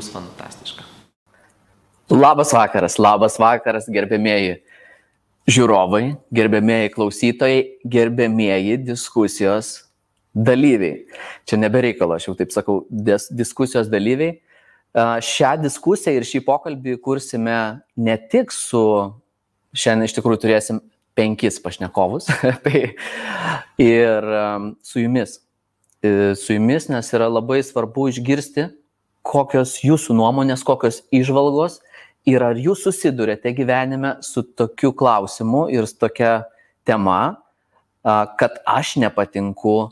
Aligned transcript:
bus 0.00 0.08
fantastiška. 0.12 0.84
Labas 2.10 2.54
vakaras, 2.56 2.96
labas 2.98 3.36
vakaras, 3.38 3.86
gerbėmėji 3.92 4.56
žiūrovai, 5.50 6.16
gerbėmėji 6.34 6.92
klausytojai, 6.94 7.60
gerbėmėji 7.92 8.78
diskusijos 8.86 9.74
dalyviai. 10.34 11.04
Čia 11.44 11.58
nebereikalo, 11.60 12.16
aš 12.16 12.30
jau 12.30 12.36
taip 12.38 12.54
sakau, 12.54 12.80
dis 12.90 13.28
diskusijos 13.34 13.90
dalyviai. 13.92 14.38
Šią 15.22 15.52
diskusiją 15.62 16.16
ir 16.16 16.26
šį 16.26 16.42
pokalbį 16.48 16.96
kursime 17.04 17.58
ne 18.00 18.16
tik 18.32 18.50
su, 18.54 18.82
šiandien 19.76 20.08
iš 20.08 20.16
tikrųjų 20.16 20.42
turėsim 20.46 20.80
penkis 21.14 21.60
pašnekovus, 21.62 22.26
tai 22.64 22.82
ir 23.78 24.34
su 24.82 25.04
jumis. 25.04 25.38
E, 26.00 26.32
su 26.40 26.56
jumis, 26.56 26.88
nes 26.88 27.12
yra 27.12 27.28
labai 27.28 27.60
svarbu 27.66 28.08
išgirsti, 28.10 28.70
kokios 29.26 29.78
jūsų 29.84 30.16
nuomonės, 30.16 30.64
kokios 30.66 31.02
išvalgos 31.14 31.80
ir 32.28 32.42
ar 32.44 32.58
jūs 32.58 32.84
susidurėte 32.86 33.52
gyvenime 33.56 34.16
su 34.24 34.42
tokiu 34.42 34.92
klausimu 34.96 35.66
ir 35.72 35.88
tokia 36.00 36.44
tema, 36.88 37.40
kad 38.02 38.60
aš 38.68 38.96
nepatinku 39.00 39.90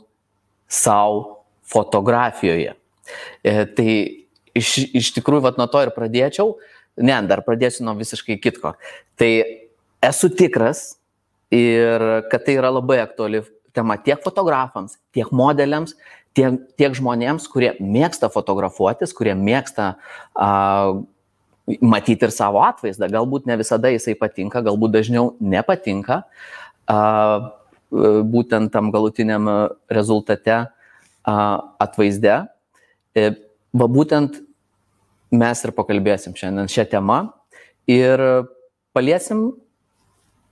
savo 0.69 1.45
fotografijoje. 1.69 2.73
E, 3.43 3.53
tai 3.77 3.89
iš, 4.57 4.75
iš 4.97 5.11
tikrųjų, 5.17 5.43
vat, 5.45 5.57
nuo 5.61 5.67
to 5.69 5.81
ir 5.85 5.91
pradėčiau, 5.93 6.55
ne, 6.97 7.17
dar 7.29 7.43
pradėsiu 7.45 7.85
nuo 7.85 7.95
visiškai 7.97 8.39
kitko. 8.41 8.73
Tai 9.19 9.29
esu 10.05 10.29
tikras 10.33 10.99
ir 11.53 12.05
kad 12.31 12.45
tai 12.45 12.57
yra 12.57 12.71
labai 12.73 12.99
aktuali 13.03 13.43
tema 13.73 13.97
tiek 14.01 14.21
fotografams, 14.25 14.97
tiek 15.15 15.29
modeliams, 15.35 15.95
tiek, 16.37 16.59
tiek 16.79 16.97
žmonėms, 16.97 17.47
kurie 17.51 17.73
mėgsta 17.79 18.29
fotografuotis, 18.33 19.13
kurie 19.15 19.35
mėgsta 19.37 19.93
uh, 20.35 20.99
matyti 21.81 22.27
ir 22.27 22.33
savo 22.33 22.63
atvaizdą. 22.65 23.09
Galbūt 23.13 23.47
ne 23.49 23.59
visada 23.59 23.91
jisai 23.93 24.17
patinka, 24.19 24.63
galbūt 24.65 24.97
dažniau 24.97 25.33
nepatinka. 25.39 26.23
Uh, 26.89 27.53
būtent 27.89 28.71
tam 28.71 28.91
galutiniam 28.91 29.47
rezultate 29.89 30.67
atvaizde. 31.25 32.45
E, 33.15 33.31
va 33.73 33.87
būtent 33.89 34.39
mes 35.31 35.63
ir 35.65 35.73
pakalbėsim 35.73 36.35
šiandien 36.37 36.69
šią 36.69 36.85
temą 36.89 37.19
ir 37.89 38.21
paliesim 38.93 39.51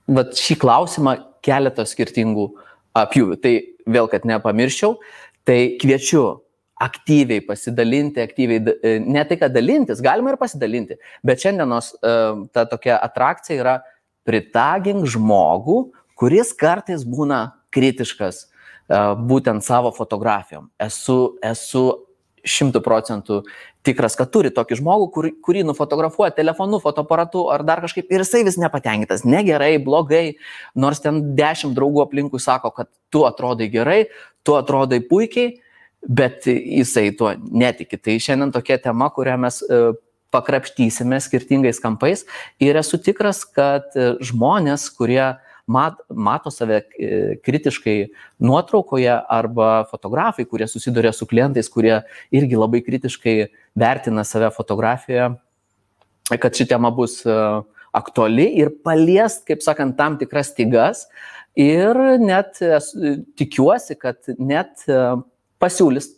va, 0.06 0.26
šį 0.26 0.58
klausimą 0.58 1.16
keletos 1.42 1.94
skirtingų 1.94 2.50
apjūvių. 2.98 3.38
Tai 3.42 3.54
vėl, 3.88 4.10
kad 4.10 4.26
nepamirščiau, 4.28 4.98
tai 5.48 5.78
kviečiu 5.80 6.24
aktyviai 6.78 7.42
pasidalinti, 7.42 8.22
aktyviai, 8.22 8.74
e, 8.84 8.98
ne 9.02 9.24
tai, 9.26 9.38
kad 9.40 9.54
dalintis, 9.54 10.02
galima 10.04 10.34
ir 10.34 10.38
pasidalinti, 10.38 10.98
bet 11.26 11.42
šiandienos 11.42 11.94
e, 11.96 12.12
ta 12.54 12.66
tokia 12.70 13.00
atrakcija 13.02 13.58
yra 13.58 13.78
pritagink 14.28 15.08
žmogų, 15.08 15.80
kuris 16.18 16.52
kartais 16.58 17.06
būna 17.08 17.48
kritiškas 17.74 18.46
būtent 19.28 19.60
savo 19.60 19.90
fotografijom. 19.92 20.70
Esu, 20.80 21.36
esu 21.44 21.82
šimtų 22.48 22.82
procentų 22.84 23.42
tikras, 23.86 24.16
kad 24.18 24.30
turi 24.32 24.50
tokį 24.54 24.80
žmogų, 24.80 25.06
kur, 25.14 25.28
kurį 25.44 25.62
nufotografuoja 25.68 26.32
telefonu, 26.36 26.80
fotoaparatu 26.82 27.46
ar 27.52 27.64
dar 27.66 27.82
kažkaip 27.84 28.10
ir 28.12 28.24
jisai 28.24 28.42
vis 28.46 28.58
nepatenkintas. 28.60 29.24
Negerai, 29.28 29.76
blogai, 29.82 30.24
nors 30.76 31.02
ten 31.04 31.22
dešimt 31.38 31.76
draugų 31.78 32.04
aplinkui 32.04 32.42
sako, 32.42 32.72
kad 32.74 32.90
tu 33.12 33.24
atrodai 33.28 33.70
gerai, 33.72 34.02
tu 34.46 34.58
atrodai 34.58 35.00
puikiai, 35.04 35.56
bet 36.02 36.46
jisai 36.48 37.10
tuo 37.18 37.32
netiki. 37.38 37.98
Tai 38.00 38.18
šiandien 38.22 38.54
tokia 38.54 38.78
tema, 38.82 39.10
kurią 39.14 39.38
mes 39.46 39.62
pakrapštysime 40.34 41.20
skirtingais 41.24 41.80
kampais 41.80 42.26
ir 42.60 42.76
esu 42.76 43.00
tikras, 43.00 43.44
kad 43.48 43.94
žmonės, 44.20 44.90
kurie 44.96 45.38
mat, 45.68 46.00
mato 46.08 46.50
save 46.50 46.80
e, 46.80 47.36
kritiškai 47.44 47.96
nuotraukoje 48.40 49.12
arba 49.12 49.84
fotografai, 49.90 50.46
kurie 50.48 50.68
susiduria 50.70 51.12
su 51.12 51.28
klientais, 51.28 51.68
kurie 51.72 52.00
irgi 52.34 52.58
labai 52.58 52.80
kritiškai 52.86 53.36
vertina 53.78 54.24
save 54.24 54.50
fotografijoje, 54.56 55.30
kad 56.40 56.56
ši 56.56 56.68
tema 56.72 56.90
bus 56.94 57.20
e, 57.26 57.38
aktuali 57.98 58.48
ir 58.62 58.72
palies, 58.84 59.42
kaip 59.48 59.64
sakant, 59.64 59.96
tam 59.98 60.18
tikras 60.20 60.54
stygas. 60.54 61.06
Ir 61.58 61.96
net 62.22 62.60
tikiuosi, 63.36 63.96
kad 63.98 64.30
net 64.38 64.86
e, 64.88 65.02
pasiūlys 65.60 66.14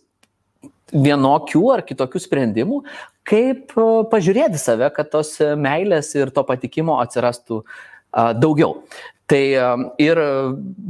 vienokių 0.91 1.63
ar 1.75 1.85
kitokių 1.87 2.21
sprendimų, 2.23 2.81
kaip 3.27 3.75
pažiūrėti 4.11 4.59
save, 4.59 4.91
kad 4.95 5.11
tos 5.13 5.37
meilės 5.59 6.11
ir 6.19 6.33
to 6.35 6.43
patikimo 6.47 6.99
atsirastų 7.03 7.63
daugiau. 8.13 8.83
Tai 9.31 9.43
ir 10.03 10.19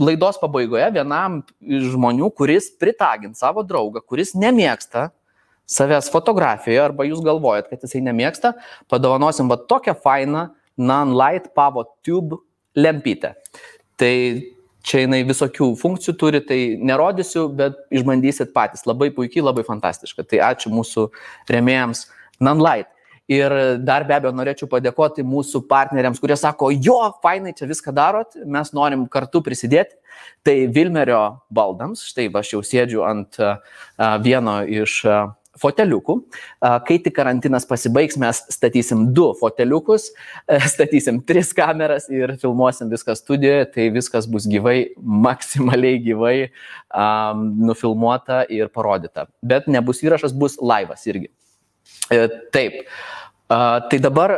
laidos 0.00 0.38
pabaigoje 0.40 0.86
vienam 0.94 1.42
iš 1.60 1.90
žmonių, 1.92 2.30
kuris 2.32 2.70
pritagint 2.80 3.36
savo 3.36 3.60
draugą, 3.66 4.00
kuris 4.00 4.32
nemėgsta 4.32 5.10
savęs 5.70 6.08
fotografijoje 6.10 6.80
arba 6.82 7.04
jūs 7.06 7.20
galvojat, 7.24 7.68
kad 7.70 7.84
jisai 7.84 8.00
nemėgsta, 8.06 8.54
padovanosim 8.90 9.50
va 9.50 9.60
tokią 9.70 9.94
fainą 10.02 10.48
non-light 10.80 11.52
pavo 11.54 11.84
tube 12.06 12.40
lempytę. 12.74 13.34
Tai 14.00 14.14
čia 14.86 15.02
jinai 15.04 15.20
visokių 15.28 15.74
funkcijų 15.78 16.14
turi, 16.18 16.40
tai 16.46 16.58
nerodysiu, 16.80 17.44
bet 17.56 17.76
išbandysit 17.92 18.54
patys. 18.56 18.86
Labai 18.88 19.10
puikiai, 19.14 19.44
labai 19.44 19.66
fantastiška. 19.66 20.24
Tai 20.24 20.40
ačiū 20.48 20.72
mūsų 20.72 21.06
remėjams 21.52 22.06
non-light. 22.40 22.88
Ir 23.30 23.52
dar 23.86 24.02
be 24.08 24.16
abejo 24.16 24.34
norėčiau 24.34 24.66
padėkoti 24.70 25.22
mūsų 25.26 25.62
partneriams, 25.70 26.18
kurie 26.18 26.34
sako, 26.38 26.72
jo, 26.74 26.98
fainai 27.22 27.54
čia 27.54 27.68
viską 27.70 27.94
darot, 27.94 28.34
mes 28.42 28.72
norim 28.74 29.06
kartu 29.10 29.42
prisidėti. 29.46 29.94
Tai 30.44 30.54
Vilmerio 30.74 31.20
baldams, 31.52 32.02
štai 32.10 32.26
aš 32.40 32.56
jau 32.56 32.62
sėdžiu 32.66 33.04
ant 33.06 33.38
vieno 34.24 34.60
iš 34.66 35.02
foteliukų. 35.60 36.16
Kai 36.86 36.98
tik 37.02 37.14
karantinas 37.16 37.66
pasibaigs, 37.68 38.18
mes 38.20 38.42
statysim 38.52 39.08
du 39.16 39.30
foteliukus, 39.40 40.10
statysim 40.74 41.20
tris 41.26 41.52
kameras 41.56 42.08
ir 42.12 42.36
filmuosim 42.40 42.90
viską 42.92 43.16
studijoje, 43.18 43.66
tai 43.74 43.88
viskas 43.94 44.28
bus 44.30 44.48
gyvai, 44.50 44.92
maksimaliai 44.98 46.00
gyvai 46.04 46.36
um, 46.46 47.44
nufilmuota 47.70 48.44
ir 48.52 48.72
parodyta. 48.72 49.28
Bet 49.42 49.68
nebus 49.70 50.02
įrašas, 50.06 50.36
bus 50.36 50.58
laivas 50.62 51.06
irgi. 51.10 51.30
E, 52.10 52.26
taip. 52.54 52.82
Tai 53.50 53.98
dabar, 53.98 54.36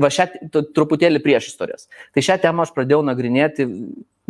va 0.00 0.10
šią 0.12 0.28
truputėlį 0.76 1.20
prieš 1.24 1.50
istorijas. 1.52 1.90
Tai 2.16 2.24
šią 2.24 2.38
temą 2.40 2.64
aš 2.64 2.72
pradėjau 2.76 3.02
nagrinėti, 3.04 3.66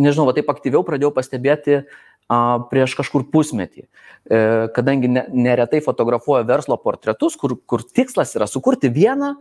nežinau, 0.00 0.26
va 0.28 0.34
taip 0.36 0.50
aktyviau 0.50 0.82
pradėjau 0.86 1.12
pastebėti 1.14 1.84
prieš 2.70 2.96
kažkur 2.98 3.26
pusmetį, 3.30 3.86
e, 3.86 4.38
kadangi 4.74 5.10
neretai 5.14 5.80
fotografuoju 5.84 6.46
verslo 6.48 6.76
portretus, 6.82 7.36
kur, 7.38 7.56
kur 7.66 7.84
tikslas 7.86 8.34
yra 8.34 8.48
sukurti 8.50 8.90
vieną 8.90 9.36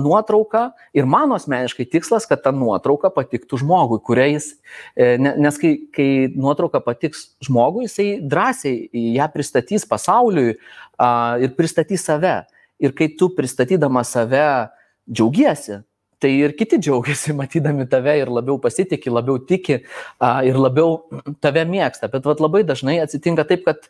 nuotrauką 0.00 0.64
ir 0.96 1.06
mano 1.06 1.36
asmeniškai 1.36 1.86
tikslas, 1.92 2.26
kad 2.26 2.42
ta 2.42 2.50
nuotrauka 2.56 3.12
patiktų 3.12 3.60
žmogui, 3.60 4.00
kuriais, 4.02 4.54
e, 4.96 5.14
nes 5.18 5.60
kai, 5.60 5.74
kai 5.94 6.08
nuotrauka 6.34 6.80
patiks 6.82 7.36
žmogui, 7.44 7.86
jisai 7.86 8.08
drąsiai 8.24 8.88
ją 9.14 9.28
pristatys 9.34 9.86
pasauliui 9.86 10.56
ir 11.44 11.56
pristatys 11.58 12.06
save. 12.06 12.42
Ir 12.82 12.90
kai 12.96 13.06
tu 13.14 13.28
pristatydama 13.30 14.02
save 14.02 14.70
džiaugiesi, 15.06 15.84
tai 16.24 16.32
ir 16.40 16.54
kiti 16.56 16.78
džiaugiasi 16.80 17.34
matydami 17.40 17.84
tave 17.90 18.16
ir 18.22 18.30
labiau 18.32 18.56
pasitikė, 18.62 19.12
labiau 19.12 19.40
tiki 19.44 19.80
ir 20.48 20.58
labiau 20.58 21.02
tave 21.44 21.66
mėgsta. 21.68 22.08
Bet 22.12 22.24
vat, 22.28 22.40
labai 22.40 22.62
dažnai 22.66 22.96
atsitinka 23.02 23.44
taip, 23.48 23.66
kad 23.66 23.88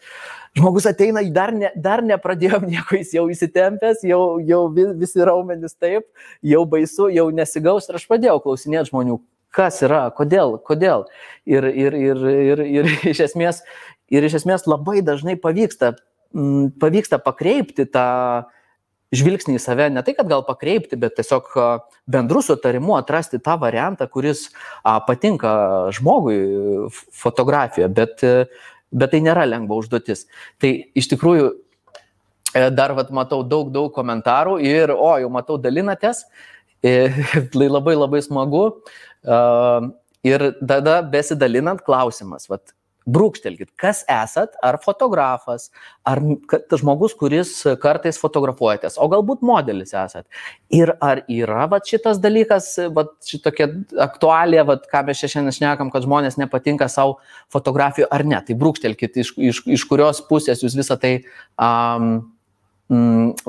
žmogus 0.59 0.89
ateina, 0.91 1.23
dar, 1.35 1.55
ne, 1.55 1.71
dar 1.77 2.03
nepradėjom 2.07 2.67
nieko, 2.73 2.99
jis 2.99 3.15
jau 3.19 3.29
įsitempęs, 3.33 4.03
jau, 4.09 4.23
jau 4.43 4.65
visi 4.75 5.23
raumenys 5.27 5.79
taip, 5.79 6.09
jau 6.43 6.65
baisu, 6.71 7.11
jau 7.15 7.29
nesigaus 7.35 7.87
ir 7.89 8.01
aš 8.01 8.09
pradėjau 8.11 8.41
klausinėti 8.49 8.91
žmonių, 8.91 9.21
kas 9.55 9.79
yra, 9.87 10.09
kodėl, 10.17 10.59
kodėl. 10.67 11.07
Ir, 11.47 11.69
ir, 11.71 11.99
ir, 12.01 12.27
ir, 12.49 12.65
ir, 12.81 12.91
iš, 13.13 13.23
esmės, 13.29 13.63
ir 14.11 14.27
iš 14.27 14.41
esmės 14.43 14.67
labai 14.71 15.05
dažnai 15.07 15.39
pavyksta, 15.39 15.95
m, 16.35 16.73
pavyksta 16.83 17.23
pakreipti 17.23 17.87
tą 17.87 18.09
žvilgsnį 19.19 19.57
į 19.59 19.63
save, 19.63 19.89
ne 19.93 20.03
tai, 20.05 20.15
kad 20.17 20.29
gal 20.31 20.45
pakreipti, 20.47 20.99
bet 21.01 21.17
tiesiog 21.19 21.51
bendrų 22.11 22.43
sutarimų 22.45 22.97
atrasti 22.99 23.41
tą 23.43 23.57
variantą, 23.61 24.09
kuris 24.11 24.49
patinka 25.09 25.55
žmogui 25.97 26.39
fotografijoje, 27.25 27.91
bet, 27.95 28.25
bet 28.93 29.15
tai 29.15 29.23
nėra 29.25 29.47
lengva 29.49 29.79
užduotis. 29.81 30.27
Tai 30.63 30.73
iš 30.97 31.11
tikrųjų 31.15 31.51
e, 31.51 32.69
dar 32.75 32.95
vat, 32.99 33.13
matau 33.15 33.43
daug, 33.47 33.73
daug 33.75 33.93
komentarų 33.95 34.59
ir, 34.65 34.95
o, 34.95 35.13
jau 35.23 35.33
matau, 35.33 35.59
dalinatės, 35.61 36.25
e, 36.85 37.11
tai 37.55 37.69
labai 37.71 37.99
labai 37.99 38.23
smagu. 38.25 38.69
Ir 40.25 40.43
tada 40.69 40.99
besidalinant 41.05 41.81
klausimas, 41.85 42.45
vat, 42.49 42.75
brūkštelkit, 43.05 43.69
kas 43.81 44.03
esat, 44.09 44.55
ar 44.65 44.79
fotografas, 44.83 45.69
ar 46.09 46.21
žmogus, 46.73 47.15
kuris 47.19 47.53
kartais 47.83 48.19
fotografuojatės, 48.21 48.97
o 48.97 49.09
galbūt 49.13 49.45
modelis 49.45 49.93
esat. 49.93 50.25
Ir 50.73 50.95
ar 51.05 51.21
yra 51.31 51.67
va, 51.71 51.81
šitas 51.85 52.21
dalykas, 52.23 52.71
va, 52.97 53.07
šitokia 53.29 53.69
aktualija, 54.07 54.65
va, 54.69 54.79
ką 54.91 55.05
mes 55.09 55.21
šiandien 55.21 55.57
šnekam, 55.59 55.93
kad 55.93 56.07
žmonės 56.07 56.39
nepatinka 56.41 56.89
savo 56.93 57.19
fotografijų 57.53 58.09
ar 58.15 58.25
ne. 58.29 58.41
Tai 58.45 58.57
brūkštelkit, 58.63 59.21
iš, 59.21 59.35
iš, 59.37 59.65
iš 59.77 59.87
kurios 59.91 60.23
pusės 60.29 60.65
jūs 60.65 60.79
visą 60.81 60.97
tai, 61.01 61.19
um, 61.61 62.17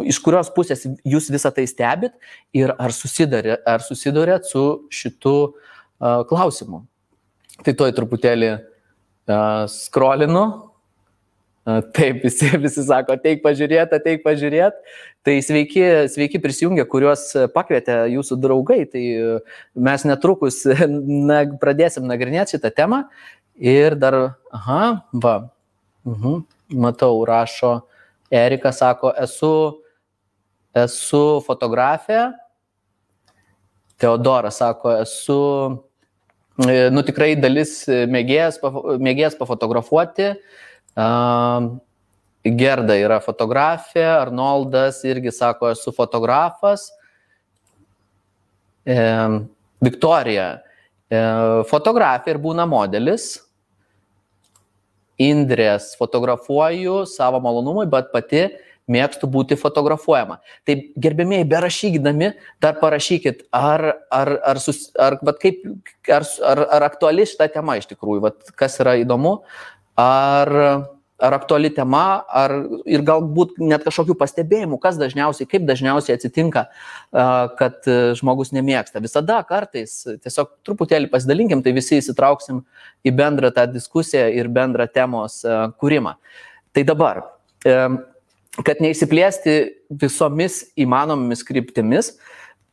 iš 0.03 0.19
kurios 0.23 0.51
pusės 0.55 0.83
jūs 1.07 1.31
visą 1.31 1.51
tai 1.55 1.67
stebit 1.71 2.15
ir 2.55 2.75
ar 2.75 2.91
susidurėt, 2.95 3.63
ar 3.67 3.83
susidurėt 3.87 4.51
su 4.51 4.67
šitu 4.91 5.35
uh, 5.47 6.23
klausimu. 6.27 6.83
Tai 7.63 7.71
toj 7.79 7.93
truputėlį 7.95 8.49
uh, 8.51 8.63
skrolinu. 9.67 10.45
Taip, 11.65 12.21
visi, 12.21 12.45
visi 12.65 12.83
sako, 12.85 13.15
teik 13.21 13.41
pažiūrėti, 13.45 13.97
teik 14.03 14.21
pažiūrėti. 14.25 14.97
Tai 15.25 15.33
sveiki, 15.41 15.81
sveiki 16.13 16.37
prisijungę, 16.43 16.83
kuriuos 16.85 17.31
pakvietė 17.55 18.03
jūsų 18.13 18.37
draugai. 18.43 18.83
Tai 18.89 19.01
mes 19.87 20.05
netrukus 20.05 20.61
na, 21.29 21.41
pradėsim 21.61 22.05
nagrinėti 22.05 22.57
šitą 22.57 22.69
temą. 22.75 23.05
Ir 23.57 23.95
dar, 23.97 24.35
aha, 24.53 25.07
va, 25.15 25.35
mhm, 26.05 26.43
matau, 26.75 27.17
rašo, 27.25 27.79
Erika 28.33 28.73
sako, 28.75 29.13
esu, 29.21 29.51
esu 30.75 31.23
fotografė. 31.45 32.27
Teodoras 34.01 34.59
sako, 34.59 34.91
esu 34.99 35.39
E, 35.39 35.94
nu, 36.57 37.03
tikrai 37.03 37.33
dalis 37.35 37.81
e, 37.91 38.05
mėgėjas, 38.07 38.61
mėgėjas 39.03 39.35
pafotografuoti. 39.39 40.31
Gerda 42.45 42.95
yra 43.01 43.17
fotografė, 43.25 44.05
Arnoldas 44.05 45.01
irgi 45.03 45.33
sako, 45.35 45.73
esu 45.73 45.91
fotografas. 45.95 46.87
E, 48.85 48.95
Viktorija 49.83 50.47
fotografė 51.69 52.33
ir 52.33 52.39
būna 52.41 52.63
modelis. 52.69 53.35
Indrės 55.21 55.93
fotografuoju 55.99 57.03
savo 57.07 57.39
malonumui, 57.43 57.85
bet 57.87 58.09
pati 58.11 58.47
mėgstu 58.91 59.29
būti 59.31 59.57
fotografuojama. 59.59 60.39
Tai 60.67 60.77
gerbėmiai, 61.01 61.45
berašykdami, 61.49 62.33
dar 62.63 62.79
parašykit, 62.81 63.47
ar, 63.55 63.85
ar, 64.13 64.35
ar, 64.53 64.61
sus, 64.61 64.89
ar, 64.99 65.17
kaip, 65.41 65.63
ar, 66.09 66.27
ar, 66.45 66.65
ar 66.77 66.89
aktuali 66.89 67.25
šita 67.27 67.49
tema 67.53 67.79
iš 67.79 67.89
tikrųjų, 67.93 68.27
vat, 68.27 68.51
kas 68.59 68.77
yra 68.83 68.97
įdomu, 69.01 69.39
ar, 69.99 70.53
ar 71.17 71.35
aktuali 71.37 71.71
tema, 71.73 72.21
ar 72.27 72.53
ir 72.85 73.03
galbūt 73.07 73.57
net 73.63 73.85
kažkokių 73.87 74.17
pastebėjimų, 74.19 74.79
kas 74.83 74.99
dažniausiai, 74.99 75.47
kaip 75.49 75.65
dažniausiai 75.67 76.17
atsitinka, 76.17 76.65
kad 77.59 77.87
žmogus 78.19 78.51
nemėgsta. 78.55 79.01
Visada 79.03 79.39
kartais 79.47 80.01
tiesiog 80.05 80.57
truputėlį 80.67 81.09
pasidalinkim, 81.13 81.63
tai 81.63 81.73
visi 81.77 82.01
įsitrauksim 82.01 82.65
į 83.05 83.15
bendrą 83.15 83.53
tą 83.55 83.65
diskusiją 83.71 84.27
ir 84.35 84.51
bendrą 84.51 84.89
temos 84.91 85.39
kūrimą. 85.79 86.17
Tai 86.75 86.83
dabar 86.83 87.23
kad 88.63 88.79
neįsiplėsti 88.83 89.55
visomis 90.01 90.61
įmanomomis 90.79 91.43
kryptimis, 91.47 92.13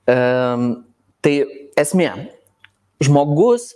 tai 0.06 1.34
esmė, 1.78 2.10
žmogus, 3.02 3.72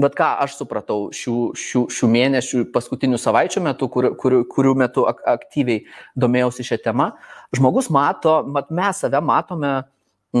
bet 0.00 0.16
ką 0.18 0.28
aš 0.42 0.56
supratau 0.58 1.08
šių, 1.14 1.36
šių, 1.58 1.82
šių 1.94 2.08
mėnesių, 2.10 2.62
paskutinių 2.74 3.18
savaičių 3.20 3.62
metu, 3.62 3.88
kur, 3.92 4.10
kur, 4.18 4.40
kurių 4.50 4.74
metu 4.82 5.04
ak 5.06 5.20
aktyviai 5.36 5.84
domėjausi 6.18 6.66
šią 6.66 6.80
temą, 6.88 7.12
žmogus 7.54 7.90
mato, 7.94 8.40
mat 8.50 8.72
mes 8.74 9.04
save 9.04 9.20
matome 9.22 9.70
m, 9.76 9.84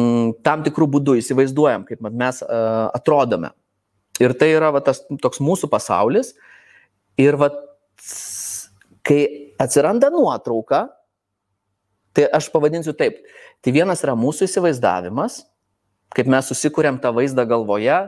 mm, 0.00 0.32
tam 0.46 0.64
tikrų 0.66 0.88
būdų, 0.96 1.18
įsivaizduojam, 1.20 1.86
kaip 1.86 2.02
mes 2.10 2.42
uh, 2.42 2.88
atrodome. 2.96 3.52
Ir 4.22 4.34
tai 4.38 4.52
yra 4.54 4.72
va, 4.74 4.82
tas 4.82 5.02
toks 5.22 5.40
mūsų 5.42 5.70
pasaulis. 5.70 6.34
Ir 7.18 7.38
va, 7.38 7.50
kai 9.06 9.20
atsiranda 9.62 10.10
nuotrauka, 10.10 10.88
Tai 12.14 12.28
aš 12.38 12.48
pavadinsiu 12.54 12.94
taip. 12.96 13.18
Tai 13.64 13.74
vienas 13.74 14.04
yra 14.06 14.14
mūsų 14.18 14.46
įsivaizdavimas, 14.48 15.42
kaip 16.14 16.30
mes 16.30 16.50
susikūrėm 16.50 17.00
tą 17.02 17.10
vaizdą 17.14 17.46
galvoje 17.50 18.04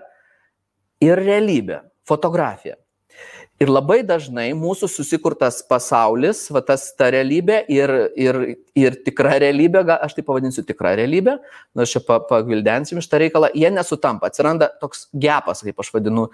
ir 1.03 1.23
realybė, 1.27 1.83
fotografija. 2.07 2.79
Ir 3.57 3.71
labai 3.73 4.03
dažnai 4.05 4.51
mūsų 4.53 4.85
susikurtas 4.93 5.63
pasaulis, 5.65 6.43
va 6.53 6.61
tas 6.61 6.83
ta 6.93 7.07
realybė 7.09 7.63
ir, 7.73 7.93
ir, 8.21 8.39
ir 8.77 8.99
tikra 9.07 9.39
realybė, 9.41 9.81
aš 9.97 10.13
tai 10.19 10.25
pavadinsiu 10.27 10.61
tikra 10.69 10.93
realybė, 11.01 11.39
na 11.73 11.87
aš 11.87 11.95
čia 11.95 12.03
pagvildensim 12.05 13.01
iš 13.01 13.09
tą 13.09 13.23
reikalą, 13.23 13.49
jie 13.57 13.71
nesutampa, 13.73 14.29
atsiranda 14.29 14.69
toks 14.83 15.07
gepas, 15.17 15.65
kaip 15.65 15.81
aš 15.81 15.89
vadinu, 15.95 16.27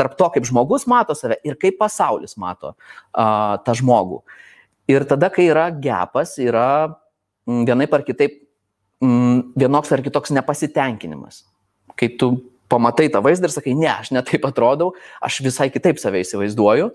tarp 0.00 0.16
to, 0.16 0.30
kaip 0.38 0.48
žmogus 0.48 0.88
mato 0.88 1.12
save 1.18 1.36
ir 1.44 1.60
kaip 1.60 1.76
pasaulis 1.82 2.38
mato 2.40 2.72
tą 3.12 3.76
žmogų. 3.82 4.22
Ir 4.88 5.04
tada, 5.08 5.28
kai 5.32 5.48
yra 5.50 5.68
gepas, 5.70 6.36
yra 6.40 6.68
mm, 7.48 7.64
vienaip 7.68 7.96
ar 7.96 8.04
kitaip 8.06 8.38
mm, 9.04 9.52
vienoks 9.60 9.92
ar 9.92 10.02
kitoks 10.04 10.32
nepasitenkinimas. 10.32 11.42
Kai 11.98 12.08
tu 12.20 12.32
pamatai 12.72 13.08
tą 13.12 13.22
vaizdą 13.24 13.48
ir 13.48 13.54
sakai, 13.54 13.74
ne, 13.76 13.90
aš 13.90 14.12
netaip 14.16 14.46
atrodau, 14.48 14.94
aš 15.24 15.40
visai 15.44 15.68
kitaip 15.72 16.00
save 16.00 16.22
įsivaizduoju. 16.24 16.90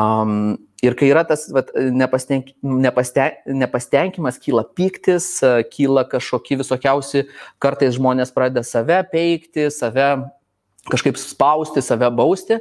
Um, 0.00 0.56
ir 0.80 0.96
kai 0.96 1.10
yra 1.12 1.20
tas 1.28 1.44
vat, 1.52 1.68
nepastenk, 1.76 2.54
nepasten, 2.64 3.36
nepastenkimas, 3.60 4.38
kyla 4.40 4.64
piktis, 4.76 5.26
kyla 5.74 6.06
kažkokie 6.08 6.56
visokiausi, 6.62 7.26
kartais 7.60 7.98
žmonės 7.98 8.32
pradeda 8.32 8.64
save 8.64 9.02
peikti, 9.12 9.68
save 9.72 10.14
kažkaip 10.90 11.20
spausti, 11.20 11.84
save 11.84 12.08
bausti. 12.16 12.58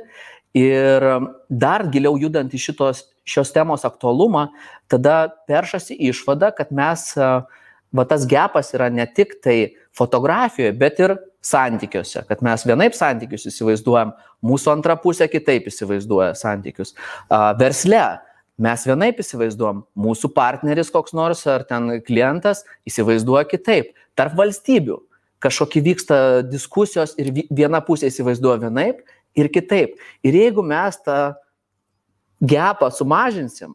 Ir 0.58 1.06
dar 1.48 1.86
giliau 1.92 2.18
judant 2.20 2.52
į 2.52 2.60
šitos 2.60 3.06
šios 3.28 3.52
temos 3.56 3.86
aktualumą, 3.88 4.50
tada 4.92 5.30
peršasi 5.48 5.96
išvada, 6.10 6.52
kad 6.56 6.72
mes, 6.76 7.12
va 7.16 8.06
tas 8.10 8.26
gepas 8.28 8.74
yra 8.76 8.90
ne 8.92 9.06
tik 9.08 9.38
tai 9.44 9.76
fotografijoje, 9.96 10.74
bet 10.80 11.00
ir 11.00 11.16
santykiuose, 11.46 12.26
kad 12.30 12.42
mes 12.46 12.66
vienaip 12.68 12.98
santykius 12.98 13.48
įsivaizduojam, 13.50 14.12
mūsų 14.46 14.74
antra 14.76 14.98
pusė 15.00 15.30
kitaip 15.32 15.70
įsivaizduoja 15.72 16.34
santykius. 16.38 16.94
Versle 17.62 18.04
mes 18.62 18.84
vienaip 18.86 19.22
įsivaizduojam, 19.24 19.86
mūsų 19.98 20.34
partneris 20.36 20.92
koks 20.94 21.16
nors 21.18 21.46
ar 21.50 21.66
ten 21.70 21.96
klientas 22.06 22.66
įsivaizduoja 22.90 23.48
kitaip. 23.50 23.96
Tarp 24.20 24.36
valstybių 24.38 25.00
kažkokie 25.42 25.82
vyksta 25.82 26.18
diskusijos 26.46 27.16
ir 27.18 27.32
viena 27.50 27.82
pusė 27.82 28.12
įsivaizduoja 28.12 28.68
vienaip 28.68 29.02
ir 29.38 29.50
kitaip. 29.52 29.98
Ir 30.26 30.38
jeigu 30.38 30.64
mes 30.66 30.98
tą 31.06 31.34
gepą 32.42 32.90
sumažinsim, 32.94 33.74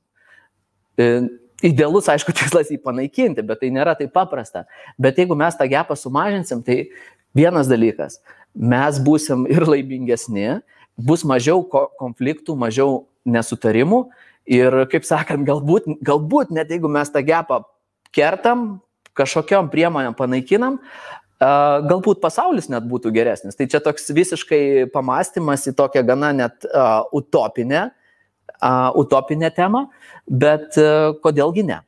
e, 0.99 1.27
idealus, 1.65 2.09
aišku, 2.13 2.35
tikslas 2.39 2.71
jį 2.73 2.81
panaikinti, 2.85 3.45
bet 3.47 3.63
tai 3.63 3.73
nėra 3.75 3.97
taip 3.99 4.15
paprasta. 4.17 4.67
Bet 4.99 5.19
jeigu 5.21 5.39
mes 5.39 5.57
tą 5.57 5.69
gepą 5.71 5.97
sumažinsim, 5.99 6.63
tai 6.67 6.89
vienas 7.37 7.71
dalykas, 7.71 8.21
mes 8.57 9.01
būsim 9.03 9.45
ir 9.53 9.67
laimingesni, 9.69 10.61
bus 10.97 11.25
mažiau 11.29 11.61
konfliktų, 11.69 12.57
mažiau 12.57 13.05
nesutarimų 13.29 14.07
ir, 14.49 14.83
kaip 14.93 15.05
sakant, 15.05 15.45
galbūt, 15.47 15.89
galbūt 16.07 16.55
net 16.55 16.71
jeigu 16.73 16.89
mes 16.89 17.11
tą 17.13 17.21
gepą 17.27 17.61
kertam, 18.17 18.79
kažkokiam 19.17 19.69
priemonėm 19.73 20.17
panaikinam, 20.17 20.79
galbūt 21.41 22.23
pasaulis 22.23 22.71
net 22.73 22.87
būtų 22.89 23.11
geresnis. 23.13 23.59
Tai 23.59 23.67
čia 23.69 23.83
toks 23.85 24.09
visiškai 24.17 24.89
pamastymas 24.95 25.67
į 25.69 25.75
tokią 25.77 26.03
gana 26.09 26.33
net 26.33 26.65
uh, 26.71 27.05
utopinę 27.13 27.89
uh, 27.91 27.97
utopinę 28.95 29.51
temą, 29.51 29.87
bet 30.29 30.77
e, 30.79 31.13
kodėlgi 31.23 31.65
ne. 31.67 31.81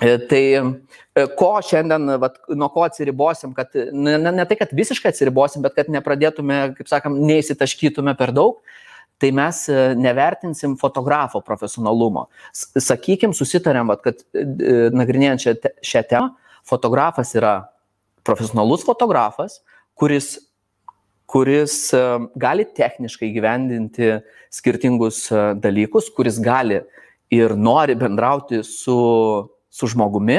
E, 0.00 0.16
tai 0.28 0.42
e, 0.56 1.26
ko 1.38 1.52
šiandien, 1.64 2.16
vat, 2.20 2.40
nuo 2.48 2.68
ko 2.72 2.84
atsiribosim, 2.86 3.54
kad 3.56 3.72
ne, 3.92 4.18
ne 4.18 4.46
tai, 4.46 4.58
kad 4.60 4.74
visiškai 4.76 5.12
atsiribosim, 5.12 5.62
bet 5.64 5.76
kad 5.76 5.92
nepradėtume, 5.92 6.74
kaip 6.76 6.90
sakam, 6.90 7.20
neįsitaškytume 7.24 8.16
per 8.18 8.34
daug, 8.36 8.60
tai 9.16 9.30
mes 9.32 9.62
nevertinsim 9.96 10.74
fotografo 10.76 11.40
profesionalumo. 11.40 12.26
Sakykim, 12.52 13.32
susitarėm, 13.32 13.88
vat, 13.88 14.02
kad 14.04 14.20
nagrinėjant 14.92 15.46
šią, 15.46 15.54
šią 15.80 16.02
temą, 16.10 16.34
fotografas 16.66 17.32
yra 17.38 17.54
profesionalus 18.26 18.84
fotografas, 18.84 19.60
kuris 19.96 20.34
kuris 21.26 21.74
e, 21.94 22.02
gali 22.38 22.66
techniškai 22.76 23.30
gyvendinti 23.34 24.12
skirtingus 24.54 25.26
e, 25.30 25.42
dalykus, 25.62 26.10
kuris 26.14 26.38
gali 26.42 26.80
ir 27.34 27.56
nori 27.58 27.96
bendrauti 27.98 28.62
su, 28.64 28.96
su 29.70 29.90
žmogumi 29.90 30.38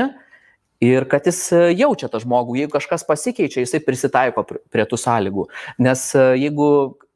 ir 0.84 1.08
kad 1.12 1.28
jis 1.28 1.42
e, 1.52 1.62
jaučia 1.76 2.08
tą 2.12 2.22
žmogų, 2.24 2.56
jeigu 2.62 2.76
kažkas 2.78 3.04
pasikeičia, 3.08 3.66
jisai 3.66 3.84
prisitaiko 3.84 4.46
prie 4.48 4.86
tų 4.88 5.00
sąlygų. 5.02 5.48
Nes 5.84 6.10
jeigu 6.16 6.70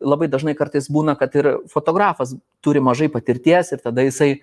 labai 0.04 0.28
dažnai 0.32 0.58
kartais 0.58 0.90
būna, 0.92 1.16
kad 1.20 1.36
ir 1.40 1.54
fotografas 1.72 2.36
turi 2.66 2.84
mažai 2.84 3.08
patirties 3.14 3.72
ir 3.72 3.84
tada 3.84 4.04
jisai, 4.04 4.34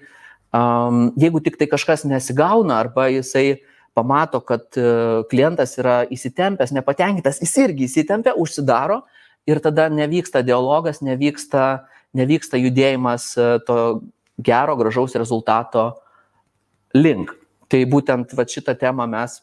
um, 0.55 1.11
jeigu 1.21 1.43
tik 1.45 1.59
tai 1.61 1.69
kažkas 1.69 2.07
nesigauna 2.09 2.79
arba 2.81 3.11
jisai 3.13 3.59
pamato, 3.99 4.41
kad 4.47 4.79
uh, 4.79 5.25
klientas 5.31 5.75
yra 5.81 6.05
įsitempęs, 6.15 6.73
nepatenkintas, 6.77 7.43
jis 7.43 7.57
irgi 7.65 7.89
įsitempia, 7.89 8.37
užsidaro 8.39 9.03
ir 9.49 9.61
tada 9.65 9.89
nevyksta 9.91 10.45
dialogas, 10.47 11.03
nevyksta, 11.03 11.89
nevyksta 12.15 12.61
judėjimas 12.63 13.33
uh, 13.37 13.59
to 13.67 13.79
gero, 14.39 14.79
gražaus 14.79 15.19
rezultato 15.19 15.91
link. 16.95 17.35
Tai 17.69 17.83
būtent 17.91 18.33
va, 18.39 18.47
šitą 18.49 18.79
temą 18.79 19.09
mes 19.11 19.41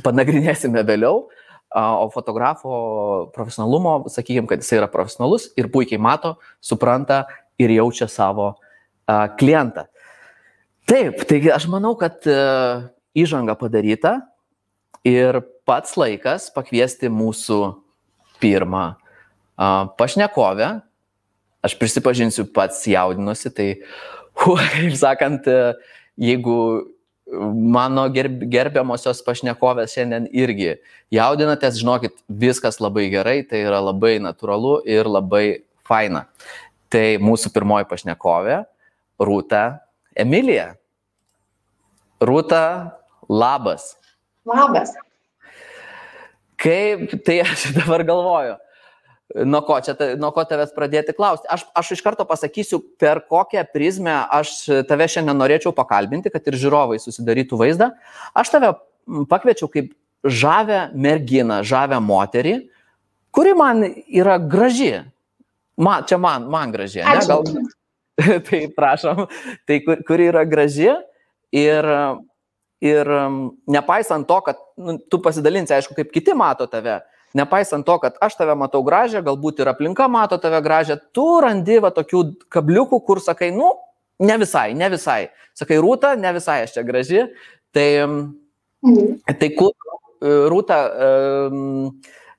panagrinėsime 0.00 0.86
vėliau, 0.88 1.26
o 1.72 2.08
fotografo 2.12 2.72
profesionalumo, 3.32 4.02
sakykime, 4.12 4.44
kad 4.48 4.60
jis 4.60 4.74
yra 4.76 4.88
profesionalus 4.92 5.48
ir 5.56 5.70
puikiai 5.72 6.00
mato, 6.00 6.34
supranta 6.60 7.22
ir 7.60 7.72
jaučia 7.72 8.08
savo 8.12 8.54
klientą. 9.40 9.86
Taip, 10.88 11.22
taigi 11.30 11.52
aš 11.54 11.68
manau, 11.70 11.94
kad 11.98 12.26
e, 12.26 12.36
įžanga 13.18 13.56
padaryta 13.58 14.18
ir 15.06 15.40
pats 15.68 15.96
laikas 15.98 16.48
pakviesti 16.54 17.10
mūsų 17.12 17.60
pirmą 18.42 18.92
pašnekovę. 19.98 20.80
Aš 21.62 21.76
prisipažinsiu, 21.78 22.48
pats 22.50 22.80
jaudinuosi, 22.90 23.52
tai, 23.54 23.68
hu, 24.42 24.56
kaip 24.58 24.96
sakant, 24.98 25.46
e, 25.46 25.74
jeigu 26.18 26.56
mano 27.72 28.08
gerb, 28.12 28.42
gerbiamosios 28.50 29.22
pašnekovės 29.22 29.94
šiandien 29.94 30.26
irgi 30.34 30.74
jaudinatės, 31.14 31.78
žinokit, 31.78 32.16
viskas 32.26 32.80
labai 32.82 33.06
gerai, 33.12 33.38
tai 33.46 33.62
yra 33.68 33.78
labai 33.80 34.16
natūralu 34.24 34.80
ir 34.90 35.06
labai 35.06 35.62
faina. 35.86 36.26
Tai 36.92 37.06
mūsų 37.22 37.52
pirmoji 37.54 37.86
pašnekovė, 37.88 38.64
Rūta 39.22 39.62
Emilija. 40.18 40.72
Rūta, 42.22 42.64
labas. 43.32 43.94
Labas. 44.48 44.92
Kaip, 46.62 47.08
tai 47.26 47.40
aš 47.42 47.70
dabar 47.74 48.04
galvoju, 48.06 48.58
nuo 49.48 49.62
ko, 49.66 49.78
čia, 49.82 49.94
nuo 50.20 50.30
ko 50.34 50.44
tavęs 50.46 50.74
pradėti 50.76 51.14
klausti. 51.16 51.48
Aš, 51.50 51.64
aš 51.78 51.94
iš 51.96 52.02
karto 52.04 52.26
pasakysiu, 52.28 52.82
per 53.00 53.22
kokią 53.30 53.64
prizmę 53.72 54.14
aš 54.30 54.54
tave 54.88 55.08
šiandien 55.10 55.38
norėčiau 55.40 55.74
pakalbinti, 55.76 56.30
kad 56.32 56.46
ir 56.48 56.58
žiūrovai 56.60 57.00
susidarytų 57.02 57.58
vaizdą. 57.60 57.90
Aš 58.38 58.52
tave 58.54 58.74
pakviečiau 59.30 59.70
kaip 59.72 59.92
žavę 60.22 60.90
merginą, 60.94 61.62
žavę 61.66 61.98
moterį, 62.02 62.58
kuri 63.34 63.54
man 63.58 63.86
yra 64.06 64.38
graži. 64.38 65.00
Man, 65.82 66.04
čia 66.06 66.18
man, 66.20 66.46
man 66.52 66.74
graži, 66.74 67.00
ne? 67.02 67.22
Gal... 67.26 67.46
tai 68.46 68.66
prašom, 68.76 69.24
tai 69.66 69.80
kur, 69.82 70.02
kuri 70.06 70.28
yra 70.30 70.44
graži 70.46 70.92
ir, 71.56 71.88
ir 72.82 73.08
nepaisant 73.70 74.26
to, 74.26 74.40
kad 74.42 74.58
nu, 74.76 74.98
tu 75.10 75.20
pasidalinsi, 75.22 75.74
aišku, 75.76 75.94
kaip 75.94 76.10
kiti 76.14 76.34
mato 76.34 76.66
tave, 76.70 76.98
nepaisant 77.38 77.86
to, 77.86 77.96
kad 78.02 78.18
aš 78.24 78.36
tave 78.40 78.56
matau 78.58 78.82
gražią, 78.84 79.22
galbūt 79.24 79.62
ir 79.62 79.70
aplinka 79.70 80.08
mato 80.10 80.38
tave 80.42 80.58
gražią, 80.64 80.98
tu 81.14 81.26
randi 81.44 81.78
va 81.82 81.92
tokių 81.94 82.24
kabliukų, 82.52 83.00
kur 83.06 83.22
sakai, 83.22 83.52
nu, 83.54 83.70
ne 84.22 84.38
visai, 84.42 84.72
ne 84.78 84.90
visai. 84.92 85.20
Sakai, 85.58 85.78
rūta, 85.84 86.16
ne 86.18 86.32
visai 86.34 86.62
aš 86.66 86.74
čia 86.76 86.84
graži. 86.86 87.26
Tai, 87.72 87.88
mhm. 88.84 89.22
tai 89.40 89.52
kur, 89.56 89.72
e, 90.18 90.34
rūta, 90.52 90.80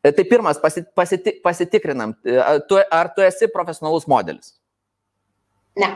tai 0.03 0.25
pirmas 0.29 0.59
pasiti, 0.59 1.38
pasitikrinam, 1.43 2.17
e, 2.27 2.39
tu, 2.67 2.77
ar 2.91 3.13
tu 3.15 3.23
esi 3.23 3.47
profesionalus 3.51 4.05
modelis? 4.12 4.57
Ne. 5.79 5.89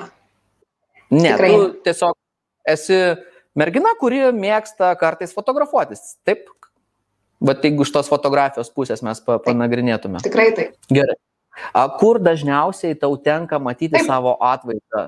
Ne, 1.11 1.31
Tikrai. 1.31 1.49
tu 1.51 1.67
tiesiog 1.85 2.15
esi 2.67 2.95
mergina, 3.57 3.91
kuri 3.99 4.29
mėgsta 4.35 4.93
kartais 5.01 5.33
fotografuotis. 5.35 6.15
Taip, 6.27 6.45
Bet 7.37 7.61
jeigu 7.65 7.85
iš 7.85 7.93
tos 7.93 8.09
fotografijos 8.09 8.71
pusės 8.73 9.03
mes 9.05 9.19
pa, 9.21 9.37
panagrinėtume. 9.43 10.21
Tikrai 10.25 10.49
taip. 10.57 10.73
Gerai. 10.89 11.17
A, 11.69 11.85
kur 11.99 12.17
dažniausiai 12.21 12.97
tau 12.97 13.13
tenka 13.21 13.59
matyti 13.61 13.93
taip. 13.97 14.09
savo 14.09 14.33
atvaizdą? 14.41 15.07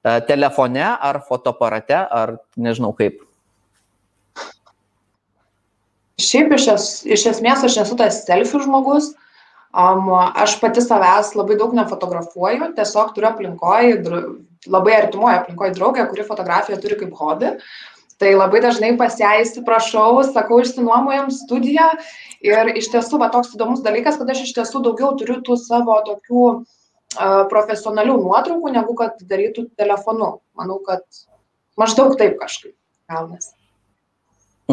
E, 0.00 0.14
telefone 0.28 0.84
ar 0.86 1.20
fotoaparate, 1.28 1.98
ar 1.98 2.36
nežinau 2.56 2.94
kaip? 2.96 3.20
Šiaip 6.16 6.54
iš, 6.56 6.66
es, 6.72 6.88
iš 7.04 7.26
esmės 7.34 7.64
aš 7.68 7.76
esu 7.84 7.96
tas 8.00 8.22
selfie 8.24 8.62
žmogus. 8.64 9.12
Um, 9.74 10.12
aš 10.14 10.56
pati 10.62 10.80
savęs 10.80 11.34
labai 11.36 11.56
daug 11.60 11.74
nefotografuoju, 11.76 12.70
tiesiog 12.76 13.12
turiu 13.16 13.28
aplinkoje, 13.28 13.98
labai 14.72 14.94
artimoje 15.00 15.40
aplinkoje 15.40 15.74
draugę, 15.76 16.06
kuri 16.10 16.24
fotografiją 16.28 16.78
turi 16.80 16.98
kaip 17.02 17.18
hobį. 17.18 17.52
Tai 18.16 18.30
labai 18.32 18.62
dažnai 18.64 18.94
pas 18.96 19.18
ją 19.20 19.34
įsiprašau, 19.42 20.22
sakau, 20.30 20.62
išsinuomojam 20.62 21.28
studiją 21.34 21.90
ir 22.46 22.70
iš 22.80 22.88
tiesų 22.94 23.20
va 23.20 23.28
toks 23.34 23.52
įdomus 23.58 23.82
dalykas, 23.84 24.16
kad 24.16 24.32
aš 24.32 24.46
iš 24.46 24.54
tiesų 24.56 24.80
daugiau 24.86 25.12
turiu 25.20 25.42
tų 25.44 25.58
savo 25.60 25.98
tokių 26.06 26.46
uh, 26.54 27.42
profesionalių 27.52 28.16
nuotraukų, 28.22 28.72
negu 28.72 28.96
kad 28.96 29.20
darytų 29.20 29.68
telefonu. 29.76 30.38
Manau, 30.56 30.80
kad 30.88 31.04
maždaug 31.76 32.16
taip 32.16 32.40
kažkaip 32.40 32.72
gaunasi. 33.12 33.55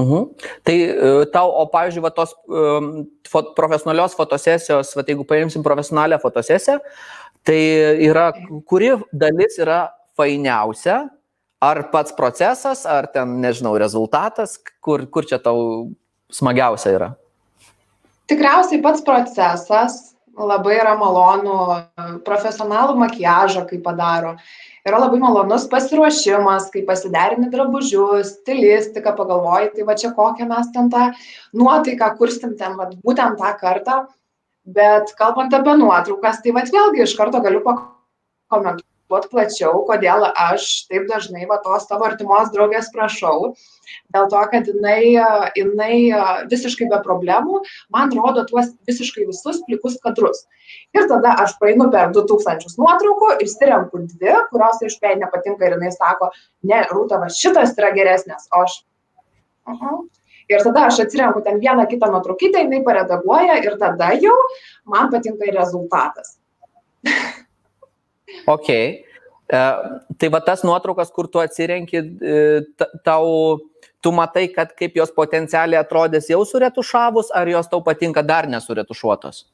-huh. 0.02 0.30
Tai 0.64 0.78
uh, 0.90 1.24
tau, 1.32 1.50
o 1.50 1.68
pavyzdžiui, 1.70 2.04
va, 2.04 2.12
tos 2.12 2.34
um, 2.48 3.06
fot, 3.30 3.54
profesionalios 3.56 4.16
fotosesijos, 4.16 4.96
va, 4.96 5.04
jeigu 5.06 5.26
paimsim 5.26 5.64
profesionalią 5.64 6.20
fotosesiją, 6.20 6.80
tai 7.44 7.60
yra, 8.10 8.32
kuri 8.66 8.96
dalis 9.12 9.60
yra 9.60 9.92
fainiausia, 10.18 11.10
Ar 11.64 11.86
pats 11.94 12.12
procesas, 12.12 12.84
ar 12.84 13.08
ten, 13.14 13.38
nežinau, 13.40 13.78
rezultatas, 13.80 14.58
kur, 14.84 15.06
kur 15.08 15.24
čia 15.24 15.38
tau 15.40 15.94
smagiausia 16.34 16.92
yra? 16.98 17.08
Tikriausiai 18.28 18.82
pats 18.84 19.04
procesas 19.06 20.13
labai 20.38 20.78
yra 20.82 20.94
malonu, 20.98 21.58
profesionalų 22.26 22.96
makiažą, 23.04 23.66
kai 23.70 23.80
padaro. 23.84 24.36
Yra 24.84 25.00
labai 25.00 25.20
malonus 25.22 25.68
pasiruošimas, 25.72 26.70
kai 26.74 26.84
pasiderini 26.88 27.52
drabužius, 27.54 28.34
stilistiką, 28.40 29.14
pagalvoji, 29.16 29.72
tai 29.78 29.88
va 29.88 29.96
čia 30.00 30.12
kokią 30.18 30.50
mes 30.50 30.72
ten 30.74 30.90
tą 30.92 31.12
nuotaiką 31.56 32.14
kursim 32.20 32.58
ten, 32.60 32.76
va, 32.80 32.90
būtent 33.06 33.40
tą 33.40 33.54
kartą. 33.62 34.00
Bet 34.64 35.12
kalbant 35.20 35.54
apie 35.54 35.76
nuotraukas, 35.80 36.40
tai 36.44 36.56
va 36.56 36.64
vėlgi 36.64 37.04
iš 37.04 37.18
karto 37.20 37.42
galiu 37.44 37.64
pakomentuoti 37.64 38.83
vat 39.12 39.28
plačiau, 39.32 39.84
kodėl 39.88 40.26
aš 40.32 40.88
taip 40.90 41.08
dažnai 41.10 41.48
va 41.50 41.60
tos 41.64 41.88
savo 41.90 42.08
artimos 42.08 42.52
draugės 42.54 42.90
prašau. 42.94 43.54
Dėl 44.16 44.30
to, 44.32 44.42
kad 44.52 44.70
jinai, 44.70 45.14
jinai 45.58 45.96
visiškai 46.52 46.88
be 46.92 47.00
problemų 47.06 47.62
man 47.94 48.14
rodo 48.16 48.46
tuos 48.50 48.72
visiškai 48.90 49.28
visus 49.28 49.62
plikus 49.68 50.00
kadrus. 50.04 50.46
Ir 50.96 51.08
tada 51.12 51.36
aš 51.44 51.58
painu 51.62 51.90
per 51.94 52.14
2000 52.16 52.80
nuotraukų, 52.80 53.36
išsirenku 53.44 54.06
dvi, 54.16 54.34
kurios 54.54 54.82
aišku 54.82 55.10
jai 55.10 55.20
nepatinka 55.22 55.68
ir 55.68 55.78
jinai 55.78 55.92
sako, 55.94 56.32
ne, 56.70 56.82
Rūta, 56.94 57.20
va 57.22 57.30
šitas 57.34 57.76
yra 57.78 57.94
geresnės, 57.96 58.48
o 58.54 58.64
aš. 58.64 58.82
Uh 59.68 59.78
-huh. 59.80 60.04
Ir 60.52 60.64
tada 60.64 60.88
aš 60.88 61.00
atsirenku 61.06 61.42
ten 61.44 61.60
vieną 61.60 61.86
kitą 61.88 62.10
nuotraukytę, 62.12 62.66
jinai 62.66 62.84
paredaguoja 62.84 63.58
ir 63.64 63.78
tada 63.80 64.12
jau 64.20 64.36
man 64.86 65.12
patinka 65.12 65.46
ir 65.46 65.56
rezultatas. 65.56 66.38
Ok. 68.48 68.70
E, 69.54 69.62
tai 70.18 70.30
va 70.34 70.42
tas 70.42 70.64
nuotraukas, 70.64 71.12
kur 71.12 71.28
tu 71.28 71.42
atsirenki, 71.42 72.00
e, 72.00 72.86
tau, 73.06 73.60
tu 74.04 74.14
matai, 74.16 74.48
kad 74.56 74.72
kaip 74.78 74.96
jos 75.00 75.12
potencialiai 75.16 75.82
atrodys 75.82 76.30
jau 76.32 76.44
suretušavus, 76.48 77.34
ar 77.36 77.52
jos 77.52 77.70
tau 77.72 77.84
patinka 77.84 78.24
dar 78.26 78.48
nesuretušuotos? 78.52 79.46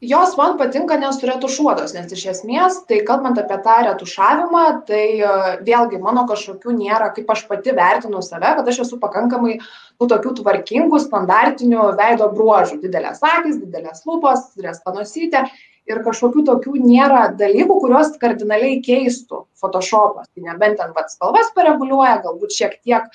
Jos 0.00 0.36
man 0.38 0.52
patinka 0.58 0.94
nesuretušuotos, 0.94 1.90
nes 1.96 2.12
iš 2.14 2.20
esmės, 2.30 2.76
tai 2.86 3.00
kalbant 3.06 3.38
apie 3.40 3.56
tą 3.64 3.78
retušavimą, 3.88 4.66
tai 4.86 5.06
e, 5.18 5.30
vėlgi 5.66 5.98
mano 5.98 6.22
kažkokių 6.28 6.74
nėra, 6.76 7.08
kaip 7.16 7.32
aš 7.34 7.42
pati 7.48 7.74
vertinu 7.74 8.22
save, 8.22 8.52
kad 8.60 8.70
aš 8.70 8.84
esu 8.84 9.00
pakankamai 9.02 9.56
tų 9.98 10.06
tokių 10.12 10.36
tvarkingų, 10.38 11.00
standartinių 11.02 11.88
veido 11.98 12.30
bruožų. 12.30 12.78
Didelės 12.84 13.18
akis, 13.26 13.58
didelės 13.64 14.06
lūpos, 14.06 14.52
restanosytė 14.62 15.48
ir 15.88 16.02
kažkokių 16.04 16.44
tokių 16.46 16.76
nėra 16.82 17.24
dalykų, 17.38 17.78
kuriuos 17.82 18.14
kardinaliai 18.20 18.78
keistų 18.84 19.44
Photoshopas. 19.58 20.28
Tai 20.34 20.44
nebent 20.50 20.78
ten 20.80 20.94
pats 20.96 21.16
spalvas 21.16 21.50
pareguliuoja, 21.56 22.20
galbūt 22.26 22.54
šiek 22.54 22.78
tiek 22.84 23.08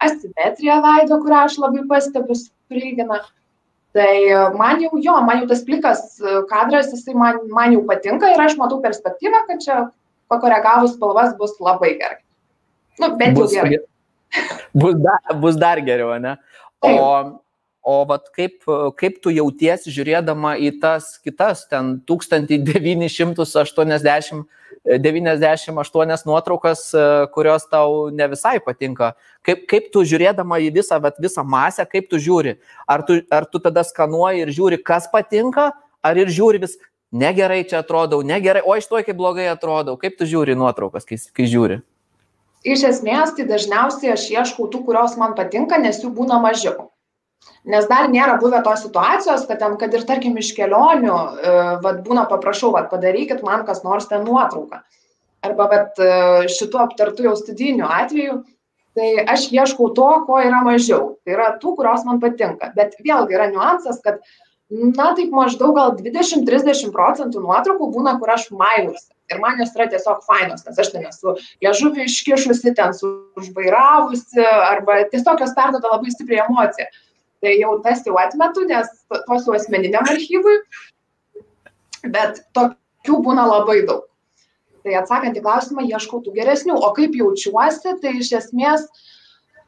asimetrija 0.00 0.80
veido, 0.84 1.20
kurią 1.22 1.44
aš 1.48 1.58
labai 1.60 1.84
pastebiu, 1.90 2.38
sulygina. 2.38 3.20
Tai 3.96 4.12
man 4.54 4.82
jau 4.84 4.94
jo, 5.02 5.16
man 5.26 5.42
jau 5.42 5.50
tas 5.50 5.64
plikas 5.66 6.04
kadras, 6.50 6.92
jisai 6.94 7.16
man, 7.18 7.40
man 7.50 7.74
jau 7.74 7.82
patinka 7.88 8.30
ir 8.30 8.42
aš 8.42 8.54
matau 8.60 8.78
perspektyvą, 8.84 9.44
kad 9.48 9.64
čia 9.64 9.78
pakoregavus 10.30 10.94
spalvas 10.94 11.34
bus 11.38 11.56
labai 11.58 11.96
gerai. 11.98 12.20
Nu, 13.02 13.10
bent 13.18 13.40
jau 13.40 13.48
gerai. 13.50 13.82
bus, 14.78 14.94
da, 15.02 15.18
bus 15.42 15.58
dar 15.58 15.82
geriau, 15.82 16.14
ne? 16.22 16.36
O, 16.86 17.39
o 17.82 18.04
vat 18.08 18.28
kaip, 18.36 18.64
kaip 19.00 19.20
tu 19.24 19.30
jautiesi 19.32 19.90
žiūrėdama 19.94 20.56
į 20.60 20.70
tas 20.82 21.04
kitas, 21.24 21.64
ten 21.70 21.84
1980 22.08 24.44
98 24.84 26.24
nuotraukas, 26.24 26.92
kurios 27.34 27.66
tau 27.68 28.08
ne 28.10 28.26
visai 28.32 28.56
patinka. 28.64 29.12
Kaip, 29.44 29.66
kaip 29.68 29.90
tu 29.92 30.04
žiūrėdama 30.08 30.56
į 30.64 30.70
visą, 30.78 30.96
bet 31.02 31.20
visą 31.20 31.44
masę, 31.44 31.84
kaip 31.84 32.08
tu 32.08 32.16
žiūri? 32.16 32.56
Ar 32.88 33.04
tu, 33.04 33.20
ar 33.30 33.44
tu 33.44 33.60
tada 33.60 33.84
skanuoji 33.84 34.46
ir 34.46 34.54
žiūri, 34.56 34.80
kas 34.80 35.10
patinka, 35.12 35.72
ar 36.02 36.16
ir 36.16 36.32
žiūri 36.32 36.62
vis, 36.64 36.78
negerai 37.12 37.60
čia 37.68 37.82
atrodau, 37.84 38.22
negerai, 38.24 38.64
o 38.64 38.76
iš 38.76 38.88
to, 38.88 39.02
kaip 39.04 39.18
blogai 39.18 39.50
atrodau. 39.52 39.98
Kaip 40.00 40.16
tu 40.16 40.28
žiūri 40.28 40.56
nuotraukas, 40.56 41.04
kai, 41.04 41.20
kai 41.36 41.48
žiūri? 41.50 41.82
Iš 42.64 42.84
esmės, 42.88 43.36
tai 43.36 43.44
dažniausiai 43.48 44.14
aš 44.14 44.30
ieškau 44.32 44.68
tų, 44.72 44.84
kurios 44.88 45.16
man 45.20 45.36
patinka, 45.36 45.76
nes 45.80 46.00
jų 46.00 46.12
būna 46.16 46.40
mažiau. 46.40 46.88
Nes 47.68 47.86
dar 47.88 48.08
nėra 48.08 48.38
buvę 48.40 48.62
tos 48.64 48.82
situacijos, 48.86 49.44
kad 49.48 49.60
ten, 49.60 49.76
kad 49.80 49.94
ir 49.96 50.04
tarkim 50.08 50.38
iš 50.40 50.52
kelionių, 50.56 51.16
e, 51.16 51.56
vad 51.84 52.00
būna 52.06 52.24
paprašau, 52.28 52.72
vad 52.76 52.88
padarykit 52.92 53.42
man 53.44 53.66
kas 53.68 53.82
nors 53.84 54.08
ten 54.08 54.24
nuotrauką. 54.24 54.80
Arba 55.44 55.66
vad 55.72 56.00
e, 56.00 56.10
šitų 56.52 56.80
aptartų 56.86 57.28
jau 57.28 57.34
studijinių 57.36 57.88
atvejų, 57.88 58.38
tai 58.96 59.10
aš 59.34 59.48
ieškau 59.52 59.90
to, 59.96 60.08
ko 60.26 60.40
yra 60.40 60.62
mažiau. 60.66 61.16
Tai 61.24 61.36
yra 61.36 61.50
tų, 61.60 61.74
kurios 61.78 62.06
man 62.08 62.20
patinka. 62.22 62.72
Bet 62.76 62.96
vėlgi 63.04 63.36
yra 63.36 63.50
niuansas, 63.52 64.00
kad 64.04 64.24
na 64.70 65.10
taip 65.18 65.32
maždaug 65.34 65.74
gal 65.76 65.94
20-30 65.98 66.92
procentų 66.94 67.44
nuotraukų 67.44 67.90
būna, 67.96 68.16
kur 68.22 68.32
aš 68.36 68.48
mailusi. 68.56 69.10
Ir 69.30 69.38
man 69.42 69.60
jos 69.62 69.76
yra 69.76 69.86
tiesiog 69.90 70.24
fainos, 70.26 70.64
nes 70.66 70.78
aš 70.80 70.90
ten 70.90 71.04
esu 71.06 71.36
liežuvį 71.62 72.08
iškišusi, 72.08 72.72
ten 72.74 72.96
užvairavusi, 73.38 74.42
arba 74.42 75.04
tiesiog 75.12 75.44
jos 75.44 75.54
perdoda 75.54 75.92
labai 75.92 76.10
stipriai 76.14 76.42
emociją. 76.48 76.88
Tai 77.40 77.56
jau 77.56 77.74
tas 77.84 78.02
jau 78.04 78.18
atmetu, 78.20 78.66
nes 78.68 78.88
tos 79.08 79.46
jau 79.46 79.56
asmeniniam 79.56 80.04
archyvui, 80.04 80.58
bet 82.12 82.42
tokių 82.56 83.20
būna 83.24 83.46
labai 83.48 83.80
daug. 83.88 84.04
Tai 84.84 84.96
atsakant 85.00 85.36
į 85.36 85.44
klausimą, 85.44 85.84
ieškau 85.88 86.22
tų 86.24 86.34
geresnių. 86.36 86.76
O 86.76 86.92
kaip 86.96 87.16
jaučiuosi, 87.16 87.96
tai 88.00 88.14
iš 88.20 88.32
esmės 88.38 88.86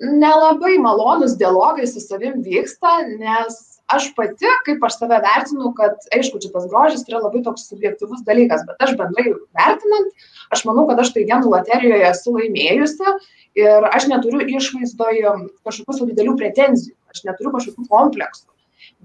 nelabai 0.02 0.79
malonus 0.83 1.37
dialogai 1.41 1.87
su 1.88 2.00
savim 2.00 2.41
vyksta, 2.45 2.95
nes 3.21 3.59
aš 3.93 4.09
pati, 4.17 4.49
kaip 4.67 4.85
aš 4.87 4.97
save 5.00 5.19
vertinu, 5.23 5.73
kad, 5.76 5.99
aišku, 6.17 6.41
čia 6.43 6.50
tas 6.55 6.64
grožis 6.71 7.05
yra 7.09 7.21
labai 7.21 7.43
toks 7.45 7.67
subjektivus 7.69 8.25
dalykas, 8.29 8.64
bet 8.69 8.81
aš 8.85 8.95
bendrai 9.00 9.35
vertinant, 9.59 10.26
aš 10.55 10.64
manau, 10.69 10.87
kad 10.88 11.02
aš 11.02 11.12
tai 11.12 11.26
genų 11.29 11.52
loterijoje 11.52 12.09
esu 12.09 12.35
laimėjusi 12.38 13.14
ir 13.61 13.88
aš 13.93 14.09
neturiu 14.09 14.41
išvaizdoje 14.57 15.35
kažkokių 15.67 16.09
didelių 16.12 16.37
pretenzijų, 16.41 16.97
aš 17.12 17.23
neturiu 17.28 17.52
kažkokių 17.54 17.87
kompleksų. 17.90 18.49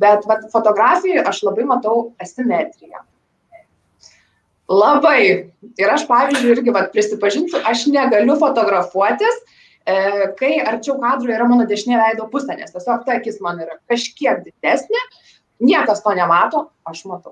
Bet 0.01 0.25
vat, 0.29 0.47
fotografijoje 0.53 1.25
aš 1.27 1.43
labai 1.45 1.67
matau 1.69 1.99
asimetriją. 2.23 3.03
Labai. 4.67 5.19
Ir 5.79 5.93
aš, 5.93 6.03
pavyzdžiui, 6.09 6.55
irgi 6.55 6.73
vat, 6.75 6.89
prisipažinsiu, 6.91 7.61
aš 7.69 7.85
negaliu 7.93 8.35
fotografuotis, 8.41 9.45
E, 9.87 9.95
kai 10.35 10.57
arčiau 10.67 10.97
kadro 10.99 11.31
yra 11.31 11.45
mano 11.47 11.63
dešinė 11.67 11.95
veido 12.01 12.25
pusė, 12.31 12.57
nes 12.59 12.73
tiesiog 12.73 13.05
ta 13.07 13.15
akis 13.21 13.37
man 13.43 13.61
yra 13.63 13.77
kažkiek 13.87 14.41
didesnė, 14.43 15.03
niekas 15.63 16.01
to 16.03 16.15
nemato, 16.17 16.65
aš 16.91 17.05
matau. 17.07 17.31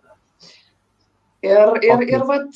Ir, 1.44 1.74
ir, 1.84 2.06
ir 2.08 2.24
vat, 2.30 2.48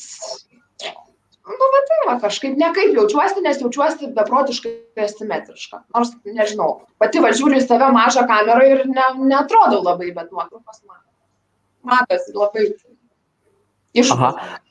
nu, 1.50 1.68
va 1.74 1.82
tai 1.88 1.98
va, 2.08 2.16
kažkaip 2.22 2.56
nekaip 2.60 2.96
jaučiuosi, 2.98 3.42
nes 3.46 3.60
jaučiuosi 3.64 4.12
beprotiškai 4.16 5.04
asimetriška. 5.06 5.82
Nors, 5.96 6.14
nežinau, 6.28 6.70
pati 7.02 7.22
važiuoju 7.24 7.58
į 7.60 7.66
save 7.66 7.90
mažą 7.96 8.26
kamerą 8.30 8.66
ir 8.68 8.86
ne, 8.90 9.08
netrodau 9.32 9.82
labai, 9.86 10.12
bet 10.16 10.32
nuotraukos 10.32 10.82
man. 10.86 11.02
Matosi 11.90 12.36
labai 12.36 12.66
iššūkis. 13.98 14.66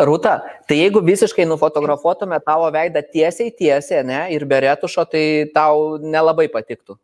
Rūta, 0.00 0.38
tai 0.64 0.78
jeigu 0.78 1.02
visiškai 1.04 1.44
nufotografuotume 1.44 2.38
tavo 2.40 2.70
veidą 2.72 3.02
tiesiai 3.04 3.50
tiesiai, 3.52 4.04
ne, 4.08 4.20
ir 4.32 4.46
be 4.48 4.62
retušo, 4.64 5.04
tai 5.04 5.24
tau 5.52 5.98
nelabai 6.00 6.46
patiktų. 6.52 6.96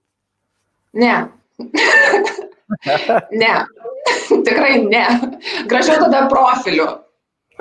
Ne. 0.96 1.16
ne. 3.42 3.52
Tikrai 4.46 4.78
ne. 4.86 5.04
Gražiau 5.68 6.06
tada 6.06 6.26
profiliu. 6.30 6.86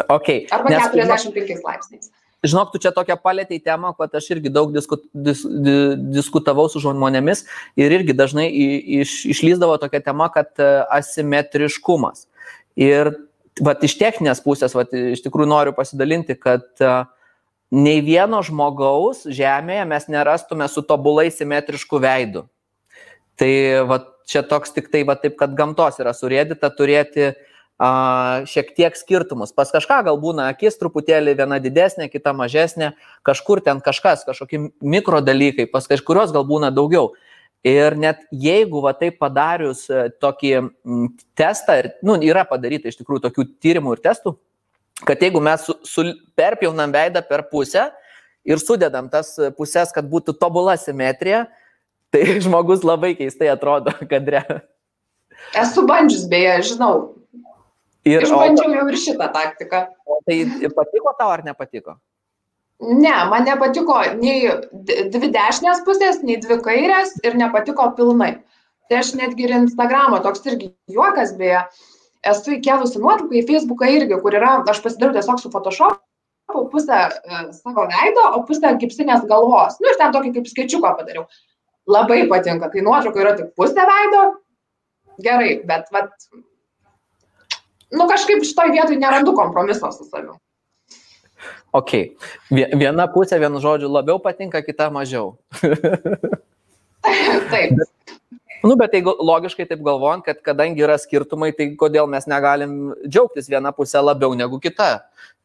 Okay. 0.10 0.48
Arba 0.52 0.70
Nes, 0.70 0.84
45 0.92 1.64
laipsniais. 1.64 2.12
Žinok, 2.46 2.76
tu 2.76 2.82
čia 2.84 2.92
tokią 2.94 3.16
palėtėjai 3.24 3.64
temą, 3.64 3.92
kad 3.98 4.14
aš 4.20 4.28
irgi 4.36 4.52
daug 4.54 4.74
disku, 4.76 5.00
dis, 5.14 5.42
di, 5.42 5.96
diskutavau 6.14 6.68
su 6.70 6.82
žmonėmis 6.84 7.46
ir 7.80 7.96
irgi 7.96 8.14
dažnai 8.14 8.46
iš, 9.02 9.24
išlyzdavo 9.34 9.80
tokia 9.82 10.04
tema, 10.06 10.28
kad 10.34 10.52
e, 10.62 10.68
asimetriškumas. 10.94 12.28
Ir 12.78 13.16
vat, 13.66 13.82
iš 13.88 13.96
techninės 13.98 14.44
pusės, 14.46 14.76
vat, 14.78 14.94
iš 14.94 15.24
tikrųjų 15.26 15.50
noriu 15.50 15.74
pasidalinti, 15.74 16.36
kad 16.38 16.68
uh, 16.84 17.08
nei 17.72 18.04
vieno 18.04 18.42
žmogaus 18.44 19.24
Žemėje 19.32 19.88
mes 19.88 20.10
nerastume 20.12 20.68
su 20.70 20.84
tobulai 20.86 21.30
simetrišku 21.32 22.02
veidu. 22.04 22.44
Tai 23.40 23.52
vat, 23.88 24.12
čia 24.28 24.44
toks 24.44 24.76
tik 24.76 24.92
tai, 24.92 25.06
vat, 25.08 25.24
taip, 25.24 25.40
kad 25.40 25.56
gamtos 25.56 26.04
yra 26.04 26.12
surėdyta 26.14 26.68
turėti 26.76 27.30
uh, 27.32 27.55
šiek 27.80 28.72
tiek 28.76 28.96
skirtumus. 28.96 29.52
Pas 29.52 29.72
kažką 29.72 30.04
gal 30.08 30.18
būna 30.20 30.48
akis 30.54 30.78
truputėlį 30.80 31.36
viena 31.36 31.60
didesnė, 31.60 32.08
kita 32.10 32.32
mažesnė, 32.34 32.94
kažkur 33.24 33.62
ten 33.62 33.82
kažkas, 33.84 34.24
kažkokie 34.24 34.72
mikro 34.82 35.20
dalykai, 35.22 35.68
pas 35.68 35.88
kažkurios 35.88 36.32
gal 36.32 36.46
būna 36.48 36.72
daugiau. 36.72 37.14
Ir 37.66 37.98
net 37.98 38.22
jeigu 38.32 38.80
va 38.84 38.94
taip 38.94 39.18
padarius 39.18 39.88
e, 39.90 40.10
tokį 40.22 40.52
testą, 41.34 41.80
ir 41.82 41.88
nu, 42.06 42.14
yra 42.22 42.44
padaryta 42.46 42.92
iš 42.92 43.00
tikrųjų 43.00 43.24
tokių 43.24 43.46
tyrimų 43.58 43.96
ir 43.96 44.04
testų, 44.06 44.36
kad 45.02 45.24
jeigu 45.26 45.42
mes 45.42 45.66
su, 45.66 45.74
su, 45.82 46.06
perpjaunam 46.38 46.94
veidą 46.94 47.26
per 47.26 47.48
pusę 47.50 47.88
ir 48.46 48.62
sudedam 48.62 49.10
tas 49.10 49.34
pusės, 49.58 49.90
kad 49.92 50.06
būtų 50.06 50.38
tobula 50.38 50.78
simetrija, 50.78 51.48
tai 52.14 52.38
žmogus 52.46 52.86
labai 52.86 53.16
keistai 53.18 53.50
atrodo 53.52 53.98
kadre. 54.08 54.46
Esu 55.58 55.84
bandžius, 55.90 56.30
beje, 56.30 56.60
žinau. 56.70 57.25
Ir 58.06 58.26
Išbandžiau 58.26 58.74
jau 58.76 58.86
ir 58.92 58.98
šitą 59.02 59.32
taktiką. 59.34 59.86
O 60.06 60.20
tai 60.28 60.44
patiko 60.78 61.14
tau 61.18 61.32
ar 61.34 61.42
nepatiko? 61.46 61.98
Ne, 62.86 63.14
man 63.32 63.46
nepatiko 63.48 63.98
nei 64.20 64.52
dvi 65.14 65.30
dešinės 65.34 65.82
pusės, 65.88 66.20
nei 66.28 66.36
dvi 66.44 66.60
kairės 66.62 67.16
ir 67.24 67.38
nepatiko 67.40 67.88
pilnai. 67.98 68.36
Tai 68.90 69.00
aš 69.02 69.14
netgi 69.18 69.48
ir 69.48 69.56
Instagramo, 69.58 70.20
toks 70.22 70.44
irgi 70.46 70.70
juokas 70.92 71.34
beje, 71.40 71.64
esu 72.30 72.58
įkėlusi 72.58 73.02
nuotrauką 73.02 73.40
į 73.40 73.46
Facebooką 73.48 73.90
irgi, 73.96 74.20
kur 74.22 74.38
yra, 74.38 74.60
aš 74.70 74.84
pasidariau 74.84 75.16
tiesiog 75.16 75.42
su 75.42 75.50
Photoshop, 75.54 75.98
pusę 76.72 77.00
e, 77.08 77.40
savo 77.58 77.88
veido, 77.90 78.26
o 78.38 78.44
pusę 78.46 78.76
gipsinės 78.82 79.26
galvos. 79.30 79.80
Nu 79.82 79.90
ir 79.90 79.98
ten 80.02 80.14
tokį 80.14 80.36
kaip 80.38 80.52
skaičiuką 80.52 80.94
padariau. 81.00 81.26
Labai 81.90 82.26
patinka, 82.30 82.70
kai 82.74 82.84
nuotrauka 82.86 83.22
yra 83.22 83.34
tik 83.40 83.54
pusė 83.58 83.86
veido, 83.90 84.22
gerai, 85.26 85.56
bet, 85.66 85.90
vat, 85.94 86.14
nu 87.94 88.08
kažkaip 88.10 88.44
šitoj 88.48 88.74
vietoj 88.74 88.98
nerandu 89.02 89.36
kompromiso 89.38 89.92
su 89.92 90.08
savimi. 90.10 90.38
Ok. 91.76 91.92
Viena 92.52 93.06
pusė, 93.12 93.38
vienu 93.42 93.60
žodžiu, 93.64 93.90
labiau 93.92 94.20
patinka, 94.24 94.62
kita 94.64 94.88
mažiau. 94.94 95.36
taip. 97.52 97.84
Nu, 98.66 98.74
bet 98.80 98.96
jeigu 98.96 99.14
logiškai 99.20 99.68
taip 99.70 99.84
galvojant, 99.86 100.24
kad 100.26 100.40
kadangi 100.46 100.82
yra 100.82 100.96
skirtumai, 100.98 101.52
tai 101.54 101.74
kodėl 101.78 102.08
mes 102.10 102.26
negalim 102.32 102.96
džiaugtis 103.04 103.52
viena 103.52 103.74
pusė 103.76 104.02
labiau 104.02 104.34
negu 104.38 104.58
kita. 104.64 104.90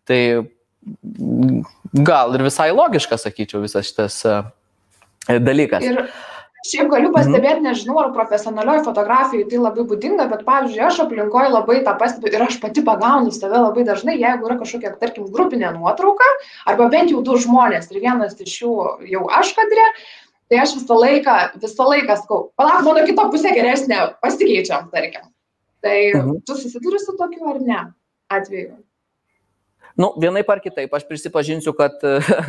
Tai 0.08 0.20
gal 2.06 2.38
ir 2.38 2.46
visai 2.46 2.70
logiška, 2.72 3.18
sakyčiau, 3.20 3.60
visas 3.66 3.90
šitas 3.90 4.22
e, 4.24 4.38
dalykas. 5.42 5.84
Ir 5.84 6.06
Šiaip 6.60 6.90
galiu 6.92 7.08
mhm. 7.08 7.14
pastebėti, 7.16 7.62
nežinau, 7.64 7.96
ar 8.02 8.10
profesionalioj 8.12 8.82
fotografijai 8.84 9.46
tai 9.48 9.60
labai 9.62 9.84
būdinga, 9.88 10.26
bet 10.28 10.42
pavyzdžiui, 10.44 10.82
aš 10.84 10.98
aplinkoje 11.06 11.52
labai 11.54 11.78
tą 11.86 11.94
pastebiu 12.00 12.34
ir 12.34 12.44
aš 12.44 12.58
pati 12.60 12.84
pagaunu 12.84 13.32
save 13.32 13.62
labai 13.62 13.84
dažnai, 13.88 14.18
jeigu 14.20 14.48
yra 14.48 14.58
kažkokia, 14.60 14.92
tarkim, 15.00 15.30
grupinė 15.32 15.72
nuotrauka, 15.78 16.26
arba 16.68 16.90
bent 16.92 17.14
jau 17.14 17.22
du 17.24 17.38
žmonės 17.40 17.88
ir 17.94 18.02
vienas 18.04 18.36
iš 18.44 18.58
jų 18.60 18.74
jau 19.08 19.24
aš 19.40 19.54
kadrė, 19.56 19.86
tai 20.52 20.60
aš 20.66 20.76
visą 20.82 21.00
laiką, 21.00 21.38
visą 21.64 21.88
laiką 21.94 22.18
sakau, 22.20 22.42
palauk, 22.60 22.84
mano 22.84 23.06
kita 23.08 23.30
pusė 23.32 23.54
geresnė, 23.56 24.02
pasikeičiam, 24.20 24.90
tarkim. 24.92 25.32
Tai 25.80 25.96
mhm. 26.12 26.42
tu 26.44 26.60
susiduri 26.60 27.00
su 27.00 27.16
tokiu 27.16 27.54
ar 27.54 27.64
ne 27.64 27.80
atveju? 28.28 28.76
Nu, 30.00 30.14
vienai 30.16 30.40
par 30.48 30.62
kitaip, 30.64 30.92
aš 30.96 31.04
prisipažinsiu, 31.08 31.74
kad, 31.76 31.98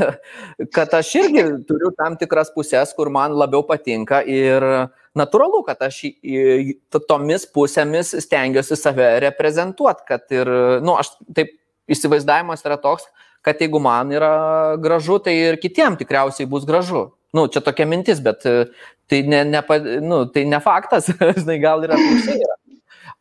kad 0.75 0.93
aš 0.95 1.09
irgi 1.19 1.43
turiu 1.67 1.91
tam 1.97 2.15
tikras 2.19 2.51
pusės, 2.55 2.93
kur 2.95 3.11
man 3.11 3.35
labiau 3.35 3.65
patinka 3.67 4.21
ir 4.23 4.63
natūralu, 5.17 5.59
kad 5.67 5.81
aš 5.83 6.03
tomis 7.09 7.43
pusėmis 7.51 8.13
stengiuosi 8.23 8.77
save 8.79 9.09
reprezentuoti, 9.25 10.07
kad 10.07 10.31
ir, 10.31 10.51
nu, 10.85 10.95
aš 11.01 11.11
taip 11.35 11.57
įsivaizdavimas 11.91 12.63
yra 12.63 12.79
toks, 12.79 13.09
kad 13.43 13.59
jeigu 13.59 13.81
man 13.83 14.13
yra 14.15 14.77
gražu, 14.79 15.17
tai 15.19 15.33
ir 15.49 15.59
kitiem 15.59 15.97
tikriausiai 15.99 16.47
bus 16.47 16.67
gražu. 16.69 17.09
nu, 17.33 17.45
čia 17.47 17.61
tokia 17.63 17.85
mintis, 17.87 18.19
bet 18.19 18.43
tai 19.07 19.21
ne, 19.23 19.43
ne, 19.47 19.61
nu, 20.03 20.25
tai 20.27 20.43
ne 20.45 20.59
faktas, 20.59 21.07
žinai, 21.39 21.59
gal 21.63 21.83
yra 21.83 21.95
atvirkščiai. 21.95 22.57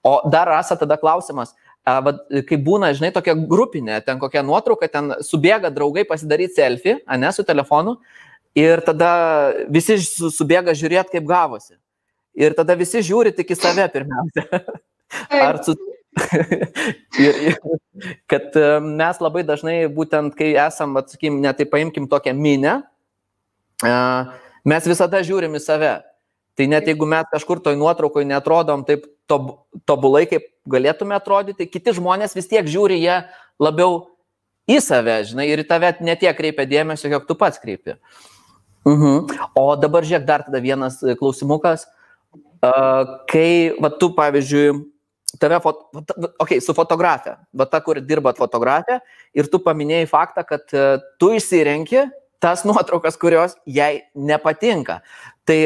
O 0.02 0.14
dar 0.32 0.48
rasa 0.48 0.76
tada 0.80 0.96
klausimas, 0.96 1.54
kai 1.84 2.58
būna, 2.60 2.92
žinai, 2.96 3.12
tokia 3.14 3.34
grupinė, 3.34 4.00
ten 4.04 4.20
kokia 4.20 4.42
nuotrauka, 4.46 4.88
ten 4.90 5.14
subėga 5.24 5.70
draugai 5.74 6.04
pasidaryti 6.08 6.60
selfie, 6.60 6.98
ne, 7.18 7.30
su 7.32 7.44
telefonu, 7.46 7.96
ir 8.58 8.82
tada 8.86 9.12
visi 9.72 9.96
subėga 10.00 10.74
žiūrėti, 10.76 11.16
kaip 11.16 11.28
gavosi. 11.28 11.76
Ir 12.38 12.54
tada 12.54 12.76
visi 12.78 13.02
žiūri 13.04 13.32
tik 13.34 13.54
į 13.54 13.58
save 13.58 13.88
pirmiausia. 13.92 14.62
Ar 15.46 15.62
su... 15.66 15.74
ir, 17.24 17.40
ir, 17.50 17.56
kad 18.30 18.54
e, 18.58 18.68
mes 18.82 19.20
labai 19.22 19.42
dažnai, 19.46 19.76
būtent 19.94 20.34
kai 20.38 20.52
esam, 20.58 20.96
atsakim, 21.00 21.40
netai 21.42 21.66
paimkim 21.70 22.08
tokią 22.10 22.34
minę, 22.36 22.80
mes 24.66 24.88
visada 24.90 25.22
žiūrim 25.26 25.56
į 25.56 25.62
save. 25.64 25.92
Tai 26.58 26.66
net 26.68 26.88
jeigu 26.90 27.06
mes 27.08 27.28
kažkur 27.30 27.60
toj 27.64 27.76
nuotraukoje 27.78 28.28
netrodom 28.28 28.82
taip 28.88 29.06
tobulai, 29.86 30.24
kaip 30.28 30.48
galėtume 30.70 31.14
atrodyti, 31.16 31.68
kiti 31.70 31.94
žmonės 31.96 32.34
vis 32.36 32.50
tiek 32.50 32.66
žiūri 32.66 32.98
jie 33.00 33.20
labiau 33.62 34.02
į 34.70 34.80
save, 34.84 35.20
žinai, 35.30 35.48
ir 35.50 35.62
į 35.62 35.68
tave 35.68 35.92
netiek 36.04 36.36
kreipia 36.36 36.66
dėmesio, 36.68 37.10
kiek 37.12 37.26
tu 37.28 37.36
pats 37.38 37.62
kreipi. 37.62 37.96
Uh 38.84 38.92
mhm. 38.92 39.26
-huh. 39.28 39.48
O 39.54 39.76
dabar 39.76 40.04
žiūrėk, 40.04 40.24
dar 40.24 40.42
tada 40.42 40.60
vienas 40.60 41.00
klausimukas. 41.18 41.86
Uh, 42.60 43.24
kai, 43.26 43.72
va, 43.80 43.88
tu, 43.88 44.10
pavyzdžiui, 44.14 44.84
tave, 45.40 45.60
fot... 45.60 45.78
okay, 46.38 46.60
su 46.60 46.74
fotografė, 46.76 47.36
va 47.56 47.64
ta, 47.64 47.80
kur 47.80 48.00
dirbat 48.00 48.36
fotografė, 48.36 49.00
ir 49.32 49.48
tu 49.48 49.58
paminėjai 49.58 50.06
faktą, 50.06 50.44
kad 50.44 50.74
uh, 50.76 51.00
tu 51.18 51.30
įsirenki 51.32 52.04
tas 52.40 52.64
nuotraukas, 52.64 53.18
kurios 53.20 53.56
jai 53.68 54.06
nepatinka. 54.16 55.00
Tai 55.48 55.58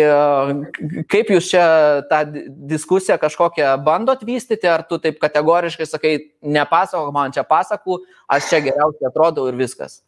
kaip 1.13 1.31
jūs 1.35 1.51
čia 1.53 1.65
tą 2.11 2.23
diskusiją 2.71 3.19
kažkokią 3.21 3.75
bandot 3.85 4.23
vystyti, 4.27 4.69
ar 4.71 4.87
tu 4.89 4.99
taip 5.03 5.21
kategoriškai 5.23 5.87
sakai, 5.87 6.15
nepasakok 6.43 7.13
man 7.15 7.35
čia 7.35 7.45
pasakų, 7.47 8.01
aš 8.33 8.51
čia 8.51 8.63
geriausiai 8.65 9.11
atrodau 9.11 9.47
ir 9.51 9.59
viskas? 9.61 10.01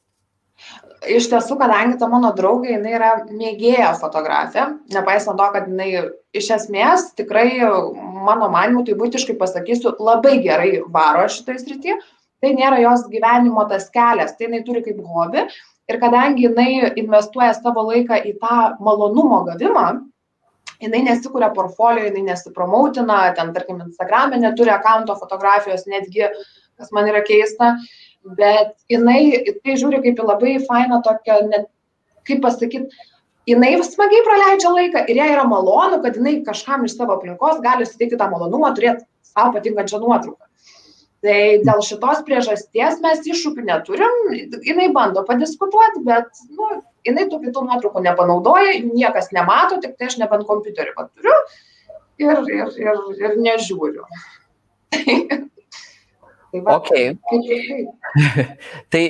Iš 1.06 1.28
tiesų, 1.28 1.58
kadangi 1.60 1.98
ta 2.00 2.08
mano 2.08 2.30
draugė, 2.34 2.72
jinai 2.78 2.94
yra 2.96 3.10
mėgėja 3.28 3.92
fotografė, 4.00 4.64
nepaisant 4.94 5.36
to, 5.36 5.48
kad 5.52 5.68
jinai 5.68 5.90
iš 6.34 6.48
esmės 6.56 7.10
tikrai, 7.18 7.60
mano 8.00 8.48
manimu, 8.50 8.82
tai 8.86 8.96
būtiškai 8.98 9.36
pasakysiu, 9.38 9.92
labai 10.00 10.38
gerai 10.42 10.70
varo 10.88 11.26
šitoje 11.30 11.60
srityje, 11.62 11.98
tai 12.40 12.54
nėra 12.56 12.80
jos 12.80 13.04
gyvenimo 13.12 13.68
tas 13.68 13.90
kelias, 13.92 14.34
tai 14.38 14.48
jinai 14.48 14.64
turi 14.64 14.82
kaip 14.86 15.04
hobi 15.04 15.44
ir 15.90 16.00
kadangi 16.02 16.46
jinai 16.46 16.92
investuoja 16.98 17.54
savo 17.54 17.86
laiką 17.90 18.18
į 18.26 18.34
tą 18.42 18.58
malonumo 18.82 19.42
gavimą, 19.46 19.86
jinai 20.82 21.02
nesikuria 21.06 21.50
portfolio, 21.54 22.04
jinai 22.08 22.24
nesipromautina, 22.30 23.20
ten, 23.38 23.52
tarkim, 23.54 23.80
Instagram'e 23.86 24.40
neturi 24.42 24.74
akanto 24.74 25.16
fotografijos, 25.20 25.86
netgi, 25.90 26.26
kas 26.76 26.92
man 26.92 27.08
yra 27.12 27.22
keista, 27.26 27.76
bet 28.38 28.74
jinai 28.92 29.20
tai 29.62 29.76
žiūri 29.78 30.02
kaip 30.04 30.22
į 30.22 30.30
labai 30.30 30.56
fainą 30.66 31.00
tokią, 31.06 31.40
net, 31.52 31.70
kaip 32.26 32.42
pasakyti, 32.44 33.06
jinai 33.46 33.76
smagiai 33.86 34.24
praleidžia 34.26 34.74
laiką 34.74 35.04
ir 35.06 35.22
jai 35.22 35.30
yra 35.36 35.46
malonu, 35.48 36.02
kad 36.02 36.18
jinai 36.18 36.40
kažkam 36.44 36.84
iš 36.84 36.98
savo 36.98 37.14
aplinkos 37.16 37.62
gali 37.64 37.86
suteikti 37.86 38.18
tą 38.18 38.28
malonumą, 38.32 38.74
turėti 38.74 39.06
savo 39.30 39.54
patinkančią 39.54 40.02
nuotrauką 40.02 40.45
tai 41.26 41.38
dėl 41.66 41.82
šitos 41.84 42.22
priežasties 42.26 43.00
mes 43.02 43.24
iššūkių 43.26 43.64
neturim. 43.66 44.20
Jinai 44.66 44.92
bando 44.94 45.24
padiskutuot 45.26 45.98
bet 46.06 46.44
nu 46.54 46.80
jinai 47.06 47.26
tų 47.30 47.42
kitų 47.48 47.64
nuotraukų 47.66 48.04
nepanaudoja 48.06 48.76
jų 48.78 48.92
niekas 48.94 49.32
nemato 49.34 49.80
tiktai 49.82 50.10
aš 50.10 50.20
nebent 50.22 50.46
kompiuterį 50.48 50.94
va 50.96 51.08
turiu 51.10 51.36
ir 52.22 52.42
ir 52.54 52.80
ir 52.86 53.02
ir 53.24 53.36
nežiūriu. 53.42 54.06
Tai 56.56 56.60
va, 56.62 56.76
okay. 56.78 57.16
tai 58.92 59.02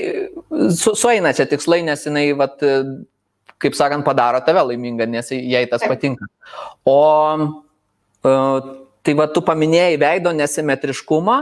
su, 0.72 0.94
sueina 0.96 1.34
čia 1.36 1.44
tikslai, 1.46 1.82
nes 1.84 2.00
jinai, 2.08 2.30
vat, 2.34 2.62
kaip 3.62 3.76
sakant, 3.76 4.02
padaro 4.06 4.40
tave 4.42 4.64
laimingą, 4.70 5.06
nes 5.12 5.28
jai 5.36 5.66
tas 5.70 5.84
patinka. 5.84 6.26
O 6.88 6.96
tai 8.24 9.14
va, 9.20 9.28
tu 9.30 9.44
paminėjai 9.46 10.00
veido 10.00 10.32
nesimetriškumą, 10.34 11.36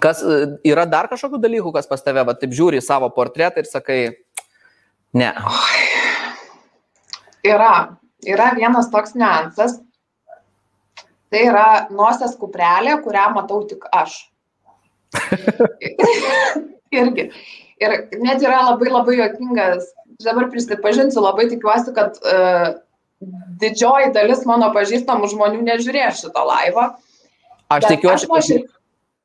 Kas 0.00 0.22
e, 0.24 0.42
yra 0.68 0.86
dar 0.88 1.08
kažkokių 1.10 1.40
dalykų, 1.42 1.72
kas 1.74 1.88
pas 1.90 2.04
tave, 2.04 2.24
va, 2.24 2.34
taip 2.38 2.54
žiūri 2.56 2.80
į 2.80 2.84
savo 2.84 3.10
portretą 3.12 3.60
ir 3.60 3.68
sakai, 3.68 3.98
ne. 5.18 5.32
Yra, 7.44 7.72
yra 8.24 8.52
vienas 8.56 8.88
toks 8.92 9.16
niuansas. 9.18 9.80
Tai 11.32 11.40
yra 11.48 11.66
nosies 11.92 12.36
kuprelė, 12.40 12.98
kurią 13.04 13.26
matau 13.36 13.62
tik 13.68 13.84
aš. 13.92 14.18
Irgi. 16.92 17.28
Ir 17.82 17.94
net 18.22 18.44
yra 18.44 18.60
labai 18.68 18.92
labai 18.92 19.16
jokingas, 19.18 19.88
dabar 20.22 20.50
prisipažinsiu, 20.52 21.22
labai 21.24 21.48
tikiuosi, 21.50 21.94
kad 21.96 22.20
uh, 22.20 22.76
didžioji 23.62 24.12
dalis 24.14 24.44
mano 24.48 24.68
pažįstamų 24.76 25.30
žmonių 25.32 25.64
nežiūrės 25.66 26.20
šito 26.22 26.44
laivo. 26.46 26.92
Aš 27.72 27.88
tikiuosi, 27.94 28.28
kad... 28.28 28.68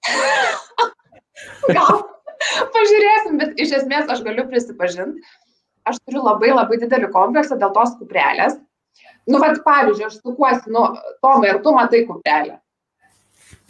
Gal 1.77 2.03
pažiūrėsim, 2.73 3.37
bet 3.41 3.59
iš 3.61 3.73
esmės 3.81 4.09
aš 4.13 4.23
galiu 4.25 4.45
prisipažinti, 4.49 5.23
aš 5.89 5.99
turiu 6.05 6.23
labai 6.25 6.53
labai 6.53 6.79
didelį 6.81 7.11
kompleksą 7.13 7.57
dėl 7.59 7.73
tos 7.75 7.95
kuprelės. 7.99 8.57
Nu, 9.27 9.41
vad, 9.43 9.59
pavyzdžiui, 9.65 10.07
aš 10.07 10.19
sukuosi, 10.21 10.71
nu, 10.71 10.85
Tomai, 11.23 11.51
ir 11.51 11.61
tu 11.63 11.73
matai 11.75 12.05
kuprelę. 12.07 12.57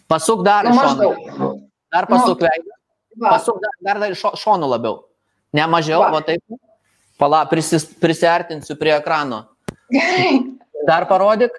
Pasuk 0.08 0.44
dar. 0.46 0.68
Nu, 0.70 0.76
maždaug. 0.78 1.18
Dar 1.92 2.08
pasuk 2.08 2.40
nu, 2.40 2.48
veidą. 2.48 2.76
Pasuk 3.18 3.58
dar, 3.64 3.74
dar, 3.82 4.00
dar 4.04 4.16
šo, 4.16 4.36
šonu 4.38 4.70
labiau. 4.70 5.02
Ne 5.58 5.66
mažiau, 5.72 6.04
va, 6.04 6.12
va 6.14 6.22
taip. 6.28 6.44
Pala, 7.18 7.42
prisis, 7.50 7.88
prisiartinsiu 7.98 8.78
prie 8.78 8.94
ekrano. 8.94 9.48
Gerai. 9.90 10.38
Dar 10.88 11.08
parodyk. 11.10 11.56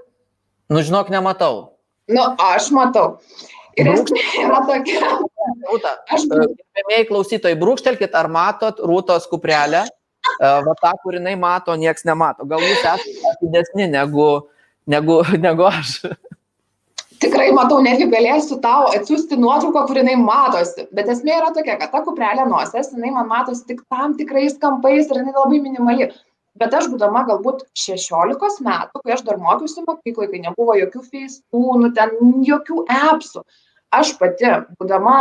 Nu, 0.71 0.85
žinok, 0.87 1.11
nematau. 1.11 1.75
Nu, 2.09 2.23
aš 2.39 2.71
matau. 2.71 3.19
Ir 3.79 3.91
esmė 3.93 4.23
yra 4.43 4.63
tokia. 4.67 5.13
Rūta, 5.69 5.95
aš 6.13 6.27
gerbėmiai 6.31 7.07
klausytojai, 7.09 7.59
brūkštelkit, 7.61 8.15
ar 8.19 8.29
matot 8.33 8.81
Rūtos 8.85 9.29
kuprelę, 9.31 9.85
e, 9.87 10.51
va 10.67 10.75
tą, 10.83 10.93
kur 11.03 11.19
jinai 11.19 11.37
mato, 11.41 11.77
nieks 11.79 12.07
nemato. 12.09 12.47
Gal 12.49 12.65
jūs 12.65 12.83
esate 12.83 13.37
didesni 13.43 13.89
negu, 13.93 14.29
negu, 14.91 15.21
negu 15.47 15.69
aš. 15.69 16.01
Tikrai 17.19 17.49
matau, 17.51 17.81
netgi 17.83 18.07
galėsiu 18.13 18.61
tau 18.63 18.93
atsiųsti 18.95 19.39
nuotrauką, 19.41 19.89
kur 19.89 19.99
jinai 19.99 20.15
matosi. 20.23 20.87
Bet 20.95 21.11
esmė 21.11 21.35
yra 21.41 21.51
tokia, 21.55 21.75
kad 21.81 21.91
ta 21.95 22.05
kuprelė 22.07 22.47
nosies, 22.47 22.93
jinai 22.95 23.11
man 23.17 23.27
matosi 23.31 23.67
tik 23.71 23.83
tam 23.91 24.15
tikrais 24.19 24.59
kampais 24.63 25.11
ir 25.11 25.23
jinai 25.23 25.35
labai 25.35 25.63
minimali 25.65 26.11
bet 26.59 26.75
aš 26.75 26.89
būdama 26.93 27.25
galbūt 27.29 27.65
šešiolikos 27.79 28.59
metų 28.67 29.03
kai 29.05 29.15
aš 29.15 29.25
dar 29.27 29.39
mokiausi 29.43 29.85
mokykloj 29.87 30.31
kai 30.33 30.43
nebuvo 30.43 30.77
jokių 30.79 31.03
feisbūnų 31.13 31.93
ten 31.99 32.15
jokių 32.49 32.85
epsų 32.99 33.45
aš 33.95 34.15
pati 34.21 34.51
būdama 34.79 35.17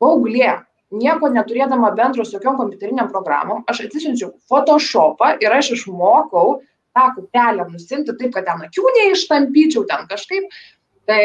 paauglė 0.00 0.54
nieko 0.94 1.28
neturėdama 1.32 1.90
bendro 1.96 2.24
su 2.24 2.36
jokiom 2.36 2.56
kompiuterinėm 2.60 3.10
programom 3.10 3.64
aš 3.70 3.86
atsisiunčiau 3.86 4.32
fotošopą 4.50 5.36
ir 5.42 5.52
aš 5.52 5.72
išmokau 5.76 6.60
tą 6.96 7.06
kuprelę 7.16 7.66
nusiimti 7.72 8.14
taip 8.16 8.32
kad 8.36 8.48
ten 8.48 8.64
akių 8.68 8.94
neištampyčiau 8.98 9.84
ten 9.90 10.06
kažkaip 10.10 10.48
tai 11.10 11.22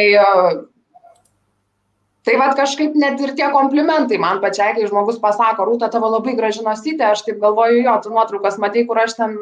tai 2.26 2.38
vat 2.38 2.58
kažkaip 2.58 2.98
net 2.98 3.22
ir 3.22 3.34
tie 3.38 3.48
komplimentai 3.54 4.20
man 4.22 4.42
pačiai 4.44 4.76
kai 4.78 4.90
žmogus 4.90 5.22
pasako 5.22 5.70
rūta 5.70 5.90
tavo 5.94 6.12
labai 6.12 6.36
graži 6.38 6.66
nosytė 6.66 7.12
aš 7.12 7.26
taip 7.28 7.42
galvoju 7.42 7.86
jo 7.86 7.98
tu 8.04 8.14
nuotraukas 8.14 8.60
matei 8.62 8.86
kur 8.90 9.02
aš 9.02 9.18
ten 9.22 9.38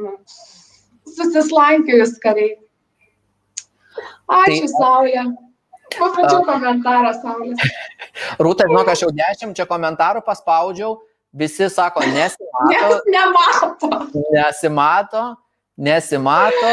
susislankiojus 1.16 2.18
kariai 2.24 2.58
ačiū 4.30 4.68
tai... 4.68 4.74
sauja 4.76 5.26
Pamačiau 5.96 6.44
komentarą 6.48 7.14
Saulės. 7.18 7.64
Rūta, 8.44 8.68
žinok, 8.70 8.92
aš 8.94 9.06
jau 9.06 9.12
dešimt 9.16 9.58
čia 9.58 9.66
komentarų 9.70 10.22
paspaudžiau, 10.28 10.98
visi 11.34 11.70
sako, 11.72 12.06
nesimato. 12.14 12.70
Nes 12.70 13.10
nemato. 13.16 13.92
Nesimato, 14.36 15.26
nesimato. 15.78 16.72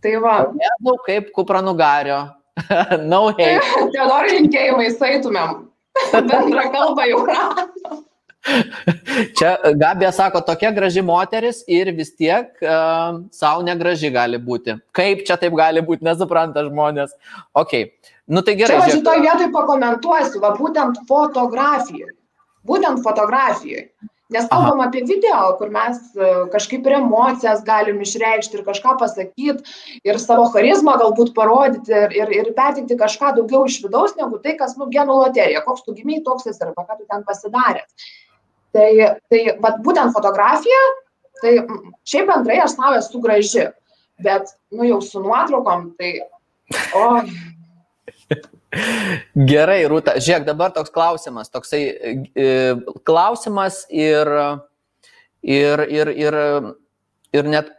Tai 0.00 0.14
va. 0.24 0.36
Nežinau, 0.56 0.98
kaip 1.06 1.32
kupranugario. 1.36 2.20
no 3.10 3.26
hate. 3.30 3.60
Teodoro 3.94 4.28
linkėjimai, 4.28 4.90
saitumėm. 4.96 5.66
Bendrą 6.30 6.70
kalbą 6.74 7.06
jau 7.10 7.24
radom. 7.28 8.04
Čia 9.38 9.50
Gabė 9.76 10.10
sako, 10.16 10.40
tokia 10.46 10.70
graži 10.76 11.02
moteris 11.04 11.60
ir 11.68 11.90
vis 11.96 12.14
tiek 12.16 12.54
uh, 12.64 13.20
savo 13.36 13.64
negraži 13.66 14.12
gali 14.14 14.40
būti. 14.40 14.78
Kaip 14.96 15.26
čia 15.28 15.36
taip 15.40 15.56
gali 15.58 15.82
būti, 15.84 16.06
nesupranta 16.06 16.64
žmonės. 16.68 17.12
Ok, 17.52 17.76
nu 18.32 18.44
tai 18.46 18.56
gerai. 18.60 18.80
Čia 18.86 19.00
šitoje 19.00 19.24
vietoje 19.26 19.50
pakomentuosiu, 19.56 20.40
va 20.44 20.54
būtent 20.56 21.02
fotografijoje. 21.10 22.16
Būtent 22.66 23.04
fotografijoje. 23.04 23.90
Nes 24.30 24.46
kalbam 24.46 24.78
Aha. 24.78 24.86
apie 24.86 25.02
video, 25.02 25.38
kur 25.58 25.72
mes 25.74 25.98
e, 26.14 26.26
kažkaip 26.52 26.84
ir 26.86 26.94
emocijas 27.00 27.64
galim 27.66 27.98
išreikšti 28.04 28.60
ir 28.60 28.62
kažką 28.68 28.92
pasakyti 29.00 30.06
ir 30.06 30.20
savo 30.22 30.44
charizmą 30.54 30.94
galbūt 31.00 31.32
parodyti 31.34 31.90
ir, 31.90 32.14
ir, 32.14 32.30
ir 32.38 32.52
pertikti 32.54 32.98
kažką 33.00 33.32
daugiau 33.40 33.64
iš 33.66 33.80
vidaus 33.82 34.14
negu 34.20 34.38
tai, 34.44 34.54
kas, 34.60 34.76
nu, 34.78 34.86
genų 34.94 35.18
loterija, 35.24 35.64
koks 35.66 35.82
tu 35.82 35.96
gimiai, 35.98 36.22
toks 36.22 36.46
esi 36.52 36.62
arba 36.62 36.86
ką 36.86 37.00
tu 37.00 37.08
ten 37.10 37.26
pasidaręs. 37.26 38.12
Tai, 38.76 38.90
tai 39.32 39.40
vat, 39.58 39.80
būtent 39.82 40.14
fotografija, 40.14 40.80
tai 41.40 41.56
šiaip 42.06 42.28
bendrai 42.28 42.60
aš 42.62 42.76
savo 42.76 42.98
esu 43.00 43.22
graži, 43.22 43.66
bet, 44.22 44.52
nu, 44.70 44.84
jau 44.86 45.00
su 45.02 45.22
nuotraukom, 45.24 45.90
tai, 45.98 46.12
o. 46.94 47.06
Gerai, 49.50 49.80
Rūta, 49.90 50.14
žiūrėk, 50.22 50.44
dabar 50.46 50.70
toks 50.74 50.92
klausimas, 50.94 51.50
toksai 51.50 51.80
e, 52.38 52.50
klausimas 53.08 53.82
ir, 53.90 54.30
ir, 55.42 55.82
ir, 55.90 56.12
ir, 56.14 56.36
ir 57.34 57.50
net, 57.50 57.72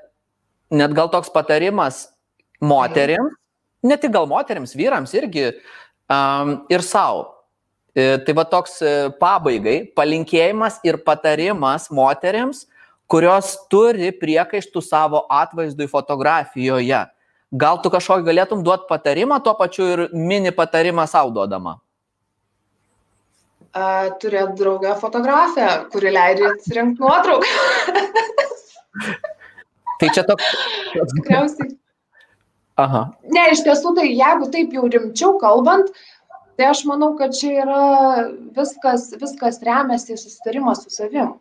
net 0.76 0.98
gal 0.98 1.08
toks 1.14 1.32
patarimas 1.32 2.10
moteriams, 2.60 3.38
ne 3.88 3.96
tik 3.98 4.12
gal 4.12 4.28
moteriams, 4.30 4.76
vyrams 4.76 5.16
irgi 5.16 5.48
um, 6.12 6.60
ir 6.72 6.84
savo. 6.86 7.30
E, 7.92 8.18
tai 8.26 8.36
va 8.38 8.46
toks 8.48 8.78
e, 8.82 8.92
pabaigai 9.20 9.80
palinkėjimas 9.98 10.80
ir 10.88 11.02
patarimas 11.04 11.90
moteriams, 11.92 12.66
kurios 13.12 13.58
turi 13.72 14.14
priekaištų 14.16 14.84
savo 14.86 15.26
atvaizdui 15.28 15.90
fotografijoje 15.92 17.02
Gal 17.52 17.82
tu 17.84 17.90
kažkokį 17.92 18.24
galėtum 18.24 18.62
duoti 18.64 18.88
patarimą, 18.88 19.42
tuo 19.44 19.52
pačiu 19.60 19.88
ir 19.94 20.02
mini 20.16 20.54
patarimą 20.56 21.04
savo 21.12 21.34
duodama? 21.36 21.76
Uh, 23.72 24.08
turėt 24.24 24.56
draugę 24.60 24.94
fotografę, 25.00 25.66
kuri 25.92 26.14
leidžia 26.16 26.54
atsirinkti 26.54 27.04
nuotrauką. 27.04 27.52
tai 30.00 30.10
čia 30.16 30.24
toks. 30.28 30.48
Tikriausiai. 30.96 31.76
Aha. 32.80 33.04
Ne, 33.28 33.46
iš 33.52 33.66
tiesų, 33.68 33.94
tai 34.00 34.08
jeigu 34.08 34.48
taip 34.52 34.72
jau 34.76 34.88
rimčiau 34.88 35.36
kalbant, 35.40 35.92
tai 36.62 36.70
aš 36.70 36.84
manau, 36.86 37.16
kad 37.18 37.34
čia 37.34 37.64
yra 37.64 37.86
viskas, 38.54 39.08
viskas 39.18 39.58
remiasi 39.66 40.14
į 40.14 40.20
susitarimą 40.22 40.78
su 40.78 40.94
savim 40.94 41.40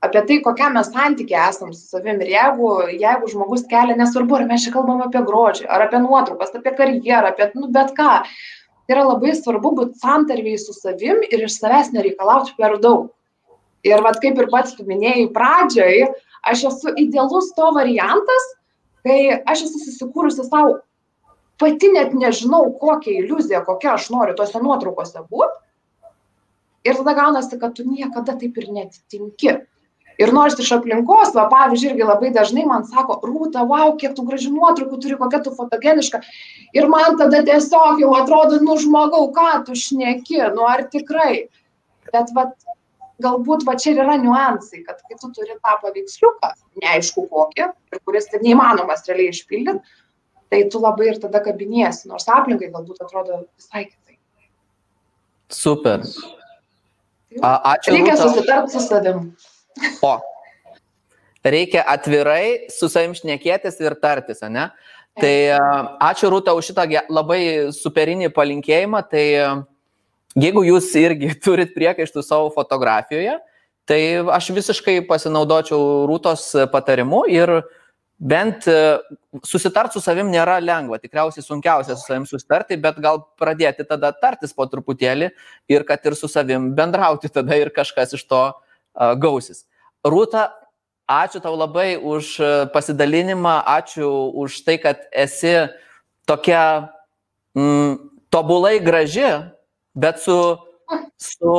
apie 0.00 0.22
tai, 0.26 0.38
kokiam 0.44 0.76
mes 0.76 0.88
santykiai 0.92 1.48
esam 1.50 1.72
su 1.76 1.84
savim. 1.88 2.20
Ir 2.24 2.32
jeigu, 2.32 2.70
jeigu 3.02 3.28
žmogus 3.32 3.66
kelia, 3.68 3.96
nesvarbu, 3.98 4.38
ar 4.38 4.46
mes 4.48 4.64
čia 4.64 4.72
kalbam 4.74 5.02
apie 5.04 5.22
grožį, 5.26 5.66
ar 5.68 5.84
apie 5.84 6.00
nuotraukas, 6.00 6.54
apie 6.56 6.72
karjerą, 6.76 7.32
apie 7.34 7.50
nu, 7.54 7.68
bet 7.74 7.92
ką, 7.98 8.10
tai 8.24 8.96
yra 8.96 9.04
labai 9.10 9.34
svarbu 9.36 9.74
būti 9.76 10.00
santarviai 10.00 10.60
su 10.60 10.76
savim 10.76 11.20
ir 11.28 11.44
iš 11.44 11.58
savęs 11.60 11.92
nereikalauti 11.96 12.56
per 12.56 12.78
daug. 12.80 13.10
Ir 13.84 14.00
vad 14.04 14.18
kaip 14.24 14.40
ir 14.40 14.48
pats 14.52 14.76
tu 14.76 14.84
minėjai 14.88 15.28
pradžioj, 15.36 16.08
aš 16.48 16.64
esu 16.72 16.96
idealus 17.00 17.52
to 17.56 17.68
variantas, 17.76 18.48
kai 19.04 19.20
aš 19.48 19.66
esu 19.68 19.84
susikūrusi 19.84 20.48
savo, 20.48 20.80
pati 21.60 21.90
net 21.92 22.14
nežinau, 22.16 22.70
kokią 22.80 23.18
iliuziją, 23.22 23.64
kokią 23.66 23.96
aš 23.96 24.08
noriu 24.14 24.36
tose 24.38 24.62
nuotraukose 24.62 25.24
būti. 25.28 25.58
Ir 26.88 26.96
tada 26.96 27.12
gaunasi, 27.18 27.58
kad 27.60 27.74
tu 27.76 27.84
niekada 27.84 28.34
taip 28.40 28.56
ir 28.56 28.70
netitinki. 28.72 29.58
Ir 30.20 30.32
nors 30.36 30.56
iš 30.60 30.70
aplinkos, 30.76 31.32
va, 31.36 31.46
pavyzdžiui, 31.48 31.92
irgi 31.94 32.06
labai 32.08 32.30
dažnai 32.32 32.66
man 32.68 32.82
sako, 32.88 33.18
rūta, 33.24 33.62
wow, 33.68 33.94
kiek 34.00 34.12
tu 34.16 34.24
gražių 34.26 34.50
nuotraukų 34.52 34.98
turi, 35.00 35.16
kokia 35.20 35.40
tu 35.44 35.52
fotogeniška. 35.56 36.20
Ir 36.76 36.88
man 36.92 37.16
tada 37.20 37.40
tiesiog 37.46 38.02
jau 38.02 38.10
atrodo, 38.18 38.58
nu 38.64 38.76
žmogau, 38.80 39.30
ką 39.36 39.62
tu 39.68 39.76
šneki, 39.76 40.42
nu 40.56 40.66
ar 40.68 40.84
tikrai. 40.92 41.46
Bet 42.12 42.34
va, 42.36 42.50
galbūt 43.24 43.64
va 43.68 43.76
čia 43.80 43.94
ir 43.94 44.02
yra 44.04 44.18
niuansai, 44.20 44.82
kad 44.84 45.00
kai 45.06 45.16
tu 45.20 45.32
turi 45.36 45.56
tą 45.56 45.76
paveiksliuką, 45.84 46.52
neaišku 46.84 47.26
kokį, 47.32 47.70
ir 47.92 48.04
kuris 48.04 48.28
neįmanomas 48.36 49.08
realiai 49.08 49.32
išpildyti, 49.32 49.96
tai 50.50 50.64
tu 50.70 50.82
labai 50.82 51.12
ir 51.12 51.20
tada 51.22 51.40
kabiniesi, 51.44 52.08
nors 52.10 52.26
aplinkai 52.28 52.72
galbūt 52.74 53.02
atrodo 53.04 53.44
visai 53.46 53.86
kitaip. 53.86 54.18
Super. 55.50 56.02
A, 57.38 57.76
ačiū. 57.76 57.94
Reikia 57.94 58.16
susitarti 58.18 58.74
su 58.74 58.82
savim. 58.82 59.28
O. 60.02 60.14
Reikia 61.46 61.84
atvirai 61.88 62.70
su 62.72 62.90
savim 62.92 63.14
šnekėtis 63.16 63.78
ir 63.80 63.94
tartis, 64.02 64.42
ne? 64.50 64.68
Tai 65.20 65.34
ačiū 66.10 66.30
Rūta 66.32 66.54
už 66.56 66.70
šitą 66.70 66.86
labai 67.10 67.42
superinį 67.74 68.30
palinkėjimą. 68.34 69.02
Tai 69.10 69.24
jeigu 70.38 70.64
jūs 70.66 70.90
irgi 71.00 71.32
turit 71.44 71.74
priekaištų 71.76 72.24
savo 72.26 72.50
fotografijoje, 72.54 73.38
tai 73.88 74.00
aš 74.36 74.50
visiškai 74.58 75.00
pasinaudočiau 75.08 76.06
Rūtos 76.10 76.52
patarimu 76.72 77.24
ir 77.30 77.60
bent 78.20 78.66
susitart 79.46 79.94
su 79.96 80.00
savim 80.04 80.28
nėra 80.28 80.58
lengva, 80.60 80.98
tikriausiai 81.00 81.44
sunkiausia 81.44 81.96
su 81.96 82.04
savim 82.04 82.26
susitarti, 82.28 82.76
bet 82.76 82.98
gal 83.00 83.22
pradėti 83.40 83.86
tada 83.88 84.12
tartis 84.12 84.52
po 84.52 84.66
truputėlį 84.68 85.30
ir 85.72 85.84
kad 85.88 86.04
ir 86.04 86.16
su 86.18 86.28
savim 86.28 86.70
bendrauti 86.76 87.32
tada 87.32 87.56
ir 87.56 87.72
kažkas 87.72 88.12
iš 88.18 88.26
to 88.28 88.42
uh, 88.52 89.14
gausis. 89.16 89.64
Rūta, 90.04 90.50
ačiū 91.10 91.40
tau 91.44 91.56
labai 91.58 91.96
už 91.96 92.38
e, 92.40 92.48
pasidalinimą, 92.72 93.56
ačiū 93.68 94.08
už 94.40 94.62
tai, 94.64 94.78
kad 94.80 95.02
esi 95.12 95.52
tokia 96.24 96.92
mm, 97.58 97.96
tobulai 98.32 98.78
graži, 98.80 99.28
bet 99.94 100.22
su... 100.22 100.36
su 101.20 101.56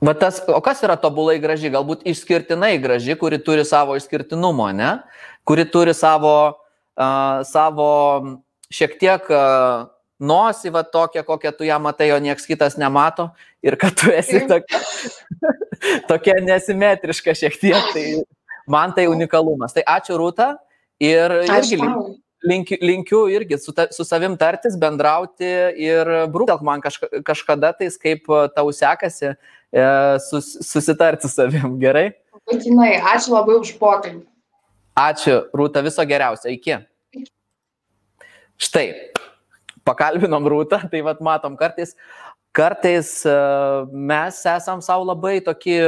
Va 0.00 0.14
tas, 0.16 0.40
o 0.48 0.60
kas 0.64 0.80
yra 0.86 0.96
tobulai 0.96 1.36
graži? 1.42 1.68
Galbūt 1.72 2.06
išskirtinai 2.08 2.78
graži, 2.80 3.16
kuri 3.20 3.36
turi 3.44 3.66
savo 3.68 3.98
išskirtinumo, 4.00 4.70
ne? 4.72 4.94
Kuri 5.44 5.66
turi 5.68 5.92
savo, 5.96 6.36
uh, 6.96 7.42
savo 7.44 7.88
šiek 8.72 8.96
tiek 9.00 9.28
uh, 9.28 9.90
nosį 10.20 10.72
va 10.72 10.84
tokią, 10.88 11.24
kokią 11.28 11.52
tu 11.56 11.68
ją 11.68 11.76
matai, 11.82 12.10
o 12.16 12.18
nieks 12.20 12.48
kitas 12.48 12.78
nemato 12.80 13.28
ir 13.64 13.76
kad 13.80 13.96
tu 13.96 14.12
esi 14.12 14.40
tokia, 14.48 14.80
tokia 16.10 16.38
nesimetriška 16.48 17.36
šiek 17.36 17.60
tiek, 17.60 17.92
tai 17.92 18.06
man 18.70 18.96
tai 18.96 19.04
unikalumas. 19.12 19.76
Tai 19.76 19.84
ačiū 19.84 20.16
Rūta 20.20 20.54
ir 20.96 21.42
irgi 21.44 21.80
linkiu, 21.80 22.16
linkiu 22.42 23.26
irgi 23.28 23.58
su, 23.58 23.72
ta, 23.72 23.86
su 23.92 24.04
savim 24.04 24.36
tartis, 24.40 24.76
bendrauti 24.80 25.48
ir 25.80 26.08
brūktelk 26.32 26.62
man 26.64 26.82
kažka, 26.84 27.22
kažkada 27.26 27.72
tais, 27.76 27.98
kaip 28.00 28.28
tau 28.56 28.72
sekasi 28.72 29.32
e, 29.32 29.36
sus, 30.28 30.54
susitarti 30.64 31.28
su 31.28 31.34
savim, 31.34 31.76
gerai? 31.82 32.10
Būtinai, 32.48 32.94
ačiū 33.14 33.34
labai 33.36 33.58
už 33.60 33.74
pokalbį. 33.80 34.24
Ačiū, 35.00 35.36
Rūta, 35.56 35.84
viso 35.86 36.04
geriausio, 36.04 36.50
iki. 36.52 36.80
Štai, 38.60 38.86
pakalbinom 39.86 40.48
rūtą, 40.50 40.82
tai 40.90 41.00
vad 41.06 41.22
matom, 41.24 41.54
kartais, 41.60 41.94
kartais 42.56 43.12
e, 43.28 43.36
mes 43.92 44.40
esam 44.56 44.82
savo 44.84 45.06
labai 45.12 45.38
tokį 45.44 45.78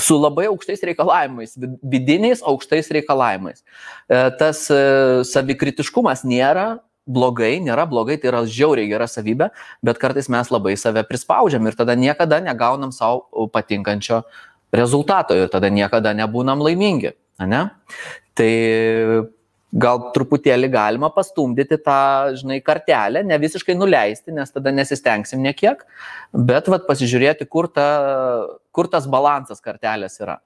su 0.00 0.16
labai 0.16 0.46
aukštais 0.48 0.82
reikalavimais, 0.88 1.56
vidiniais 1.82 2.42
aukštais 2.42 2.88
reikalavimais. 2.94 3.60
E, 4.08 4.22
tas 4.40 4.64
e, 4.72 4.80
savikritiškumas 5.28 6.24
nėra 6.24 6.80
blogai, 7.06 7.56
nėra 7.60 7.84
blogai, 7.90 8.16
tai 8.20 8.30
yra 8.30 8.44
žiauriai 8.46 8.88
gera 8.88 9.08
savybė, 9.10 9.50
bet 9.84 10.00
kartais 10.00 10.30
mes 10.32 10.52
labai 10.54 10.76
save 10.80 11.02
prispaudžiam 11.08 11.66
ir 11.66 11.76
tada 11.76 11.96
niekada 11.98 12.40
negaunam 12.40 12.94
savo 12.94 13.48
patinkančio 13.52 14.22
rezultato 14.72 15.36
ir 15.36 15.50
tada 15.52 15.68
niekada 15.68 16.14
nebūnam 16.16 16.62
laimingi. 16.64 17.12
Ne? 17.42 17.62
Tai 18.38 18.52
gal 19.72 20.00
truputėlį 20.12 20.68
galima 20.72 21.08
pastumdyti 21.14 21.78
tą, 21.80 21.98
žinai, 22.36 22.60
kartelę, 22.64 23.22
ne 23.24 23.38
visiškai 23.40 23.76
nuleisti, 23.78 24.34
nes 24.36 24.52
tada 24.52 24.72
nesistengsim 24.74 25.42
niekiek, 25.44 25.80
bet 26.32 26.68
vat, 26.72 26.86
pasižiūrėti, 26.88 27.48
kur, 27.48 27.70
ta, 27.72 27.88
kur 28.74 28.90
tas 28.92 29.08
balansas 29.10 29.64
kartelės 29.64 30.20
yra. 30.20 30.38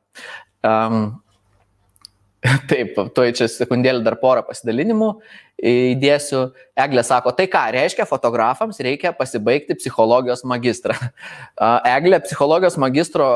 Um, 0.67 1.17
Taip, 2.71 2.99
tuoj 3.17 3.33
čia 3.37 3.49
sekundėlį 3.51 4.05
dar 4.07 4.17
porą 4.21 4.43
pasidalinimų 4.47 5.09
įdėsiu. 5.67 6.43
Eglė 6.79 7.03
sako, 7.07 7.33
tai 7.37 7.49
ką 7.51 7.63
reiškia 7.75 8.07
fotografams, 8.09 8.79
reikia 8.85 9.13
pasibaigti 9.17 9.77
psichologijos 9.81 10.45
magistrą. 10.49 10.97
Eglė, 11.97 12.21
psichologijos 12.27 12.79
magistro 12.81 13.27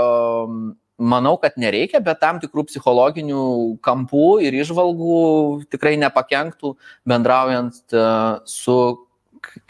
manau, 1.00 1.34
kad 1.40 1.56
nereikia, 1.60 2.02
bet 2.04 2.20
tam 2.20 2.38
tikrų 2.42 2.66
psichologinių 2.68 3.42
kampų 3.84 4.28
ir 4.44 4.56
išvalgų 4.60 5.20
tikrai 5.72 5.96
nepakenktų 6.00 6.74
bendraujant 7.08 7.80
e, 7.92 8.06
su 8.48 8.76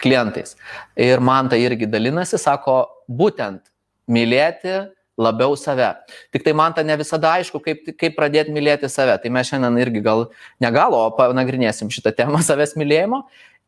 klientais. 0.01 0.57
Ir 0.99 1.23
man 1.23 1.49
tai 1.51 1.61
irgi 1.63 1.87
dalinasi, 1.89 2.39
sako, 2.41 2.83
būtent 3.07 3.63
mylėti 4.11 4.83
labiau 5.21 5.55
save. 5.59 5.91
Tik 6.33 6.43
tai 6.45 6.53
man 6.57 6.75
tai 6.75 6.83
ne 6.87 6.95
visada 6.99 7.35
aišku, 7.39 7.61
kaip, 7.63 7.91
kaip 7.99 8.15
pradėti 8.17 8.53
mylėti 8.55 8.89
save. 8.91 9.17
Tai 9.21 9.31
mes 9.33 9.47
šiandien 9.47 9.79
irgi 9.83 10.03
gal 10.03 10.27
negalo, 10.63 11.05
o 11.07 11.13
panagrinėsim 11.15 11.91
šitą 11.93 12.13
temą 12.17 12.41
savęs 12.49 12.75
mylėjimo. 12.79 13.23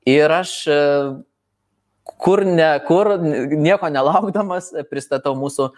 Ir 0.09 0.33
aš 0.35 0.55
e, 0.67 0.79
kur, 2.19 2.43
ne, 2.47 2.69
kur 2.87 3.13
nieko 3.21 3.89
nelaukdamas 3.93 4.73
pristatau 4.91 5.35
mūsų 5.39 5.71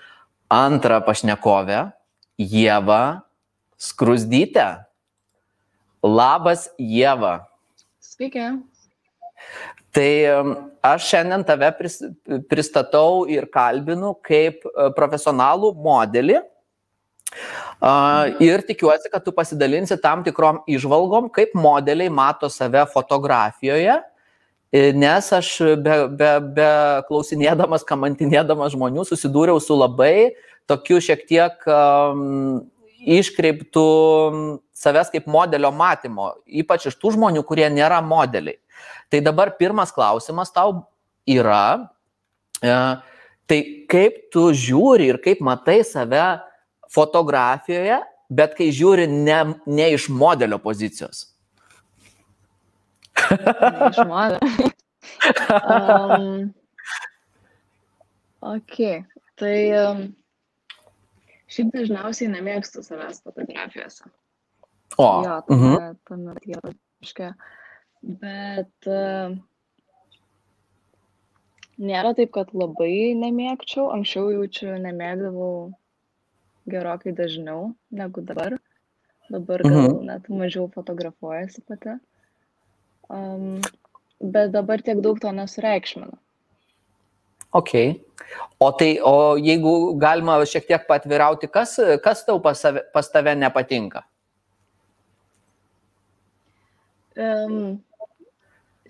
antrą 0.51 1.01
pašnekovę, 1.05 1.91
Jėva 2.39 3.21
Skrusdytę. 3.77 4.85
Labas, 6.03 6.69
Jėva. 6.79 7.45
Sveiki. 8.03 8.45
Tai 9.95 10.11
aš 10.83 11.07
šiandien 11.07 11.45
tave 11.47 11.69
pristatau 12.51 13.23
ir 13.31 13.47
kalbinu 13.51 14.13
kaip 14.25 14.65
e, 14.67 14.89
profesionalų 14.95 15.71
modelį. 15.79 16.41
Ir 18.43 18.63
tikiuosi, 18.63 19.09
kad 19.11 19.23
tu 19.25 19.33
pasidalinsi 19.35 19.97
tam 20.01 20.23
tikrom 20.23 20.61
išvalgom, 20.71 21.27
kaip 21.33 21.51
modeliai 21.59 22.09
mato 22.09 22.47
save 22.49 22.85
fotografijoje, 22.93 23.97
nes 24.97 25.31
aš 25.33 25.49
be, 25.79 25.97
be, 26.19 26.31
be 26.57 26.69
klausinėdamas, 27.07 27.85
kamantinėdamas 27.87 28.73
žmonių 28.75 29.05
susidūriau 29.07 29.61
su 29.63 29.77
labai 29.77 30.35
tokiu 30.69 30.97
šiek 31.03 31.25
tiek 31.29 31.67
um, 31.69 32.65
iškreiptų 33.05 33.87
savęs 34.75 35.11
kaip 35.13 35.27
modelio 35.31 35.71
matymo, 35.73 36.33
ypač 36.45 36.89
iš 36.89 36.97
tų 36.99 37.15
žmonių, 37.15 37.43
kurie 37.47 37.67
nėra 37.71 38.01
modeliai. 38.03 38.57
Tai 39.13 39.21
dabar 39.23 39.53
pirmas 39.59 39.93
klausimas 39.93 40.51
tau 40.53 40.87
yra, 41.29 41.91
e, 42.59 42.73
tai 43.45 43.59
kaip 43.91 44.25
tu 44.33 44.49
žiūri 44.57 45.11
ir 45.13 45.21
kaip 45.21 45.43
matai 45.45 45.83
save 45.85 46.25
fotografijoje, 46.91 48.01
bet 48.29 48.57
kai 48.57 48.71
žiūri 48.73 49.05
ne, 49.11 49.39
ne 49.69 49.91
iš 49.93 50.09
modelio 50.09 50.57
pozicijos. 50.61 51.34
Modelio. 54.09 54.39
um, 55.75 56.53
ok, 58.55 58.79
tai 59.39 59.57
um, 59.81 60.05
šiaip 61.51 61.73
dažniausiai 61.75 62.31
nemėgstu 62.33 62.83
savęs 62.85 63.21
fotografijose. 63.25 64.09
O, 64.97 65.09
jo, 65.25 65.37
tame, 65.47 65.75
uh 65.75 65.93
-huh. 65.99 66.41
yra 66.47 66.73
kažkokia 67.01 67.33
bet 68.05 68.89
uh, 68.89 69.33
nėra 71.81 72.13
taip, 72.17 72.31
kad 72.35 72.53
labai 72.53 73.15
nemėgčiau. 73.17 73.89
Anksčiau 73.95 74.31
jaučiu 74.35 74.75
nemėgdavau 74.81 75.73
gerokai 76.69 77.15
dažniau 77.17 77.73
negu 77.91 78.23
dabar. 78.25 78.57
Dabar 79.25 79.63
gal 79.65 79.87
mhm. 79.89 80.03
net 80.05 80.27
mažiau 80.29 80.67
fotografuojasi 80.73 81.63
pati. 81.65 81.97
Um, 83.09 83.61
bet 84.21 84.53
dabar 84.53 84.81
tiek 84.81 85.01
daug 85.03 85.19
to 85.21 85.31
nesureikšminu. 85.35 86.17
Ok. 87.55 87.73
O 88.59 88.71
tai, 88.75 88.97
o 88.99 89.35
jeigu 89.39 89.95
galima 90.01 90.37
šiek 90.47 90.67
tiek 90.67 90.87
patvirauti, 90.89 91.47
kas, 91.51 91.77
kas 92.03 92.25
tau 92.27 92.41
pas, 92.43 92.59
save, 92.59 92.83
pas 92.95 93.07
tave 93.11 93.35
nepatinka? 93.37 94.03
Um, 97.15 97.77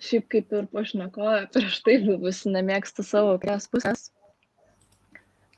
šiaip 0.02 0.26
kaip 0.32 0.54
ir 0.56 0.66
pašnekoja 0.74 1.46
prieš 1.54 1.78
tai 1.86 2.00
buvusi, 2.02 2.50
nemėgstu 2.54 3.04
savo 3.06 3.36
kairės 3.42 3.68
pusės. 3.70 4.08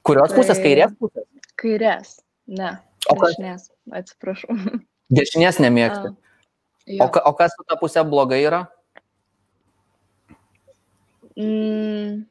Kurios 0.04 0.34
tai... 0.34 0.40
pusės? 0.40 0.60
Kairės 0.64 0.94
pusės? 1.00 1.28
Kairės, 1.58 2.14
ne. 2.60 2.74
O? 3.08 3.16
Dešinės, 3.22 3.70
atsiprašau. 4.02 4.56
Dešinės 5.16 5.62
nemėgsti. 5.64 6.12
A, 6.12 6.27
o, 6.96 7.06
o 7.06 7.32
kas 7.36 7.54
su 7.54 7.66
ta 7.68 7.76
pusė 7.80 8.04
blogai 8.08 8.40
yra? 8.46 8.64
Mm. 11.38 12.24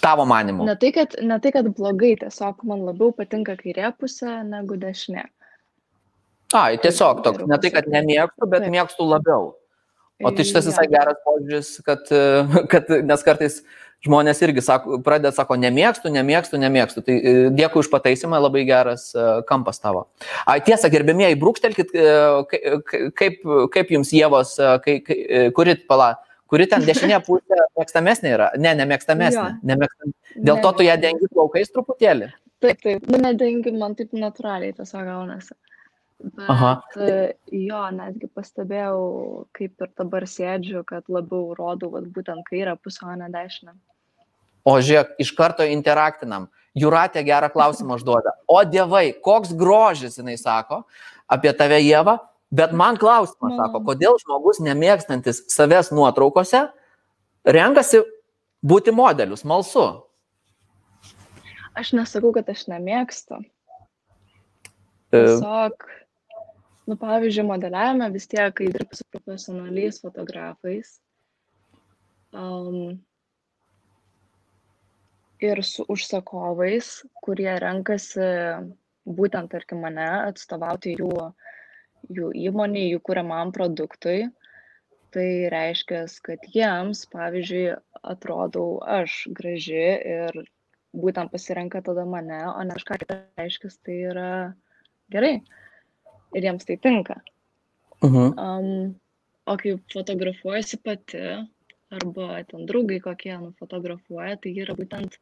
Tavo 0.00 0.24
manimu. 0.28 0.64
Ne 0.64 0.76
tai, 0.80 0.92
kad, 0.96 1.16
ne 1.24 1.36
tai, 1.42 1.52
kad 1.54 1.68
blogai, 1.76 2.14
tiesiog 2.20 2.64
man 2.68 2.84
labiau 2.88 3.12
patinka 3.16 3.56
kairė 3.60 3.92
pusė 4.00 4.40
negu 4.48 4.78
dešinė. 4.80 5.26
Ai, 6.56 6.78
tiesiog 6.82 7.22
toks, 7.24 7.44
ne 7.46 7.58
tai, 7.62 7.70
kad 7.74 7.88
nemėgstu, 7.90 8.48
bet 8.50 8.64
Taip. 8.64 8.72
mėgstu 8.74 9.06
labiau. 9.06 9.52
O 10.20 10.32
tai 10.36 10.44
šitas 10.44 10.66
visai 10.68 10.86
geras 10.92 11.20
požiūris, 11.24 11.68
kad, 11.86 12.10
kad 12.72 12.90
nes 13.06 13.22
kartais 13.24 13.60
žmonės 14.06 14.40
irgi 14.44 14.62
sako, 14.64 14.98
pradeda 15.04 15.32
sako, 15.34 15.56
nemėgstu, 15.60 16.12
nemėgstu, 16.14 16.60
nemėgstu. 16.60 17.04
Tai 17.06 17.16
e, 17.16 17.34
dėkui 17.56 17.82
už 17.82 17.90
pataisimą, 17.92 18.40
labai 18.40 18.64
geras 18.68 19.10
e, 19.12 19.26
kampas 19.48 19.82
tavo. 19.82 20.06
A, 20.46 20.56
tiesa, 20.64 20.90
gerbėmieji, 20.92 21.38
brūkštelkit, 21.40 21.94
e, 21.94 23.06
kaip, 23.18 23.46
kaip 23.76 23.94
jums 23.96 24.12
jėvos, 24.16 24.56
kai, 24.86 25.00
kai, 25.04 25.20
kuri 25.56 25.76
pala. 25.90 26.14
Kuri 26.50 26.64
ten 26.66 26.82
dešinė 26.82 27.20
pusė 27.22 27.60
mėgstamesnė 27.78 28.30
yra? 28.34 28.48
Ne, 28.58 28.72
nemėgstamesnė. 28.80 29.60
Nemėgstam... 29.70 30.14
Dėl 30.48 30.58
to 30.64 30.72
tu 30.80 30.82
ją 30.82 30.96
dengi 30.98 31.28
plaukais 31.30 31.70
truputėlį? 31.70 32.32
Taip, 32.60 32.80
taip, 32.82 33.06
nu 33.06 33.20
nedengi, 33.22 33.70
man 33.70 33.94
taip 33.94 34.10
natūraliai 34.18 34.74
tiesiog 34.74 35.06
gaunasi. 35.06 35.54
Aha. 36.50 36.72
Bet 36.96 37.38
jo, 37.54 37.84
netgi 37.94 38.28
pastebėjau, 38.34 39.04
kaip 39.56 39.86
ir 39.86 39.92
dabar 40.00 40.26
sėdžiu, 40.28 40.82
kad 40.88 41.06
labiau 41.08 41.54
rodau 41.56 41.92
vat, 41.94 42.10
būtent 42.16 42.44
kairę 42.50 42.74
pusę, 42.82 43.06
o 43.08 43.14
ne 43.16 43.30
dešinę. 43.32 43.76
O 44.70 44.78
žiūrėk, 44.78 45.16
iš 45.22 45.32
karto 45.34 45.66
interaktinam. 45.66 46.48
Juratė 46.78 47.24
gerą 47.26 47.48
klausimą 47.50 47.96
užduoda. 47.98 48.36
O 48.46 48.60
dievai, 48.62 49.10
koks 49.24 49.50
grožis, 49.58 50.20
jinai 50.20 50.36
sako, 50.38 50.84
apie 51.30 51.50
tave 51.58 51.80
Jėvą, 51.82 52.20
bet 52.54 52.74
man 52.76 52.98
klausimas, 53.00 53.56
sako, 53.58 53.82
kodėl 53.88 54.18
žmogus 54.22 54.62
nemėgstantis 54.62 55.42
savęs 55.50 55.90
nuotraukose 55.94 56.68
renkasi 57.44 58.04
būti 58.62 58.94
modeliu, 58.94 59.38
smalsu. 59.40 59.88
Aš 61.74 61.94
nesakau, 61.96 62.30
kad 62.36 62.48
aš 62.52 62.68
nemėgstu. 62.70 63.40
Tiesiog 65.10 65.90
nu 66.90 66.96
pavyzdžiui 66.98 67.46
modeliavime 67.46 68.08
vis 68.14 68.26
tiek 68.30 68.54
kai 68.56 68.66
dirbi 68.72 68.98
su 68.98 69.06
profesionaliais 69.14 70.00
fotografais 70.02 70.96
um, 72.34 72.98
ir 75.40 75.62
su 75.64 75.84
užsakovais, 75.88 77.00
kurie 77.24 77.52
renkasi 77.62 78.26
būtent, 79.08 79.50
tarkim, 79.52 79.80
mane 79.84 80.06
atstovauti 80.28 80.94
jų, 80.98 81.14
jų 82.16 82.30
įmonį, 82.48 82.84
jų 82.94 83.02
kuriamam 83.08 83.52
produktui, 83.56 84.28
tai 85.14 85.28
reiškia, 85.52 86.04
kad 86.22 86.44
jiems, 86.54 87.06
pavyzdžiui, 87.12 87.78
atrodau 88.14 88.78
aš 88.86 89.24
graži 89.36 89.86
ir 90.14 90.42
būtent 90.96 91.32
pasirenka 91.32 91.82
tada 91.86 92.04
mane, 92.06 92.40
o 92.50 92.62
ne 92.66 92.76
kažką 92.76 93.00
kitą 93.02 93.18
reiškia, 93.40 93.72
tai 93.86 93.96
yra 94.12 94.30
gerai 95.10 95.36
ir 96.36 96.46
jiems 96.46 96.66
tai 96.66 96.76
tinka. 96.76 97.20
Uh 98.00 98.10
-huh. 98.12 98.30
um, 98.38 98.94
o 99.46 99.56
kai 99.56 99.78
fotografuojasi 99.92 100.76
pati, 100.84 101.18
arba 101.90 102.44
ten 102.44 102.66
draugai 102.66 103.00
kokie 103.00 103.38
nufotografuoja, 103.38 104.36
tai 104.36 104.54
yra 104.62 104.74
būtent, 104.78 105.18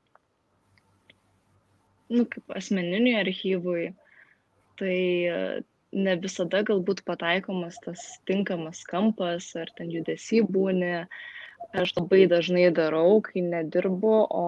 nu, 2.13 2.25
kaip 2.33 2.57
asmeniniui 2.59 3.17
archyvui, 3.21 3.89
tai 4.81 4.99
ne 5.93 6.15
visada 6.21 6.63
galbūt 6.67 7.03
pataikomas 7.09 7.79
tas 7.85 8.05
tinkamas 8.29 8.85
kampas, 8.89 9.51
ar 9.57 9.71
ten 9.77 9.93
judesi 9.93 10.43
būni. 10.45 11.09
Aš 11.75 11.91
labai 11.99 12.23
dažnai 12.31 12.69
darau, 12.73 13.19
kai 13.21 13.43
nedirbu, 13.43 14.13
o 14.31 14.45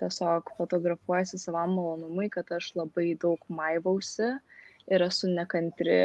tiesiog 0.00 0.52
fotografuojasi 0.56 1.40
savam 1.42 1.74
malonumui, 1.76 2.28
kad 2.32 2.48
aš 2.54 2.70
labai 2.78 3.12
daug 3.20 3.42
maivausi 3.50 4.30
ir 4.92 5.04
esu 5.04 5.28
nekantri 5.30 5.98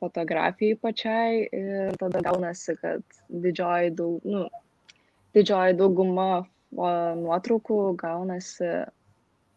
fotografijai 0.00 0.78
pačiai 0.80 1.44
ir 1.52 2.00
tada 2.00 2.24
gaunasi, 2.24 2.74
kad 2.80 3.04
didžioji, 3.28 3.92
daug, 4.00 4.24
nu, 4.24 4.46
didžioji 5.36 5.76
dauguma 5.78 6.46
nuotraukų 6.72 7.78
gaunasi 8.00 8.72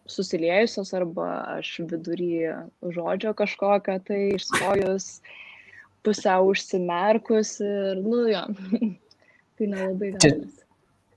susiliejusios 0.09 0.93
arba 0.97 1.29
aš 1.57 1.77
vidury 1.87 2.51
žodžio 2.81 3.33
kažkokio 3.37 3.99
tai 4.07 4.19
išstojus, 4.35 5.21
pusiau 6.03 6.49
užsimerkus 6.51 7.57
ir, 7.63 8.03
nu 8.03 8.25
jo, 8.31 8.43
tai 9.57 9.71
nelabai 9.71 10.13
gaunasi. 10.17 10.61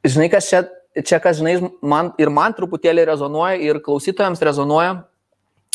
Žinai, 0.07 0.31
kas 0.31 0.49
čia, 0.53 0.63
čia 1.03 1.19
kas, 1.23 1.41
žinai, 1.41 1.59
man 1.83 2.13
ir 2.23 2.31
man 2.31 2.55
truputėlį 2.55 3.09
rezonuoja 3.11 3.59
ir 3.59 3.83
klausytojams 3.83 4.45
rezonuoja, 4.47 5.01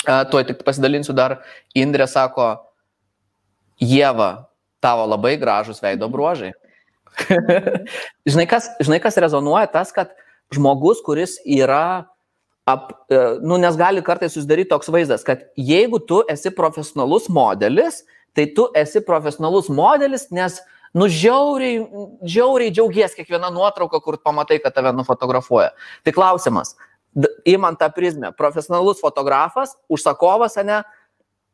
Tuo 0.01 0.41
tik 0.41 0.63
pasidalinsiu 0.65 1.13
dar, 1.13 1.41
Indrė 1.77 2.07
sako, 2.09 2.55
Jėva, 3.81 4.47
tavo 4.81 5.05
labai 5.09 5.35
gražus 5.41 5.81
veido 5.81 6.09
bruožai. 6.09 6.51
žinai, 8.31 8.47
kas, 8.49 8.71
žinai, 8.81 8.97
kas 9.03 9.19
rezonuoja, 9.21 9.67
tas, 9.69 9.93
kad 9.93 10.15
žmogus, 10.53 11.03
kuris 11.05 11.37
yra, 11.45 12.07
ap, 12.65 12.91
e, 13.09 13.19
nu, 13.41 13.57
nes 13.57 13.75
gali 13.75 14.03
kartais 14.05 14.33
susidaryti 14.35 14.69
toks 14.69 14.91
vaizdas, 14.93 15.25
kad 15.27 15.43
jeigu 15.57 15.99
tu 16.07 16.21
esi 16.29 16.51
profesionalus 16.53 17.29
modelis, 17.29 18.01
tai 18.37 18.47
tu 18.55 18.67
esi 18.77 19.01
profesionalus 19.05 19.69
modelis, 19.73 20.27
nes, 20.31 20.59
nu, 20.93 21.07
žiauriai, 21.11 21.81
žiauriai 22.27 22.73
džiaugies 22.73 23.17
kiekvieną 23.17 23.51
nuotrauką, 23.55 24.01
kur 24.03 24.19
pamatai, 24.23 24.61
kad 24.63 24.75
tave 24.75 24.93
nufotografuoja. 24.95 25.71
Tai 26.05 26.15
klausimas, 26.15 26.75
įmant 27.47 27.79
tą 27.79 27.91
prizmę, 27.95 28.31
profesionalus 28.37 29.01
fotografas, 29.03 29.75
užsakovas, 29.91 30.59
ne, 30.67 30.81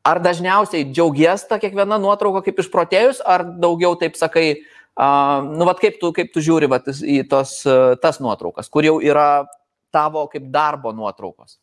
ar 0.07 0.23
dažniausiai 0.23 0.87
džiaugies 0.91 1.47
tą 1.49 1.59
kiekvieną 1.61 1.99
nuotrauką 2.03 2.43
kaip 2.45 2.59
išprotėjus, 2.63 3.23
ar 3.25 3.45
daugiau 3.57 3.97
taip 3.99 4.19
sakai, 4.19 4.49
uh, 4.59 4.77
nu, 4.97 5.65
vad 5.65 5.81
kaip 5.81 5.99
tu, 6.01 6.11
kaip 6.15 6.31
tu 6.33 6.41
žiūri 6.43 6.69
vat, 6.71 6.87
į 6.87 7.21
tos, 7.29 7.59
tas 8.01 8.21
nuotraukas, 8.23 8.69
kur 8.69 8.85
jau 8.87 8.97
yra 9.03 9.45
tavo 9.91 10.25
kaip 10.31 10.49
darbo 10.53 10.91
nuotraukos? 10.95 11.57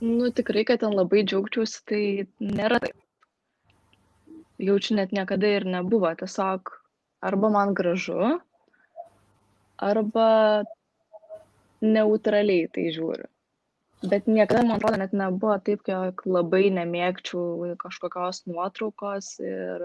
Nu, 0.00 0.30
tikrai, 0.32 0.64
kad 0.64 0.80
ten 0.80 0.94
labai 0.96 1.24
džiaugčiausi, 1.28 1.80
tai 1.88 2.04
nėra 2.40 2.80
taip. 2.80 2.96
Jaučiu 4.60 4.96
net 4.96 5.12
niekada 5.16 5.48
ir 5.56 5.66
nebuvo. 5.68 6.08
Tiesiog 6.20 6.72
arba 7.24 7.50
man 7.52 7.74
gražu, 7.76 8.38
arba 9.80 10.28
neutraliai 11.80 12.68
tai 12.72 12.88
žiūriu. 12.96 13.28
Bet 14.00 14.24
niekada, 14.24 14.64
man 14.64 14.78
atrodo, 14.78 14.96
net 15.02 15.12
nebuvo 15.12 15.58
taip, 15.64 15.84
kad 15.84 16.24
labai 16.24 16.70
nemėgčiau 16.72 17.74
kažkokios 17.80 18.46
nuotraukos 18.48 19.34
ir 19.44 19.84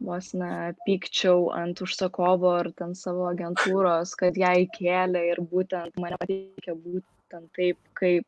vos 0.00 0.32
nepykčiau 0.32 1.50
ant 1.52 1.80
užsakovo 1.84 2.52
ar 2.62 2.70
ten 2.76 2.94
savo 2.96 3.28
agentūros, 3.30 4.14
kad 4.20 4.36
ją 4.40 4.52
įkėlė 4.64 5.26
ir 5.32 5.42
būtent 5.52 5.96
mane 6.00 6.18
pateikė 6.20 6.74
būtent 6.74 7.50
taip, 7.56 7.80
kaip 8.00 8.26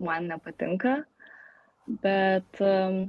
man 0.00 0.28
nepatinka. 0.30 1.00
Bet 2.04 2.62
um, 2.62 3.00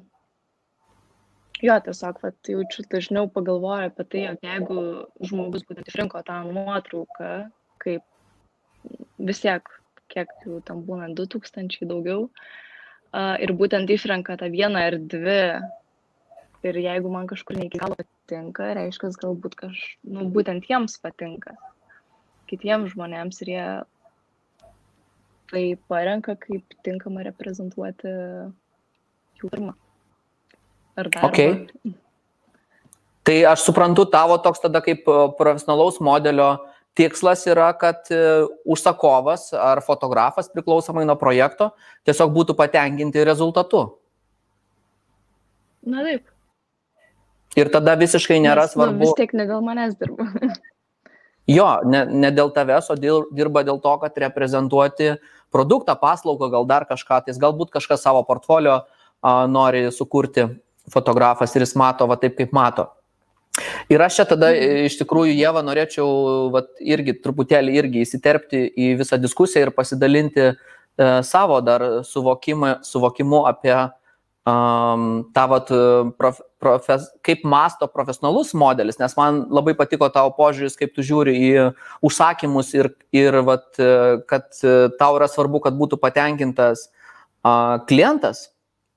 jo, 1.61 1.75
tiesiog, 1.85 2.21
vat, 2.23 2.39
jaučiu 2.49 2.85
dažniau 2.89 3.29
pagalvoju 3.35 3.91
apie 3.91 4.07
tai, 4.09 4.23
jog 4.25 4.47
jeigu 4.47 4.85
žmogus 5.29 5.67
būtent 5.67 5.91
išrinko 5.91 6.23
tą 6.25 6.39
nuotrauką, 6.49 7.29
kaip 7.83 8.89
vis 9.21 9.43
tiek, 9.43 9.69
kiek 10.11 10.33
jų 10.47 10.63
tam 10.65 10.81
būna, 10.87 11.11
2000 11.19 11.85
daugiau, 11.91 12.25
uh, 12.25 13.35
ir 13.37 13.53
būtent 13.59 13.93
išrenka 13.93 14.39
tą 14.41 14.49
vieną 14.49 14.87
ar 14.89 14.97
dvi, 15.13 15.43
ir 16.67 16.77
jeigu 16.83 17.11
man 17.11 17.27
kažkur 17.29 17.57
ne 17.57 17.67
iki 17.67 17.81
galo 17.81 17.97
patinka, 17.97 18.71
reiškia, 18.77 19.11
galbūt 19.21 19.57
kaž, 19.59 19.79
nu, 20.07 20.27
būtent 20.33 20.67
jiems 20.69 20.97
patinka, 21.01 21.55
kitiems 22.51 22.93
žmonėms 22.93 23.41
ir 23.45 23.53
jie 23.55 23.65
tai 25.51 25.63
parenka 25.91 26.37
kaip 26.39 26.77
tinkama 26.85 27.25
reprezentuoti 27.27 28.11
jų 29.41 29.49
pirmą. 29.51 29.75
Ar 30.99 31.09
dar? 31.11 31.27
Okay. 31.27 31.67
Tai 33.27 33.37
aš 33.51 33.65
suprantu, 33.67 34.07
tavo 34.09 34.37
toks 34.41 34.63
tada 34.63 34.81
kaip 34.83 35.05
e, 35.05 35.17
profesionalaus 35.37 35.99
modelio 36.03 36.55
tikslas 36.97 37.43
yra, 37.47 37.69
kad 37.77 38.09
e, 38.11 38.21
užsakovas 38.65 39.51
ar 39.53 39.83
fotografas 39.85 40.49
priklausomai 40.51 41.05
nuo 41.07 41.15
projekto 41.19 41.69
tiesiog 42.07 42.33
būtų 42.33 42.57
patenkinti 42.57 43.27
rezultatu. 43.27 43.85
Na 45.85 46.03
taip. 46.07 46.30
Ir 47.59 47.71
tada 47.71 47.97
visiškai 47.99 48.39
nėra 48.43 48.67
Nes, 48.67 48.75
svarbu. 48.75 48.95
Nu, 48.95 49.09
vis 49.09 49.17
tiek 49.17 49.33
ne 49.35 49.47
dėl 49.49 49.63
manęs 49.65 49.97
dirba. 49.99 50.27
Jo, 51.49 51.81
ne, 51.89 52.03
ne 52.05 52.29
dėl 52.31 52.51
tavęs, 52.53 52.91
o 52.93 52.95
dėl, 52.95 53.23
dirba 53.33 53.63
dėl 53.65 53.79
to, 53.81 53.91
kad 54.03 54.17
reprezentuoti 54.23 55.15
produktą, 55.51 55.95
paslaugą, 55.99 56.51
gal 56.53 56.67
dar 56.69 56.85
kažką, 56.87 57.17
tai 57.25 57.33
galbūt 57.41 57.73
kažkas 57.73 58.05
savo 58.05 58.21
portfolio 58.27 58.77
a, 58.77 59.47
nori 59.49 59.87
sukurti 59.91 60.45
fotografas 60.93 61.55
ir 61.55 61.65
jis 61.65 61.73
mato 61.75 62.07
va 62.07 62.19
taip, 62.21 62.37
kaip 62.37 62.53
mato. 62.55 62.87
Ir 63.91 63.99
aš 63.99 64.21
čia 64.21 64.25
tada 64.29 64.51
mhm. 64.53 64.85
iš 64.87 64.95
tikrųjų, 65.01 65.33
Jėva, 65.35 65.63
norėčiau 65.65 66.07
va, 66.53 66.63
irgi 66.79 67.17
truputėlį 67.19 67.75
irgi 67.81 68.05
įsiterpti 68.05 68.63
į 68.69 68.93
visą 69.01 69.19
diskusiją 69.19 69.65
ir 69.65 69.73
pasidalinti 69.75 70.45
e, 70.47 70.53
savo 71.27 71.59
dar 71.65 72.05
suvokimą, 72.07 72.77
suvokimu 72.87 73.43
apie 73.49 73.75
um, 74.47 75.23
tą 75.33 75.47
vat, 75.51 75.69
prof, 76.17 76.39
profes, 76.61 77.07
kaip 77.25 77.43
masto 77.47 77.87
profesionalus 77.91 78.53
modelis, 78.57 78.99
nes 79.01 79.13
man 79.17 79.43
labai 79.53 79.75
patiko 79.77 80.09
tavo 80.13 80.33
požiūris, 80.37 80.77
kaip 80.79 80.95
tu 80.95 81.05
žiūri 81.05 81.35
į 81.35 81.51
užsakymus 82.05 82.73
ir, 82.77 82.91
ir 83.15 83.41
vat, 83.47 83.69
kad 84.29 84.49
tau 84.99 85.19
yra 85.19 85.29
svarbu, 85.31 85.61
kad 85.65 85.77
būtų 85.77 85.99
patenkintas 86.01 86.87
uh, 86.89 87.77
klientas, 87.89 88.49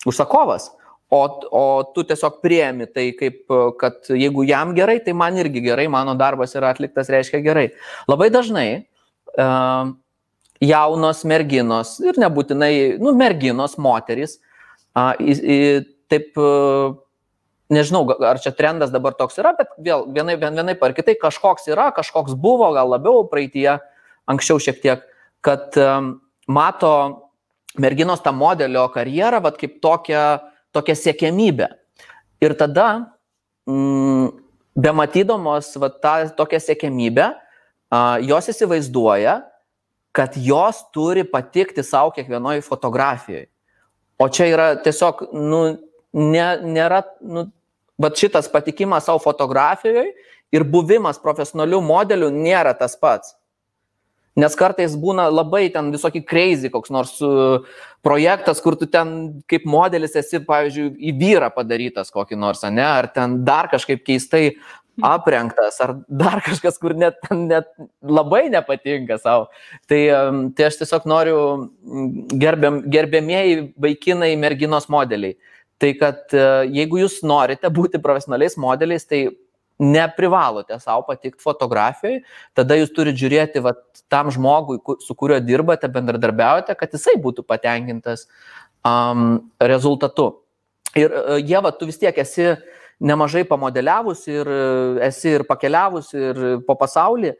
užsakovas. 0.06 0.70
O, 1.14 1.20
o 1.54 1.64
tu 1.94 2.02
tiesiog 2.02 2.40
priemi 2.42 2.88
tai 2.90 3.10
kaip, 3.14 3.44
kad 3.78 4.08
jeigu 4.10 4.42
jam 4.48 4.72
gerai, 4.74 4.96
tai 5.04 5.12
man 5.14 5.36
irgi 5.38 5.60
gerai, 5.62 5.84
mano 5.92 6.16
darbas 6.18 6.56
yra 6.58 6.72
atliktas, 6.74 7.12
reiškia 7.12 7.38
gerai. 7.44 7.68
Labai 8.10 8.30
dažnai 8.34 8.68
uh, 9.38 9.92
jaunos 10.64 11.22
merginos 11.28 11.98
ir 12.02 12.18
nebūtinai, 12.18 12.72
nu, 13.02 13.12
merginos, 13.18 13.76
moterys, 13.78 14.40
a, 14.94 15.12
į, 15.18 15.34
į, 15.34 15.58
taip, 16.12 16.38
nežinau, 17.72 18.04
ar 18.24 18.40
čia 18.42 18.52
trendas 18.54 18.92
dabar 18.94 19.16
toks 19.18 19.38
yra, 19.40 19.54
bet 19.58 19.72
vėl 19.82 20.06
vienai, 20.14 20.36
vienai 20.38 20.76
par 20.78 20.94
kitai 20.96 21.16
kažkoks 21.20 21.68
yra, 21.72 21.90
kažkoks 21.96 22.36
buvo, 22.38 22.70
gal 22.76 22.90
labiau 22.92 23.24
praeitie, 23.30 23.78
anksčiau 24.30 24.60
šiek 24.62 24.80
tiek, 24.82 25.04
kad 25.44 25.76
um, 25.80 26.14
mato 26.48 26.94
merginos 27.80 28.22
tą 28.24 28.32
modelio 28.36 28.86
karjerą, 28.92 29.42
vad 29.44 29.58
kaip 29.60 29.80
tokią, 29.82 30.24
tokią 30.74 30.96
siekiamybę. 30.98 31.68
Ir 32.44 32.54
tada, 32.58 32.88
mm, 33.68 34.30
be 34.76 34.92
matydamos 34.92 35.72
va, 35.80 35.90
tą 35.90 36.14
tokią 36.36 36.60
siekiamybę, 36.68 37.32
uh, 37.34 38.22
jos 38.22 38.52
įsivaizduoja, 38.52 39.40
kad 40.14 40.36
jos 40.38 40.84
turi 40.94 41.24
patikti 41.26 41.82
savo 41.82 42.12
kiekvienoje 42.14 42.62
fotografijoje. 42.62 43.48
O 44.18 44.28
čia 44.30 44.46
yra 44.52 44.66
tiesiog, 44.82 45.26
nu, 45.34 45.60
ne, 46.14 46.48
nėra, 46.62 47.02
nu, 47.22 47.48
bet 48.00 48.18
šitas 48.20 48.50
patikimas 48.50 49.08
savo 49.08 49.22
fotografijoje 49.22 50.12
ir 50.54 50.66
buvimas 50.70 51.18
profesionalių 51.22 51.80
modelių 51.82 52.30
nėra 52.34 52.74
tas 52.78 52.94
pats. 52.98 53.34
Nes 54.38 54.54
kartais 54.58 54.96
būna 54.98 55.28
labai 55.30 55.68
ten 55.70 55.92
visokį 55.94 56.24
crazy 56.26 56.70
koks 56.74 56.90
nors 56.90 57.12
projektas, 58.02 58.58
kur 58.62 58.74
tu 58.78 58.88
ten 58.90 59.12
kaip 59.50 59.66
modelis 59.70 60.16
esi, 60.18 60.40
pavyzdžiui, 60.42 60.88
į 60.98 61.12
vyrą 61.20 61.52
padarytas 61.54 62.10
kokį 62.14 62.38
nors, 62.42 62.64
ne, 62.66 62.82
ar 62.82 63.06
ten 63.14 63.44
dar 63.46 63.70
kažkaip 63.70 64.02
keistai 64.06 64.56
aprengtas, 65.02 65.80
ar 65.80 65.96
dar 66.08 66.40
kažkas, 66.44 66.78
kur 66.78 66.94
net, 66.94 67.18
net 67.34 67.70
labai 68.02 68.46
nepatinka 68.52 69.18
savo. 69.18 69.48
Tai, 69.90 70.00
tai 70.54 70.68
aš 70.68 70.78
tiesiog 70.82 71.08
noriu 71.10 71.38
gerbiam, 72.40 72.82
gerbėmieji 72.90 73.72
vaikinai 73.80 74.34
merginos 74.40 74.86
modeliai. 74.92 75.36
Tai 75.82 75.90
kad 75.98 76.30
e, 76.30 76.44
jeigu 76.76 77.00
jūs 77.00 77.18
norite 77.26 77.68
būti 77.74 77.98
profesionaliais 78.02 78.54
modeliais, 78.60 79.06
tai 79.10 79.26
neprivalote 79.82 80.76
savo 80.78 81.02
patikti 81.08 81.42
fotografijoje, 81.42 82.20
tada 82.54 82.76
jūs 82.78 82.92
turite 82.94 83.18
žiūrėti 83.18 83.62
va, 83.64 83.72
tam 84.12 84.30
žmogui, 84.30 84.78
su 85.02 85.16
kuriuo 85.18 85.40
dirbate, 85.42 85.90
bendradarbiaujate, 85.90 86.76
kad 86.78 86.94
jisai 86.94 87.16
būtų 87.18 87.42
patenkintas 87.42 88.28
um, 88.86 89.42
rezultatu. 89.58 90.30
Ir 90.94 91.10
uh, 91.10 91.40
Jeva, 91.42 91.74
tu 91.74 91.90
vis 91.90 91.98
tiek 91.98 92.14
esi 92.22 92.52
uh, 92.52 92.62
nemažai 93.00 93.44
pamodeliavus 93.48 94.26
ir 94.30 94.48
e, 94.48 94.60
esi 95.08 95.34
ir 95.38 95.44
pakeliavus 95.48 96.12
ir 96.14 96.40
po 96.66 96.76
pasaulį. 96.80 97.34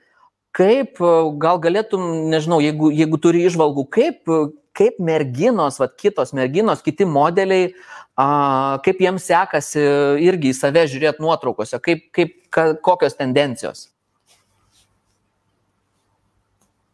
Kaip, 0.54 1.00
e, 1.00 1.14
gal 1.42 1.60
galėtum, 1.62 2.04
nežinau, 2.32 2.60
jeigu, 2.62 2.90
jeigu 2.94 3.20
turi 3.22 3.44
išvalgų, 3.48 3.86
kaip, 3.94 4.34
kaip 4.74 4.98
merginos, 5.02 5.80
va, 5.82 5.88
kitos 5.88 6.34
merginos, 6.36 6.82
kiti 6.84 7.06
modeliai, 7.06 7.72
a, 8.18 8.80
kaip 8.86 9.02
jiems 9.02 9.26
sekasi 9.30 9.82
irgi 10.26 10.52
į 10.52 10.58
save 10.58 10.86
žiūrėti 10.90 11.22
nuotraukose, 11.24 11.80
kaip, 11.82 12.08
kaip, 12.14 12.38
ka, 12.54 12.72
kokios 12.82 13.18
tendencijos? 13.18 13.88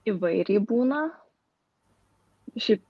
Įvairiai 0.09 0.61
būna. 0.65 1.09
Šiaip 2.61 2.83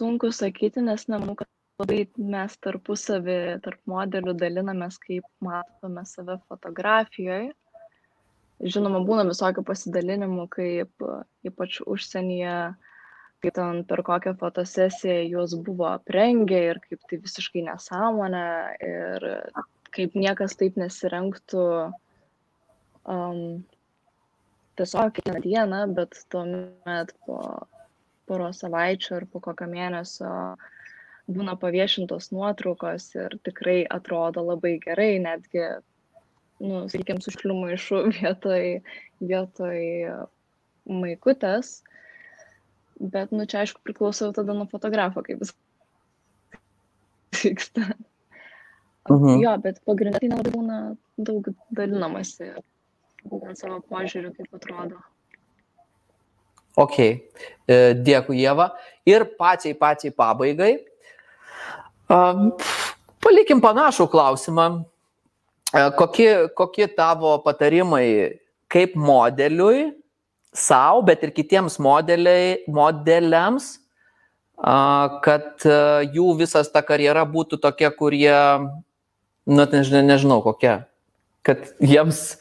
sunku 0.00 0.30
sakyti, 0.32 0.80
nes 0.80 1.06
nemanau, 1.10 1.34
kad 1.36 1.48
labai 1.80 2.04
mes 2.16 2.56
tarpusavy 2.60 3.38
tarp 3.64 3.80
modelių 3.88 4.34
dalinamės, 4.38 4.98
kaip 5.00 5.24
matome 5.44 6.04
save 6.08 6.36
fotografijoje. 6.50 7.52
Žinoma, 8.60 9.00
būna 9.08 9.24
visokių 9.24 9.64
pasidalinimų, 9.64 10.44
kaip 10.52 11.04
ypač 11.48 11.78
užsienyje, 11.88 12.56
kaip 13.40 13.56
ten 13.56 13.84
per 13.88 14.02
kokią 14.04 14.34
fotosesiją 14.40 15.22
juos 15.30 15.54
buvo 15.56 15.88
aprengę 15.94 16.60
ir 16.74 16.80
kaip 16.84 17.06
tai 17.08 17.20
visiškai 17.24 17.64
nesąmonė 17.70 18.46
ir 18.84 19.28
kaip 19.96 20.18
niekas 20.20 20.58
taip 20.60 20.76
nesirengtų 20.78 21.64
um, 23.08 23.62
tiesiog 24.76 25.16
kiekvieną 25.16 25.40
dieną, 25.46 25.80
bet 25.96 26.20
tuomet 26.32 27.16
po 27.24 27.40
poros 28.28 28.60
savaičių 28.60 29.16
ar 29.22 29.26
po 29.32 29.40
kokio 29.48 29.66
mėnesio 29.72 30.28
uh, 30.28 30.68
būna 31.28 31.56
paviešintos 31.60 32.30
nuotraukos 32.34 33.10
ir 33.18 33.36
tikrai 33.46 33.82
atrodo 33.90 34.44
labai 34.46 34.76
gerai, 34.82 35.18
netgi, 35.22 35.66
nu, 36.62 36.86
sakykime, 36.92 37.22
su 37.24 37.34
šliu 37.34 37.56
maišu 37.58 38.02
vietoj, 38.18 38.80
vietoj 39.20 39.80
maikutės, 40.90 41.80
bet, 43.00 43.34
nu, 43.34 43.46
čia 43.46 43.64
aišku 43.64 43.82
priklauso 43.84 44.32
tada 44.36 44.56
nuo 44.56 44.68
fotografo, 44.70 45.24
kaip 45.26 45.42
vis 45.44 45.54
vyksta. 47.42 47.92
Mhm. 49.10 49.40
Jo, 49.42 49.54
bet 49.62 49.80
pagrindai 49.88 50.28
nelabai 50.28 50.52
būna 50.54 50.80
daug 51.18 51.48
dalinamasi, 51.74 52.52
būtent 53.26 53.58
savo 53.58 53.80
požiūriu, 53.88 54.34
kaip 54.36 54.60
atrodo. 54.60 55.00
Ok, 56.78 56.98
e, 57.00 57.76
dėkui 57.98 58.38
Jėva. 58.38 58.70
Ir 59.08 59.24
pačiai, 59.40 59.74
pačiai 59.74 60.14
pabaigai. 60.14 60.76
Palikim 62.10 63.60
panašų 63.62 64.08
klausimą. 64.10 64.66
Kokie, 65.70 66.50
kokie 66.58 66.88
tavo 66.90 67.36
patarimai 67.44 68.40
kaip 68.70 68.96
modeliui, 68.98 69.92
savo, 70.50 71.04
bet 71.06 71.22
ir 71.22 71.30
kitiems 71.34 71.78
modeliams, 71.78 73.68
kad 75.22 75.66
jų 76.10 76.32
visas 76.40 76.72
ta 76.74 76.82
karjera 76.82 77.22
būtų 77.22 77.60
tokia, 77.62 77.92
kurie, 77.94 78.34
nu, 79.46 79.62
nežinau, 79.62 80.02
nežinau 80.08 80.40
kokia, 80.42 80.74
kad 81.46 81.70
jiems, 81.78 82.40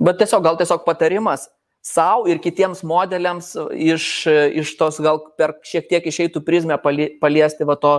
bet 0.00 0.16
tiesiog, 0.22 0.42
gal 0.48 0.56
tiesiog 0.56 0.88
patarimas 0.88 1.50
savo 1.86 2.26
ir 2.30 2.40
kitiems 2.42 2.82
modeliams 2.86 3.52
iš, 3.70 4.26
iš 4.62 4.74
tos 4.78 4.98
gal 5.04 5.20
per 5.38 5.54
šiek 5.66 5.86
tiek 5.90 6.08
išeitų 6.10 6.42
prizmę 6.46 6.78
paliesti 6.82 7.68
va 7.68 7.76
to 7.78 7.94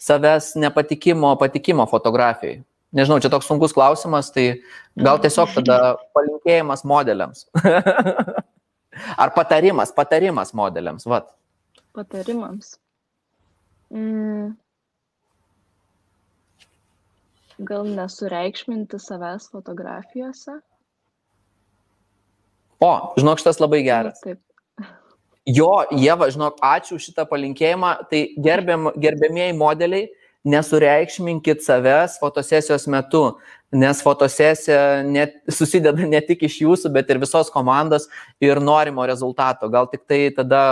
savęs 0.00 0.54
nepatikimo, 0.60 1.34
patikimo 1.40 1.86
fotografijai. 1.90 2.62
Nežinau, 2.96 3.18
čia 3.20 3.28
toks 3.32 3.48
sunkus 3.50 3.74
klausimas, 3.76 4.30
tai 4.32 4.62
gal 4.96 5.18
tiesiog 5.20 5.52
tada 5.58 5.96
palinkėjimas 6.16 6.84
modeliams. 6.88 7.44
Ar 9.22 9.32
patarimas, 9.34 9.92
patarimas 9.92 10.54
modeliams, 10.56 11.04
vat. 11.10 11.28
Patarimams. 11.96 12.76
Mm. 13.92 14.54
Gal 17.68 17.90
nesureikšminti 17.98 19.00
savęs 19.00 19.50
fotografijose? 19.52 20.56
O, 22.82 22.90
žinok, 23.16 23.40
šitas 23.40 23.60
labai 23.62 23.82
geras. 23.86 24.20
Taip. 24.24 24.40
Jo, 25.46 25.84
Jėva, 25.94 26.26
žinok, 26.34 26.58
ačiū 26.64 26.98
šitą 26.98 27.24
palinkėjimą. 27.30 27.92
Tai 28.10 28.22
gerbiam, 28.42 28.88
gerbėmieji 28.98 29.54
modeliai, 29.56 30.08
nesureikšminkit 30.46 31.62
savęs 31.62 32.18
fotosesijos 32.22 32.86
metu, 32.90 33.22
nes 33.74 34.02
fotosesija 34.02 35.04
net, 35.06 35.38
susideda 35.50 36.06
ne 36.06 36.20
tik 36.22 36.44
iš 36.46 36.60
jūsų, 36.64 36.92
bet 36.94 37.10
ir 37.10 37.22
visos 37.22 37.50
komandos 37.54 38.08
ir 38.42 38.62
norimo 38.62 39.06
rezultato. 39.06 39.70
Gal 39.70 39.90
tik 39.90 40.06
tai 40.10 40.26
tada 40.34 40.62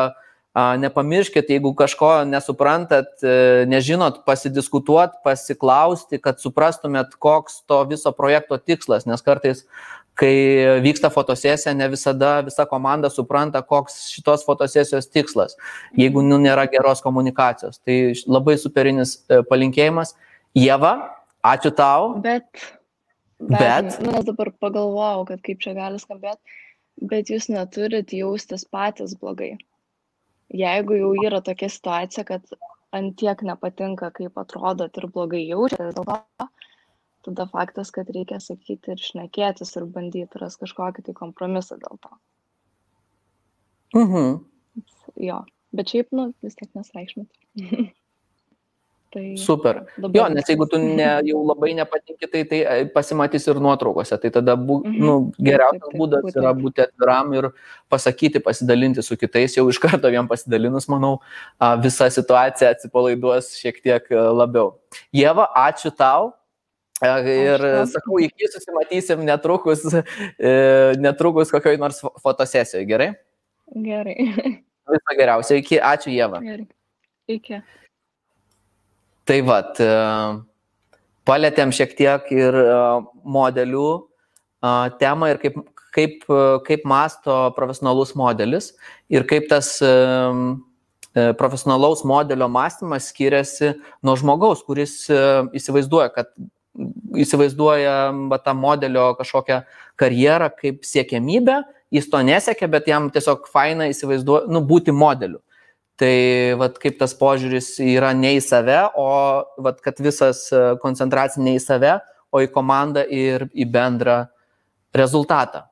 Nepamirškit, 0.55 1.49
jeigu 1.51 1.73
kažko 1.75 2.09
nesuprantat, 2.31 3.09
e, 3.27 3.65
nežinot, 3.67 4.21
pasidiskutuot, 4.23 5.17
pasiklausti, 5.27 6.21
kad 6.23 6.39
suprastumėt, 6.39 7.17
koks 7.19 7.65
to 7.67 7.81
viso 7.91 8.13
projekto 8.15 8.61
tikslas, 8.63 9.03
nes 9.03 9.19
kartais, 9.27 9.65
kai 10.19 10.33
vyksta 10.85 11.11
fotosesija, 11.11 11.75
ne 11.75 11.89
visada 11.93 12.37
visa 12.47 12.67
komanda 12.71 13.11
supranta, 13.11 13.65
koks 13.67 13.99
šitos 14.15 14.47
fotosesijos 14.47 15.11
tikslas, 15.11 15.59
jeigu 15.99 16.23
nu, 16.23 16.39
nėra 16.43 16.69
geros 16.71 17.03
komunikacijos. 17.05 17.81
Tai 17.83 17.99
labai 18.31 18.57
superinis 18.63 19.19
e, 19.27 19.43
palinkėjimas. 19.51 20.15
Jėva, 20.55 20.95
ačiū 21.43 21.75
tau. 21.75 22.15
Bet, 22.23 22.47
bet, 23.43 23.99
nu, 24.05 24.15
dabar 24.23 24.53
pagalvojau, 24.63 25.27
kad 25.33 25.43
kaip 25.47 25.63
čia 25.65 25.75
gali 25.75 25.99
skambėti, 25.99 26.59
bet 27.11 27.35
jūs 27.35 27.51
neturit 27.51 28.15
jaustis 28.15 28.63
patys 28.71 29.19
blogai 29.19 29.57
jeigu 30.55 30.99
jau 30.99 31.13
yra 31.25 31.41
tokia 31.45 31.69
situacija, 31.71 32.25
kad 32.29 32.57
ant 32.95 33.17
tiek 33.19 33.43
nepatinka, 33.43 34.11
kaip 34.15 34.39
atrodot 34.39 35.01
ir 35.01 35.09
blogai 35.15 35.43
jaučiatės 35.49 35.97
dėl 35.97 36.07
to, 36.11 36.49
tada 37.25 37.47
faktas, 37.51 37.91
kad 37.95 38.11
reikia 38.15 38.41
sakyti 38.43 38.95
ir 38.95 39.03
šnekėtis 39.03 39.75
ir 39.79 39.89
bandyti 39.91 40.41
ras 40.43 40.59
kažkokį 40.61 41.07
tai 41.09 41.17
kompromisą 41.17 41.81
dėl 41.83 42.01
to. 42.05 42.15
Mhm. 43.95 44.39
Jo, 45.23 45.43
bet 45.75 45.93
šiaip, 45.93 46.11
nu, 46.17 46.33
vis 46.43 46.57
tiek 46.59 46.71
nesreikšmit. 46.75 47.31
Tai 49.15 49.37
Super. 49.39 49.77
Jo, 50.11 50.25
nes 50.27 50.49
jeigu 50.51 50.67
tu 50.67 50.79
ne, 50.83 51.07
jau 51.23 51.43
labai 51.47 51.71
nepatinki, 51.79 52.27
tai 52.27 52.41
tai 52.51 52.59
e, 52.67 52.87
pasimatys 52.91 53.47
ir 53.47 53.61
nuotraukose. 53.63 54.17
Tai 54.19 54.31
tada 54.35 54.57
bu, 54.59 54.81
mhm. 54.83 54.97
nu, 54.99 55.15
geriausias 55.39 55.85
taip, 55.85 55.93
taip, 55.93 56.01
būdas 56.01 56.25
būtent. 56.25 56.41
yra 56.43 56.51
būti 56.59 56.83
atviram 56.83 57.31
ir 57.39 57.49
pasakyti, 57.95 58.43
pasidalinti 58.43 59.05
su 59.07 59.15
kitais. 59.21 59.55
Jau 59.55 59.69
iš 59.71 59.79
karto 59.79 60.11
vien 60.11 60.27
pasidalinus, 60.27 60.89
manau, 60.91 61.13
visa 61.85 62.11
situacija 62.11 62.73
atsipalaiduos 62.75 63.53
šiek 63.61 63.79
tiek 63.87 64.11
e, 64.11 64.25
labiau. 64.43 64.75
Jėva, 65.15 65.47
ačiū 65.63 65.95
tau. 65.95 66.33
E, 67.03 67.11
ir 67.35 67.65
sakau, 67.91 68.21
iki 68.23 68.49
susimatysim 68.53 69.25
netrukus, 69.27 69.83
netrukus 71.01 71.51
kokioj 71.55 71.81
nors 71.83 71.99
fotosesijoje, 72.23 72.87
gerai? 72.89 73.11
Gerai. 73.75 74.19
Viso 74.95 75.17
geriausio, 75.19 75.59
iki, 75.59 75.81
ačiū 75.81 76.13
Jėva. 76.13 76.41
Gerai. 76.45 76.69
Iki. 77.35 77.63
Tai 79.25 79.39
vad, 79.49 79.79
e, 79.81 79.93
palėtėm 81.25 81.73
šiek 81.73 81.95
tiek 81.97 82.29
ir 82.37 82.59
e, 82.61 82.75
modelių 83.37 83.87
e, 83.97 84.73
temą 85.01 85.31
ir 85.33 85.41
kaip, 85.41 85.57
kaip, 85.97 86.29
kaip 86.67 86.85
masto 86.89 87.39
profesionalus 87.57 88.13
modelis 88.19 88.75
ir 89.09 89.25
kaip 89.31 89.49
tas 89.53 89.79
profesionalaus 91.39 92.01
modelio 92.03 92.49
mąstymas 92.51 93.07
skiriasi 93.13 93.69
nuo 94.03 94.17
žmogaus, 94.19 94.65
kuris 94.67 94.97
įsivaizduoja, 95.55 96.09
kad 96.11 96.33
įsivaizduoja 97.25 97.97
va, 98.31 98.39
tą 98.43 98.55
modelio 98.59 99.13
kažkokią 99.19 99.63
karjerą 100.01 100.51
kaip 100.59 100.87
siekiamybę, 100.87 101.61
jis 101.95 102.09
to 102.11 102.23
nesiekia, 102.27 102.69
bet 102.71 102.89
jam 102.91 103.11
tiesiog 103.15 103.47
faina 103.51 103.89
įsivaizduoja, 103.93 104.49
nu, 104.51 104.65
būti 104.67 104.95
modeliu. 104.95 105.41
Tai 106.01 106.15
vat, 106.59 106.81
kaip 106.83 106.97
tas 106.99 107.15
požiūris 107.15 107.77
yra 107.85 108.11
ne 108.19 108.33
į 108.35 108.41
save, 108.43 108.81
o 108.99 109.07
vat, 109.63 109.79
kad 109.85 110.01
visas 110.03 110.49
e, 110.51 110.65
koncentracija 110.83 111.43
ne 111.45 111.55
į 111.55 111.63
save, 111.63 111.93
o 112.35 112.43
į 112.43 112.51
komandą 112.51 113.05
ir 113.07 113.47
į 113.55 113.69
bendrą 113.71 114.25
rezultatą. 114.95 115.69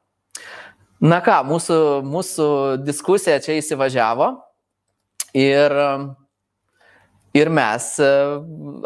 Na 1.03 1.18
ką, 1.24 1.40
mūsų, 1.48 1.76
mūsų 2.07 2.48
diskusija 2.86 3.40
čia 3.42 3.59
įsivažiavo 3.59 4.28
ir, 5.34 5.74
ir 7.35 7.51
mes, 7.53 7.87
e, 8.01 8.11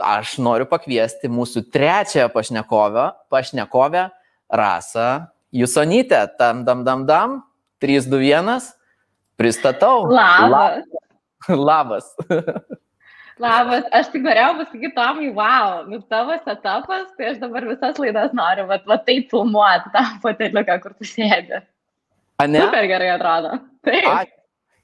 aš 0.06 0.36
noriu 0.42 0.66
pakviesti 0.70 1.30
mūsų 1.30 1.66
trečiąją 1.74 2.28
pašnekovę, 2.34 3.06
pašnekovę 3.32 4.08
Rasą 4.52 5.26
Jusonytę. 5.52 6.22
Tam, 6.38 6.64
dam, 6.64 6.84
dam, 6.84 7.06
dam, 7.06 7.42
3, 7.82 8.06
2, 8.10 8.22
1. 8.22 8.60
Pristatau. 9.36 10.06
Labas. 10.10 10.84
Labas. 11.48 12.14
Labas. 13.38 13.84
Aš 13.92 14.08
tik 14.14 14.24
norėjau 14.24 14.54
pasakyti 14.62 14.94
Tomai, 14.96 15.28
wow, 15.36 15.82
nu 15.90 16.00
tavo 16.08 16.38
setupas, 16.40 17.10
tai 17.18 17.32
aš 17.34 17.40
dabar 17.42 17.66
visas 17.68 17.98
laidas 18.00 18.32
noriu, 18.36 18.64
va, 18.70 18.78
va 18.88 18.96
taip 19.04 19.28
filmuoti 19.32 19.92
tą 19.92 20.04
foteliuką, 20.22 20.78
kur 20.80 20.94
tu 20.96 21.04
sėdi. 21.04 21.60
A 22.40 22.46
ne? 22.48 22.62
Super 22.64 22.88
gerai 22.88 23.10
atrodo. 23.12 23.58
Taip. 23.84 24.08
A, 24.08 24.24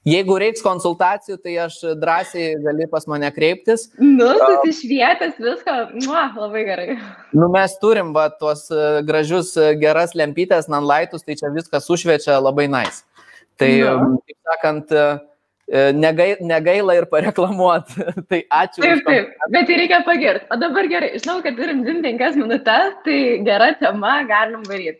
jeigu 0.07 0.37
reiks 0.41 0.63
konsultacijų, 0.65 1.37
tai 1.43 1.57
aš 1.65 1.79
drąsiai 1.99 2.53
gali 2.63 2.87
pas 2.91 3.07
mane 3.09 3.29
kreiptis. 3.35 3.87
Nu, 4.01 4.29
susišvietęs 4.41 5.41
viską, 5.41 5.77
nu, 5.99 6.15
labai 6.39 6.63
gerai. 6.67 6.87
Nu, 7.35 7.49
mes 7.53 7.75
turim 7.81 8.13
va, 8.15 8.29
tuos 8.39 8.65
e, 8.71 9.01
gražius 9.07 9.55
e, 9.57 9.73
geras 9.81 10.15
lempytės, 10.17 10.69
nanlaitus, 10.71 11.25
tai 11.25 11.37
čia 11.39 11.53
viskas 11.55 11.89
sušviečia 11.89 12.39
labai 12.41 12.69
nais. 12.71 13.03
Nice. 13.03 13.29
Tai, 13.61 13.69
nu. 14.01 14.17
taip 14.25 14.49
sakant, 14.49 14.97
E, 15.67 15.93
negai, 15.95 16.35
negaila 16.43 16.95
ir 16.97 17.05
pareklamuoti. 17.07 18.03
tai 18.29 18.41
ačiū. 18.51 18.83
Taip, 18.83 19.05
taip, 19.07 19.31
bet 19.53 19.69
tai 19.69 19.77
reikia 19.79 20.01
pagirti. 20.05 20.47
O 20.51 20.59
dabar 20.59 20.89
gerai, 20.91 21.13
žinau, 21.15 21.39
kad 21.45 21.55
turim 21.59 21.85
25 21.87 22.41
minutės, 22.41 22.97
tai 23.07 23.19
gera 23.47 23.71
tema, 23.79 24.17
galim 24.27 24.65
varyti. 24.67 24.99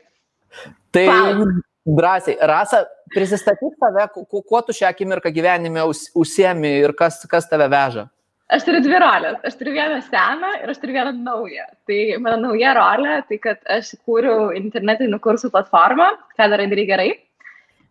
Tai 0.95 1.05
Pau. 1.09 1.45
Drąsiai, 1.85 2.37
Rasa, 2.41 2.85
prisistatyk 3.13 3.77
save, 3.79 4.07
kuo, 4.29 4.61
tu 4.61 4.75
šią 4.75 4.89
akimirką 4.89 5.31
gyvenime 5.35 5.85
užsiemi 6.15 6.77
ir 6.83 6.95
kas, 6.97 7.21
kas 7.29 7.49
tave 7.49 7.67
veža. 7.71 8.07
Aš 8.53 8.65
turiu 8.67 8.83
dvi 8.85 8.97
rolės. 9.01 9.39
Aš 9.47 9.55
turiu 9.57 9.73
vieną 9.73 9.99
seną 10.05 10.49
ir 10.61 10.69
aš 10.69 10.79
turiu 10.81 10.93
vieną 10.97 11.13
naują. 11.25 11.63
Tai 11.89 11.99
mano 12.21 12.37
nauja 12.49 12.73
rolė, 12.77 13.19
tai 13.29 13.39
kad 13.41 13.61
aš 13.77 13.95
kūriau 14.05 14.51
internetinių 14.57 15.19
kursų 15.23 15.49
platformą, 15.53 16.11
ką 16.37 16.49
darai 16.51 16.67
darai 16.71 16.85
gerai. 16.89 17.11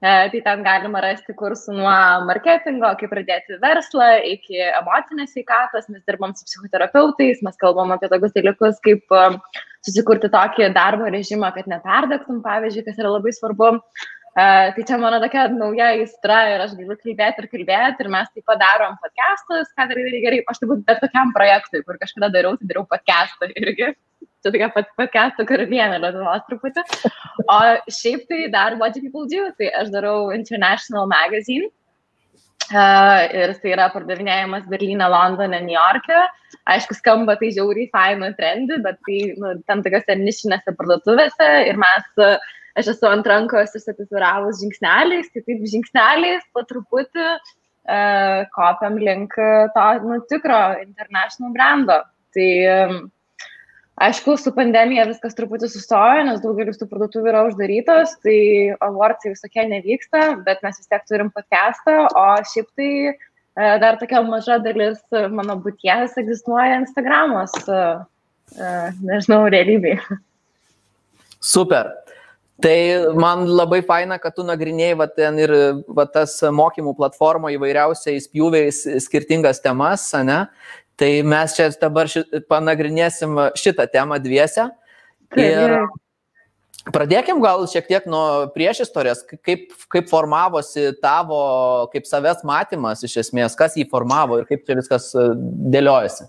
E, 0.03 0.13
tai 0.31 0.41
ten 0.45 0.63
galima 0.67 1.01
rasti 1.03 1.35
kursų 1.39 1.77
nuo 1.79 1.97
marketingo, 2.29 2.91
kaip 3.01 3.11
pradėti 3.11 3.59
verslą, 3.63 4.09
iki 4.29 4.61
emocinės 4.69 5.35
sveikatos. 5.35 5.89
Mes 5.95 6.03
dirbam 6.07 6.35
su 6.37 6.47
psichoterapeutais, 6.47 7.43
mes 7.47 7.59
kalbam 7.59 7.95
apie 7.95 8.11
tokius 8.13 8.35
dalykus, 8.37 8.81
kaip 8.87 9.19
e, 9.19 9.27
susikurti 9.87 10.31
tokį 10.33 10.73
darbo 10.77 11.11
režimą, 11.11 11.53
kad 11.55 11.69
neperdegtum, 11.71 12.43
pavyzdžiui, 12.45 12.87
kas 12.87 12.99
yra 13.03 13.15
labai 13.17 13.35
svarbu. 13.37 13.77
Uh, 14.33 14.73
tai 14.73 14.83
čia 14.89 14.97
mano 14.97 15.19
tokia 15.21 15.45
nauja 15.53 15.91
įstra 16.01 16.39
ir 16.55 16.63
aš 16.65 16.71
galiu 16.79 16.95
kalbėti 16.97 17.43
ir 17.43 17.49
kalbėti 17.53 18.01
ir 18.01 18.09
mes 18.15 18.31
taip 18.33 18.47
padarom 18.49 18.95
podcastus, 19.03 19.69
ką 19.77 19.85
darai 19.91 20.23
gerai, 20.25 20.39
aš 20.49 20.63
turbūt 20.63 20.87
bet 20.89 21.03
kokiam 21.05 21.35
projektui, 21.37 21.83
kur 21.85 21.99
kažkada 22.01 22.31
dariau, 22.33 22.57
tai 22.57 22.71
dariau 22.71 22.87
podcastą 22.89 23.51
irgi. 23.53 23.91
Čia 24.43 24.51
tokia 24.55 24.71
pat 24.73 24.89
podcastų 24.97 25.45
karalienė 25.47 26.01
Lietuvos 26.01 26.47
truputį. 26.49 26.83
O 27.45 27.59
šiaip 27.93 28.25
tai 28.31 28.49
dar 28.55 28.79
What 28.81 28.97
Do 28.97 29.05
People 29.05 29.29
Do, 29.29 29.51
tai 29.61 29.69
aš 29.83 29.93
darau 29.93 30.33
International 30.33 31.05
Magazine. 31.13 31.69
Uh, 32.73 33.27
ir 33.37 33.51
tai 33.61 33.73
yra 33.75 33.91
pardavinėjimas 33.93 34.65
Berlyne, 34.71 35.05
Londone, 35.13 35.59
New 35.61 35.77
York'e. 35.77 36.23
Aišku, 36.73 36.97
skamba 36.97 37.35
tai 37.37 37.51
žiauriai 37.53 37.91
faina 37.93 38.31
trendy, 38.39 38.79
bet 38.85 38.97
tai 39.05 39.19
nu, 39.37 39.51
tam 39.69 39.83
tokiose 39.85 40.17
nišinėse 40.17 40.73
parduotuvėse 40.79 41.49
ir 41.69 41.81
mes 41.81 42.07
aš 42.81 42.93
esu 42.95 43.09
ant 43.11 43.29
rankos 43.29 43.75
susitatuiravus 43.75 44.63
žingsneliais, 44.63 45.29
tai 45.35 45.43
taip 45.45 45.67
žingsneliais 45.69 46.47
po 46.57 46.65
truputį 46.71 47.27
uh, 47.29 48.41
kopiam 48.57 48.97
link 48.97 49.37
to 49.77 49.89
nu, 50.07 50.23
tikro 50.33 50.63
international 50.81 51.53
brando. 51.59 52.01
Tai 52.33 52.51
um, 52.73 53.03
aišku, 54.01 54.37
su 54.41 54.53
pandemija 54.57 55.05
viskas 55.09 55.37
truputį 55.39 55.69
sustojo, 55.73 56.25
nes 56.29 56.41
daugelis 56.45 56.81
tų 56.81 56.89
parduotuvių 56.91 57.33
yra 57.33 57.45
uždarytos, 57.49 58.17
tai 58.25 58.39
awardsai 58.85 59.35
visokie 59.35 59.67
nevyksta, 59.71 60.25
bet 60.47 60.65
mes 60.65 60.81
vis 60.81 60.89
tiek 60.89 61.05
turim 61.11 61.33
podcastą, 61.35 62.07
o 62.09 62.27
šiaip 62.53 62.71
tai 62.79 62.93
uh, 63.13 63.77
dar 63.83 64.01
tokia 64.01 64.25
maža 64.27 64.59
dalis 64.65 65.03
mano 65.35 65.59
būties 65.63 66.17
egzistuoja 66.23 66.81
Instagramos, 66.81 67.57
uh, 67.69 68.05
uh, 68.57 69.03
nežinau, 69.05 69.45
realybėje. 69.53 70.21
Super. 71.43 71.91
Tai 72.63 72.79
man 73.19 73.43
labai 73.51 73.81
faina, 73.83 74.21
kad 74.23 74.37
tu 74.37 74.45
nagrinėjai 74.47 74.97
va, 75.01 75.09
ten 75.11 75.39
ir 75.41 75.53
va, 75.91 76.05
tas 76.07 76.37
mokymų 76.55 76.93
platformo 76.99 77.51
įvairiausiais 77.51 78.29
pjūviais 78.31 78.85
skirtingas 79.03 79.59
temas, 79.65 80.05
ne? 80.23 80.45
Tai 81.03 81.11
mes 81.27 81.57
čia 81.57 81.65
dabar 81.83 82.07
ši, 82.07 82.21
panagrinėsim 82.47 83.35
šitą 83.59 83.89
temą 83.91 84.21
dviese. 84.23 84.69
Ir 85.35 85.73
pradėkim 86.95 87.41
gal 87.43 87.65
šiek 87.67 87.89
tiek 87.89 88.07
nuo 88.07 88.53
priešistorės, 88.55 89.25
kaip, 89.43 89.73
kaip 89.91 90.07
formavosi 90.13 90.93
tavo, 91.03 91.41
kaip 91.91 92.07
savęs 92.07 92.45
matymas 92.47 93.03
iš 93.03 93.17
esmės, 93.25 93.59
kas 93.59 93.75
jį 93.81 93.89
formavo 93.91 94.39
ir 94.39 94.47
kaip 94.47 94.63
čia 94.69 94.79
viskas 94.79 95.11
dėliojasi. 95.75 96.29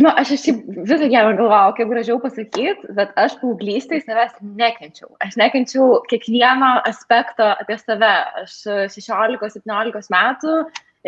Nu, 0.00 0.12
aš 0.12 0.34
šiaip 0.40 0.60
visą 0.76 1.00
gyvenimą 1.00 1.32
galvojau, 1.40 1.72
kaip 1.80 1.90
gražiau 1.96 2.20
pasakyti, 2.20 2.92
bet 2.96 3.16
aš 3.20 3.40
paauglystai 3.40 4.04
savęs 4.04 4.36
nekenčiau. 4.60 5.08
Aš 5.24 5.40
nekenčiau 5.40 6.02
kiekvieno 6.12 6.74
aspekto 6.88 7.48
apie 7.64 7.80
save. 7.80 8.14
Aš 8.44 8.60
16-17 8.92 10.12
metų 10.12 10.56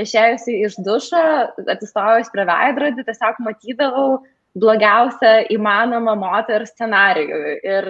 išėjusi 0.01 0.61
iš 0.67 0.79
dušo, 0.87 1.25
atsistojus 1.65 2.33
prie 2.35 2.47
veidrodį, 2.49 3.07
tiesiog 3.07 3.41
matydavau 3.47 4.09
blogiausią 4.59 5.33
įmanomą 5.55 6.15
moters 6.19 6.71
scenarijų. 6.75 7.41
Ir 7.67 7.89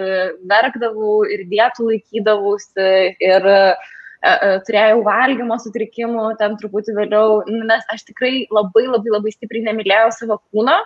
verkdavau, 0.49 1.19
ir 1.29 1.45
dietų 1.51 1.91
laikydavausi, 1.91 2.89
ir 3.21 3.51
uh, 3.51 3.91
E, 4.25 4.31
e, 4.31 4.51
turėjau 4.65 5.01
valgymo 5.05 5.57
sutrikimų, 5.61 6.27
ten 6.39 6.55
truputį 6.57 6.95
vėliau, 6.97 7.41
nes 7.69 7.83
aš 7.93 8.07
tikrai 8.07 8.45
labai 8.53 8.87
labai 8.87 9.11
labai 9.13 9.33
stipriai 9.33 9.67
nemylėjau 9.67 10.13
savo 10.15 10.39
kūno. 10.49 10.77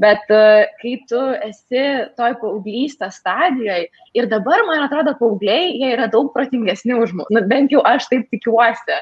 Bet 0.00 0.30
e, 0.32 0.38
kai 0.80 0.94
tu 1.10 1.20
esi 1.44 1.82
toj 2.18 2.38
paauglystės 2.40 3.20
stadijoje 3.20 3.90
ir 4.16 4.30
dabar, 4.32 4.64
man 4.70 4.86
atrodo, 4.86 5.12
paaugliai, 5.18 5.74
jie 5.76 5.92
yra 5.98 6.08
daug 6.10 6.32
protingesni 6.34 6.96
už 6.96 7.12
mus, 7.18 7.28
nu, 7.34 7.44
bent 7.50 7.74
jau 7.74 7.84
aš 7.86 8.08
taip 8.10 8.26
tikiuosi. 8.32 8.98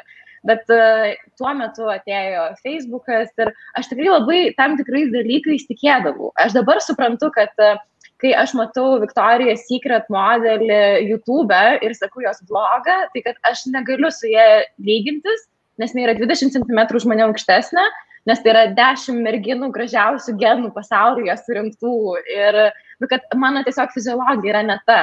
Bet 0.49 0.67
uh, 0.75 1.13
tuo 1.39 1.53
metu 1.55 1.87
atėjo 1.93 2.49
Facebookas 2.65 3.31
ir 3.39 3.53
aš 3.79 3.93
tikrai 3.93 4.09
labai 4.11 4.41
tam 4.59 4.75
tikrais 4.81 5.13
dalykais 5.15 5.69
tikėdavau. 5.69 6.33
Aš 6.43 6.57
dabar 6.57 6.83
suprantu, 6.83 7.31
kad 7.37 7.55
uh, 7.63 7.79
kai 8.23 8.33
aš 8.39 8.55
matau 8.59 9.01
Victoria's 9.03 9.67
Secret 9.67 10.07
modelį 10.13 10.83
YouTube 11.11 11.59
ir 11.83 11.95
sakau 11.99 12.23
jos 12.25 12.43
blogą, 12.49 12.99
tai 13.15 13.25
kad 13.27 13.39
aš 13.51 13.67
negaliu 13.75 14.11
su 14.15 14.31
jie 14.31 14.47
lygintis, 14.87 15.49
nes 15.83 15.95
jinai 15.95 16.07
yra 16.09 16.17
20 16.21 16.55
cm 16.55 16.83
už 16.99 17.09
mane 17.11 17.27
aukštesnė, 17.27 17.87
nes 18.31 18.43
tai 18.45 18.53
yra 18.55 18.65
10 18.79 19.19
merginų 19.27 19.73
gražiausių 19.75 20.37
genų 20.39 20.71
pasaulyje 20.77 21.35
surinktų 21.43 21.97
ir 22.31 22.61
nu, 23.03 23.11
kad 23.11 23.27
mano 23.35 23.65
tiesiog 23.67 23.91
fiziologija 23.95 24.55
yra 24.55 24.63
ne 24.71 24.79
ta. 24.87 25.01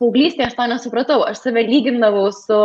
Paauglystėje 0.00 0.50
aš 0.50 0.56
to 0.58 0.68
nesupratau, 0.70 1.20
aš 1.26 1.42
save 1.44 1.62
lygindavau 1.68 2.28
su 2.34 2.58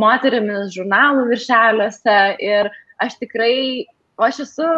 moterimis 0.00 0.74
žurnalų 0.74 1.28
viršeliuose 1.30 2.18
ir 2.44 2.70
aš 3.02 3.16
tikrai, 3.22 3.86
aš 4.22 4.42
esu 4.46 4.68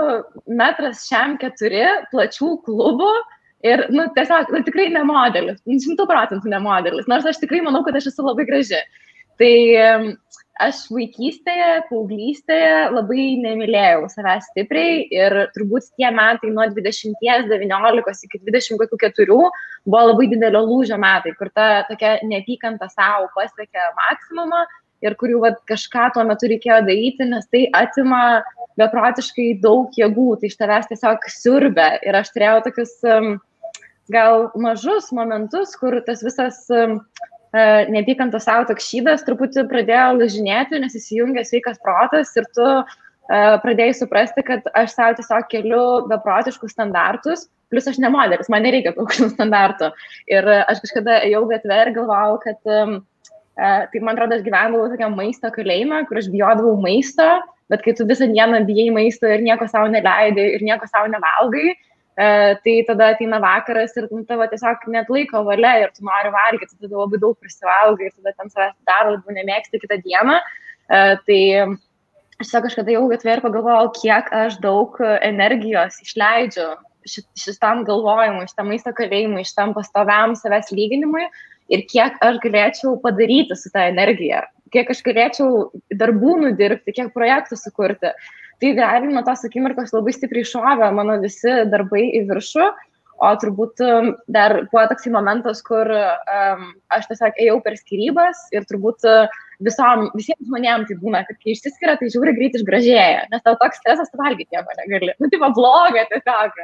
metras 0.46 1.06
šiam 1.08 1.36
keturi, 1.42 1.84
plačių 2.12 2.54
klubų, 2.68 3.12
Ir, 3.66 3.80
nu, 3.90 4.04
tiesiog, 4.14 4.52
nu, 4.54 4.60
tikrai 4.62 4.84
ne 4.94 5.00
modelis, 5.02 5.58
šimtų 5.66 6.04
procentų 6.06 6.52
ne 6.52 6.60
modelis, 6.62 7.08
nors 7.10 7.24
aš 7.26 7.40
tikrai 7.42 7.58
manau, 7.64 7.80
kad 7.82 7.96
aš 7.98 8.12
esu 8.12 8.22
labai 8.22 8.44
graži. 8.46 8.78
Tai 9.38 9.54
aš 10.62 10.80
vaikystėje, 10.92 11.68
paauglystėje 11.88 12.72
labai 12.94 13.26
nemylėjau 13.42 14.08
savęs 14.12 14.48
stipriai 14.50 15.04
ir 15.14 15.36
turbūt 15.54 15.92
tie 15.98 16.10
metai 16.14 16.50
nuo 16.54 16.66
20-19 16.74 18.26
iki 18.28 18.42
24 18.48 19.28
buvo 19.28 20.02
labai 20.10 20.28
didelio 20.32 20.64
lūžio 20.66 20.98
metai, 21.00 21.34
kur 21.38 21.52
ta 21.54 21.86
tokia 21.88 22.18
neapykanta 22.26 22.90
savo 22.92 23.30
pasiekė 23.36 23.90
maksimumą 24.00 24.64
ir 25.06 25.14
kurių 25.18 25.42
vat, 25.46 25.60
kažką 25.70 26.08
tuo 26.14 26.24
metu 26.26 26.50
reikėjo 26.50 26.80
daryti, 26.86 27.28
nes 27.30 27.46
tai 27.52 27.66
atima 27.76 28.42
beprotiškai 28.78 29.52
daug 29.62 29.94
jėgų, 29.98 30.30
tai 30.40 30.50
iš 30.50 30.58
tavęs 30.58 30.90
tiesiog 30.90 31.28
siurbia. 31.32 31.92
Ir 32.06 32.18
aš 32.18 32.32
turėjau 32.34 32.58
tokius 32.66 32.94
um, 33.06 33.36
gal 34.12 34.48
mažus 34.58 35.10
momentus, 35.14 35.74
kur 35.78 36.00
tas 36.06 36.22
visas 36.26 36.64
um, 36.74 36.98
neapykantos 37.54 38.44
savo 38.44 38.66
toks 38.68 38.88
šydas 38.90 39.24
truputį 39.26 39.66
pradėjo 39.70 40.18
lažinėti, 40.20 40.80
nes 40.82 40.96
įsijungia 40.98 41.46
sveikas 41.48 41.80
protas 41.84 42.34
ir 42.36 42.48
tu 42.56 42.66
uh, 42.66 42.96
pradėjai 43.28 43.94
suprasti, 43.98 44.42
kad 44.44 44.66
aš 44.74 44.94
savo 44.96 45.16
tiesiog 45.18 45.48
keliu 45.52 45.84
beprotiškus 46.08 46.72
standartus, 46.72 47.48
plus 47.70 47.88
aš 47.88 47.98
ne 48.00 48.08
modelis, 48.12 48.48
man 48.48 48.64
nereikia 48.64 48.94
aukštų 48.96 49.30
standartų. 49.34 49.92
Ir 50.32 50.48
aš 50.64 50.80
kažkada 50.86 51.20
ėjau 51.26 51.44
gatvę 51.50 51.82
ir 51.84 51.92
galvojau, 51.96 52.38
kad 52.44 52.72
um, 52.72 52.96
tai 53.56 54.00
man 54.00 54.16
atrodo, 54.16 54.38
aš 54.38 54.46
gyvendavau 54.46 54.88
tokiam 54.88 55.16
maisto 55.18 55.52
kalėjime, 55.52 56.06
kur 56.08 56.20
aš 56.22 56.30
bijodavau 56.32 56.78
maisto, 56.80 57.26
bet 57.68 57.84
kai 57.84 57.92
tu 57.92 58.08
visą 58.08 58.30
dieną 58.32 58.64
bijai 58.68 58.88
maisto 58.96 59.28
ir 59.28 59.44
nieko 59.44 59.68
savo 59.68 59.90
neleidai 59.92 60.54
ir 60.56 60.64
nieko 60.64 60.88
savo 60.88 61.10
nevalgai, 61.12 61.76
E, 61.76 61.87
tai 62.18 62.82
tada 62.86 63.12
ateina 63.12 63.38
vakaras 63.38 63.92
ir 63.96 64.08
nu, 64.10 64.24
tavo 64.26 64.46
tiesiog 64.50 64.88
net 64.90 65.10
laiko 65.12 65.44
valia 65.46 65.76
ir 65.84 65.92
tu 65.94 66.02
nori 66.02 66.32
valgyti, 66.34 66.74
tada 66.80 66.96
labai 66.98 67.20
daug 67.22 67.36
prisivalgai 67.38 68.08
ir 68.08 68.14
tada 68.16 68.32
ten 68.34 68.50
savęs 68.50 68.74
dar 68.90 69.10
labiau 69.12 69.36
nemėgsti 69.36 69.78
kitą 69.78 70.00
dieną. 70.02 70.34
E, 70.90 70.98
tai 71.28 71.42
aš 71.62 72.42
tiesiog 72.42 72.66
kažkada 72.66 72.96
jau 72.96 73.04
gatvė 73.12 73.36
ir 73.36 73.44
pagalvojau, 73.44 73.92
kiek 74.00 74.32
aš 74.34 74.58
daug 74.64 74.98
energijos 75.30 76.00
išleidžiu 76.02 76.72
šitam 77.38 77.84
galvojimui, 77.86 78.48
šitam 78.50 78.72
maisto 78.72 78.92
kalėjimui, 78.98 79.46
šitam 79.46 79.76
pastoviam 79.76 80.34
savęs 80.36 80.74
lyginimui 80.74 81.22
ir 81.70 81.86
kiek 81.86 82.18
aš 82.24 82.42
galėčiau 82.42 82.96
padaryti 83.04 83.54
su 83.56 83.70
tą 83.70 83.86
energiją, 83.92 84.42
kiek 84.74 84.90
aš 84.90 85.06
galėčiau 85.06 85.70
darbų 86.02 86.34
nudirbti, 86.42 86.98
kiek 86.98 87.14
projektų 87.14 87.62
sukurti. 87.62 88.10
Uh, 88.10 88.34
tai 88.62 88.74
realiai 88.74 89.14
nuo 89.14 89.24
tos 89.26 89.44
akimirkos 89.46 89.94
labai 89.94 90.14
stipriai 90.14 90.46
šovė 90.46 90.92
mano 90.96 91.18
visi 91.22 91.52
darbai 91.72 92.08
į 92.18 92.24
viršų, 92.30 92.68
o 93.18 93.28
turbūt 93.42 93.82
um, 93.82 94.12
dar 94.30 94.54
buvo 94.70 94.84
toksai 94.90 95.10
momentas, 95.14 95.60
kur 95.66 95.90
um, 95.90 96.64
aš 96.94 97.08
tiesiog 97.10 97.40
ėjau 97.44 97.58
per 97.64 97.78
skirybas 97.80 98.44
ir 98.54 98.66
turbūt 98.68 99.06
uh, 99.10 99.38
visom, 99.64 100.08
visiems 100.14 100.46
žmonėms 100.46 100.90
tai 100.90 100.98
būna, 101.02 101.24
kad 101.26 101.38
kai 101.42 101.54
išsiskiria, 101.54 101.96
tai 101.98 102.10
žiūri 102.14 102.34
greit 102.36 102.58
išgražėja, 102.58 103.26
nes 103.32 103.44
tau 103.44 103.56
toks 103.60 103.80
stresas, 103.82 104.10
tu 104.12 104.20
valgyti 104.20 104.54
nieko 104.54 104.76
negali. 104.78 105.14
Nu, 105.18 105.30
tai 105.32 105.42
va 105.42 105.50
bloga 105.56 106.06
tiesiog. 106.12 106.62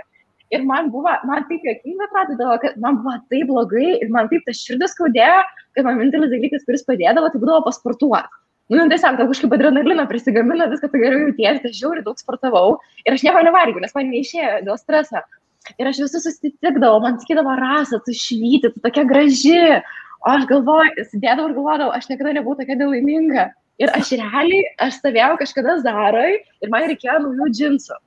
Ir 0.54 0.62
man 0.68 0.90
buvo, 0.92 1.10
man 1.26 1.46
taip 1.48 1.64
jokinga 1.66 2.06
atrodydavo, 2.06 2.56
kad 2.62 2.76
man 2.78 3.00
buvo 3.02 3.16
taip 3.32 3.48
blogai 3.50 3.96
ir 3.96 4.10
man 4.14 4.28
taip 4.30 4.44
tas 4.46 4.60
širdis 4.60 4.92
skaudėjo, 4.94 5.40
kad 5.74 5.86
man 5.86 5.98
vienintelis 5.98 6.30
dalykas, 6.30 6.66
kuris 6.68 6.84
padėdavo, 6.86 7.32
tai 7.32 7.40
būdavo 7.42 7.64
pasportuoti. 7.66 8.43
Nu, 8.72 8.86
tiesiog 8.88 9.18
tau 9.18 9.26
kažkaip 9.28 9.52
adrenalino 9.52 10.06
prisigamina, 10.08 10.70
viską 10.70 10.88
tu 10.88 11.00
geriau 11.00 11.26
jautiesi, 11.26 11.60
tai 11.60 11.70
aš 11.70 11.80
žiauriai 11.82 12.04
daug 12.06 12.20
sportavau 12.20 12.78
ir 13.04 13.12
aš 13.12 13.24
nieko 13.26 13.42
nevalgiau, 13.44 13.82
nes 13.82 13.92
man 13.96 14.08
neišėjo 14.08 14.62
dėl 14.64 14.78
streso. 14.80 15.20
Ir 15.80 15.90
aš 15.90 16.00
visus 16.04 16.24
susitikdavau, 16.24 17.02
man 17.04 17.18
sakydavo, 17.20 17.52
rasa, 17.60 18.00
tu 18.06 18.14
švyti, 18.16 18.72
tu 18.72 18.80
tokia 18.84 19.04
graži. 19.08 19.60
O 20.24 20.32
aš 20.32 20.48
galvoju, 20.48 21.04
sėdėdavau 21.10 21.50
ir 21.50 21.58
galvodavau, 21.58 21.92
aš 21.92 22.08
niekada 22.08 22.32
nebuvau 22.38 22.56
tokia 22.60 22.78
nelaiminga. 22.80 23.50
Ir 23.82 23.92
aš 23.92 24.14
realiai, 24.16 24.64
aš 24.80 25.00
stovėjau 25.00 25.34
kažkada 25.40 25.78
Zarai 25.84 26.30
ir 26.38 26.72
man 26.72 26.86
reikėjo 26.88 27.18
naujų 27.24 27.50
džinsų. 27.58 28.00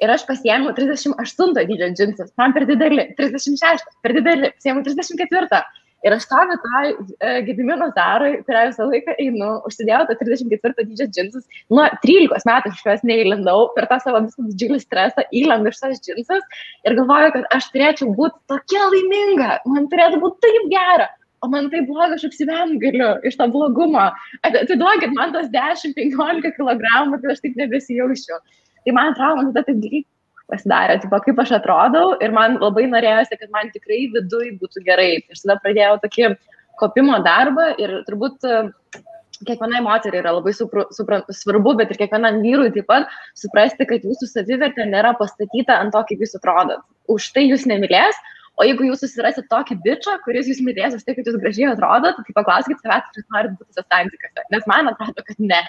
Ir 0.00 0.10
aš 0.10 0.24
pasiėmiau 0.26 0.72
38 0.74 1.58
dydžio 1.68 1.90
džinsus, 1.92 2.30
man 2.40 2.54
per 2.56 2.64
dideli, 2.66 3.04
36, 3.18 3.84
per 4.00 4.14
dideli, 4.16 4.48
pasiėmiau 4.56 4.86
34. 4.86 5.60
Ir 6.06 6.14
aš 6.16 6.24
tą 6.30 6.40
e, 6.48 7.32
Gedimino 7.44 7.90
Zarui, 7.96 8.38
kurią 8.46 8.62
visą 8.70 8.86
laiką 8.88 9.16
einu, 9.20 9.50
užsidėjau 9.68 10.06
tą 10.08 10.16
34 10.22 10.86
dydžio 10.88 11.06
džinsus, 11.12 11.62
nuo 11.68 11.84
13 12.04 12.48
metų 12.48 12.72
iš 12.72 12.82
juos 12.86 13.04
neįlindau, 13.10 13.66
per 13.76 13.88
tą 13.90 13.98
savo 14.04 14.22
visą 14.24 14.46
didžiulį 14.48 14.80
stresą 14.80 15.26
įlendu 15.42 15.72
iš 15.72 15.80
tas 15.82 16.00
džinsus 16.06 16.62
ir 16.88 16.96
galvoju, 16.96 17.34
kad 17.36 17.48
aš 17.58 17.68
turėčiau 17.74 18.14
būti 18.16 18.40
tokia 18.52 18.86
laiminga, 18.94 19.50
man 19.68 19.90
turėtų 19.92 20.22
būti 20.24 20.46
taip 20.46 20.70
gera. 20.72 21.10
O 21.40 21.48
man 21.48 21.70
tai 21.72 21.80
bloga, 21.88 22.16
aš 22.18 22.26
apsivengaliu 22.28 23.14
iš 23.24 23.38
to 23.40 23.46
blogumo. 23.52 24.10
Atiduokit 24.44 25.14
man 25.16 25.32
tos 25.32 25.48
10-15 25.52 26.52
kg, 26.56 26.80
kad 26.84 27.30
aš 27.32 27.40
taip 27.44 27.56
nebesijaučiu. 27.56 28.40
Tai 28.84 28.96
man 28.96 29.14
atrodo, 29.14 29.62
taip 29.64 29.80
greit 29.80 30.08
pasidarė, 30.50 30.98
tipo, 31.02 31.18
kaip 31.24 31.38
aš 31.42 31.56
atrodau 31.58 32.14
ir 32.24 32.34
man 32.36 32.58
labai 32.62 32.86
norėjosi, 32.90 33.38
kad 33.40 33.52
man 33.54 33.70
tikrai 33.74 34.04
viduj 34.14 34.54
būtų 34.60 34.84
gerai. 34.86 35.10
Aš 35.32 35.44
tada 35.44 35.58
pradėjau 35.64 35.98
tokį 36.04 36.32
kopimo 36.80 37.18
darbą 37.24 37.70
ir 37.82 38.00
turbūt 38.08 38.46
e, 38.48 38.60
kiekvienai 39.46 39.82
moteriai 39.84 40.22
yra 40.22 40.34
labai 40.36 40.52
supru, 40.56 40.86
supra, 40.96 41.20
svarbu, 41.40 41.74
bet 41.80 41.92
ir 41.92 42.00
kiekvienam 42.02 42.40
vyrui 42.44 42.72
taip 42.74 42.88
pat 42.90 43.08
suprasti, 43.38 43.86
kad 43.88 44.04
jūsų 44.06 44.28
savivertė 44.32 44.88
nėra 44.88 45.14
pastatyta 45.20 45.78
ant 45.80 45.94
to, 45.96 46.04
kaip 46.10 46.24
jūs 46.24 46.36
atrodot. 46.40 46.84
Už 47.12 47.30
tai 47.36 47.46
jūs 47.48 47.66
nemylės, 47.70 48.18
o 48.60 48.66
jeigu 48.68 48.90
jūs 48.90 49.04
susirasit 49.04 49.48
tokį 49.52 49.78
bičią, 49.84 50.18
kuris 50.26 50.50
jūs 50.50 50.62
mylės 50.64 50.96
už 50.98 51.04
tai, 51.06 51.16
kad 51.16 51.28
jūs 51.28 51.40
gražiai 51.40 51.70
atrodot, 51.72 52.20
tai 52.26 52.36
paklauskite 52.36 52.80
savęs, 52.82 53.08
ar 53.08 53.20
jūs 53.20 53.28
norit 53.36 53.56
būti 53.60 53.80
santykiuose. 53.80 54.48
Nes 54.52 54.66
man 54.70 54.92
atrodo, 54.92 55.24
kad 55.26 55.40
ne. 55.52 55.62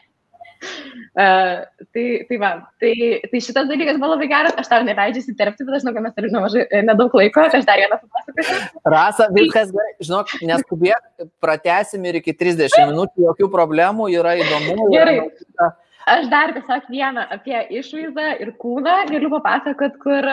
Uh, 1.12 1.66
tai, 1.92 2.06
tai, 2.30 2.38
va, 2.40 2.50
tai, 2.80 2.94
tai 3.32 3.40
šitas 3.44 3.66
dalykas 3.68 3.98
buvo 4.00 4.14
labai 4.14 4.30
geras, 4.32 4.54
aš 4.62 4.70
tau 4.72 4.86
neleidžiu 4.88 5.24
įsiterpti, 5.26 5.66
bet 5.68 5.76
aš 5.76 5.84
žinau, 5.84 5.94
kad 5.98 6.06
mes 6.06 6.14
turime 6.16 6.38
nemažai, 6.38 6.64
e, 6.70 6.82
nedaug 6.88 7.18
laiko, 7.20 7.44
tai 7.52 7.60
aš 7.60 7.68
dar 7.68 7.82
vieną 7.82 7.98
papasakosiu. 8.00 8.60
Rasa, 8.94 9.28
viskas 9.36 9.74
gerai, 9.76 9.92
žinok, 10.08 10.32
neskubėk, 10.48 11.10
pratesim 11.44 12.06
ir 12.08 12.22
iki 12.22 12.36
30 12.38 12.78
minučių, 12.94 13.26
jokių 13.26 13.50
problemų, 13.52 14.08
yra 14.16 14.38
įdomu. 14.40 14.88
Gerai. 14.94 15.18
Aš 16.10 16.30
dar 16.32 16.54
tiesiog 16.56 16.88
vieną 16.90 17.26
apie 17.36 17.58
išvaizdą 17.78 18.30
ir 18.42 18.54
kūną 18.62 18.96
galiu 19.12 19.30
papasakot, 19.36 20.00
kur 20.02 20.26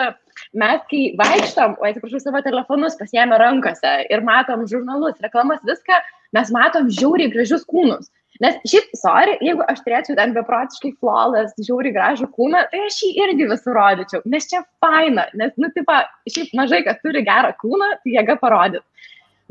mes, 0.56 0.84
kai 0.92 1.02
vaikštom, 1.18 1.74
o 1.80 1.88
atsiprašau, 1.88 2.22
savo 2.22 2.40
telefonus 2.46 2.96
pasiemę 3.00 3.40
rankose 3.40 3.96
ir 4.08 4.22
matom 4.24 4.64
žurnalus, 4.70 5.18
reklamas, 5.24 5.60
viską, 5.68 5.98
mes 6.38 6.54
matom 6.54 6.88
žiauriai 6.88 7.32
gražius 7.34 7.66
kūnus. 7.68 8.08
Nes 8.42 8.58
šiaip, 8.70 8.92
sorry, 8.94 9.34
jeigu 9.42 9.64
aš 9.66 9.80
turėčiau 9.82 10.14
ten 10.18 10.34
beprotiškai 10.36 10.92
flawless, 11.02 11.56
žiauri 11.58 11.90
gražų 11.94 12.28
kūną, 12.36 12.60
tai 12.70 12.84
aš 12.86 13.00
jį 13.02 13.08
irgi 13.24 13.48
visur 13.50 13.74
rodyčiau. 13.74 14.22
Nes 14.30 14.46
čia 14.50 14.62
faina, 14.84 15.26
nes, 15.38 15.50
nu, 15.58 15.70
tipo, 15.74 15.96
šiaip 16.30 16.54
mažai 16.58 16.84
kas 16.86 17.00
turi 17.02 17.24
gerą 17.26 17.50
kūną, 17.58 17.90
tai 18.04 18.14
jėga 18.14 18.38
parodyt. 18.38 18.86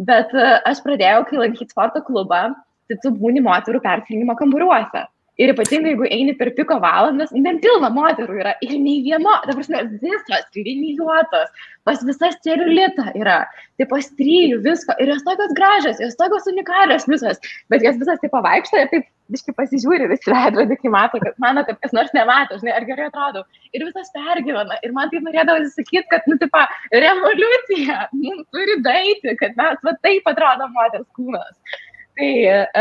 Bet 0.08 0.32
uh, 0.38 0.60
aš 0.70 0.80
pradėjau, 0.86 1.26
kai 1.28 1.42
lankyti 1.42 1.74
sporto 1.74 2.00
klubą, 2.08 2.42
tai 2.88 3.00
tu 3.04 3.12
būni 3.12 3.44
moterų 3.44 3.84
persirengimo 3.84 4.38
kambariuose. 4.40 5.04
Ir 5.38 5.52
ypatingai, 5.54 5.92
jeigu 5.94 6.08
eini 6.10 6.34
per 6.38 6.50
piko 6.58 6.80
valandas, 6.82 7.30
bent 7.46 7.62
pilna 7.62 7.92
moterų 7.94 8.40
yra 8.42 8.56
ir 8.66 8.72
nei 8.82 9.04
vieno, 9.06 9.36
dabar 9.44 9.60
prasme, 9.60 9.84
visos 10.02 10.48
linijuotos, 10.58 11.52
pas 11.86 12.02
visas 12.08 12.40
celiulita 12.46 13.12
yra, 13.20 13.44
tai 13.78 13.86
pas 13.92 14.10
trijų 14.18 14.64
visko, 14.66 14.96
ir 14.98 15.14
jos 15.14 15.22
tokios 15.28 15.54
gražios, 15.60 16.02
jos 16.02 16.18
tokios 16.18 16.50
unikalios 16.50 17.06
visos, 17.12 17.38
bet 17.70 17.86
jos 17.86 18.02
visas 18.02 18.18
taip 18.24 18.34
pavaikšto 18.34 18.82
ir 18.82 18.92
taip 18.96 19.08
biškai 19.32 19.54
pasižiūri 19.60 20.10
visi 20.10 20.32
veidrodį, 20.32 20.78
kai 20.82 20.92
mato, 20.92 21.22
kad 21.22 21.38
mano, 21.44 21.64
kad 21.68 21.78
kas 21.84 21.94
nors 21.96 22.14
nemato, 22.16 22.58
žinai, 22.62 22.74
ar 22.80 22.86
gerai 22.88 23.10
atrodo. 23.12 23.44
Ir 23.76 23.84
visas 23.86 24.10
pergyvena. 24.16 24.78
Ir 24.88 24.94
man 24.96 25.12
tai 25.12 25.22
norėdavo 25.24 25.68
sakyti, 25.74 26.06
kad, 26.14 26.28
nu, 26.32 26.38
tipo, 26.42 26.64
revoliucija, 26.96 28.08
nu, 28.16 28.38
turi 28.56 28.78
daiti, 28.86 29.36
kad 29.42 29.58
mes, 29.60 29.82
va, 29.84 29.98
taip 30.06 30.32
atrodo 30.32 30.70
moters 30.74 31.08
kūnas. 31.18 31.84
Tai 32.18 32.32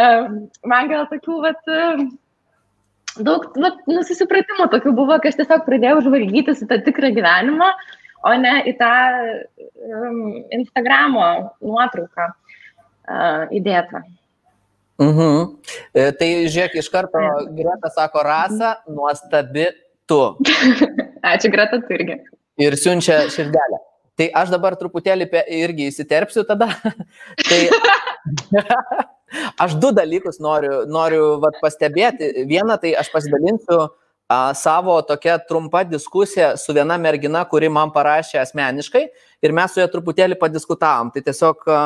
um, 0.00 0.38
man 0.70 0.92
gal 0.92 1.10
tokių, 1.10 1.40
va, 1.44 1.52
um, 1.80 2.06
daug 3.24 3.46
nu, 3.60 3.70
nusipratimų 3.90 4.68
tokių 4.72 4.92
buvo, 4.96 5.16
kai 5.22 5.32
aš 5.32 5.40
tiesiog 5.40 5.64
pradėjau 5.66 6.02
žvalgytis 6.06 6.64
į 6.64 6.68
tą 6.70 6.80
tikrą 6.86 7.12
gyvenimą, 7.16 7.70
o 8.26 8.34
ne 8.40 8.54
į 8.68 8.76
tą 8.80 8.92
um, 9.86 10.20
Instagramo 10.56 11.26
nuotrauką 11.64 12.28
uh, 12.32 13.46
įdėtą. 13.54 14.02
Mhm. 15.02 15.50
E, 15.92 16.06
tai 16.16 16.28
žiūrėk, 16.48 16.78
iš 16.80 16.88
karto 16.92 17.20
Greta 17.56 17.90
sako, 17.92 18.22
rasa, 18.24 18.78
nuostabi 18.88 19.68
tu. 20.08 20.22
Ačiū, 21.34 21.52
Greta, 21.52 21.82
tu 21.82 21.96
irgi. 21.96 22.22
Ir 22.62 22.78
siunčia 22.80 23.26
širdelę. 23.32 23.82
Tai 24.16 24.30
aš 24.40 24.54
dabar 24.54 24.78
truputėlį 24.80 25.28
irgi 25.58 25.90
įsiterpsiu 25.90 26.46
tada. 26.48 26.70
tai 27.48 27.60
Aš 29.58 29.76
du 29.80 29.92
dalykus 29.96 30.40
noriu, 30.42 30.84
noriu 30.90 31.36
vat, 31.42 31.58
pastebėti. 31.62 32.46
Vieną, 32.48 32.78
tai 32.82 32.94
aš 32.98 33.10
pasidalinsiu 33.12 33.78
a, 34.28 34.54
savo 34.58 34.98
tokia 35.06 35.38
trumpa 35.48 35.84
diskusija 35.86 36.54
su 36.60 36.74
viena 36.76 36.98
mergina, 37.00 37.44
kuri 37.48 37.70
man 37.72 37.92
parašė 37.94 38.40
asmeniškai 38.42 39.04
ir 39.44 39.54
mes 39.56 39.74
su 39.74 39.82
ja 39.82 39.88
truputėlį 39.92 40.38
padiskutavom. 40.40 41.12
Tai 41.14 41.22
tiesiog, 41.28 41.66
a, 41.70 41.82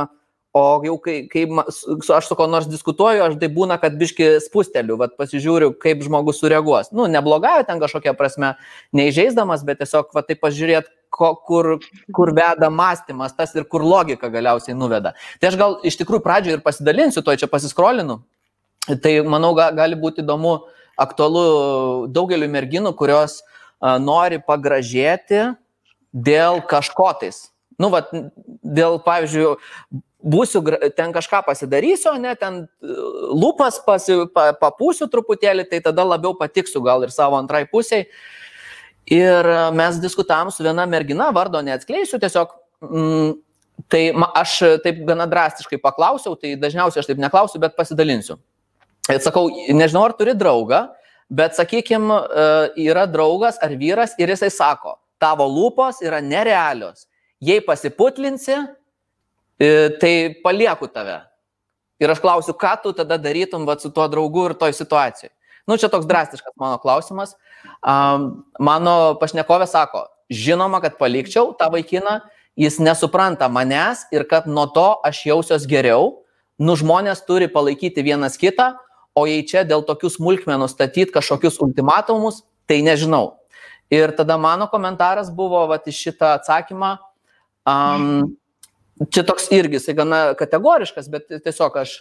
o 0.57 0.65
jau 0.85 0.97
kai, 1.03 1.17
kai 1.31 1.45
su, 1.71 1.97
aš 2.17 2.31
su 2.31 2.39
ko 2.39 2.47
nors 2.51 2.69
diskutuoju, 2.71 3.23
aš 3.27 3.37
tai 3.43 3.51
būna, 3.55 3.79
kad 3.83 3.99
biški 4.01 4.33
spusteliu, 4.43 4.99
vat, 5.01 5.15
pasižiūriu, 5.21 5.73
kaip 5.83 6.03
žmogus 6.07 6.41
sureaguos. 6.43 6.91
Nu, 6.97 7.07
neblogai 7.11 7.61
ten 7.69 7.83
kažkokia 7.83 8.17
prasme, 8.19 8.57
neižeisdamas, 8.97 9.63
bet 9.67 9.83
tiesiog 9.85 10.11
vat, 10.17 10.27
tai 10.31 10.39
pažiūrėt, 10.41 10.91
ko, 11.11 11.33
kur, 11.47 11.77
kur 12.15 12.33
veda 12.37 12.71
mąstymas, 12.73 13.35
tas 13.37 13.55
ir 13.59 13.67
kur 13.69 13.85
logika 13.85 14.31
galiausiai 14.33 14.77
nuveda. 14.79 15.15
Tai 15.41 15.51
aš 15.51 15.59
gal 15.61 15.79
iš 15.87 15.99
tikrųjų 16.01 16.25
pradžioje 16.25 16.59
ir 16.59 16.65
pasidalinsiu, 16.65 17.25
to 17.27 17.37
čia 17.37 17.51
pasiskrolinu. 17.51 18.21
Tai 18.89 19.15
manau, 19.29 19.53
ga, 19.59 19.71
gali 19.77 19.99
būti 19.99 20.25
įdomu, 20.25 20.61
aktualu 21.01 22.07
daugeliu 22.13 22.49
merginų, 22.51 22.95
kurios 22.99 23.41
a, 23.41 23.99
nori 24.03 24.41
pagražėti 24.45 25.51
dėl 26.13 26.63
kažko 26.71 27.11
tais. 27.21 27.49
Nu, 27.81 27.89
va, 27.93 28.03
dėl, 28.11 28.99
pavyzdžiui, 29.05 29.55
būsiu, 30.21 30.61
ten 30.97 31.15
kažką 31.15 31.43
pasidarysiu, 31.47 32.13
ne, 32.21 32.35
ten 32.37 32.65
lūpas 32.83 33.81
pasi, 33.87 34.19
pa, 34.35 34.51
papūsiu 34.61 35.09
truputėlį, 35.11 35.65
tai 35.71 35.81
tada 35.85 36.05
labiau 36.05 36.35
patiksiu 36.37 36.83
gal 36.85 37.07
ir 37.07 37.15
savo 37.15 37.39
antrai 37.41 37.65
pusiai. 37.71 38.07
Ir 39.11 39.51
e, 39.51 39.59
mes 39.75 39.99
diskutavom 40.03 40.53
su 40.55 40.65
viena 40.67 40.87
mergina, 40.87 41.31
vardo 41.35 41.63
neatskleisiu, 41.67 42.21
tiesiog 42.23 42.55
mm, 42.87 43.35
tai 43.91 44.05
aš 44.39 44.57
taip 44.85 45.03
gana 45.09 45.27
drastiškai 45.31 45.81
paklausiau, 45.83 46.37
tai 46.39 46.55
dažniausiai 46.61 47.03
aš 47.03 47.11
taip 47.11 47.21
neklausiu, 47.23 47.61
bet 47.63 47.77
pasidalinsiu. 47.79 48.39
Ir 49.11 49.19
sakau, 49.25 49.49
nežinau, 49.75 50.05
ar 50.07 50.15
turi 50.15 50.37
draugą, 50.39 50.85
bet 51.31 51.57
sakykime, 51.59 52.21
yra 52.79 53.07
draugas 53.11 53.59
ar 53.63 53.73
vyras 53.79 54.13
ir 54.21 54.31
jisai 54.31 54.51
sako, 54.55 54.95
tavo 55.21 55.47
lūpos 55.51 56.01
yra 56.05 56.21
nerealios. 56.25 57.07
Jei 57.41 57.61
pasiputlinsi, 57.65 58.57
e, 59.61 59.69
tai 60.01 60.15
palieku 60.45 60.89
tave. 60.93 61.21
Ir 62.01 62.13
aš 62.13 62.21
klausiu, 62.21 62.57
ką 62.57 62.75
tu 62.83 62.93
tada 62.97 63.19
darytum 63.21 63.67
va, 63.69 63.77
su 63.81 63.93
tuo 63.93 64.07
draugu 64.09 64.51
ir 64.51 64.57
toj 64.61 64.73
situacijai. 64.77 65.33
Nu, 65.69 65.77
čia 65.77 65.91
toks 65.93 66.09
drastiškas 66.09 66.57
mano 66.61 66.81
klausimas. 66.81 67.37
Um, 67.81 68.45
mano 68.61 69.17
pašnekovė 69.21 69.67
sako, 69.71 70.05
žinoma, 70.31 70.83
kad 70.85 70.99
palikčiau 71.01 71.55
tą 71.59 71.71
vaikiną, 71.73 72.21
jis 72.61 72.79
nesupranta 72.83 73.49
manęs 73.49 74.05
ir 74.13 74.27
kad 74.29 74.49
nuo 74.51 74.67
to 74.75 74.89
aš 75.07 75.25
jausiuos 75.31 75.67
geriau. 75.71 76.21
Nu, 76.61 76.77
žmonės 76.77 77.23
turi 77.25 77.49
palaikyti 77.49 78.05
vienas 78.05 78.37
kitą, 78.37 78.75
o 79.17 79.25
jei 79.25 79.47
čia 79.49 79.65
dėl 79.65 79.81
tokių 79.87 80.11
smulkmenų 80.13 80.69
statyti 80.69 81.15
kažkokius 81.15 81.57
ultimatumus, 81.65 82.43
tai 82.69 82.83
nežinau. 82.85 83.41
Ir 83.91 84.13
tada 84.15 84.37
mano 84.39 84.69
komentaras 84.71 85.33
buvo, 85.35 85.65
va, 85.71 85.81
iš 85.81 86.03
šitą 86.05 86.35
atsakymą, 86.37 86.93
um, 87.67 88.37
čia 89.09 89.25
toks 89.27 89.49
irgi, 89.57 89.81
jisai 89.81 89.97
gana 89.99 90.21
kategoriškas, 90.39 91.09
bet 91.11 91.33
tiesiog 91.33 91.81
aš 91.81 91.97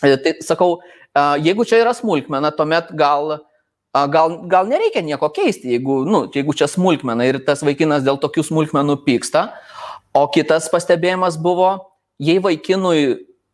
tai 0.00 0.34
sakau, 0.40 0.78
jeigu 1.42 1.66
čia 1.68 1.82
yra 1.82 1.92
smulkmena, 1.96 2.52
tuomet 2.56 2.92
gal 2.96 3.40
gal, 3.94 4.36
gal 4.46 4.68
nereikia 4.70 5.02
nieko 5.02 5.30
keisti, 5.34 5.74
jeigu, 5.74 6.04
nu, 6.06 6.24
jeigu 6.34 6.54
čia 6.54 6.68
smulkmena 6.70 7.26
ir 7.26 7.40
tas 7.46 7.64
vaikinas 7.66 8.04
dėl 8.06 8.20
tokių 8.22 8.44
smulkmenų 8.46 9.00
pyksta. 9.06 9.50
O 10.14 10.26
kitas 10.30 10.68
pastebėjimas 10.70 11.38
buvo, 11.38 11.72
jei 12.22 12.40
vaikinui, 12.42 13.00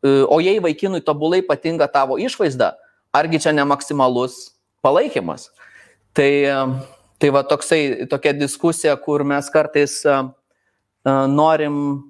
e, 0.04 0.12
o 0.24 0.40
jei 0.40 0.60
vaikinui 0.62 1.02
tobulai 1.04 1.42
patinka 1.44 1.88
tavo 1.92 2.16
išvaizda, 2.20 2.74
argi 3.16 3.40
čia 3.44 3.52
ne 3.52 3.64
maksimalus 3.68 4.56
palaikymas. 4.84 5.50
Tai, 6.16 6.30
e, 6.48 6.56
tai 7.20 7.32
va 7.32 7.44
toksai, 7.44 8.08
tokia 8.08 8.32
diskusija, 8.36 8.96
kur 9.00 9.24
mes 9.24 9.48
kartais 9.52 9.98
e, 10.04 10.16
norim 11.32 12.04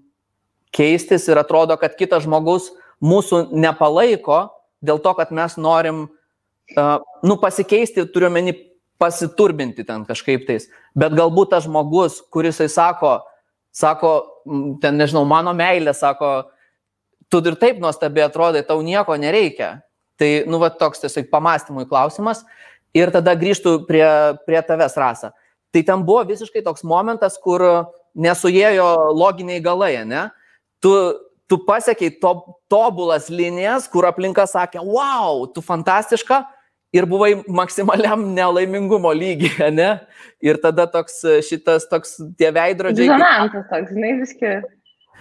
keistis 0.74 1.26
ir 1.30 1.38
atrodo, 1.42 1.76
kad 1.78 1.94
kitas 1.98 2.26
žmogus 2.26 2.70
mūsų 3.02 3.48
nepalaiko 3.54 4.46
dėl 4.84 5.00
to, 5.02 5.14
kad 5.18 5.32
mes 5.34 5.56
norim 5.58 6.06
uh, 6.74 6.98
nu, 7.22 7.36
pasikeisti, 7.38 8.06
turiu 8.10 8.30
meni 8.32 8.54
pasiturbinti 8.98 9.84
ten 9.86 10.04
kažkaip 10.08 10.46
tais. 10.48 10.68
Bet 10.96 11.14
galbūt 11.16 11.52
tas 11.52 11.66
žmogus, 11.66 12.20
kuris 12.32 12.56
jisai 12.56 12.68
sako, 12.72 13.16
sako, 13.76 14.12
ten 14.80 14.96
nežinau, 14.96 15.26
mano 15.28 15.52
meilė, 15.56 15.92
sako, 15.96 16.48
tu 17.28 17.42
ir 17.44 17.58
taip 17.60 17.82
nuostabiai 17.82 18.26
atrodai, 18.30 18.64
tau 18.66 18.80
nieko 18.84 19.16
nereikia. 19.20 19.80
Tai, 20.16 20.30
nu, 20.48 20.60
va, 20.62 20.70
toks 20.72 21.02
tiesiog 21.02 21.28
pamastymui 21.28 21.84
klausimas. 21.88 22.40
Ir 22.96 23.12
tada 23.12 23.34
grįžtų 23.36 23.82
prie, 23.84 24.06
prie 24.48 24.62
tavęs 24.64 24.96
rasą. 24.96 25.34
Tai 25.74 25.82
ten 25.84 26.04
buvo 26.08 26.22
visiškai 26.24 26.62
toks 26.64 26.86
momentas, 26.88 27.36
kur 27.36 27.60
nesuėjo 28.16 28.86
loginiai 29.12 29.60
galai, 29.60 29.98
ne? 30.08 30.30
Tu, 30.80 30.92
tu 31.50 31.58
pasiekiai 31.66 32.14
to, 32.22 32.32
tobulas 32.72 33.28
linijas, 33.28 33.90
kur 33.92 34.08
aplinka 34.08 34.46
sakė, 34.48 34.80
wow, 34.80 35.44
tu 35.52 35.60
fantastiška 35.60 36.46
ir 36.96 37.06
buvai 37.10 37.32
maksimaliam 37.46 38.24
nelaimingumo 38.36 39.12
lygiai, 39.16 39.70
ne? 39.80 39.90
Ir 40.44 40.60
tada 40.62 40.88
toks 40.90 41.22
šitas, 41.46 41.88
toks 41.90 42.16
tie 42.40 42.50
veidrodžiai. 42.54 43.10
Disonantas 43.10 43.68
toks, 43.70 43.92
žinai, 43.94 44.16
viskai. 44.22 44.56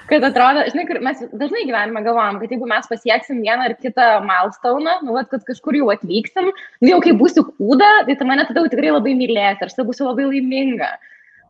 Kad 0.05 0.21
atrodo, 0.27 0.61
žinai, 0.69 0.99
mes 1.01 1.21
dažnai 1.33 1.63
gyvenime 1.65 2.03
galvojam, 2.05 2.37
kad 2.37 2.51
jeigu 2.53 2.67
mes 2.69 2.85
pasieksim 2.91 3.39
vieną 3.41 3.69
ar 3.71 3.73
kitą 3.81 4.09
milestone, 4.25 4.99
nu, 5.01 5.15
vat, 5.15 5.31
kad 5.31 5.41
kažkur 5.47 5.77
jau 5.79 5.87
atvyksim, 5.93 6.51
nu, 6.53 6.89
jau 6.91 6.99
kai 7.01 7.15
būsiu 7.17 7.41
kūda, 7.47 7.89
tai 8.05 8.17
tu 8.19 8.27
mane 8.29 8.45
tada 8.45 8.61
jau 8.61 8.69
tikrai 8.69 8.93
labai 8.93 9.15
mylės, 9.17 9.63
aš 9.65 9.73
tada 9.73 9.87
būsiu 9.89 10.05
labai 10.11 10.27
laiminga. 10.29 10.91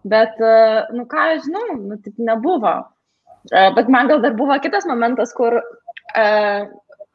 Bet, 0.08 0.40
nu, 0.96 1.04
ką 1.12 1.26
aš 1.34 1.50
žinau, 1.50 1.66
nu, 1.82 2.00
taip 2.06 2.22
nebuvo. 2.22 2.78
Bet 3.52 3.92
man 3.92 4.08
gal 4.10 4.24
dar 4.24 4.38
buvo 4.40 4.56
kitas 4.64 4.88
momentas, 4.88 5.36
kur 5.36 5.60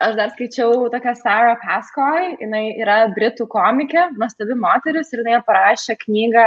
aš 0.00 0.16
dar 0.18 0.30
skaičiau 0.32 0.88
tokią 0.92 1.14
Sarah 1.18 1.58
Pascoy, 1.62 2.34
jinai 2.40 2.70
yra 2.80 3.02
britų 3.14 3.46
komikė, 3.52 4.10
nuostabi 4.20 4.56
moteris 4.58 5.12
ir 5.12 5.24
jinai 5.24 5.42
parašė 5.46 5.98
knygą 6.04 6.46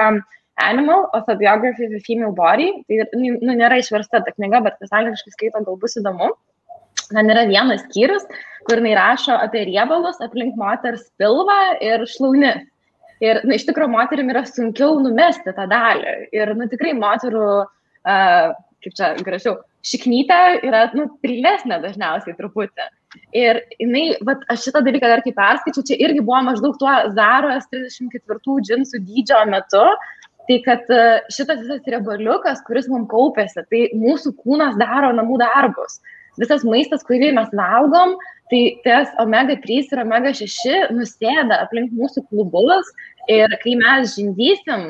Animal, 0.61 1.09
Autobiography 1.13 1.85
of 1.85 1.93
a 1.93 1.99
Female 1.99 2.31
Body. 2.31 2.71
Tai 2.87 3.05
nu, 3.17 3.37
nu, 3.41 3.55
nėra 3.57 3.79
išversta 3.81 4.21
ta 4.21 4.33
knyga, 4.35 4.61
bet 4.65 4.77
kas 4.81 4.93
angliškai 4.93 5.33
skaito, 5.33 5.63
gal 5.65 5.79
bus 5.81 5.97
įdomu. 5.97 6.29
Ten 7.09 7.29
yra 7.29 7.47
vienas 7.49 7.81
skyrius, 7.87 8.25
kur 8.67 8.81
jinai 8.81 8.93
rašo 8.97 9.35
apie 9.41 9.65
riebalus 9.69 10.21
aplink 10.23 10.55
moters 10.59 11.07
pilvą 11.21 11.59
ir 11.83 12.05
šlaunis. 12.09 12.69
Ir 13.23 13.39
na, 13.47 13.55
iš 13.55 13.65
tikrųjų 13.69 13.93
moterim 13.93 14.29
yra 14.33 14.43
sunkiau 14.45 14.97
numesti 15.01 15.53
tą 15.55 15.65
dalį. 15.71 16.15
Ir 16.35 16.53
nu, 16.59 16.67
tikrai 16.69 16.93
moterų, 16.97 17.49
uh, 17.63 18.49
kaip 18.83 18.97
čia 18.97 19.13
gražiau, 19.23 19.57
šiknytė 19.87 20.39
yra 20.67 20.85
nu, 20.97 21.07
pilnesnė 21.23 21.79
dažniausiai 21.83 22.35
truputį. 22.37 22.89
Ir 23.37 23.61
jinai, 23.77 24.05
vat, 24.25 24.41
aš 24.49 24.67
šitą 24.67 24.81
dalyką 24.85 25.09
dar 25.11 25.21
kaip 25.25 25.37
perskaičiu, 25.37 25.85
čia 25.89 25.99
irgi 26.01 26.23
buvo 26.25 26.41
maždaug 26.47 26.77
tuo 26.81 26.93
Zaros 27.13 27.69
34 27.73 28.59
džinsų 28.69 29.01
dydžio 29.05 29.45
metu, 29.51 29.85
Tai 30.43 30.57
kad 30.65 30.89
e, 30.91 31.03
šitas 31.31 31.61
visas 31.63 31.85
riebaliukas, 31.87 32.63
kuris 32.67 32.89
mums 32.91 33.07
kaupėsi, 33.11 33.63
tai 33.71 33.83
mūsų 33.95 34.33
kūnas 34.43 34.75
daro 34.79 35.13
namų 35.15 35.39
darbus. 35.39 36.01
Visas 36.41 36.65
maistas, 36.67 37.05
kurį 37.07 37.31
mes 37.37 37.51
valgom, 37.55 38.17
tai 38.51 38.63
tas 38.83 39.13
omega 39.23 39.55
3 39.63 39.93
ir 39.93 40.03
omega 40.03 40.33
6 40.39 40.93
nusėda 40.97 41.61
aplink 41.63 41.93
mūsų 41.95 42.25
klubulus 42.29 42.91
Ir 43.31 43.53
kai 43.61 43.77
mes 43.79 44.17
žindysim, 44.17 44.81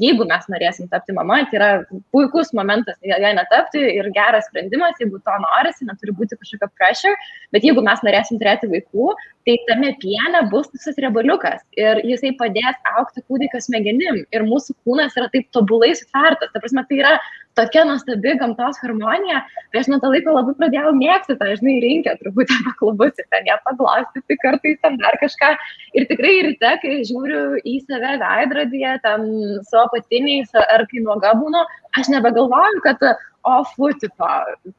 jeigu 0.00 0.24
mes 0.24 0.46
norėsim 0.48 0.86
tapti 0.88 1.12
mama, 1.12 1.42
tai 1.50 1.58
yra 1.58 1.68
puikus 2.14 2.54
momentas 2.56 2.96
ją 3.04 3.32
netapti 3.36 3.82
ir 3.98 4.08
geras 4.16 4.46
sprendimas, 4.48 4.96
jeigu 5.00 5.20
to 5.20 5.34
norisi, 5.42 5.84
neturi 5.84 6.14
būti 6.16 6.38
kažkokio 6.40 6.70
pressure, 6.78 7.12
bet 7.52 7.66
jeigu 7.68 7.84
mes 7.84 8.00
norėsim 8.00 8.40
turėti 8.40 8.70
vaikų, 8.72 9.10
tai 9.44 9.58
tame 9.68 9.92
piene 10.00 10.40
bus 10.48 10.70
visas 10.72 10.96
riebaliukas 11.04 11.60
ir 11.76 12.00
jisai 12.06 12.32
padės 12.40 12.80
aukti 12.96 13.20
kūdikio 13.28 13.60
smegenim 13.60 14.22
ir 14.24 14.48
mūsų 14.48 14.72
kūnas 14.86 15.12
yra 15.18 15.28
taip 15.34 15.50
tobulai 15.52 15.92
sutvertas. 15.98 16.48
Ta 16.54 16.62
prasme, 16.62 16.86
tai 16.88 17.02
yra 17.02 17.12
tokia 17.60 17.84
nuostabi 17.84 18.38
gamtos 18.40 18.78
harmonija, 18.80 19.42
tai 19.72 19.82
aš 19.82 19.90
nuo 19.92 19.98
to 20.00 20.08
laiko 20.14 20.32
labai 20.38 20.54
pradėjau 20.62 20.94
mėgti 20.96 21.36
tą, 21.36 21.50
žinai, 21.58 21.76
rinkę 21.84 22.14
truputį 22.22 22.56
paklubus 22.70 23.01
ir 23.08 23.26
ten 23.34 23.48
ją 23.48 23.56
paglostyti 23.66 24.38
kartais 24.42 24.78
ten 24.84 24.98
dar 25.00 25.18
kažką. 25.22 25.50
Ir 25.98 26.06
tikrai 26.10 26.34
ryte, 26.48 26.72
kai 26.84 27.00
žiūriu 27.08 27.42
į 27.68 27.76
save 27.86 28.16
veidrodyje, 28.22 28.94
ten 29.06 29.28
su 29.68 29.80
apatiniais 29.82 30.54
ar 30.62 30.86
kai 30.90 31.04
nuoga 31.04 31.34
būnu, 31.40 31.64
aš 32.00 32.12
nebegalvoju, 32.14 32.82
kad 32.86 33.02
o 33.42 33.56
futiko, 33.74 34.28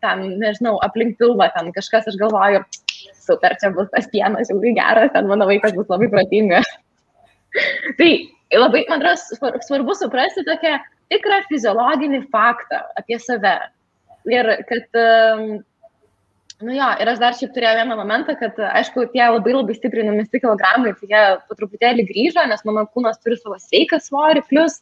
ten, 0.04 0.24
nežinau, 0.40 0.78
aplink 0.86 1.18
pilvą 1.20 1.50
ten 1.56 1.72
kažkas, 1.76 2.08
aš 2.08 2.20
galvoju, 2.22 2.64
super, 3.26 3.56
čia 3.60 3.74
bus 3.76 3.90
tas 3.92 4.08
pienas, 4.12 4.52
jau 4.52 4.60
geras, 4.64 5.12
ten 5.14 5.28
mano 5.28 5.48
vaikas 5.50 5.76
bus 5.76 5.90
labai 5.92 6.10
protingas. 6.12 6.70
tai 8.00 8.12
labai, 8.56 8.86
man 8.90 9.04
atrodo, 9.04 9.60
svarbu 9.68 9.96
suprasti 10.00 10.46
tokią 10.48 10.78
tikrą 11.12 11.42
fiziologinį 11.50 12.24
faktą 12.34 12.82
apie 13.00 13.20
save. 13.22 13.58
Ir 14.32 14.48
kad 14.70 15.00
um, 15.00 15.48
Nu 16.62 16.74
jo, 16.76 16.90
ir 17.02 17.10
aš 17.10 17.22
dar 17.22 17.36
šiaip 17.38 17.54
turėjau 17.56 17.80
vieną 17.80 17.96
momentą, 17.98 18.36
kad, 18.38 18.60
aišku, 18.80 19.08
tie 19.14 19.24
labai 19.26 19.56
labai 19.56 19.74
stipriai 19.78 20.06
numesti 20.06 20.42
kilogramai, 20.44 20.94
tai 21.00 21.10
jie 21.10 21.24
po 21.48 21.58
truputėlį 21.58 22.06
grįžo, 22.12 22.44
nes 22.50 22.62
mano 22.68 22.86
kūnas 22.94 23.18
turi 23.24 23.40
savo 23.40 23.58
sveiką 23.62 24.00
svorį, 24.04 24.46
plus 24.52 24.78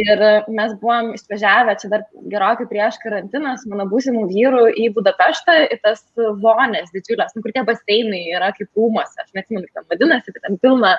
ir 0.00 0.22
mes 0.48 0.70
buvom 0.80 1.10
išvažiavę 1.12 1.74
čia 1.80 1.90
dar 1.92 2.06
gerokai 2.32 2.64
prieš 2.70 2.96
karantiną 3.02 3.52
su 3.60 3.68
mano 3.68 3.84
būsimų 3.90 4.22
vyrų 4.30 4.62
į 4.80 4.88
Budapeštą, 4.96 5.58
į 5.74 5.76
tas 5.84 6.00
vonės 6.16 6.88
didžiulės, 6.94 7.36
nu, 7.36 7.44
kur 7.44 7.52
tie 7.52 7.66
baseinai 7.68 8.22
yra 8.32 8.48
kaip 8.56 8.72
rūmose, 8.72 9.20
aš 9.20 9.36
neatsimenu, 9.36 9.68
kaip 9.68 9.82
ten 9.82 9.90
vadinasi, 9.92 10.32
bet 10.32 10.46
ten 10.48 10.56
pilna 10.62 10.96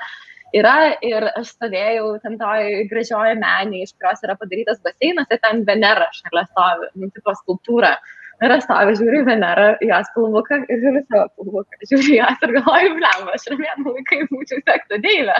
yra 0.53 0.77
ir 1.01 1.31
aš 1.33 1.55
stovėjau 1.55 2.11
ten 2.21 2.37
toj 2.37 2.83
gražioje 2.93 3.39
menį, 3.41 3.87
iš 3.87 3.97
kurios 3.97 4.21
yra 4.21 4.37
padarytas 4.37 4.83
baseinas, 4.85 5.33
ir 5.33 5.41
ten 5.41 5.65
Venera 5.65 6.11
šalia 6.13 6.45
stovi, 6.51 6.93
nu, 6.93 7.09
tipo 7.09 7.33
skulptūra. 7.41 7.97
Uh, 7.97 8.19
Žiūriu 8.41 9.21
į 9.21 9.27
Venerą, 9.27 9.67
jos 9.85 10.09
pilvuką 10.15 10.63
ir 10.67 10.81
žiūriu 10.81 11.03
savo 11.05 11.27
pilvuką. 11.37 11.79
Žiūriu 11.91 12.15
jos 12.17 12.47
ir 12.47 12.55
galvoju, 12.57 12.95
blem, 12.97 13.29
aš 13.35 13.45
ir 13.49 13.59
vieną 13.61 13.93
laiką 13.93 14.19
būčiau 14.31 14.63
sekta 14.65 14.99
deilę. 15.03 15.37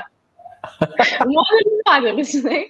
Modelis, 1.33 1.81
modelis, 1.89 2.35
žinai. 2.37 2.61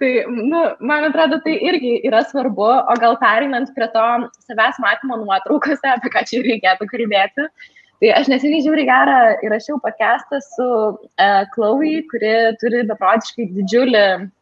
Tai, 0.00 0.10
nu, 0.32 0.62
man 0.80 1.04
atrodo, 1.10 1.38
tai 1.44 1.58
irgi 1.60 1.98
yra 2.08 2.22
svarbu, 2.24 2.70
o 2.88 2.94
gal 3.02 3.18
perinant 3.20 3.68
prie 3.76 3.88
to 3.92 4.06
savęs 4.46 4.80
matymo 4.80 5.20
nuotraukose, 5.20 5.92
apie 5.92 6.10
ką 6.14 6.22
čia 6.30 6.40
reikėtų 6.46 6.88
kalbėti, 6.88 7.46
uh, 7.46 7.81
Tai 8.02 8.08
aš 8.18 8.26
neseniai 8.26 8.64
žiūri 8.64 8.82
gerą 8.82 9.18
įrašiau 9.46 9.76
podcastą 9.78 10.40
su 10.42 10.64
uh, 10.66 11.42
Chloe, 11.52 12.00
kuri 12.10 12.32
turi 12.58 12.80
beprotiškai 12.88 13.44
didžiulį, 13.54 14.00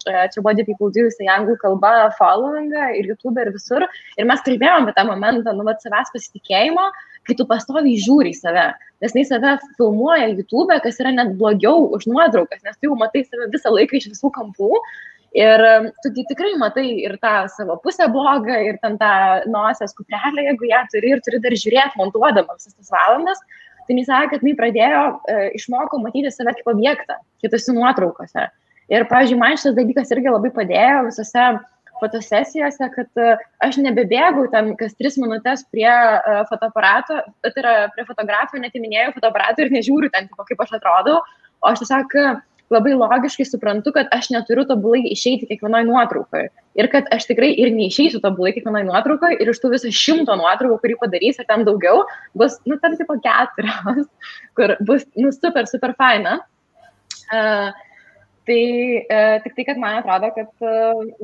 uh, 0.09 0.23
čia 0.33 0.41
do, 0.41 0.95
jisai 0.97 1.29
anglų 1.29 1.59
kalba, 1.61 1.91
followingą 2.17 2.87
ir 2.97 3.11
YouTube 3.11 3.37
ir 3.45 3.51
visur. 3.53 3.85
Ir 4.17 4.29
mes 4.31 4.41
kalbėjome 4.47 4.89
apie 4.89 4.97
tą 4.97 5.05
momentą, 5.11 5.53
nu, 5.53 5.69
vat 5.69 5.85
savęs 5.85 6.09
pasitikėjimo, 6.15 6.87
kai 7.29 7.37
tu 7.37 7.45
pastoviai 7.53 8.01
žiūri 8.01 8.33
į 8.33 8.39
save. 8.41 8.65
Nes 9.05 9.19
jis 9.21 9.29
save 9.29 9.59
filmuoja 9.77 10.33
YouTube, 10.33 10.81
kas 10.81 11.05
yra 11.05 11.13
net 11.19 11.37
blogiau 11.37 11.85
už 11.99 12.09
nuotraukas, 12.09 12.65
nes 12.65 12.81
tu 12.81 12.89
jau 12.89 12.97
matai 12.97 13.27
save 13.29 13.53
visą 13.53 13.77
laiką 13.77 14.01
iš 14.01 14.09
visų 14.15 14.33
kampų. 14.41 14.73
Ir 15.37 15.63
tu 16.03 16.11
tikrai 16.27 16.57
matai 16.59 16.89
ir 17.05 17.15
tą 17.23 17.45
savo 17.55 17.77
pusę 17.85 18.09
blogą, 18.11 18.57
ir 18.67 18.81
ten 18.83 18.97
tą 18.99 19.11
nosies 19.47 19.95
kuprelę, 19.95 20.43
jeigu 20.49 20.67
ją 20.67 20.81
turi 20.91 21.13
ir 21.15 21.21
turi 21.23 21.39
dar 21.45 21.55
žiūrėti, 21.55 21.99
montuodama 22.01 22.57
visas 22.57 22.75
tas 22.75 22.91
valandas. 22.91 23.39
Tai 23.87 23.97
jis 23.99 24.09
sakė, 24.11 24.39
kad 24.39 24.47
jis 24.47 24.59
pradėjo, 24.59 25.03
e, 25.31 25.37
išmoko 25.59 26.01
matyti 26.03 26.31
save 26.35 26.57
kaip 26.59 26.73
objektą, 26.75 27.17
kitose 27.43 27.75
nuotraukose. 27.75 28.49
Ir, 28.91 29.07
pavyzdžiui, 29.11 29.39
man 29.39 29.55
šitas 29.59 29.77
dalykas 29.79 30.11
irgi 30.15 30.35
labai 30.35 30.51
padėjo 30.55 31.05
visose 31.07 31.47
fotosesijose, 32.03 32.91
kad 32.95 33.23
e, 33.23 33.33
aš 33.63 33.79
nebebėgau 33.83 34.49
ten 34.51 34.75
kas 34.79 34.95
tris 34.99 35.19
minutės 35.21 35.63
prie 35.71 35.91
uh, 35.91 36.43
fotoaparato, 36.49 37.21
tai 37.45 37.53
yra 37.61 37.75
prie 37.95 38.07
fotografo, 38.09 38.59
netiminėjau 38.63 39.13
fotoaparato 39.19 39.67
ir 39.67 39.75
nežiūriu 39.75 40.11
ten, 40.15 40.31
tipo, 40.31 40.47
kaip 40.49 40.65
aš 40.65 40.79
atrodau, 40.79 41.21
o 41.61 41.71
aš 41.71 41.85
tiesiog 41.85 42.17
labai 42.71 42.95
logiškai 42.95 43.47
suprantu, 43.49 43.93
kad 43.97 44.11
aš 44.15 44.31
neturiu 44.35 44.65
tobulai 44.69 45.03
išeiti 45.11 45.49
kiekvienoje 45.49 45.89
nuotraukoje. 45.89 46.51
Ir 46.79 46.89
kad 46.93 47.09
aš 47.15 47.27
tikrai 47.27 47.51
ir 47.59 47.73
neišeisiu 47.75 48.23
tobulai 48.23 48.53
kiekvienoje 48.55 48.87
nuotraukoje 48.87 49.41
ir 49.43 49.51
iš 49.51 49.59
tų 49.63 49.73
visų 49.75 49.91
šimto 49.97 50.37
nuotraukų, 50.39 50.79
kurį 50.85 50.99
padarys, 51.03 51.41
ar 51.43 51.49
ten 51.51 51.67
daugiau, 51.67 52.05
bus, 52.39 52.61
nu, 52.71 52.79
tam 52.83 52.95
tipo 52.99 53.19
keturios, 53.25 54.07
kur 54.59 54.77
bus, 54.87 55.07
nu, 55.19 55.35
super, 55.35 55.67
super 55.71 55.97
faina. 55.99 56.39
Uh, 57.31 57.71
Tai 58.51 58.63
e, 59.07 59.19
tik 59.45 59.53
tai, 59.55 59.65
kad 59.69 59.79
man 59.79 60.01
atrodo, 60.01 60.29
kad 60.35 60.65
e, 60.67 60.71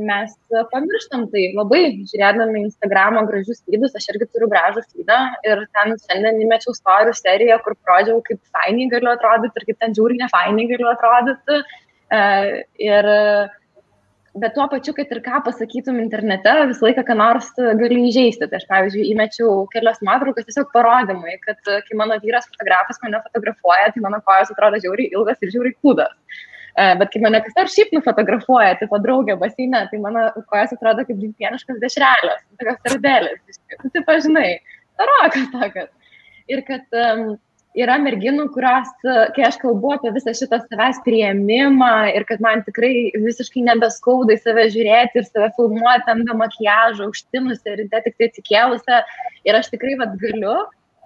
mes 0.08 0.34
pamirštam 0.70 1.24
tai 1.32 1.48
labai, 1.56 1.80
žiūrėdami 2.06 2.62
Instagramo 2.68 3.24
gražius 3.26 3.64
feedus, 3.66 3.96
aš 3.98 4.06
irgi 4.12 4.28
turiu 4.30 4.46
gražų 4.52 4.84
feedą 4.92 5.16
ir 5.48 5.64
ten 5.74 5.96
šiandien 6.04 6.38
įmečiau 6.44 6.76
storių 6.76 7.16
seriją, 7.18 7.58
kur 7.64 7.74
prodžiau, 7.82 8.20
kaip 8.28 8.38
fainiai 8.54 8.92
galiu 8.94 9.10
atrodyti 9.16 9.58
ir 9.58 9.68
kaip 9.72 9.82
ten 9.82 9.98
žiūri 9.98 10.20
nefainiai 10.22 10.70
galiu 10.70 10.92
atrodyti. 10.92 11.60
E, 12.14 12.22
ir, 12.92 13.12
bet 14.38 14.54
tuo 14.54 14.70
pačiu, 14.70 14.94
kad 14.94 15.10
ir 15.10 15.24
ką 15.26 15.42
pasakytum 15.50 15.98
internete, 16.06 16.54
visą 16.70 16.86
laiką 16.86 17.08
ką 17.10 17.20
nors 17.24 17.50
gali 17.58 18.02
įžeisti. 18.06 18.46
Tai 18.46 18.60
aš, 18.60 18.70
pavyzdžiui, 18.70 19.08
įmečiau 19.16 19.64
kelias 19.74 19.98
nuotraukas 19.98 20.46
tiesiog 20.46 20.70
parodymui, 20.76 21.40
kad 21.42 21.58
kai 21.88 21.98
mano 21.98 22.22
vyras 22.22 22.46
fotografas 22.52 23.02
mane 23.02 23.24
fotografuoja, 23.26 23.96
tai 23.96 24.10
mano 24.10 24.22
kojos 24.22 24.54
atrodo 24.54 24.86
žiauriai 24.86 25.16
ilgas 25.16 25.42
ir 25.42 25.56
žiauriai 25.56 25.82
kūdas. 25.82 26.14
Bet 26.76 27.08
kai 27.12 27.22
mane 27.24 27.40
kas 27.40 27.54
nors 27.56 27.72
šiaip 27.72 27.94
nufotografuoja, 27.96 28.74
tai 28.76 28.88
po 28.90 28.98
draugę 29.00 29.38
baseine, 29.40 29.86
tai 29.88 30.00
mano 30.02 30.26
kojas 30.50 30.74
atrodo 30.76 31.06
kaip 31.08 31.22
pieniškas 31.40 31.80
dešrelės, 31.80 32.42
tokios 32.60 32.82
sardelės. 32.84 33.60
Nu, 33.80 33.92
tai 33.94 34.02
pažinai. 34.04 34.50
tarokas 35.00 35.48
tokas. 35.54 35.88
Ir 36.52 36.62
kad 36.68 36.98
um, 37.00 37.36
yra 37.76 37.96
merginų, 38.00 38.48
kurios, 38.54 38.92
kai 39.36 39.44
aš 39.48 39.58
kalbu 39.60 39.92
apie 39.96 40.12
visą 40.14 40.32
šitą 40.36 40.62
savęs 40.64 41.02
prieimimą 41.04 41.90
ir 42.14 42.24
kad 42.28 42.40
man 42.44 42.64
tikrai 42.66 43.10
visiškai 43.20 43.66
nebeskauda 43.66 44.36
į 44.36 44.40
save 44.44 44.66
žiūrėti 44.74 45.20
ir 45.20 45.28
save 45.28 45.50
filmuoti 45.58 46.12
ant 46.12 46.32
makiažo, 46.40 47.10
užtinusi 47.12 47.74
ir 47.74 47.84
tik 47.92 48.16
tai 48.16 48.30
atsikėlusi 48.30 49.00
ir 49.48 49.60
aš 49.60 49.70
tikrai 49.74 49.96
vad 50.00 50.16
galiu, 50.22 50.56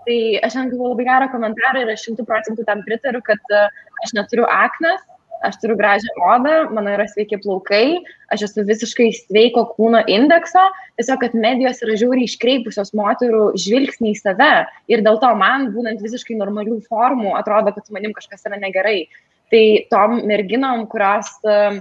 tai 0.06 0.20
aš 0.44 0.54
šiandien 0.54 0.76
gavau 0.76 0.92
labai 0.92 1.08
gerą 1.10 1.30
komentarą 1.34 1.84
ir 1.84 1.94
aš 1.94 2.06
šimtų 2.06 2.26
procentų 2.28 2.66
tam 2.68 2.84
pritariu, 2.86 3.22
kad 3.26 3.56
aš 4.04 4.14
neturiu 4.16 4.46
aknas, 4.46 5.02
aš 5.47 5.57
turiu 5.62 5.76
gražią 5.78 6.12
odą, 6.34 6.55
mano 6.74 6.93
yra 6.95 7.07
sveiki 7.09 7.38
plaukai, 7.43 8.01
aš 8.32 8.47
esu 8.49 8.64
visiškai 8.68 9.09
sveiko 9.16 9.64
kūno 9.76 10.03
indekso, 10.11 10.62
tiesiog, 11.01 11.22
kad 11.24 11.36
medijos 11.38 11.80
yra 11.84 11.97
žiauriai 12.01 12.28
iškreipusios 12.28 12.93
moterų 12.99 13.51
žvilgsnį 13.61 14.12
į 14.12 14.20
save 14.20 14.53
ir 14.93 15.05
dėl 15.07 15.20
to 15.22 15.32
man, 15.38 15.70
būnant 15.74 16.03
visiškai 16.05 16.36
normalių 16.41 16.80
formų, 16.91 17.34
atrodo, 17.41 17.74
kad 17.76 17.86
su 17.86 17.97
manim 17.97 18.14
kažkas 18.16 18.47
yra 18.51 18.61
negerai. 18.61 19.05
Tai 19.51 19.64
tom 19.91 20.20
merginom, 20.30 20.84
kurios 20.86 21.32
uh, 21.43 21.80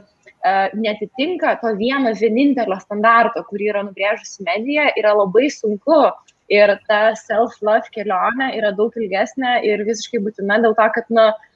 netitinka 0.74 1.60
to 1.62 1.76
vieno 1.78 2.16
vienintelio 2.18 2.80
standarto, 2.82 3.44
kurį 3.46 3.70
yra 3.74 3.84
nubrėžusi 3.86 4.46
medija, 4.48 4.88
yra 4.98 5.14
labai 5.20 5.52
sunku. 5.54 6.08
Ir 6.50 6.72
ta 6.90 7.12
self-love 7.14 7.92
kelionė 7.94 8.48
yra 8.58 8.72
daug 8.74 8.96
ilgesnė 8.98 9.60
ir 9.70 9.84
visiškai 9.86 10.18
būtina 10.26 10.58
dėl 10.64 10.74
to, 10.74 10.88
kad, 10.96 11.06
na, 11.14 11.28
nu, 11.28 11.49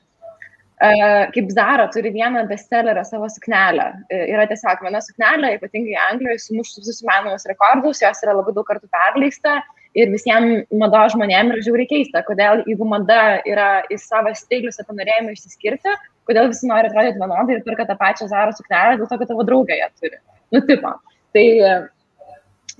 kaip 1.35 1.51
Zara 1.55 1.87
turi 1.91 2.11
vieną 2.11 2.47
bestsellerą 2.49 3.03
savo 3.07 3.29
suknelę. 3.31 3.85
E, 4.11 4.17
yra 4.33 4.47
tiesiog 4.49 4.81
viena 4.83 4.99
suknelė, 5.03 5.53
ypatingai 5.57 5.95
Anglijoje, 6.09 6.41
sumušus 6.43 6.81
visus 6.81 7.03
įmanomus 7.05 7.47
rekordus, 7.47 8.01
jos 8.03 8.23
yra 8.25 8.35
labai 8.35 8.55
daug 8.57 8.67
kartų 8.67 8.89
perleista 8.91 9.61
ir 9.95 10.11
visiems 10.11 10.65
mado 10.81 11.05
žmonėms 11.13 11.55
yra 11.55 11.65
žiauriai 11.67 11.89
keista, 11.91 12.23
kodėl 12.27 12.65
jeigu 12.67 12.87
mada 12.89 13.39
yra 13.47 13.69
į 13.93 13.99
savo 14.01 14.33
stilius 14.35 14.81
apie 14.81 14.97
norėjimą 14.97 15.35
išsiskirti, 15.37 15.95
kodėl 16.27 16.49
visi 16.51 16.67
nori 16.67 16.89
atrodyti 16.89 17.21
vienodai 17.21 17.59
ir 17.59 17.65
perka 17.67 17.87
tą 17.87 17.97
pačią 17.99 18.27
Zara 18.31 18.55
suknelę 18.57 18.99
dėl 18.99 19.07
to, 19.07 19.19
kad 19.21 19.31
tavo 19.31 19.47
draugė 19.47 19.79
ją 19.79 19.91
turi. 20.01 20.19
Nutipo. 20.53 20.97
Tai 21.33 21.45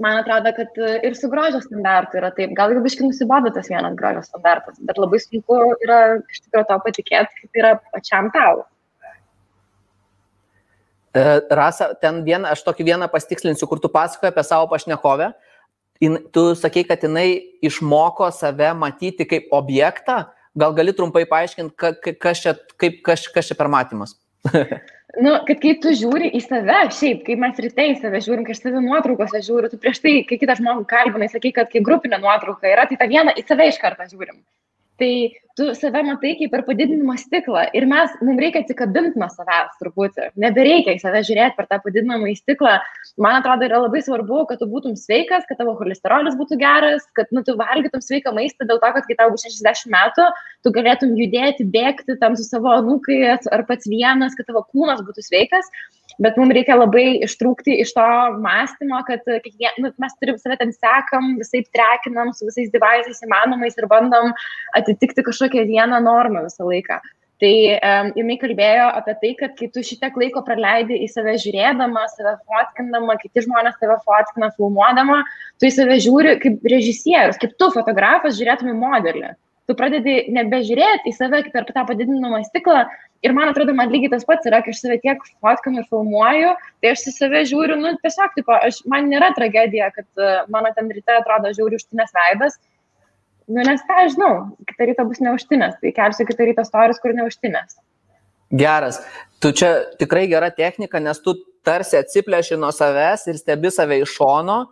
man 0.01 0.19
atrodo, 0.21 0.51
kad 0.55 0.77
e, 0.77 0.91
ir 1.07 1.15
su 1.17 1.29
grožio 1.29 1.61
standartu 1.63 2.19
yra 2.19 2.29
taip. 2.35 2.53
Gal 2.57 2.73
jau 2.73 2.83
biškai 2.83 3.07
nusibodo 3.07 3.51
tas 3.53 3.69
vienas 3.71 3.95
grožio 3.99 4.23
standartas, 4.25 4.77
bet 4.81 4.99
labai 5.01 5.19
sunku 5.21 5.57
yra 5.85 5.99
iš 6.19 6.43
tikrųjų 6.45 6.69
to 6.69 6.77
patikėti, 6.85 7.41
kaip 7.41 7.59
yra 7.61 7.73
pačiam 7.93 8.29
tau. 8.33 8.63
E, 11.13 11.23
Rasa, 11.59 11.91
ten 12.01 12.23
vieną, 12.25 12.53
aš 12.55 12.63
tokį 12.65 12.87
vieną 12.91 13.09
pastikslinsiu, 13.13 13.69
kur 13.69 13.81
tu 13.83 13.91
pasakoji 13.93 14.33
apie 14.33 14.45
savo 14.47 14.69
pašnekovę. 14.71 15.33
Tu 16.33 16.41
sakai, 16.59 16.83
kad 16.87 17.03
jinai 17.05 17.27
išmoko 17.63 18.27
save 18.33 18.73
matyti 18.75 19.27
kaip 19.29 19.53
objektą. 19.55 20.23
Gal 20.57 20.73
gali 20.77 20.93
trumpai 20.93 21.23
paaiškinti, 21.29 21.93
kas 22.21 22.41
čia, 22.43 22.57
kaip, 22.81 22.99
kas, 23.05 23.23
kas 23.33 23.49
čia 23.49 23.57
per 23.57 23.69
matymas? 23.71 24.17
Nu, 25.23 25.33
kad 25.47 25.59
kai 25.61 25.73
tu 25.83 25.93
žiūri 25.97 26.31
į 26.37 26.41
save, 26.43 26.79
šiaip, 26.97 27.21
kai 27.27 27.37
mes 27.39 27.61
ryte 27.65 27.85
į 27.91 27.95
save 28.01 28.21
žiūrim, 28.25 28.45
kai 28.47 28.55
aš 28.55 28.63
save 28.63 28.81
nuotraukose 28.83 29.43
žiūriu, 29.45 29.71
tu 29.71 29.79
prieš 29.81 30.01
tai, 30.03 30.15
kai 30.29 30.39
kitą 30.41 30.57
žmogų 30.59 30.87
kalbinai, 30.89 31.29
sakai, 31.31 31.53
kad 31.55 31.71
kai 31.71 31.83
grupinė 31.85 32.19
nuotrauka 32.23 32.69
yra, 32.71 32.87
tai 32.89 32.99
tą 32.99 33.09
vieną 33.11 33.35
į 33.39 33.45
save 33.47 33.69
iš 33.71 33.79
karto 33.81 34.07
žiūrim. 34.09 34.41
Tai 35.01 35.13
tu 35.57 35.67
save 35.77 36.01
matai 36.05 36.33
kaip 36.39 36.51
per 36.53 36.63
padidinimo 36.65 37.13
stiklą 37.21 37.67
ir 37.77 37.85
mes, 37.89 38.13
mums 38.25 38.41
reikia 38.41 38.63
atsikabinti 38.63 39.19
nuo 39.21 39.29
savęs 39.29 39.77
truputį. 39.81 40.29
Nebereikia 40.43 40.95
į 40.97 41.01
save 41.03 41.21
žiūrėti 41.27 41.57
per 41.59 41.67
tą 41.69 41.79
padidinamą 41.83 42.31
į 42.31 42.35
stiklą. 42.39 42.79
Man 43.21 43.37
atrodo, 43.39 43.67
yra 43.69 43.83
labai 43.83 44.01
svarbu, 44.05 44.43
kad 44.49 44.61
tu 44.63 44.69
būtum 44.71 44.97
sveikas, 44.97 45.45
kad 45.49 45.61
tavo 45.61 45.75
cholesterolis 45.77 46.37
būtų 46.39 46.57
geras, 46.61 47.05
kad 47.17 47.29
nu, 47.35 47.45
tu 47.45 47.57
valgytum 47.59 48.01
sveiką 48.01 48.33
maistą 48.33 48.69
dėl 48.69 48.81
to, 48.81 48.93
kad 48.97 49.09
kai 49.09 49.19
tau 49.21 49.29
bus 49.33 49.45
60 49.45 49.93
metų, 49.93 50.29
tu 50.65 50.73
galėtum 50.73 51.13
judėti, 51.19 51.69
bėgti 51.75 52.17
tam 52.21 52.37
su 52.39 52.47
savo 52.47 52.73
anūkais 52.73 53.49
ar 53.53 53.67
pats 53.69 53.89
vienas, 53.89 54.33
kad 54.39 54.49
tavo 54.49 54.65
kūnas 54.73 55.05
būtų 55.05 55.27
sveikas 55.29 55.69
bet 56.21 56.37
mums 56.37 56.53
reikia 56.55 56.75
labai 56.77 57.05
ištrūkti 57.25 57.77
iš 57.83 57.93
to 57.95 58.05
mąstymo, 58.43 58.99
kad 59.07 59.23
kiekvien, 59.25 59.77
nu, 59.81 59.91
mes 60.01 60.15
turim 60.19 60.37
save 60.41 60.57
ten 60.59 60.73
sekam, 60.75 61.33
visai 61.39 61.63
trekinam 61.73 62.33
su 62.35 62.47
visais 62.49 62.71
devaisais 62.73 63.23
įmanomais 63.25 63.77
ir 63.79 63.87
bandom 63.91 64.33
atitikti 64.77 65.25
kažkokią 65.43 65.67
vieną 65.67 65.99
normą 66.01 66.43
visą 66.43 66.65
laiką. 66.67 66.99
Tai 67.41 67.53
um, 67.75 68.11
jinai 68.15 68.37
kalbėjo 68.39 68.87
apie 68.95 69.13
tai, 69.19 69.31
kad 69.35 69.55
kai 69.57 69.67
tu 69.67 69.83
šitiek 69.83 70.15
laiko 70.15 70.43
praleidi 70.45 70.95
į 71.03 71.09
save 71.11 71.33
žiūrėdama, 71.41 72.05
save 72.13 72.37
fotkindama, 72.47 73.17
kiti 73.19 73.43
žmonės 73.43 73.75
save 73.81 73.97
fotkina, 74.05 74.51
filmuodama, 74.55 75.23
tu 75.59 75.67
į 75.67 75.73
save 75.75 75.97
žiūri 76.05 76.37
kaip 76.39 76.63
režisierius, 76.63 77.39
kaip 77.41 77.57
tu 77.59 77.71
fotografas 77.73 78.37
žiūrėtum 78.37 78.71
į 78.71 78.77
modelį. 78.79 79.33
Tu 79.67 79.75
pradedi 79.79 80.15
nebežiūrėti 80.31 81.09
į 81.09 81.15
save 81.17 81.43
per 81.51 81.67
tą 81.71 81.83
padidinamą 81.87 82.43
stiklą, 82.47 82.85
Ir 83.23 83.31
man 83.31 83.47
atrodo, 83.47 83.71
man 83.71 83.87
lygiai 83.87 84.11
tas 84.11 84.25
pats 84.27 84.47
yra, 84.49 84.59
kai 84.63 84.73
aš 84.75 84.81
save 84.83 84.97
tiek 84.99 85.21
fotkinu 85.39 85.79
ir 85.79 85.85
filmuoju, 85.87 86.49
tai 86.83 86.89
aš 86.91 87.05
į 87.07 87.13
save 87.15 87.43
žiūriu, 87.47 87.77
nu, 87.79 87.93
tiesiog, 88.03 88.33
tipo, 88.35 88.51
aš, 88.67 88.81
man 88.91 89.07
nėra 89.07 89.29
tragedija, 89.37 89.87
kad 89.95 90.07
uh, 90.19 90.41
mano 90.51 90.73
ten 90.75 90.91
ryte 90.91 91.15
atrodo 91.15 91.53
žiūri 91.55 91.79
užtinės 91.79 92.11
veidas. 92.17 92.59
Nu, 93.53 93.61
nes 93.61 93.81
ką 93.85 94.03
aš 94.03 94.15
žinau, 94.15 94.33
kitą 94.69 94.87
rytą 94.89 95.05
bus 95.05 95.19
neužtinės, 95.21 95.77
tai 95.81 95.91
kelsiu 95.95 96.25
kitą 96.25 96.47
rytą 96.49 96.65
storius, 96.65 97.01
kur 97.03 97.13
neužtinės. 97.13 97.77
Geras. 98.53 99.01
Tu 99.41 99.51
čia 99.57 99.69
tikrai 99.99 100.25
gera 100.31 100.49
technika, 100.53 101.01
nes 101.03 101.19
tu 101.21 101.35
tarsi 101.65 101.97
atsiplėši 101.99 102.57
nuo 102.59 102.71
savęs 102.73 103.27
ir 103.29 103.39
stebi 103.39 103.71
save 103.73 104.01
iš 104.03 104.15
šono. 104.17 104.63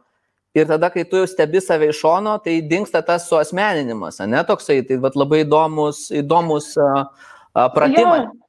Ir 0.58 0.68
tada, 0.68 0.90
kai 0.92 1.06
tu 1.08 1.22
jau 1.22 1.28
stebi 1.30 1.62
save 1.64 1.92
iš 1.94 2.02
šono, 2.04 2.36
tai 2.44 2.58
dinksta 2.68 3.00
tas 3.08 3.30
suosmeninimas, 3.30 4.20
ne 4.28 4.42
toksai, 4.48 4.82
tai 4.88 4.98
vat, 5.00 5.16
labai 5.16 5.46
įdomus, 5.46 6.10
įdomus 6.12 6.74
uh, 6.82 7.06
pratimai. 7.76 8.26
Jo 8.26 8.42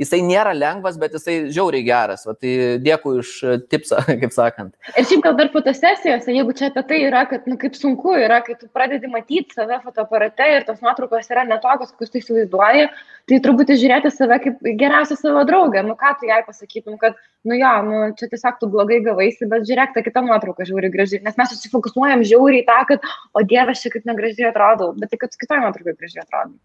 jisai 0.00 0.20
nėra 0.24 0.52
lengvas, 0.56 0.96
bet 1.00 1.14
jisai 1.16 1.36
žiauriai 1.52 1.84
geras. 1.86 2.24
Va, 2.28 2.34
tai 2.38 2.52
dėkui 2.82 3.20
už 3.20 3.32
e, 3.44 3.56
tipsą, 3.72 4.00
kaip 4.22 4.34
sakant. 4.34 4.72
Ir 4.94 5.06
šiaip 5.08 5.24
gal 5.26 5.36
dar 5.38 5.50
fotosesijose, 5.52 6.32
jeigu 6.34 6.54
čia 6.56 6.70
apie 6.70 6.84
tai 6.88 7.00
yra, 7.06 7.26
kad 7.30 7.46
nu, 7.50 7.58
kaip 7.60 7.76
sunku 7.78 8.14
yra, 8.16 8.40
kai 8.46 8.56
tu 8.60 8.68
pradedi 8.74 9.10
matyti 9.12 9.56
save 9.56 9.80
fotoaparate 9.84 10.48
ir 10.56 10.66
tos 10.68 10.80
nuotraukos 10.84 11.28
yra 11.32 11.44
netokios, 11.48 11.92
kokius 11.94 12.14
tu 12.14 12.22
įsivaizduoji, 12.22 12.88
tai 13.30 13.40
turbūt 13.44 13.74
žiūrėti 13.74 14.14
save 14.14 14.40
kaip 14.46 14.64
geriausią 14.80 15.18
savo 15.20 15.44
draugę. 15.48 15.84
Nu 15.86 15.98
ką 16.00 16.16
tu 16.20 16.30
jai 16.30 16.40
pasakytum, 16.46 16.96
kad, 17.02 17.18
nu 17.46 17.58
jo, 17.60 17.74
nu, 17.86 18.02
čia 18.18 18.30
tiesiog 18.32 18.58
tu 18.62 18.70
blogai 18.72 19.02
gavaisi, 19.04 19.48
bet 19.50 19.68
žiūrėk, 19.68 19.94
ta 19.96 20.04
kita 20.06 20.24
nuotrauka 20.26 20.66
žiūri 20.68 20.92
gražiai. 20.94 21.22
Nes 21.26 21.38
mes 21.40 21.54
susifokusuojam 21.54 22.26
žiauriai 22.26 22.66
tą, 22.68 22.80
kad, 22.94 23.06
o 23.36 23.44
dievas, 23.44 23.84
čia 23.84 23.92
kaip 23.94 24.08
negražiai 24.08 24.50
atrodau, 24.50 24.94
bet 24.98 25.12
tai 25.12 25.20
kad 25.22 25.36
kitoje 25.36 25.64
nuotraukoje 25.66 25.98
gražiai 26.00 26.26
atrodau 26.26 26.58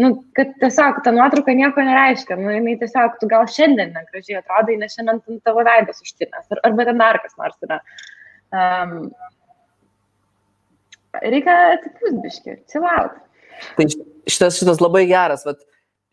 nu, 0.00 0.12
kad 0.36 0.54
tiesiog 0.60 1.02
ta 1.04 1.12
nuotrauka 1.12 1.54
nieko 1.56 1.84
nereiškia, 1.84 2.38
nu, 2.40 2.52
jinai 2.54 2.78
tiesiog, 2.80 3.18
tu 3.20 3.28
gal 3.30 3.44
šiandien 3.50 3.92
negražiai 3.96 4.40
atrodai, 4.40 4.78
nes 4.80 4.94
šiandien 4.96 5.40
tavo 5.44 5.64
veidas 5.66 6.00
užtinės, 6.04 6.48
ar, 6.54 6.62
arba 6.68 6.86
ten 6.88 7.02
dar 7.02 7.20
kas 7.24 7.36
nors 7.40 7.66
yra. 7.66 7.80
Um, 8.52 8.94
reikia 11.20 11.58
atsipūsbiški, 11.74 12.56
atsilaut. 12.62 13.20
Tai 13.76 13.86
šitas, 13.92 14.56
šitas 14.60 14.80
labai 14.80 15.04
geras, 15.10 15.44
vat, 15.48 15.60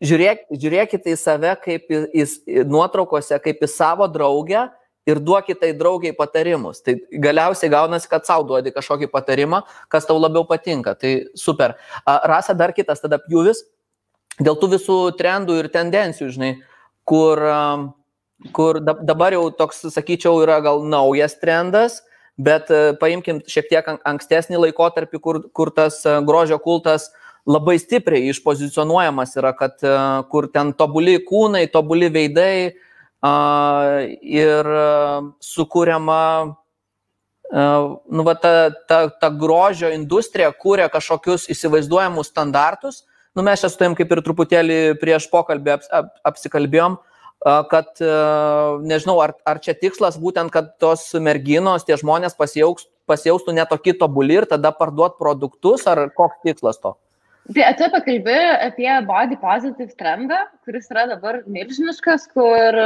žiūrėk, 0.03 0.45
žiūrėkite 0.51 1.13
į 1.13 1.19
save 1.19 1.55
kaip 1.63 1.87
į, 1.91 2.03
į 2.23 2.67
nuotraukose, 2.67 3.39
kaip 3.43 3.63
į 3.63 3.71
savo 3.71 4.07
draugę 4.11 4.67
ir 5.09 5.21
duokite 5.23 5.59
tai 5.63 5.73
draugiai 5.77 6.15
patarimus. 6.15 6.83
Tai 6.85 6.95
galiausiai 7.25 7.71
gaunasi, 7.73 8.09
kad 8.11 8.27
savo 8.29 8.47
duodi 8.49 8.73
kažkokį 8.75 9.09
patarimą, 9.11 9.63
kas 9.91 10.07
tau 10.07 10.19
labiau 10.21 10.45
patinka. 10.47 10.95
Tai 10.99 11.13
super. 11.39 11.75
Rasa 12.05 12.55
dar 12.57 12.73
kitas 12.77 13.01
tada 13.03 13.21
pjūvis 13.25 13.65
dėl 14.39 14.57
tų 14.59 14.73
visų 14.75 14.99
trendų 15.19 15.59
ir 15.61 15.71
tendencijų, 15.73 16.29
žinai, 16.35 16.51
kur, 17.07 17.41
kur 18.55 18.79
dabar 18.83 19.35
jau 19.35 19.49
toks, 19.55 19.83
sakyčiau, 19.93 20.39
yra 20.45 20.59
gal 20.63 20.85
naujas 20.87 21.35
trendas, 21.41 21.99
bet 22.39 22.69
e, 22.71 22.93
paimkim 22.99 23.41
šiek 23.51 23.67
tiek 23.67 23.87
ankstesnį 24.07 24.61
laikotarpį, 24.63 25.19
kur, 25.19 25.41
kur 25.51 25.71
tas 25.75 25.99
e, 26.07 26.13
grožio 26.23 26.55
kultas 26.63 27.09
labai 27.49 27.75
stipriai 27.81 28.29
išpozicionuojamas 28.31 29.35
yra, 29.41 29.51
kad 29.57 29.83
e, 29.83 29.95
kur 30.31 30.47
ten 30.53 30.71
tobuli 30.77 31.17
kūnai, 31.27 31.65
tobuli 31.73 32.07
veidai, 32.13 32.77
ir 33.19 34.69
sukūriama, 35.43 36.21
nu, 37.51 38.23
va, 38.23 38.35
ta, 38.39 38.69
ta, 38.87 38.99
ta 39.09 39.29
grožio 39.29 39.91
industrija 39.91 40.51
kūrė 40.53 40.87
kažkokius 40.93 41.49
įsivaizduojamus 41.51 42.31
standartus. 42.31 43.03
Nu, 43.35 43.43
mes 43.45 43.61
čia 43.61 43.69
su 43.69 43.77
tavim 43.79 43.95
kaip 43.97 44.11
ir 44.11 44.23
truputėlį 44.25 44.79
prieš 45.01 45.27
pokalbį 45.31 45.75
aps, 45.75 45.91
ap, 45.93 46.13
apsikalbėjom, 46.31 46.97
kad 47.71 48.01
nežinau, 48.83 49.19
ar, 49.23 49.35
ar 49.47 49.59
čia 49.63 49.75
tikslas 49.77 50.17
būtent, 50.19 50.51
kad 50.51 50.73
tos 50.79 51.11
merginos, 51.15 51.85
tie 51.87 51.95
žmonės 51.99 52.35
pasijaustų, 52.39 52.89
pasijaustų 53.09 53.55
netokie 53.57 53.95
tobuli 53.97 54.41
ir 54.41 54.47
tada 54.49 54.71
parduot 54.75 55.17
produktus, 55.21 55.87
ar 55.87 56.09
koks 56.15 56.43
tikslas 56.45 56.81
to? 56.83 56.95
Tai 57.49 57.65
tu 57.73 57.85
pakalbė 57.89 58.37
apie 58.61 58.89
body 59.07 59.37
positive 59.41 59.95
trendą, 59.97 60.37
kuris 60.67 60.85
yra 60.93 61.07
dabar 61.09 61.39
milžiniškas, 61.49 62.27
kur 62.35 62.77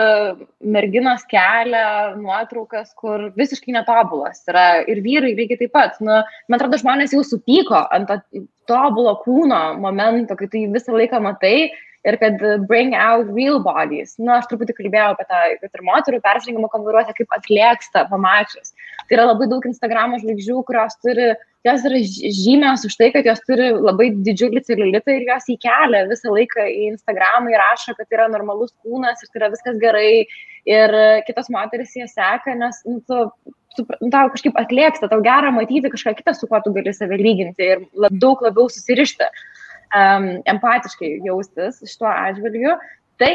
merginos 0.75 1.25
kelia 1.27 2.13
nuotraukas, 2.15 2.93
kur 2.95 3.25
visiškai 3.35 3.75
netobulas 3.75 4.39
yra 4.47 4.67
ir 4.87 5.03
vyrai 5.03 5.33
lygiai 5.35 5.59
taip 5.65 5.73
pat. 5.75 5.99
Nu, 5.99 6.21
man 6.47 6.59
atrodo, 6.59 6.79
žmonės 6.79 7.11
jau 7.11 7.25
supyko 7.27 7.81
ant 7.91 8.07
to 8.07 8.45
tobulo 8.71 9.17
kūno 9.25 9.73
momento, 9.83 10.39
kai 10.39 10.47
tu 10.47 10.61
jį 10.61 10.71
visą 10.77 10.95
laiką 10.95 11.19
matai 11.25 11.57
ir 12.07 12.17
kad 12.19 12.39
bring 12.67 12.95
out 12.95 13.27
real 13.35 13.59
bodies. 13.63 14.15
Na, 14.19 14.25
nu, 14.25 14.33
aš 14.37 14.47
truputį 14.51 14.75
kalbėjau 14.79 15.11
apie 15.13 15.27
tą, 15.27 15.43
kad 15.59 15.75
ir 15.75 15.85
moterų 15.87 16.23
persirengimo 16.23 16.71
kambaruose 16.71 17.15
kaip 17.19 17.35
atlėksta 17.35 18.07
pamačius. 18.11 18.71
Tai 19.07 19.17
yra 19.17 19.25
labai 19.31 19.49
daug 19.51 19.65
Instagramo 19.67 20.19
žvaigždžių, 20.21 20.61
kurios 20.67 20.95
turi 21.03 21.33
jos 21.63 21.85
yra 21.87 21.99
žymios 22.43 22.83
už 22.87 22.95
tai, 22.99 23.09
kad 23.15 23.27
jos 23.27 23.41
turi 23.47 23.69
labai 23.71 24.09
didžiulį 24.25 24.63
celulitą 24.67 25.15
ir 25.15 25.25
jos 25.29 25.47
įkelia 25.53 26.03
visą 26.09 26.33
laiką 26.33 26.65
į 26.67 26.89
Instagramą 26.91 27.53
ir 27.53 27.61
rašo, 27.61 27.95
kad 27.97 28.07
tai 28.07 28.19
yra 28.19 28.29
normalus 28.31 28.73
kūnas 28.83 29.23
ir 29.23 29.31
tai 29.31 29.41
yra 29.41 29.51
viskas 29.53 29.79
gerai. 29.81 30.25
Ir 30.63 30.93
kitos 31.27 31.49
moteris 31.51 31.91
jie 31.91 32.05
seka, 32.07 32.53
nes 32.55 32.77
nu, 32.87 33.01
tu, 33.03 33.17
tu, 33.75 33.83
tau 34.13 34.29
kažkaip 34.31 34.55
atlieksta, 34.59 35.09
tau 35.11 35.19
gera 35.23 35.49
matyti 35.51 35.91
kažką 35.91 36.13
kitą, 36.21 36.31
su 36.37 36.47
kuo 36.47 36.61
tu 36.63 36.71
gali 36.71 36.93
save 36.95 37.17
lyginti 37.19 37.67
ir 37.67 37.81
lab, 37.99 38.15
daug 38.15 38.39
labiau 38.45 38.69
susirišti, 38.71 39.27
um, 39.91 40.29
empatiškai 40.53 41.17
jaustis 41.27 41.81
šituo 41.83 42.07
atžvilgiu. 42.07 42.77
Tai 43.19 43.33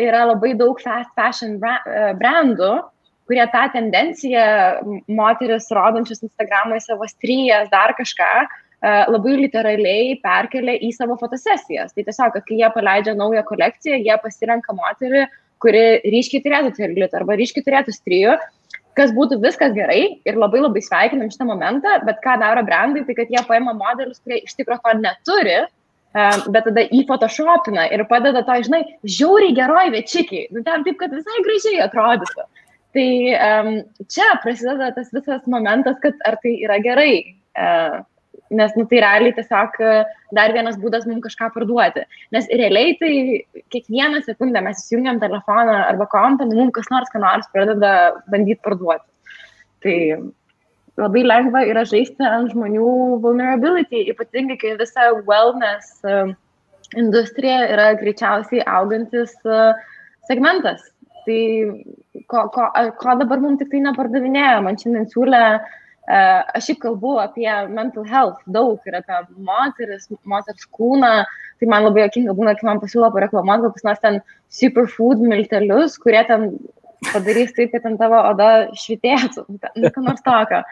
yra 0.00 0.24
labai 0.32 0.54
daug 0.56 0.80
fast 0.80 1.12
fashion 1.20 1.60
brandų, 1.60 2.72
kurie 3.30 3.46
tą 3.52 3.66
tendenciją 3.72 4.46
moteris 5.08 5.70
rodančius 5.70 6.24
Instagram'ai 6.26 6.80
savo 6.82 7.06
stryjas, 7.06 7.68
dar 7.70 7.94
kažką, 7.94 8.30
e, 8.42 8.94
labai 9.14 9.36
literaliai 9.44 10.16
perkelia 10.24 10.74
į 10.82 10.90
savo 10.96 11.14
fotosesijas. 11.20 11.94
Tai 11.94 12.06
tiesiog, 12.08 12.34
kad 12.34 12.48
kai 12.48 12.58
jie 12.58 12.70
paleidžia 12.74 13.14
naują 13.14 13.44
kolekciją, 13.46 14.00
jie 14.02 14.16
pasirenka 14.24 14.74
moterį, 14.74 15.28
kuri 15.62 15.84
ryškiai 16.10 16.42
turėtų 16.42 16.74
celulitą 16.80 17.20
arba 17.20 17.36
ryškiai 17.38 17.66
turėtų 17.68 17.94
stryjų, 17.94 18.38
kas 18.98 19.12
būtų 19.14 19.38
viskas 19.44 19.76
gerai 19.76 20.00
ir 20.26 20.38
labai 20.40 20.64
labai 20.64 20.82
sveikinam 20.82 21.30
šitą 21.30 21.46
momentą, 21.46 22.00
bet 22.08 22.18
ką 22.24 22.34
daro 22.42 22.64
brandai, 22.66 23.04
tai 23.06 23.14
kad 23.14 23.30
jie 23.30 23.42
paima 23.46 23.76
modelius, 23.76 24.18
kurie 24.24 24.40
iš 24.42 24.56
tikrųjų 24.58 24.82
to 24.88 24.96
neturi, 25.04 25.58
e, 25.60 26.24
bet 26.50 26.66
tada 26.66 26.88
į 26.90 27.04
photoshopina 27.06 27.86
ir 27.94 28.02
padeda 28.10 28.42
to, 28.48 28.58
žinai, 28.66 28.82
žiauriai 29.18 29.54
geroj 29.60 29.92
večikiai, 29.94 30.48
nu, 30.50 30.64
ten 30.66 30.82
taip, 30.88 30.98
kad 30.98 31.14
visai 31.14 31.44
gražiai 31.46 31.84
atrodytų. 31.86 32.48
Tai 32.96 33.10
um, 33.38 33.74
čia 34.10 34.26
prasideda 34.42 34.90
tas 34.96 35.12
visas 35.14 35.44
momentas, 35.46 35.98
kad 36.02 36.16
ar 36.26 36.40
tai 36.42 36.56
yra 36.64 36.80
gerai. 36.82 37.12
Uh, 37.54 38.00
nes 38.50 38.72
nu, 38.74 38.84
tai 38.90 38.98
realiai 38.98 39.34
tiesiog 39.36 39.76
dar 40.34 40.52
vienas 40.54 40.78
būdas 40.82 41.06
mums 41.06 41.22
kažką 41.22 41.52
parduoti. 41.54 42.02
Nes 42.34 42.48
realiai 42.50 42.96
tai 42.98 43.12
kiekvieną 43.70 44.24
sekundę 44.26 44.62
mes 44.64 44.82
įsijungiam 44.82 45.20
telefoną 45.22 45.76
arba 45.86 46.08
kompą, 46.10 46.48
nu, 46.48 46.58
mums 46.58 46.74
kas 46.74 46.90
nors, 46.90 47.12
ką 47.14 47.22
nors 47.22 47.46
pradeda 47.54 47.92
bandyti 48.32 48.58
parduoti. 48.66 49.06
Tai 49.86 49.96
labai 51.00 51.24
lengva 51.24 51.62
yra 51.70 51.86
žaisti 51.86 52.26
ant 52.26 52.50
žmonių 52.52 52.90
vulnerability, 53.22 54.02
ypatingai 54.12 54.58
kai 54.60 54.74
visa 54.80 55.12
wellness 55.30 56.02
industrija 56.98 57.62
yra 57.70 57.92
greičiausiai 58.00 58.66
augantis 58.66 59.36
segmentas. 60.26 60.82
Tai 61.26 61.42
ko, 62.30 62.46
ko, 62.54 62.70
ko 63.00 63.14
dabar 63.20 63.42
mums 63.42 63.60
tik 63.60 63.70
tai 63.74 63.82
nepardavinėjo, 63.84 64.56
man 64.64 64.78
šiandien 64.80 65.06
siūlė, 65.12 65.42
uh, 65.60 66.40
aš 66.56 66.70
šiaip 66.70 66.80
kalbu 66.82 67.14
apie 67.22 67.50
mental 67.70 68.06
health 68.08 68.40
daug 68.46 68.80
ir 68.88 68.98
apie 68.98 69.20
moteris, 69.46 70.08
moters 70.24 70.66
kūną, 70.76 71.12
tai 71.60 71.68
man 71.70 71.86
labai 71.86 72.06
jokinga 72.06 72.34
būna, 72.38 72.56
kai 72.58 72.68
man 72.70 72.80
pasiūlo 72.82 73.10
pareklamuoti 73.14 73.66
kokius 73.66 73.86
nors 73.86 74.02
ten 74.04 74.20
superfood 74.60 75.22
miltelius, 75.22 75.98
kurie 76.00 76.22
ten 76.28 76.48
padarys 77.12 77.52
taip, 77.56 77.72
kad 77.74 77.84
ten 77.86 77.98
tavo 78.00 78.20
oda 78.30 78.50
švitėtų, 78.76 79.46
nu, 79.50 79.92
ką 79.92 80.06
nors 80.06 80.24
tokio. 80.26 80.64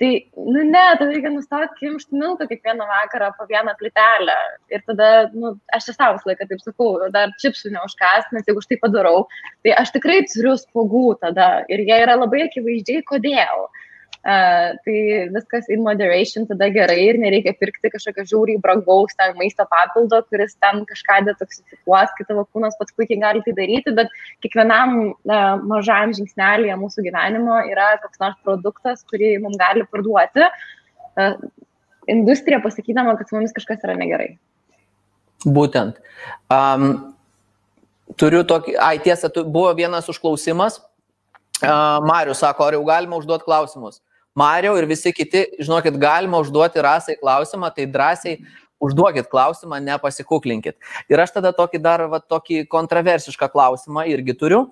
Tai, 0.00 0.10
nu 0.36 0.62
ne, 0.68 0.84
tai 0.98 1.06
reikia 1.08 1.30
nustoti 1.32 1.78
kimšti 1.78 2.18
miltą 2.20 2.46
kiekvieną 2.50 2.84
vakarą 2.90 3.30
po 3.38 3.46
vieną 3.48 3.72
plytelę. 3.80 4.36
Ir 4.74 4.82
tada, 4.88 5.08
nu, 5.32 5.54
aš 5.72 5.88
čia 5.88 5.96
savo 5.96 6.20
laiką 6.28 6.48
taip 6.50 6.60
sakau, 6.64 6.90
dar 7.14 7.32
čipsų 7.42 7.72
neužkas, 7.72 8.28
nes 8.36 8.44
jeigu 8.48 8.60
aš 8.60 8.68
tai 8.72 8.80
padarau, 8.82 9.24
tai 9.64 9.72
aš 9.80 9.94
tikrai 9.96 10.20
turiu 10.32 10.56
spogų 10.60 11.06
tada. 11.24 11.50
Ir 11.72 11.86
jie 11.88 12.00
yra 12.04 12.18
labai 12.20 12.44
akivaizdžiai, 12.50 13.06
kodėl. 13.08 13.66
Uh, 13.66 13.84
tai 14.26 14.96
viskas 15.30 15.68
in 15.70 15.82
moderation 15.86 16.46
tada 16.50 16.66
gerai 16.74 16.98
ir 17.08 17.18
nereikia 17.22 17.52
pirkti 17.54 17.90
kažkokio 17.92 18.24
žiauriai 18.30 18.62
brangaus 18.62 19.14
ten 19.14 19.36
maisto 19.38 19.66
papildo, 19.70 20.18
kuris 20.30 20.56
ten 20.58 20.82
kažką 20.88 21.18
detoksifikuos, 21.28 22.14
kai 22.16 22.26
tavo 22.26 22.42
kūnas 22.50 22.74
pats 22.80 22.96
puikiai 22.96 23.20
gali 23.22 23.42
tai 23.44 23.54
daryti, 23.60 23.94
bet 23.94 24.10
kiekvienam 24.42 24.96
uh, 25.12 25.60
mažam 25.62 26.14
žingsnelėje 26.16 26.78
mūsų 26.80 27.04
gyvenimo 27.06 27.60
yra 27.70 27.92
koks 28.02 28.22
nors 28.24 28.40
produktas, 28.42 29.04
kurį 29.12 29.36
mums 29.44 29.60
gali 29.60 29.86
parduoti. 29.92 30.48
Industrija 32.10 32.58
pasakydama, 32.62 33.16
kad 33.18 33.28
su 33.28 33.38
mumis 33.38 33.54
kažkas 33.54 33.86
yra 33.86 33.94
negerai. 33.98 34.34
Būtent. 35.46 35.98
Um, 36.50 37.14
turiu 38.18 38.42
tokį, 38.46 38.76
ai 38.82 38.98
tiesa, 39.02 39.30
buvo 39.42 39.70
vienas 39.78 40.10
užklausimas. 40.10 40.80
Uh, 41.62 42.02
Marius 42.04 42.42
sako, 42.42 42.66
ar 42.66 42.76
jau 42.76 42.84
galima 42.86 43.18
užduoti 43.18 43.46
klausimus? 43.46 44.02
Mario 44.36 44.74
ir 44.76 44.84
visi 44.88 45.12
kiti, 45.16 45.46
žinokit, 45.58 45.96
galima 46.00 46.38
užduoti 46.44 46.82
rasai 46.84 47.16
klausimą, 47.16 47.70
tai 47.74 47.86
drąsiai 47.88 48.36
užduokit 48.84 49.30
klausimą, 49.32 49.80
nepasikuklinkit. 49.80 50.76
Ir 51.08 51.22
aš 51.22 51.32
tada 51.38 51.54
tokį 51.56 51.80
dar 51.80 52.04
va, 52.12 52.20
tokį 52.20 52.66
kontroversišką 52.72 53.48
klausimą 53.52 54.04
irgi 54.12 54.36
turiu. 54.36 54.66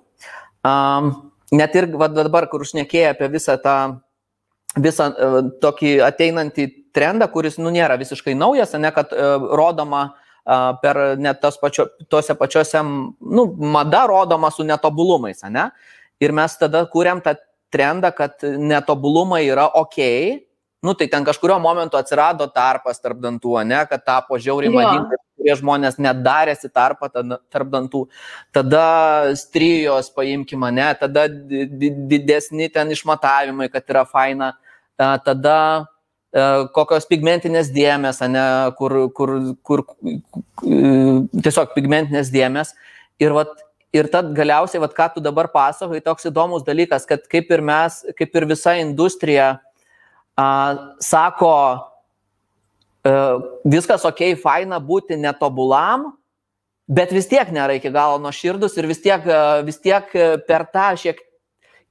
Um, 0.65 1.09
net 1.53 1.73
ir 1.77 1.89
va, 1.97 2.09
dabar, 2.13 2.45
kur 2.51 2.65
užnekėjai 2.65 3.15
apie 3.15 3.31
visą 3.33 3.57
tą, 3.61 3.77
visą 4.77 5.09
uh, 5.09 5.39
tokį 5.63 5.95
ateinantį 6.05 6.67
trendą, 6.95 7.27
kuris, 7.33 7.57
nu, 7.57 7.73
nėra 7.73 7.97
visiškai 8.01 8.37
naujas, 8.37 8.77
ne, 8.77 8.93
kad 8.93 9.09
uh, 9.17 9.49
rodoma 9.57 10.03
uh, 10.11 10.77
per 10.81 11.01
net 11.17 11.41
pačio, 11.61 11.89
tose 12.09 12.37
pačiose, 12.37 12.85
nu, 12.85 13.49
mada 13.73 14.05
rodoma 14.11 14.53
su 14.53 14.67
netobulumais, 14.67 15.41
ne? 15.49 15.71
Ir 16.23 16.31
mes 16.31 16.53
tada 16.55 16.85
kūrėm 16.87 17.19
tą 17.25 17.33
trendą, 17.75 18.13
kad 18.15 18.47
netobulumai 18.71 19.43
yra 19.51 19.67
ok, 19.83 19.99
nu 20.85 20.93
tai 20.93 21.07
ten 21.11 21.25
kažkurio 21.27 21.59
momentu 21.59 21.99
atsirado 21.99 22.47
tarpas 22.53 23.01
tarp 23.03 23.19
dantų, 23.23 23.57
ne, 23.67 23.81
kad 23.89 24.03
tapo 24.05 24.37
žiauriai 24.39 24.73
madinga, 24.73 25.17
kurie 25.35 25.55
žmonės 25.59 25.97
net 26.01 26.21
darėsi 26.25 26.69
tarpą 26.73 27.09
tarp 27.11 27.71
dantų, 27.73 28.05
tada 28.55 28.85
strijos 29.39 30.11
paimkime, 30.13 30.71
ne, 30.75 30.87
tada 30.99 31.25
didesni 31.29 32.69
ten 32.73 32.93
išmatavimai, 32.95 33.67
kad 33.73 33.89
yra 33.91 34.05
faina, 34.09 34.53
tada 34.97 35.57
kokios 36.75 37.07
pigmentinės 37.09 37.69
dėmes, 37.73 38.21
ne, 38.29 38.47
kur, 38.77 38.97
kur, 39.15 39.37
kur 39.63 39.85
tiesiog 40.61 41.71
pigmentinės 41.77 42.31
dėmes. 42.33 42.73
Ir 43.23 43.31
vat 43.31 43.53
ir 43.95 44.09
tad 44.11 44.31
galiausiai, 44.35 44.81
vat, 44.83 44.93
ką 44.95 45.07
tu 45.15 45.23
dabar 45.23 45.49
pasakoji, 45.53 46.03
toks 46.03 46.27
įdomus 46.29 46.65
dalykas, 46.67 47.07
kad 47.07 47.23
kaip 47.31 47.51
ir 47.55 47.63
mes, 47.65 48.01
kaip 48.17 48.35
ir 48.35 48.47
visa 48.49 48.75
industrija 48.81 49.47
a, 50.35 50.47
sako, 51.03 51.51
a, 51.55 51.79
e, 53.07 53.15
viskas 53.77 54.05
ok, 54.07 54.27
faina 54.43 54.81
būti 54.83 55.17
netobulam, 55.19 56.11
bet 56.85 57.15
vis 57.15 57.29
tiek 57.31 57.49
nėra 57.55 57.79
iki 57.79 57.93
galo 57.93 58.19
nuo 58.21 58.33
širdus 58.35 58.77
ir 58.77 58.89
vis 58.91 59.01
tiek, 59.03 59.23
e, 59.23 59.41
vis 59.67 59.79
tiek 59.81 60.11
per 60.47 60.67
tą 60.75 60.91
šiek 60.99 61.23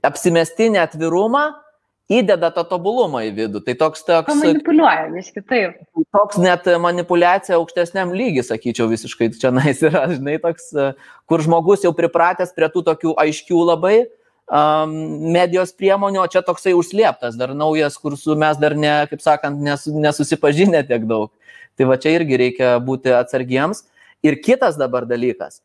apsimestinį 0.05 0.83
atvirumą 0.85 1.49
įdeda 2.13 2.51
tą 2.53 2.65
tobulumą 2.69 3.23
į 3.29 3.31
vidų. 3.39 3.63
Tai 3.65 3.75
toks 3.81 4.05
toks... 4.07 4.35
Manipuliuoja, 4.41 5.07
vis 5.15 5.31
kitaip. 5.35 5.79
Toks 6.15 6.41
net 6.43 6.67
manipulacija 6.81 7.57
aukštesniam 7.59 8.13
lygiui, 8.17 8.45
sakyčiau, 8.45 8.89
visiškai 8.91 9.31
čia 9.39 9.53
nais 9.55 9.81
yra, 9.85 10.05
žinai, 10.13 10.37
toks, 10.43 10.71
kur 11.31 11.45
žmogus 11.45 11.87
jau 11.87 11.95
pripratęs 11.97 12.53
prie 12.57 12.69
tų 12.73 12.85
tokių 12.91 13.17
aiškių 13.25 13.63
labai 13.71 13.97
um, 14.05 14.95
medijos 15.35 15.73
priemonių, 15.77 16.21
o 16.25 16.29
čia 16.31 16.45
toksai 16.45 16.77
užslėptas, 16.77 17.39
dar 17.41 17.55
naujas, 17.57 17.97
kur 18.01 18.19
su 18.21 18.37
mes 18.39 18.61
dar, 18.61 18.77
ne, 18.77 18.97
kaip 19.11 19.25
sakant, 19.25 19.61
nes, 19.65 19.89
nesusipažinę 19.89 20.85
tiek 20.89 21.09
daug. 21.09 21.33
Tai 21.75 21.89
va 21.91 21.99
čia 21.99 22.13
irgi 22.19 22.39
reikia 22.39 22.77
būti 22.85 23.11
atsargiems. 23.17 23.83
Ir 24.25 24.39
kitas 24.41 24.77
dabar 24.81 25.09
dalykas. 25.09 25.59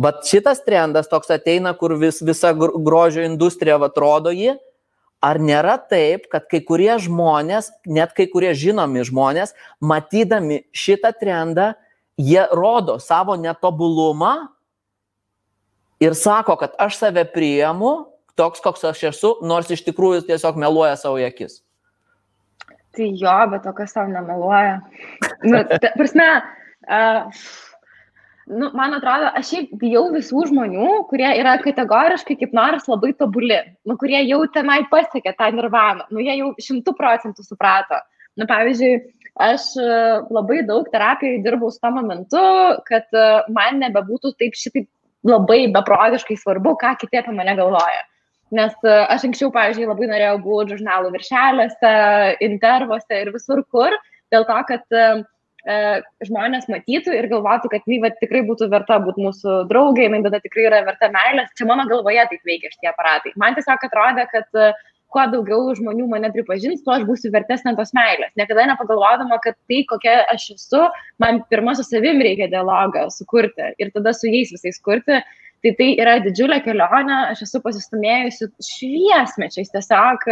Bet 0.00 0.22
šitas 0.28 0.60
trendas 0.64 1.08
toks 1.08 1.32
ateina, 1.32 1.72
kur 1.76 1.96
vis, 1.96 2.20
visa 2.24 2.52
grožio 2.52 3.24
industrija 3.24 3.78
atrodo 3.80 4.30
jį, 4.32 4.54
ar 5.26 5.40
nėra 5.42 5.76
taip, 5.90 6.28
kad 6.30 6.46
kai 6.50 6.62
kurie 6.64 6.92
žmonės, 7.02 7.72
net 7.88 8.14
kai 8.16 8.28
kurie 8.30 8.52
žinomi 8.54 9.02
žmonės, 9.06 9.56
matydami 9.82 10.62
šitą 10.76 11.12
trendą, 11.18 11.72
jie 12.16 12.44
rodo 12.54 12.98
savo 13.02 13.36
netobulumą 13.40 14.34
ir 16.00 16.14
sako, 16.16 16.56
kad 16.60 16.76
aš 16.80 17.00
save 17.00 17.26
priimu 17.32 17.94
toks, 18.38 18.62
koks 18.64 18.84
aš 18.92 19.06
esu, 19.10 19.36
nors 19.42 19.70
iš 19.72 19.82
tikrųjų 19.86 20.26
tiesiog 20.28 20.58
meluoja 20.60 20.96
savo 21.00 21.20
akis. 21.24 21.62
Tai 22.96 23.08
jo, 23.12 23.38
bet 23.52 23.64
to 23.64 23.72
kas 23.76 23.92
tau 23.92 24.06
nemeluoja. 24.08 24.78
Nu, 25.44 25.60
ta, 25.68 25.90
prasme, 25.98 26.28
Uh, 26.86 27.32
nu, 28.46 28.70
man 28.78 28.94
atrodo, 28.94 29.30
aš 29.38 29.50
šiaip 29.50 29.74
bijau 29.80 30.06
visų 30.14 30.46
žmonių, 30.50 30.88
kurie 31.10 31.28
yra 31.40 31.56
kategoriškai 31.62 32.38
kaip 32.40 32.54
nors 32.56 32.86
labai 32.90 33.12
tobuli, 33.18 33.58
nu, 33.88 33.96
kurie 34.00 34.20
jau 34.22 34.44
tenai 34.54 34.84
pasiekė 34.90 35.34
tą 35.38 35.50
nirvaną, 35.56 36.06
nu, 36.14 36.22
jie 36.22 36.38
jau 36.38 36.52
šimtų 36.68 36.94
procentų 36.98 37.46
suprato. 37.46 37.98
Nu, 38.36 38.46
pavyzdžiui, 38.48 38.98
aš 39.40 39.70
e, 39.80 39.86
labai 40.32 40.60
daug 40.68 40.88
terapijai 40.92 41.40
dirbau 41.44 41.70
su 41.72 41.80
tam 41.82 41.96
momentu, 41.98 42.42
kad 42.88 43.08
e, 43.16 43.28
man 43.56 43.80
nebebūtų 43.80 44.34
taip 44.40 44.58
šitaip 44.58 44.86
labai 45.26 45.64
beprotiškai 45.74 46.36
svarbu, 46.38 46.76
ką 46.80 46.94
kiti 47.00 47.18
apie 47.18 47.34
mane 47.34 47.56
galvoja. 47.58 48.04
Nes 48.54 48.76
e, 48.84 48.98
aš 49.10 49.24
anksčiau, 49.26 49.50
pavyzdžiui, 49.54 49.88
labai 49.90 50.10
norėjau 50.12 50.36
būti 50.44 50.76
žurnalų 50.76 51.14
viršeliuose, 51.16 51.94
intervuose 52.46 53.22
ir 53.24 53.32
visur 53.34 53.64
kur, 53.72 53.96
dėl 54.34 54.46
to, 54.46 54.60
kad 54.68 54.94
e, 54.94 55.08
žmonės 56.26 56.68
matytų 56.70 57.14
ir 57.16 57.26
galvotų, 57.30 57.70
kad 57.72 57.86
jinai 57.90 58.12
tikrai 58.20 58.44
būtų 58.46 58.68
verta 58.70 59.00
būti 59.02 59.24
mūsų 59.24 59.62
draugė, 59.70 60.04
jinai 60.06 60.22
tada 60.26 60.38
tikrai 60.42 60.68
yra 60.68 60.82
verta 60.86 61.10
meilės. 61.10 61.50
Čia 61.58 61.66
mano 61.66 61.88
galvoje 61.90 62.26
taip 62.30 62.44
veikia 62.46 62.70
šitie 62.70 62.92
aparatai. 62.92 63.32
Man 63.40 63.56
tiesiog 63.58 63.88
atrodė, 63.88 64.28
kad 64.30 64.60
kuo 65.12 65.24
daugiau 65.32 65.72
žmonių 65.78 66.06
mane 66.10 66.30
pripažins, 66.34 66.84
tuo 66.84 66.94
aš 66.96 67.06
būsiu 67.08 67.32
vertesnė 67.34 67.74
tos 67.78 67.92
meilės. 67.96 68.34
Niekada 68.38 68.68
nepagalvodama, 68.72 69.40
kad 69.42 69.56
tai, 69.70 69.82
kokia 69.90 70.20
aš 70.32 70.52
esu, 70.56 70.84
man 71.22 71.42
pirmą 71.50 71.76
su 71.78 71.86
savim 71.86 72.22
reikia 72.22 72.50
dialogą 72.52 73.06
sukurti 73.14 73.72
ir 73.82 73.92
tada 73.94 74.14
su 74.14 74.30
jais 74.30 74.54
visais 74.54 74.80
kurti. 74.82 75.22
Tai 75.64 75.70
tai 75.78 75.86
yra 75.96 76.18
didžiulė 76.22 76.60
kelionė, 76.62 77.14
aš 77.32 77.46
esu 77.46 77.58
pasistumėjusi 77.64 78.50
šviesmečiais, 78.62 79.72
tiesiog 79.72 80.26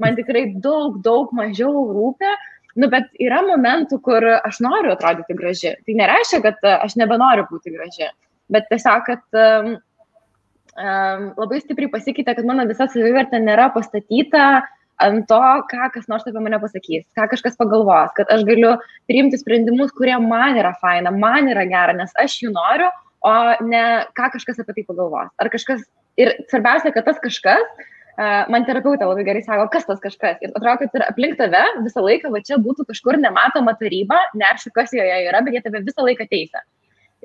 man 0.00 0.14
tikrai 0.16 0.44
daug, 0.64 1.00
daug 1.04 1.32
mažiau 1.36 1.82
rūpia, 1.90 2.30
Nu, 2.78 2.86
bet 2.92 3.10
yra 3.18 3.40
momentų, 3.42 3.98
kur 4.04 4.24
aš 4.38 4.60
noriu 4.62 4.92
atrodyti 4.94 5.34
graži. 5.34 5.74
Tai 5.82 5.98
nereiškia, 5.98 6.38
kad 6.44 6.66
aš 6.76 6.94
nebenoriu 7.00 7.48
būti 7.50 7.72
graži, 7.74 8.10
bet 8.54 8.68
tiesiog, 8.70 9.08
kad 9.08 9.38
um, 9.42 9.72
um, 10.78 11.24
labai 11.40 11.58
stipriai 11.62 11.90
pasikeitė, 11.90 12.36
kad 12.38 12.46
mano 12.46 12.66
visa 12.68 12.86
savivertė 12.90 13.40
nėra 13.42 13.68
pastatyta 13.74 14.44
ant 15.02 15.26
to, 15.30 15.42
ką 15.70 15.90
kas 15.94 16.08
nors 16.10 16.26
apie 16.26 16.40
mane 16.42 16.58
pasakys, 16.62 17.06
ką 17.18 17.28
kažkas 17.32 17.58
pagalvos, 17.58 18.14
kad 18.16 18.30
aš 18.34 18.42
galiu 18.46 18.74
priimti 19.10 19.38
sprendimus, 19.38 19.92
kurie 19.98 20.16
man 20.22 20.58
yra 20.58 20.74
faina, 20.82 21.12
man 21.14 21.50
yra 21.50 21.66
gera, 21.70 21.94
nes 21.98 22.14
aš 22.18 22.40
jų 22.42 22.54
noriu, 22.54 22.90
o 23.26 23.34
ne 23.66 23.84
ką 24.18 24.32
kažkas 24.34 24.58
apie 24.62 24.78
tai 24.78 24.86
pagalvos. 24.88 25.30
Ar 25.38 25.50
kažkas, 25.54 25.84
ir 26.18 26.34
svarbiausia, 26.50 26.94
kad 26.94 27.06
tas 27.06 27.22
kažkas, 27.22 27.86
man 28.50 28.64
terapeutė 28.66 29.06
labai 29.06 29.24
gerai 29.26 29.44
sako, 29.44 29.68
kas 29.72 29.86
tas 29.86 30.00
kažkas. 30.02 30.40
Ir 30.42 30.50
atrodo, 30.50 30.80
kad 30.82 30.96
ir 30.98 31.04
aplink 31.06 31.36
tave 31.38 31.60
visą 31.84 32.02
laiką, 32.02 32.32
va 32.34 32.40
čia 32.42 32.58
būtų 32.62 32.88
kažkur 32.88 33.18
nematoma 33.22 33.76
taryba, 33.78 34.18
neaišku, 34.34 34.72
kas 34.74 34.94
joje 34.96 35.20
yra, 35.28 35.42
bet 35.46 35.54
jie 35.54 35.62
tave 35.62 35.84
visą 35.86 36.06
laiką 36.06 36.26
teisė. 36.30 36.64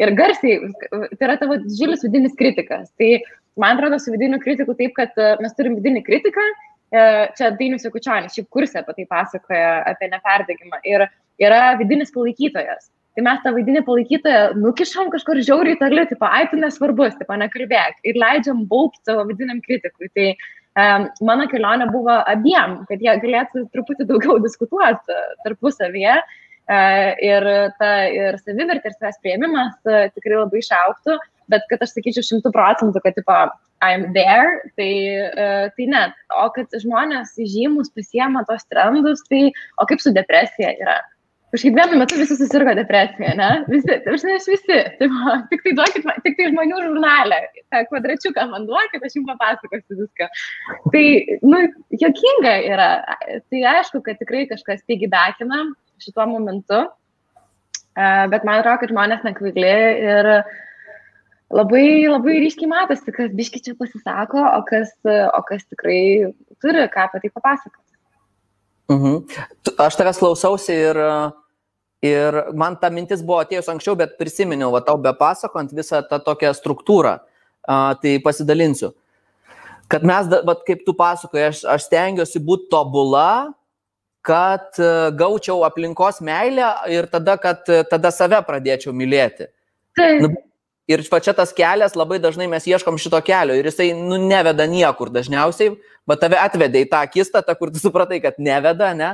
Ir 0.02 0.14
garsiai, 0.18 0.70
tai 0.90 1.26
yra 1.28 1.38
tavo 1.42 1.58
didžiulis 1.62 2.06
vidinis 2.06 2.38
kritikas. 2.38 2.92
Tai 2.98 3.10
man 3.62 3.78
atrodo, 3.78 4.00
su 4.02 4.14
vidiniu 4.14 4.40
kritiku 4.42 4.74
taip, 4.78 4.96
kad 4.98 5.14
e, 5.22 5.36
mes 5.42 5.54
turim 5.58 5.78
vidinį 5.78 6.02
kritiką, 6.06 6.46
e, 6.94 7.04
čia 7.38 7.52
Dainius 7.60 7.86
Jekučionis, 7.86 8.34
šiaip 8.34 8.50
kursė 8.54 8.82
apie 8.82 8.98
tai 8.98 9.06
pasakoja, 9.12 9.76
apie 9.94 10.10
neperdegimą. 10.14 10.82
Ir 10.90 11.06
yra 11.42 11.76
vidinis 11.82 12.14
palaikytojas. 12.14 12.90
Tai 13.14 13.22
mes 13.28 13.44
tą 13.44 13.52
vaidinį 13.54 13.84
palaikytoją 13.86 14.42
nukišam 14.58 15.12
kažkur 15.14 15.38
žiauriai 15.46 15.78
toli, 15.78 16.08
tipo, 16.10 16.26
ai, 16.26 16.48
tu 16.50 16.58
nesvarbus, 16.58 17.14
tipo, 17.20 17.38
nekalbėk. 17.38 18.02
Ir 18.10 18.18
leidžiam 18.18 18.64
baupti 18.70 19.04
savo 19.06 19.28
vidiniam 19.30 19.60
kritikui. 19.62 20.10
Tai 20.18 20.32
um, 20.34 20.48
mano 20.76 21.50
kelionė 21.52 21.90
buvo 21.94 22.16
abiem, 22.30 22.80
kad 22.90 23.04
jie 23.04 23.14
galėtų 23.22 23.68
truputį 23.74 24.08
daugiau 24.10 24.40
diskutuoti 24.44 25.20
tarpusavyje. 25.46 26.22
Uh, 26.64 27.12
ir, 27.20 27.44
ta, 27.76 27.88
ir 28.08 28.38
savivertė 28.40 28.88
ir 28.88 28.94
savęs 28.96 29.18
prieimimas 29.20 29.74
uh, 29.84 30.06
tikrai 30.16 30.38
labai 30.40 30.62
išauktų. 30.62 31.18
Bet 31.52 31.66
kad 31.68 31.82
aš 31.84 31.92
sakyčiau 31.98 32.24
šimtų 32.24 32.54
procentų, 32.56 33.02
kad, 33.04 33.18
tipo, 33.18 33.36
I'm 33.84 34.14
there, 34.16 34.62
tai, 34.80 34.94
tai 35.76 35.88
ne. 35.92 36.06
O 36.40 36.46
kad 36.56 36.72
žmonės 36.80 37.36
žymus 37.36 37.92
pasiema 37.92 38.46
tos 38.48 38.64
trendus, 38.72 39.26
tai 39.28 39.50
o 39.76 39.88
kaip 39.90 40.00
su 40.00 40.14
depresija 40.16 40.72
yra? 40.80 41.02
Kažkaip 41.54 41.76
vienu 41.78 42.00
metu 42.02 42.18
visi 42.18 42.36
susirgo 42.38 42.74
depresiją, 42.78 43.36
ne? 43.38 43.50
Visi, 43.70 43.98
aš 44.10 44.24
ne 44.26 44.38
aš 44.40 44.48
visi. 44.50 44.80
Tai, 45.00 45.10
va, 45.14 45.36
tik 45.52 45.62
tai 45.66 45.76
duokit, 45.78 46.08
tik 46.26 46.40
tai 46.40 46.50
žmonių 46.50 46.80
žurnalę, 46.88 47.40
tą 47.70 47.84
kvadračiuką 47.92 48.48
man 48.50 48.66
duokit, 48.70 49.06
aš 49.06 49.20
jums 49.20 49.30
papasakosiu 49.30 50.00
viską. 50.00 50.30
Tai, 50.96 51.06
nu, 51.46 51.62
jokinga 52.02 52.56
yra. 52.74 52.90
Tai 53.54 53.64
aišku, 53.76 54.02
kad 54.08 54.18
tikrai 54.24 54.48
kažkas 54.50 54.82
pigibekina 54.90 55.62
šituo 56.02 56.26
momentu, 56.34 56.82
uh, 56.90 58.26
bet 58.34 58.50
man 58.50 58.64
atrodo, 58.64 58.82
kad 58.82 58.96
žmonės 58.96 59.22
nekvaili 59.28 59.78
ir 60.10 60.32
uh, 60.40 60.54
labai, 61.54 61.86
labai 62.10 62.40
ryškiai 62.44 62.70
matosi, 62.70 63.14
kas 63.14 63.32
biški 63.38 63.62
čia 63.64 63.76
pasisako, 63.80 64.42
o 64.42 64.62
kas, 64.68 64.92
o 65.06 65.42
kas 65.48 65.66
tikrai 65.70 66.34
turi 66.64 66.86
ką 66.92 67.08
apie 67.08 67.24
tai 67.24 67.34
papasakoti. 67.38 67.90
Mhm. 68.92 69.22
Aš 69.80 69.98
tavęs 70.00 70.20
klausausi 70.20 70.76
ir, 70.90 71.00
ir 72.04 72.40
man 72.60 72.76
ta 72.82 72.92
mintis 72.94 73.24
buvo 73.24 73.40
atėjus 73.44 73.70
anksčiau, 73.72 73.96
bet 74.00 74.18
prisiminiau, 74.20 74.72
va 74.76 74.84
tau 74.86 75.00
be 75.02 75.14
pasakant 75.18 75.74
visą 75.76 76.04
tą 76.10 76.20
tokią 76.24 76.54
struktūrą, 76.58 77.18
tai 78.04 78.16
pasidalinsiu. 78.24 78.92
Kad 79.92 80.06
mes, 80.08 80.30
va, 80.48 80.56
kaip 80.68 80.86
tu 80.88 80.96
pasakoji, 80.98 81.44
aš, 81.50 81.66
aš 81.70 81.88
stengiuosi 81.88 82.42
būti 82.44 82.70
tobula, 82.72 83.54
kad 84.24 84.80
gaučiau 85.20 85.66
aplinkos 85.68 86.22
meilę 86.24 86.70
ir 86.92 87.08
tada, 87.12 87.36
kad 87.40 87.68
tada 87.92 88.12
save 88.16 88.40
pradėčiau 88.48 88.96
mylėti. 88.96 89.50
Taip. 90.00 90.24
Nu, 90.24 90.32
Ir 90.92 91.00
va 91.08 91.22
čia 91.24 91.32
tas 91.32 91.54
kelias, 91.56 91.94
labai 91.96 92.18
dažnai 92.20 92.50
mes 92.52 92.66
ieškom 92.68 92.98
šito 93.00 93.22
kelio 93.24 93.56
ir 93.56 93.70
jisai, 93.70 93.94
nu, 93.96 94.18
neveda 94.20 94.66
niekur 94.68 95.14
dažniausiai, 95.16 95.78
bet 96.10 96.20
tave 96.20 96.36
atvedė 96.42 96.82
į 96.84 96.90
tą 96.92 97.06
akistatą, 97.08 97.56
kur 97.56 97.72
tu 97.72 97.80
supratai, 97.80 98.20
kad 98.24 98.36
neveda, 98.36 98.90
ne? 98.98 99.14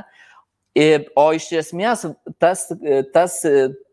O 1.18 1.26
iš 1.34 1.48
esmės 1.58 2.04
tas, 2.38 2.68
tas, 3.14 3.40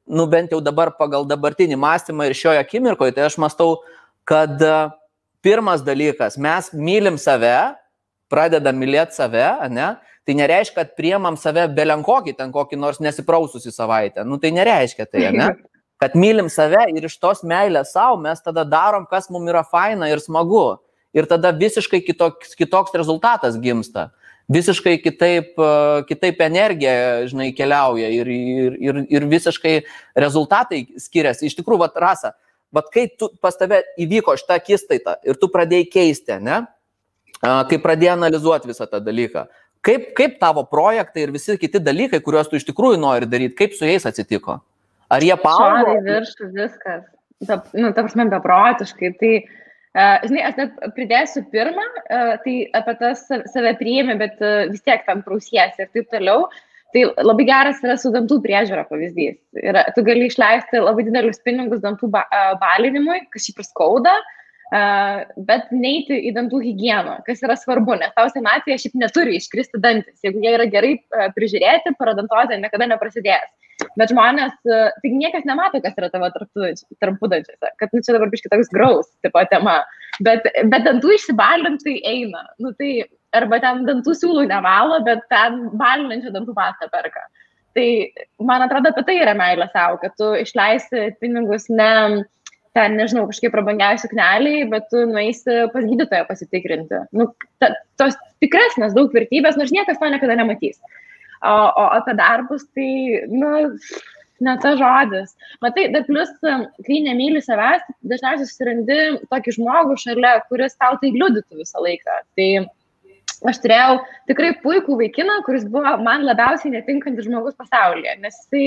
nu, 0.06 0.28
bent 0.30 0.54
jau 0.54 0.60
dabar 0.62 0.92
pagal 0.98 1.26
dabartinį 1.30 1.80
mąstymą 1.82 2.28
ir 2.28 2.38
šioje 2.38 2.62
akimirkoje, 2.62 3.16
tai 3.16 3.26
aš 3.26 3.40
mastau, 3.42 3.80
kad 4.28 4.62
pirmas 5.42 5.82
dalykas, 5.82 6.38
mes 6.38 6.70
mylim 6.76 7.18
save, 7.22 7.56
pradedam 8.30 8.78
mylėti 8.78 9.18
save, 9.18 9.48
ne? 9.72 9.96
Tai 10.28 10.36
nereiškia, 10.36 10.76
kad 10.76 10.96
priemam 11.00 11.38
save 11.40 11.64
belenkokį 11.72 12.34
ten 12.36 12.52
kokį 12.52 12.78
nors 12.82 13.00
nesipraususi 13.00 13.72
savaitę. 13.72 14.26
Nu, 14.28 14.36
tai 14.44 14.52
nereiškia 14.52 15.06
tai, 15.08 15.30
ne? 15.32 15.54
kad 16.02 16.18
mylim 16.20 16.50
save 16.52 16.84
ir 16.94 17.08
iš 17.08 17.16
tos 17.22 17.46
meilės 17.48 17.94
savo 17.96 18.20
mes 18.22 18.44
tada 18.44 18.66
darom, 18.68 19.08
kas 19.10 19.32
mums 19.34 19.50
yra 19.50 19.64
faina 19.66 20.12
ir 20.12 20.22
smagu. 20.22 20.78
Ir 21.16 21.26
tada 21.26 21.54
visiškai 21.56 22.04
kitoks, 22.06 22.52
kitoks 22.60 22.94
rezultatas 22.94 23.56
gimsta. 23.58 24.12
Visiškai 24.48 24.96
kitaip, 25.04 25.58
e, 25.60 26.04
kitaip 26.08 26.40
energija, 26.46 27.26
žinai, 27.28 27.50
keliauja 27.56 28.08
ir, 28.16 28.30
ir, 28.32 28.78
ir, 28.80 29.00
ir 29.12 29.26
visiškai 29.28 29.74
rezultatai 30.16 30.86
skiriasi. 31.04 31.50
Iš 31.50 31.58
tikrųjų, 31.58 31.82
vat, 31.82 32.00
rasa, 32.00 32.32
vat 32.72 32.88
kai 32.94 33.10
tu, 33.12 33.28
pas 33.44 33.60
tave 33.60 33.82
įvyko 34.00 34.38
šitą 34.40 34.56
akistaitą 34.62 35.18
ir 35.28 35.40
tu 35.42 35.52
pradėjai 35.52 35.90
keisti, 35.92 36.40
ne? 36.48 36.62
Kai 37.44 37.78
pradėjai 37.84 38.16
analizuoti 38.16 38.72
visą 38.72 38.88
tą 38.90 39.04
dalyką, 39.04 39.44
kaip, 39.86 40.08
kaip 40.18 40.40
tavo 40.40 40.64
projektai 40.66 41.28
ir 41.28 41.36
visi 41.36 41.60
kiti 41.60 41.84
dalykai, 41.84 42.24
kuriuos 42.24 42.48
tu 42.50 42.58
iš 42.58 42.66
tikrųjų 42.72 42.98
nori 43.04 43.28
daryti, 43.30 43.54
kaip 43.60 43.76
su 43.78 43.86
jais 43.86 44.08
atsitiko? 44.10 44.62
Ar 45.12 45.24
jie 45.24 45.36
paaugo? 45.44 45.68
Šarai 45.76 46.00
viršų 46.08 46.50
viskas. 46.56 47.06
Ta, 47.46 47.60
nu, 47.78 47.92
ta 47.94 48.02
prasme, 48.02 48.26
beprotiškai. 48.32 49.12
Tai, 49.20 49.34
uh, 49.44 49.67
žinai, 49.98 50.46
aš 50.46 50.56
net 50.60 50.80
pridėsiu 50.96 51.44
pirmą, 51.54 51.84
tai 52.44 52.56
apie 52.78 52.96
tas 53.02 53.26
save 53.28 53.74
priėmė, 53.80 54.18
bet 54.22 54.42
vis 54.72 54.86
tiek 54.86 55.06
tam 55.08 55.24
prausiesi 55.26 55.84
ir 55.84 55.92
taip 55.94 56.10
toliau. 56.14 56.48
Tai 56.96 57.02
labai 57.20 57.44
geras 57.50 57.82
yra 57.84 57.98
su 58.00 58.14
dantų 58.14 58.38
priežiūra 58.46 58.86
pavyzdys. 58.88 59.36
Ir 59.60 59.80
tu 59.96 60.04
gali 60.08 60.30
išleisti 60.30 60.80
labai 60.80 61.04
didelius 61.04 61.42
pinigus 61.44 61.82
dantų 61.84 62.08
ba 62.14 62.24
balinimui, 62.62 63.26
kas 63.34 63.50
šiaip 63.50 63.60
ir 63.60 63.68
skauda, 63.68 64.14
uh, 64.16 64.38
bet 64.72 65.70
neiti 65.72 66.18
į 66.28 66.34
dantų 66.36 66.60
higieną, 66.66 67.22
kas 67.28 67.44
yra 67.46 67.56
svarbu, 67.60 67.96
nes 68.02 68.12
tau 68.18 68.28
senatvėje 68.34 68.82
šiaip 68.84 68.98
neturi 69.00 69.38
iškristi 69.40 69.80
dantis. 69.84 70.20
Jeigu 70.26 70.44
jie 70.44 70.52
yra 70.58 70.68
gerai 70.72 70.98
prižiūrėti, 71.38 71.96
paradantozė 72.00 72.60
niekada 72.60 72.90
neprasidės. 72.92 73.48
Bet 73.98 74.10
žmonės, 74.10 74.56
tai 74.66 75.12
niekas 75.14 75.46
nemato, 75.46 75.80
kas 75.84 75.96
yra 76.00 76.10
tavo 76.10 76.30
tarpudančiuose, 76.34 77.70
kad 77.78 77.94
nu, 77.94 78.02
čia 78.02 78.16
dabar 78.16 78.32
biškai 78.34 78.50
toks 78.54 78.72
graus 78.74 79.10
tipo 79.26 79.44
tema. 79.52 79.80
Bet, 80.26 80.48
bet 80.72 80.86
dantų 80.88 81.14
išsibalint 81.14 81.84
tai 81.86 82.00
eina. 82.10 82.42
Nu, 82.62 82.74
tai, 82.78 83.06
arba 83.38 83.60
ten 83.62 83.84
dantų 83.88 84.16
siūlų 84.18 84.48
nevalo, 84.50 84.98
bet 85.06 85.22
ten 85.30 85.68
balinančią 85.78 86.34
dantų 86.34 86.58
pastą 86.58 86.90
perka. 86.90 87.28
Tai 87.78 87.88
man 88.50 88.66
atrodo, 88.66 88.90
apie 88.90 89.04
tai 89.06 89.20
yra 89.22 89.36
meilė 89.38 89.68
savo, 89.70 90.00
kad 90.02 90.16
tu 90.18 90.32
išleisi 90.42 91.12
pinigus 91.22 91.70
ne 91.70 92.26
ten, 92.78 92.98
nežinau, 93.00 93.26
kažkaip 93.30 93.54
prabangiai 93.56 93.98
sukneliai, 94.02 94.68
bet 94.72 94.88
tu 94.92 95.04
nueisi 95.10 95.64
pas 95.74 95.86
gydytoją 95.88 96.28
pasitikrinti. 96.30 97.02
Nu, 97.18 97.32
ta, 97.62 97.74
tos 98.00 98.18
tikresnės 98.44 98.96
daug 98.98 99.14
vertybės, 99.16 99.58
nors 99.60 99.74
niekas 99.74 100.00
to 100.02 100.12
niekada 100.14 100.38
nematys. 100.38 100.78
O, 101.42 101.54
o 101.54 101.88
apie 101.98 102.16
darbus, 102.18 102.66
tai, 102.78 102.90
nu, 103.30 103.52
ne 104.40 104.56
tas 104.62 104.78
žodis. 104.80 105.34
Matai, 105.64 105.88
dar 105.94 106.06
plus, 106.08 106.32
kai 106.88 107.00
nemyli 107.06 107.42
savęs, 107.44 107.86
dažniausiai 108.12 108.50
susirandi 108.50 109.00
tokį 109.32 109.56
žmogų 109.58 109.98
šalia, 110.02 110.38
kuris 110.52 110.78
tau 110.78 110.98
tai 111.02 111.14
liudytų 111.16 111.62
visą 111.62 111.82
laiką. 111.84 112.20
Tai 112.38 112.50
aš 113.52 113.62
turėjau 113.64 113.98
tikrai 114.30 114.54
puikų 114.64 115.00
vaikiną, 115.02 115.42
kuris 115.46 115.66
buvo 115.70 115.98
man 116.04 116.26
labiausiai 116.28 116.74
netinkantis 116.74 117.28
žmogus 117.28 117.58
pasaulyje, 117.60 118.18
nes 118.24 118.38
jisai 118.44 118.66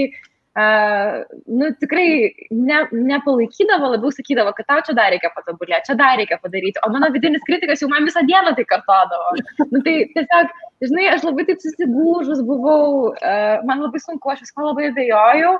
Uh, 0.59 1.23
nu, 1.47 1.69
tikrai 1.79 2.35
ne, 2.51 2.81
nepalaikydavo, 2.91 3.93
labiau 3.93 4.11
sakydavo, 4.11 4.51
kad 4.57 4.67
tau 4.67 4.81
čia 4.83 4.97
dar 4.99 5.13
reikia 5.15 5.31
patobulėti, 5.31 5.87
čia 5.87 5.95
dar 5.95 6.17
reikia 6.19 6.41
padaryti, 6.43 6.81
o 6.83 6.91
mano 6.91 7.07
vidinis 7.15 7.45
kritikas 7.47 7.85
jau 7.85 7.87
man 7.93 8.09
visą 8.09 8.25
dieną 8.27 8.57
tai 8.59 8.65
kartodavo. 8.67 9.37
Nu, 9.71 9.79
tai 9.87 9.95
tiesiog, 10.11 10.51
žinai, 10.83 11.05
aš 11.13 11.29
labai 11.29 11.47
taip 11.47 11.63
susigūžus 11.63 12.43
buvau, 12.49 13.13
uh, 13.13 13.63
man 13.69 13.85
labai 13.87 14.03
sunku, 14.03 14.33
aš 14.33 14.43
visko 14.43 14.67
labai 14.67 14.89
abejojau, 14.91 15.53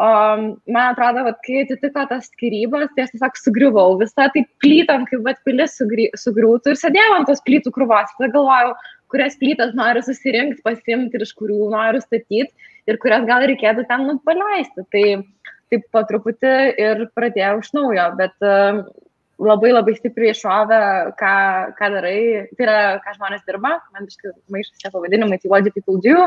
um, 0.00 0.46
man 0.72 0.94
atrodo, 0.94 1.26
kad 1.28 1.42
kai 1.44 1.60
atitiko 1.66 2.06
tas 2.08 2.30
skirybos, 2.32 2.88
tai 2.96 3.04
aš 3.04 3.12
tiesiog 3.18 3.42
sugriuvau, 3.42 3.98
visą 4.00 4.30
tai 4.32 4.46
plytom, 4.64 5.04
kaip 5.10 5.26
vat 5.28 5.44
pilis 5.44 5.76
sugriūtų 5.76 6.72
ir 6.72 6.80
sėdėjau 6.80 7.18
ant 7.18 7.28
tos 7.28 7.44
plytų 7.44 7.74
krūvos, 7.76 8.16
tada 8.16 8.32
galvojau, 8.32 8.72
kurias 9.12 9.36
plytas 9.40 9.74
noriu 9.76 10.02
susirinkti, 10.06 10.62
pasimti 10.66 11.18
ir 11.18 11.26
iš 11.26 11.34
kurių 11.38 11.70
noriu 11.74 12.00
statyti 12.04 12.50
ir 12.88 12.98
kurias 13.02 13.26
gal 13.28 13.44
reikėtų 13.50 13.86
ten 13.90 14.06
nu, 14.08 14.16
paleisti. 14.26 14.86
Tai 14.94 15.04
taip 15.70 15.86
po 15.94 16.02
truputį 16.06 16.56
ir 16.82 17.06
pradėjau 17.14 17.60
iš 17.60 17.72
naujo, 17.76 18.06
bet 18.18 18.34
uh, 18.46 18.82
labai 19.40 19.72
labai 19.72 19.94
stipriai 19.96 20.34
iššovė, 20.34 20.80
ką, 21.18 21.34
ką 21.78 21.90
darai, 21.94 22.20
tai 22.56 22.66
yra, 22.66 22.78
ką 23.04 23.14
žmonės 23.16 23.44
dirba, 23.48 23.76
man 23.94 24.08
iškai 24.08 24.34
maišas 24.52 24.82
tie 24.82 24.92
pavadinimai, 24.92 25.40
tai 25.40 25.52
what 25.52 25.64
do 25.64 25.72
people 25.74 26.00
do, 26.04 26.26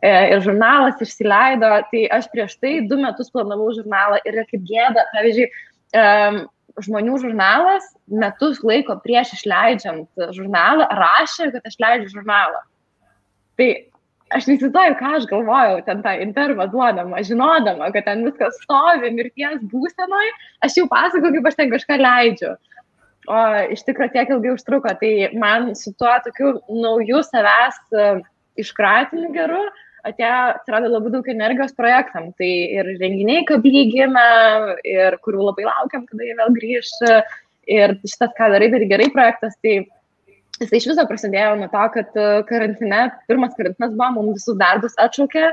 e, 0.00 0.12
ir 0.32 0.42
žurnalas 0.44 1.02
išsileido, 1.04 1.74
tai 1.90 2.06
aš 2.16 2.30
prieš 2.32 2.56
tai 2.62 2.78
du 2.88 2.98
metus 3.02 3.32
planavau 3.34 3.68
žurnalą 3.76 4.20
ir 4.24 4.40
kaip 4.48 4.64
gėda, 4.70 5.04
pavyzdžiui, 5.12 5.50
um, 6.00 6.40
žmonių 6.82 7.18
žurnalas 7.22 7.86
metus 8.10 8.60
laiko 8.66 8.96
prieš 9.04 9.36
išleidžiant 9.38 10.24
žurnalą 10.34 10.88
rašė, 10.98 11.50
kad 11.54 11.68
aš 11.70 11.76
leidžiu 11.82 12.12
žurnalą. 12.18 12.62
Tai 13.58 13.68
aš 14.34 14.48
neįsivaizduoju, 14.50 14.96
ką 14.98 15.12
aš 15.20 15.26
galvojau 15.30 15.80
ten 15.86 16.02
tą 16.02 16.16
intervą 16.24 16.66
duodama, 16.72 17.22
žinodama, 17.26 17.90
kad 17.94 18.08
ten 18.08 18.24
viskas 18.26 18.58
stovi 18.64 19.12
mirties 19.14 19.62
būsenoje, 19.70 20.32
aš 20.66 20.80
jau 20.80 20.88
pasakoju, 20.90 21.36
kaip 21.38 21.50
aš 21.50 21.58
ten 21.60 21.74
kažką 21.74 22.00
leidžiu. 22.02 22.54
O 23.30 23.40
iš 23.72 23.86
tikrųjų 23.86 24.12
tiek 24.12 24.32
ilgai 24.34 24.52
užtruko, 24.52 24.90
tai 25.00 25.30
man 25.40 25.70
su 25.78 25.94
tuo 25.96 26.12
tokiu 26.26 26.58
nauju 26.68 27.22
savęs 27.24 27.78
uh, 27.94 28.24
iškratimu 28.60 29.30
geru 29.32 29.62
atėjo, 30.10 30.36
atsirado 30.58 30.92
labai 30.92 31.12
daug 31.14 31.32
energijos 31.32 31.74
projektam. 31.76 32.30
Tai 32.38 32.52
ir 32.78 32.94
renginiai 33.00 33.46
kabliai 33.48 33.88
gimė, 33.92 34.28
ir 34.88 35.18
kurių 35.24 35.50
labai 35.50 35.66
laukiam, 35.70 36.06
kada 36.10 36.28
jie 36.28 36.38
vėl 36.40 36.56
grįž. 36.60 36.94
Ir 37.74 37.96
šitas, 38.04 38.34
ką 38.36 38.50
darai, 38.52 38.68
dar 38.72 38.82
gerai 38.90 39.08
projektas, 39.12 39.54
tai 39.64 39.78
Jis 40.62 40.70
iš 40.70 40.84
viso 40.92 41.02
prasidėjo 41.10 41.56
nuo 41.58 41.66
to, 41.72 41.84
kad 41.96 42.14
e, 42.14 42.24
karantine, 42.46 43.08
pirmas 43.26 43.56
karantinas 43.58 43.94
buvo, 43.96 44.10
mums 44.14 44.36
visus 44.38 44.58
darbus 44.60 44.92
atšaukė, 45.02 45.48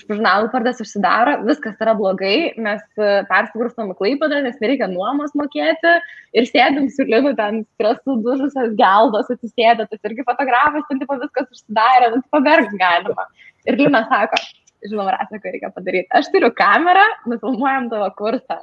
žurnalų 0.00 0.48
pardas 0.50 0.80
užsidaro, 0.82 1.34
viskas 1.44 1.76
yra 1.84 1.92
blogai, 1.98 2.54
mes 2.56 2.80
e, 2.96 3.10
persigrūstam 3.28 3.92
į 3.92 3.96
Klaipadą, 3.98 4.40
nes 4.46 4.56
nereikia 4.62 4.88
nuomos 4.90 5.36
mokėti 5.36 5.92
ir 6.40 6.48
sėdim 6.48 6.88
su 6.90 7.04
Linu 7.04 7.34
ten 7.36 7.60
stresų 7.76 8.16
dužusios 8.24 8.72
geldos 8.80 9.28
atsisėdę, 9.34 9.90
tas 9.92 10.08
irgi 10.08 10.24
fotografas, 10.26 10.88
ten 10.88 11.04
tipo 11.04 11.20
viskas 11.20 11.50
užsidarė, 11.52 12.14
nu, 12.16 12.24
pavergs 12.32 12.74
galima. 12.80 13.28
Ir 13.68 13.78
Lina 13.80 14.04
sako, 14.10 14.38
žinau, 14.84 15.08
Rasa, 15.08 15.40
ką 15.40 15.52
reikia 15.52 15.72
padaryti. 15.72 16.10
Aš 16.12 16.30
turiu 16.32 16.50
kamerą, 16.56 17.04
nufilmuojam 17.30 17.90
tavo 17.92 18.08
kursą. 18.18 18.60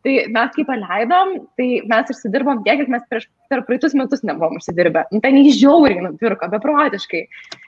Tai 0.00 0.14
mes 0.32 0.54
kai 0.54 0.64
paleidom, 0.64 1.34
tai 1.60 1.66
mes 1.88 2.12
išsidirbom 2.14 2.62
tiek, 2.64 2.78
kad 2.80 2.92
mes 2.94 3.02
prieš, 3.10 3.26
per 3.52 3.66
praeitus 3.66 3.92
metus 3.98 4.24
nebuvom 4.24 4.56
užsidirbę. 4.56 5.04
Nu, 5.12 5.20
ten 5.20 5.36
įžiauriai 5.42 6.06
nupirko, 6.06 6.48
beprotiškai. 6.54 7.26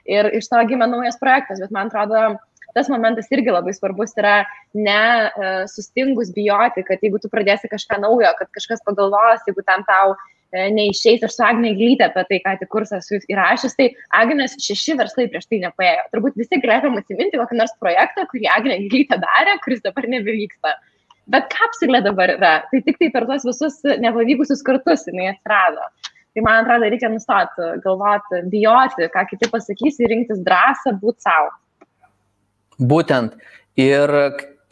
Ir 0.09 0.31
iš 0.39 0.49
to 0.49 0.63
gimė 0.71 0.89
naujas 0.89 1.19
projektas, 1.21 1.61
bet 1.61 1.75
man 1.75 1.93
atrodo, 1.93 2.39
tas 2.73 2.89
momentas 2.89 3.29
irgi 3.29 3.53
labai 3.53 3.75
svarbus 3.77 4.17
yra 4.17 4.39
ne 4.73 4.97
uh, 5.29 5.61
sustingus 5.69 6.33
bijoti, 6.33 6.81
kad 6.87 7.05
jeigu 7.05 7.21
tu 7.21 7.29
pradėsi 7.29 7.69
kažką 7.69 8.01
naujo, 8.01 8.33
kad 8.39 8.49
kažkas 8.57 8.81
pagalvos, 8.87 9.45
jeigu 9.45 9.61
tam 9.67 9.85
tau 9.85 10.15
uh, 10.15 10.29
neišeis, 10.53 11.23
aš 11.25 11.35
su 11.35 11.43
Agne 11.45 11.73
Glytė 11.77 12.07
apie 12.09 12.23
tai, 12.29 12.39
ką 12.45 12.53
tik 12.61 12.69
kursas 12.73 13.09
jūs 13.11 13.25
įrašęs, 13.31 13.75
tai 13.79 13.89
Agnės 14.19 14.55
šeši 14.61 14.97
verslai 14.99 15.27
prieš 15.31 15.47
tai 15.49 15.61
nepaėjo. 15.63 16.07
Turbūt 16.13 16.39
visi 16.39 16.59
galėtum 16.61 16.99
atsiminti 17.01 17.39
kokį 17.41 17.59
nors 17.59 17.73
projektą, 17.81 18.27
kurį 18.31 18.49
Agnė 18.53 18.79
Glytė 18.91 19.19
darė, 19.23 19.57
kuris 19.65 19.83
dabar 19.85 20.07
nebevyksta. 20.13 20.75
Bet 21.33 21.47
kapsulė 21.53 22.03
dabar 22.03 22.35
yra, 22.35 22.53
tai 22.69 22.81
tik 22.85 22.99
tai 22.99 23.09
per 23.13 23.25
tuos 23.29 23.45
visus 23.47 23.79
nepavykusius 24.03 24.63
kartus 24.67 25.07
jinai 25.07 25.31
atsirado. 25.31 25.87
Tai 26.33 26.43
man 26.45 26.63
atrodo, 26.63 26.89
reikia 26.89 27.11
nustoti, 27.13 27.69
galvoti, 27.85 28.41
bijoti, 28.51 29.07
ką 29.13 29.23
kiti 29.29 29.49
pasakys 29.53 30.01
ir 30.01 30.11
rinktis 30.11 30.41
drąsą 30.43 30.95
būti 31.01 31.23
savo. 31.23 31.53
Būtent. 32.81 33.37
Ir, 33.79 34.11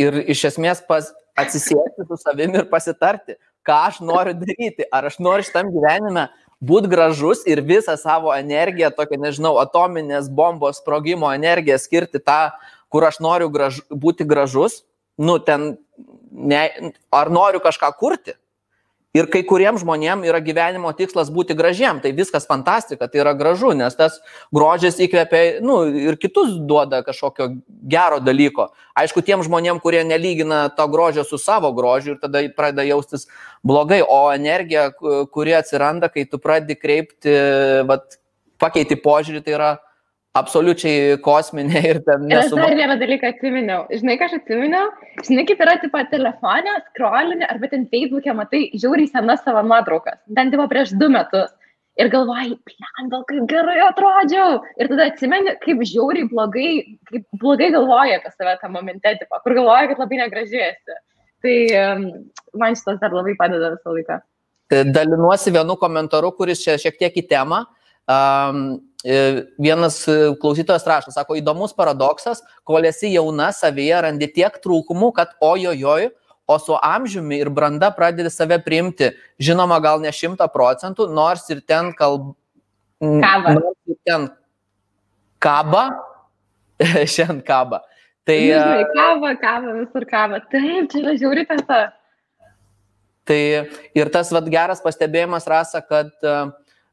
ir 0.01 0.17
iš 0.33 0.43
esmės 0.51 0.81
pas, 0.85 1.09
atsisėsti 1.39 2.05
su 2.07 2.17
savimi 2.19 2.59
ir 2.59 2.67
pasitarti, 2.71 3.37
ką 3.67 3.77
aš 3.89 3.99
noriu 4.05 4.35
daryti. 4.37 4.87
Ar 4.91 5.07
aš 5.09 5.19
noriu 5.23 5.45
šitam 5.47 5.71
gyvenime 5.73 6.27
būti 6.61 6.91
gražus 6.91 7.45
ir 7.49 7.63
visą 7.65 7.97
savo 7.97 8.33
energiją, 8.35 8.91
tokią, 8.97 9.19
nežinau, 9.21 9.55
atominės 9.61 10.29
bombos 10.29 10.81
sprogimo 10.81 11.31
energiją 11.33 11.79
skirti 11.81 12.21
tą, 12.21 12.51
kur 12.91 13.07
aš 13.07 13.21
noriu 13.23 13.49
graž, 13.49 13.81
būti 13.89 14.27
gražus, 14.27 14.83
nu, 15.17 15.39
ten, 15.39 15.75
ne, 16.31 16.63
ar 17.13 17.31
noriu 17.33 17.61
kažką 17.63 17.91
kurti. 17.99 18.35
Ir 19.11 19.27
kai 19.27 19.41
kuriems 19.43 19.81
žmonėms 19.83 20.23
yra 20.23 20.39
gyvenimo 20.39 20.93
tikslas 20.95 21.27
būti 21.35 21.51
gražiem, 21.59 21.97
tai 21.99 22.13
viskas 22.15 22.45
fantastika, 22.47 23.09
tai 23.11 23.19
yra 23.25 23.33
gražu, 23.35 23.73
nes 23.75 23.97
tas 23.99 24.21
grožis 24.55 25.01
įkvepia, 25.03 25.59
nu, 25.59 25.81
ir 25.99 26.15
kitus 26.15 26.53
duoda 26.69 27.01
kažkokio 27.03 27.49
gero 27.91 28.21
dalyko. 28.23 28.69
Aišku, 28.95 29.19
tiem 29.27 29.43
žmonėm, 29.43 29.81
kurie 29.83 30.05
nelygina 30.07 30.61
to 30.77 30.87
grožio 30.87 31.25
su 31.27 31.35
savo 31.41 31.73
grožiu 31.75 32.15
ir 32.15 32.21
tada 32.23 32.45
pradeda 32.55 32.87
jaustis 32.87 33.27
blogai, 33.67 33.99
o 33.99 34.21
energija, 34.31 34.87
kuri 34.95 35.59
atsiranda, 35.59 36.07
kai 36.07 36.23
tu 36.31 36.39
pradedi 36.39 36.79
kreipti, 36.79 37.35
vat, 37.91 38.15
pakeiti 38.63 38.95
požiūrį, 38.95 39.43
tai 39.43 39.57
yra 39.59 39.71
absoliučiai 40.37 41.17
kosminė 41.23 41.81
ir 41.89 41.99
ten 42.07 42.25
nesu. 42.29 42.55
Aš 42.55 42.65
dar 42.65 42.75
vieną 42.77 42.97
dalyką 43.01 43.31
atsiminiau. 43.33 43.87
Žinai, 43.91 44.17
ką 44.19 44.29
aš 44.29 44.37
atsiminiau? 44.39 44.91
Žinai, 45.27 45.45
kaip 45.49 45.63
yra, 45.65 45.77
tipo, 45.81 46.03
telefonė, 46.11 46.77
scrollinė, 46.91 47.47
arba 47.51 47.71
ten 47.71 47.87
Facebook'e 47.91 48.35
matai 48.37 48.67
žiauriai 48.75 49.11
senas 49.11 49.43
savo 49.45 49.63
nuotraukas. 49.67 50.21
Ten 50.37 50.53
tipo 50.53 50.67
prieš 50.71 50.95
du 51.01 51.11
metus. 51.11 51.51
Ir 51.99 52.07
galvojai, 52.07 52.55
plendal, 52.69 53.25
kaip 53.27 53.47
gerai 53.51 53.81
atrodžiau. 53.83 54.61
Ir 54.79 54.87
tada 54.93 55.09
atsimeni, 55.11 55.57
kaip 55.65 55.81
žiauriai 55.89 56.29
blogai, 56.31 56.69
kaip 57.09 57.25
blogai 57.41 57.67
galvoja 57.75 58.21
apie 58.21 58.31
save 58.31 58.55
tą 58.61 58.71
momentą, 58.71 59.11
tipo, 59.19 59.41
kur 59.43 59.57
galvoja, 59.59 59.89
kad 59.91 59.99
labai 59.99 60.21
negražiai 60.21 60.69
esi. 60.69 60.97
Tai 61.43 61.57
um, 61.81 62.07
man 62.61 62.77
šitas 62.79 63.01
dar 63.01 63.11
labai 63.11 63.35
padeda 63.35 63.73
visą 63.75 63.91
laiką. 63.97 64.21
Dalinuosi 64.71 65.51
vienu 65.51 65.75
komentaru, 65.75 66.31
kuris 66.37 66.63
čia 66.63 66.77
šiek 66.79 66.95
tiek 67.01 67.17
į 67.19 67.25
temą. 67.27 67.65
E, 67.65 67.80
vienas 69.57 70.07
e, 70.07 70.35
klausytojas 70.41 70.85
rašo, 70.87 71.11
sako, 71.13 71.35
įdomus 71.39 71.73
paradoksas, 71.77 72.43
kol 72.67 72.85
esi 72.85 73.13
jauna 73.15 73.51
savyje, 73.55 74.01
randi 74.05 74.29
tiek 74.29 74.59
trūkumų, 74.61 75.11
kad 75.17 75.33
ojojoj, 75.41 76.11
o 76.51 76.57
su 76.59 76.75
amžiumi 76.75 77.39
ir 77.41 77.49
branda 77.49 77.91
pradedi 77.95 78.29
save 78.33 78.59
priimti, 78.65 79.11
žinoma, 79.41 79.79
gal 79.81 80.01
ne 80.03 80.11
šimta 80.11 80.49
procentų, 80.51 81.07
nors 81.13 81.47
ir 81.49 81.63
ten 81.65 81.93
kalb... 81.97 82.33
Kaba. 83.01 83.55
Nors 83.57 83.79
ir 83.89 83.97
ten 84.05 84.27
kaba, 85.41 85.87
šiandien 87.15 87.41
kaba. 87.45 87.81
Tai, 88.27 88.37
Žinai, 88.37 88.83
kava, 88.93 89.31
kava, 89.41 89.73
visur 89.79 90.05
kava. 90.05 90.37
Taip, 90.51 90.91
čia 90.91 90.99
yra 91.01 91.15
žiauri 91.17 91.45
tiesa. 91.49 91.79
Tai 93.25 93.39
ir 93.97 94.11
tas 94.13 94.29
vat, 94.33 94.45
geras 94.53 94.81
pastebėjimas 94.83 95.47
rasa, 95.49 95.81
kad 95.81 96.11
uh, 96.25 96.51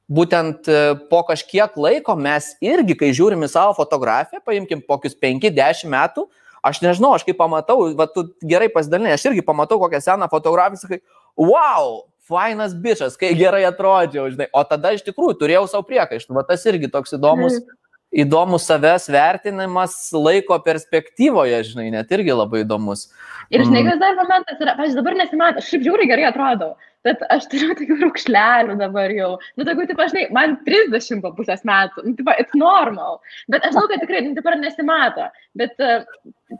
būtent 0.09 0.68
e, 0.68 0.82
po 1.10 1.22
kažkiek 1.28 1.76
laiko 1.76 2.16
mes 2.16 2.55
irgi, 2.64 2.97
kai 2.98 3.12
žiūrim 3.16 3.44
į 3.44 3.51
savo 3.52 3.76
fotografiją, 3.76 4.40
paimkim 4.44 4.82
kokius 4.89 5.16
5-10 5.20 5.89
metų, 5.93 6.26
aš 6.64 6.82
nežinau, 6.85 7.12
aš 7.16 7.26
kai 7.28 7.36
pamatau, 7.36 7.90
va, 7.98 8.09
tu 8.10 8.26
gerai 8.43 8.70
pasidalinai, 8.72 9.16
aš 9.16 9.28
irgi 9.30 9.44
pamatau 9.47 9.78
kokią 9.82 10.01
seną 10.05 10.30
fotografiją, 10.32 10.80
sakai, 10.80 11.01
wow, 11.36 12.02
fainas 12.28 12.74
bičias, 12.76 13.16
kai 13.20 13.35
gerai 13.36 13.64
atrodžiau, 13.68 14.28
žinai, 14.32 14.48
o 14.52 14.64
tada 14.68 14.93
iš 14.97 15.05
tikrųjų 15.06 15.39
turėjau 15.40 15.66
savo 15.68 15.86
priekaištų, 15.89 16.36
va 16.36 16.44
tas 16.48 16.64
irgi 16.68 16.90
toks 16.93 17.16
įdomus, 17.16 17.60
įdomus 18.14 18.66
savęs 18.68 19.09
vertinimas 19.12 19.97
laiko 20.16 20.56
perspektyvoje, 20.64 21.60
žinai, 21.72 21.89
net 21.93 22.12
irgi 22.14 22.36
labai 22.36 22.64
įdomus. 22.64 23.09
Ir 23.52 23.64
žinai, 23.64 23.85
kas 23.86 24.01
dar 24.01 24.16
momentas 24.18 24.60
yra, 24.60 24.76
aš 24.80 24.97
dabar 24.97 25.16
nesimatau, 25.16 25.62
aš 25.62 25.72
šiaip 25.72 25.85
žiūri 25.86 26.09
gerai 26.09 26.26
atrodau, 26.28 26.74
bet 27.06 27.22
aš 27.32 27.47
turiu 27.52 27.76
tokių 27.76 27.98
rūkšlelių 28.02 28.76
dabar 28.80 29.12
jau. 29.16 29.30
Nu, 29.56 29.64
tokių, 29.68 29.86
taip, 29.90 30.02
žinai, 30.12 30.24
man 30.36 30.56
30 30.66 31.22
po 31.24 31.32
pusės 31.36 31.64
metų, 31.68 32.05
nu, 32.09 32.16
taip, 32.18 32.32
it's 32.40 32.56
normal. 32.59 33.20
Bet 33.52 33.64
aš 33.64 33.76
žinau, 33.76 33.86
kad 33.93 34.05
tikrai, 34.05 34.24
nu, 34.26 34.35
dabar 34.36 34.59
nesimato. 34.60 35.28
Bet 35.59 35.80
uh, 35.85 36.05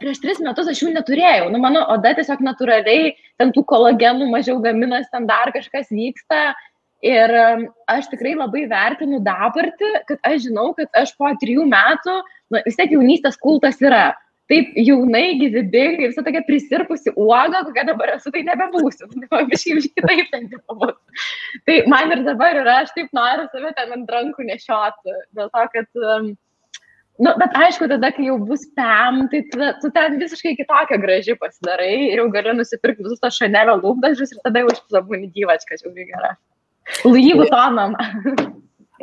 prieš 0.01 0.23
3 0.25 0.45
metus 0.47 0.69
aš 0.73 0.85
jų 0.85 0.95
neturėjau. 0.95 1.49
Nu, 1.53 1.61
mano 1.65 1.85
oda 1.93 2.15
tiesiog 2.17 2.45
natūraliai, 2.45 3.15
ten 3.41 3.53
tų 3.57 3.65
kolagenų 3.69 4.29
mažiau 4.33 4.61
gaminas, 4.65 5.09
ten 5.13 5.29
dar 5.29 5.53
kažkas 5.55 5.93
vyksta. 5.93 6.53
Ir 7.07 7.31
aš 7.87 8.09
tikrai 8.11 8.33
labai 8.35 8.65
vertinu 8.71 9.21
dabartį, 9.23 9.91
kad 10.09 10.25
aš 10.27 10.49
žinau, 10.49 10.73
kad 10.75 10.91
aš 10.99 11.13
po 11.15 11.31
trijų 11.39 11.67
metų, 11.71 12.17
na, 12.51 12.63
vis 12.67 12.79
tiek 12.79 12.97
jaunystės 12.97 13.39
kultas 13.39 13.79
yra. 13.85 14.17
Taip 14.49 14.73
jaunai, 14.81 15.37
gyvybingai, 15.37 16.09
visą 16.09 16.25
tokia 16.25 16.41
prisirpusi 16.47 17.13
uoga, 17.13 17.61
kokia 17.67 17.85
dabar 17.91 18.15
esu, 18.15 18.33
tai 18.33 18.43
nebebūsiu. 18.47 19.11
Visiškai 19.53 19.93
kitaip 20.01 20.33
ten 20.33 20.49
nebebūsiu. 20.49 20.97
Tai 21.69 21.79
man 21.93 22.17
ir 22.17 22.25
dabar 22.27 22.57
yra, 22.65 22.81
aš 22.87 22.95
taip 22.97 23.13
noriu 23.15 23.47
save 23.53 23.75
ten 23.77 23.95
ant 23.99 24.11
rankų 24.17 24.49
nešioti. 24.49 25.19
Dėl 25.37 25.53
to, 25.53 25.67
kad, 25.77 26.03
nu, 27.29 27.37
bet 27.45 27.59
aišku, 27.61 27.93
tada, 27.93 28.11
kai 28.17 28.31
jau 28.31 28.41
bus 28.41 28.65
PEM, 28.73 29.27
tai 29.31 29.45
tu, 29.53 29.73
tu 29.85 29.95
ten 30.01 30.19
visiškai 30.25 30.57
kitokia 30.65 30.99
graži 31.05 31.37
pasidarai 31.39 31.95
ir 32.09 32.25
jau 32.25 32.31
gali 32.33 32.57
nusipirkti 32.57 33.05
visus 33.05 33.21
tos 33.21 33.37
šanelio 33.37 33.77
lūpdažius 33.85 34.33
ir 34.33 34.47
tada 34.49 34.65
jau 34.65 34.73
išpilabūni 34.73 35.29
gyvačką, 35.37 35.77
čia 35.77 35.93
jau 35.93 35.99
gerai. 36.01 36.39
Louis 37.05 37.35
Vuittonom. 37.37 37.95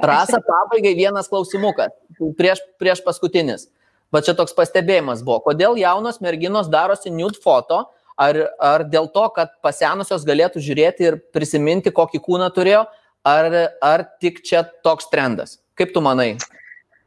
Rasa, 0.04 0.42
pabaigai 0.44 0.96
vienas 0.98 1.30
klausimukas, 1.32 1.94
prieš, 2.38 2.60
prieš 2.82 3.02
paskutinis. 3.06 3.70
Va 4.14 4.22
čia 4.24 4.36
toks 4.38 4.54
pastebėjimas 4.56 5.24
buvo, 5.26 5.42
kodėl 5.48 5.80
jaunos 5.80 6.20
merginos 6.24 6.68
darosi 6.72 7.12
nude 7.12 7.40
foto, 7.42 7.86
ar, 8.20 8.38
ar 8.60 8.84
dėl 8.88 9.08
to, 9.12 9.24
kad 9.36 9.56
pasenusios 9.66 10.28
galėtų 10.28 10.62
žiūrėti 10.64 11.08
ir 11.10 11.18
prisiminti, 11.36 11.94
kokį 11.96 12.22
kūną 12.28 12.52
turėjo, 12.56 12.86
ar, 13.28 13.50
ar 13.84 14.06
tik 14.22 14.44
čia 14.46 14.66
toks 14.86 15.10
trendas? 15.12 15.58
Kaip 15.80 15.96
tu 15.96 16.04
manai? 16.04 16.36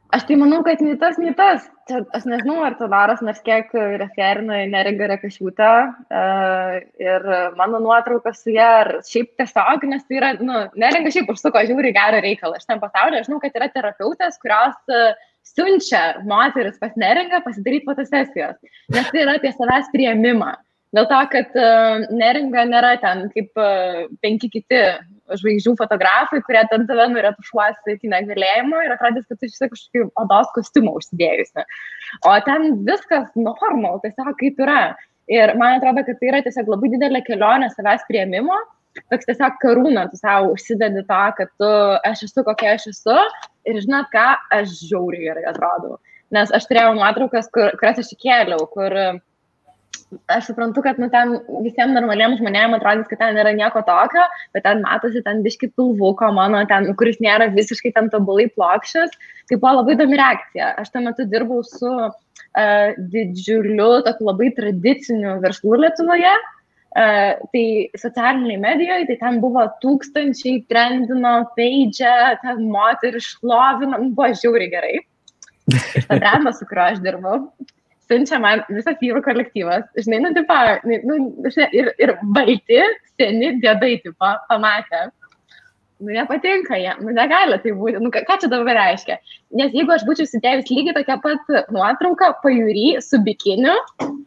Aš 0.09 0.23
tai 0.25 0.39
manau, 0.41 0.63
kad 0.65 0.79
nei 0.81 0.95
tas, 0.97 1.19
nei 1.21 1.35
tas. 1.37 1.67
Čia, 1.89 1.99
aš 2.17 2.23
nežinau, 2.25 2.63
ar 2.65 2.73
to 2.79 2.87
daras, 2.89 3.19
nors 3.25 3.41
kiek 3.45 3.69
referina 4.01 4.57
neringa 4.71 5.09
rekašiūtą 5.11 5.67
uh, 5.85 6.77
ir 7.01 7.27
mano 7.59 7.81
nuotrauka 7.83 8.33
su 8.33 8.55
ją, 8.55 8.69
ar 8.81 8.89
šiaip 9.05 9.35
tiesiog, 9.37 9.85
nes 9.91 10.07
tai 10.07 10.17
yra, 10.17 10.31
nu, 10.41 10.63
neringa 10.81 11.13
šiaip 11.13 11.29
užsuko 11.29 11.61
žiūri 11.69 11.93
gerą 11.93 12.23
reikalą. 12.25 12.57
Aš 12.57 12.65
tam 12.71 12.81
pasaulyje 12.81 13.27
žinau, 13.27 13.37
kad 13.43 13.61
yra 13.61 13.69
terapeutės, 13.75 14.41
kurios 14.41 14.79
uh, 14.89 15.13
siunčia 15.45 16.03
moteris 16.25 16.81
pas 16.81 16.97
neringą 16.97 17.43
pasidaryti 17.45 17.85
fotosesijos, 17.89 18.57
nes 18.95 19.13
tai 19.13 19.23
yra 19.27 19.37
apie 19.37 19.53
savęs 19.53 19.93
prieimimą. 19.93 20.55
Dėl 20.95 21.05
to, 21.05 21.17
kad 21.29 21.57
uh, 21.59 22.05
neringa 22.17 22.63
nėra 22.65 22.95
ten 23.01 23.27
kaip 23.33 23.59
uh, 23.61 24.07
penki 24.23 24.49
kiti 24.49 24.79
žvaigždžių 25.37 25.75
fotografai, 25.77 26.39
kurie 26.47 26.63
ten 26.71 26.87
tave 26.89 27.05
nuretušuosi 27.11 27.93
iki 27.93 28.09
negalėjimo 28.09 28.79
ir 28.85 28.95
atrodys, 28.95 29.27
kad 29.29 29.37
tu 29.37 29.45
esi 29.45 29.69
kažkokį 29.69 30.07
odos 30.23 30.49
kostiumą 30.55 30.95
užsidėjusi. 30.97 31.65
O 32.25 32.33
ten 32.47 32.81
viskas 32.89 33.29
normal, 33.37 34.01
tiesiog 34.05 34.33
kaip 34.41 34.65
yra. 34.65 34.81
Ir 35.29 35.53
man 35.61 35.77
atrodo, 35.77 36.01
kad 36.07 36.17
tai 36.17 36.31
yra 36.31 36.41
tiesiog 36.41 36.73
labai 36.73 36.89
didelė 36.95 37.21
kelionė 37.27 37.69
savęs 37.75 38.07
prieimimo, 38.09 38.57
toks 39.13 39.29
tiesiog 39.29 39.61
karūna, 39.61 40.07
tu 40.09 40.17
savo 40.17 40.55
užsidedi 40.55 41.05
tą, 41.05 41.23
kad 41.37 41.53
tu, 41.61 41.69
aš 42.09 42.25
esu 42.25 42.45
kokia 42.47 42.73
aš 42.79 42.89
esu 42.95 43.17
ir 43.69 43.77
žinot 43.85 44.09
ką, 44.13 44.27
aš 44.57 44.73
žiauriai 44.89 45.29
gerai 45.29 45.45
atrodau. 45.53 45.99
Nes 46.33 46.49
aš 46.53 46.65
turėjau 46.69 46.95
nuotraukas, 46.97 47.49
kur, 47.53 47.69
kurias 47.77 48.01
aš 48.01 48.09
įkėliau, 48.17 48.65
kur 48.73 48.97
uh, 48.97 49.21
aš 50.31 50.49
suprantu, 50.49 50.81
kad 50.85 50.99
nu, 51.01 51.09
ten 51.13 51.35
visiems 51.63 51.93
normaliems 51.93 52.39
žmonėms 52.41 52.77
atrodys, 52.79 53.07
kad 53.09 53.21
ten 53.21 53.37
yra 53.41 53.53
nieko 53.55 53.81
tokio, 53.85 54.25
bet 54.55 54.65
ten 54.65 54.81
matosi 54.85 55.21
ten 55.25 55.43
biški 55.45 55.71
pilvuko 55.77 56.31
mano, 56.35 56.61
ten, 56.69 56.89
kuris 56.99 57.19
nėra 57.23 57.49
visiškai 57.53 57.93
ten 57.95 58.09
tobulai 58.13 58.47
plokščias. 58.55 59.13
Tai 59.49 59.57
buvo 59.57 59.79
labai 59.79 59.97
įdomi 59.97 60.19
reakcija. 60.19 60.73
Aš 60.81 60.93
tuo 60.93 61.03
metu 61.05 61.25
dirbau 61.29 61.61
su 61.65 61.89
uh, 61.89 62.87
didžiuliu, 63.13 63.89
tokiu 64.05 64.31
labai 64.31 64.53
tradiciniu 64.57 65.37
verslu 65.45 65.77
Lietuvoje. 65.83 66.33
Uh, 66.89 67.37
tai 67.53 67.65
socialiniai 68.01 68.57
medijoje, 68.61 69.05
tai 69.11 69.17
ten 69.21 69.35
buvo 69.43 69.61
tūkstančiai 69.83 70.63
trendino, 70.71 71.35
peidžia, 71.57 72.39
ten 72.41 72.63
moterį 72.73 73.21
šlovino, 73.21 73.99
nu, 74.01 74.09
buvo 74.17 74.31
žiauriai 74.33 74.71
gerai. 74.73 74.95
Ta 76.09 76.17
branda, 76.17 76.49
su 76.57 76.65
kuriuo 76.65 76.87
aš 76.87 77.03
dirbau, 77.05 77.43
siunčia 78.09 78.39
man 78.41 78.63
visas 78.71 78.97
vyrų 79.01 79.21
kolektyvas, 79.25 79.85
žinai, 80.01 80.19
nu, 80.25 80.33
tipo, 80.35 80.57
nu, 80.89 81.19
žinai, 81.45 81.69
ir, 81.77 81.93
ir 82.01 82.15
balti, 82.35 82.81
seni 83.19 83.55
dėdai, 83.63 83.95
tipo, 84.05 84.33
pamatė. 84.49 85.07
Nu, 85.99 86.13
nepatinka 86.15 86.77
jam, 86.79 87.01
nu, 87.03 87.11
negali 87.15 87.57
tai 87.59 87.73
būti. 87.75 87.99
Nu, 87.99 88.11
ką, 88.13 88.37
čia 88.39 88.47
dabar 88.51 88.77
reiškia? 88.77 89.17
Nes 89.59 89.73
jeigu 89.75 89.91
aš 89.91 90.05
būčiau 90.07 90.29
sudėjus 90.31 90.71
lygiai 90.71 90.95
tokią 90.95 91.17
pat 91.25 91.49
nuotrauką 91.75 92.29
pajūry 92.43 92.93
su 93.03 93.19
bikiniu, 93.25 93.75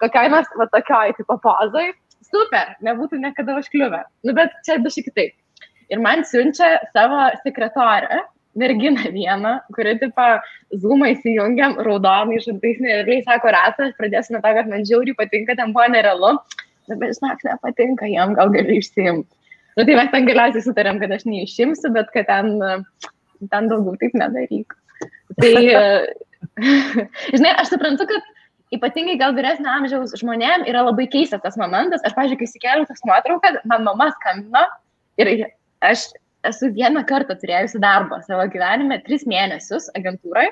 kokiai 0.02 0.32
nors 0.32 0.50
va 0.60 0.68
tokioj, 0.74 1.14
tipo, 1.16 1.38
pozai, 1.40 1.88
super, 2.28 2.74
nebūtų 2.84 3.22
niekada 3.22 3.56
užkliuvę. 3.60 4.02
Nu, 4.28 4.36
bet 4.36 4.52
čia 4.66 4.76
biškai 4.84 5.06
kitaip. 5.08 5.38
Ir 5.92 6.00
man 6.00 6.26
siunčia 6.28 6.74
savo 6.92 7.24
sekretorę, 7.40 8.20
merginą 8.58 9.12
vieną, 9.12 9.52
kuri, 9.76 9.94
tipo, 10.00 10.26
zoomą 10.82 11.12
įsijungiam, 11.14 11.78
raudonai, 11.86 12.40
žantais 12.44 12.80
nerealiai, 12.84 13.22
sako, 13.26 13.52
ratas, 13.54 13.94
pradėsiu 13.98 14.36
nuo 14.36 14.42
to, 14.44 14.52
kad 14.58 14.68
man 14.70 14.84
žiauriai 14.88 15.16
patinka, 15.18 15.56
ten 15.58 15.72
buvo 15.72 15.86
nerealu, 15.92 16.34
bet 16.90 17.16
žinok, 17.16 17.46
nepatinka 17.48 18.10
jam, 18.12 18.34
gal 18.36 18.52
gali 18.52 18.78
išsiimti. 18.82 19.30
Nu, 19.76 19.86
tai 19.88 19.96
mes 19.96 20.10
ten 20.12 20.28
galiausiai 20.28 20.66
sutarėm, 20.66 21.00
kad 21.00 21.14
aš 21.16 21.24
neišimsiu, 21.28 21.92
bet 21.94 22.12
kad 22.12 22.28
ten, 22.28 22.60
ten 23.48 23.70
daugiau 23.70 23.96
taip 24.00 24.16
nedaryk. 24.20 24.76
Tai, 25.40 25.54
žinai, 27.36 27.54
aš 27.56 27.72
suprantu, 27.72 28.04
kad 28.10 28.28
ypatingai 28.76 29.16
gal 29.20 29.32
vyresnio 29.36 29.72
amžiaus 29.72 30.12
žmonėm 30.20 30.66
yra 30.68 30.84
labai 30.88 31.06
keistas 31.12 31.40
tas 31.44 31.56
momentas. 31.60 32.04
Aš, 32.04 32.16
pažiūrėjau, 32.18 32.40
kai 32.40 32.50
įsikėliau 32.50 32.88
tas 32.88 33.00
nuotrauką, 33.08 33.54
man 33.68 33.88
mama 33.88 34.10
skambino 34.18 34.66
ir 35.20 35.32
aš 35.84 36.10
esu 36.48 36.70
vieną 36.74 37.04
kartą 37.08 37.36
turėjusi 37.38 37.80
darbą 37.82 38.20
savo 38.26 38.46
gyvenime, 38.52 39.00
tris 39.06 39.26
mėnesius 39.28 39.90
agentūrai. 39.98 40.48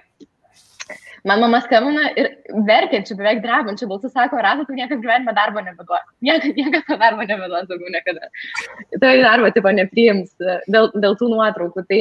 Man 1.29 1.43
mama 1.43 1.59
skambina 1.61 2.07
ir 2.17 2.31
verkiančių, 2.67 3.17
beveik 3.19 3.43
drebančių 3.45 3.89
balsų 3.91 4.09
sako, 4.15 4.39
Rasa, 4.41 4.65
tu 4.65 4.77
niekada 4.77 5.03
gyvenime 5.03 5.35
darbo 5.37 5.61
nebeduos. 5.61 6.07
Niekada, 6.25 6.55
niekada 6.57 6.81
to 6.87 6.97
darbo 7.03 7.27
nebeduos 7.29 7.67
daugiau 7.69 7.93
niekada. 7.93 8.31
Tai 9.03 9.11
darbo 9.21 9.51
tipo 9.53 9.75
nepriims 9.77 10.33
dėl, 10.41 10.89
dėl 10.97 11.19
tų 11.21 11.29
nuotraukų. 11.35 11.85
Tai 11.91 12.01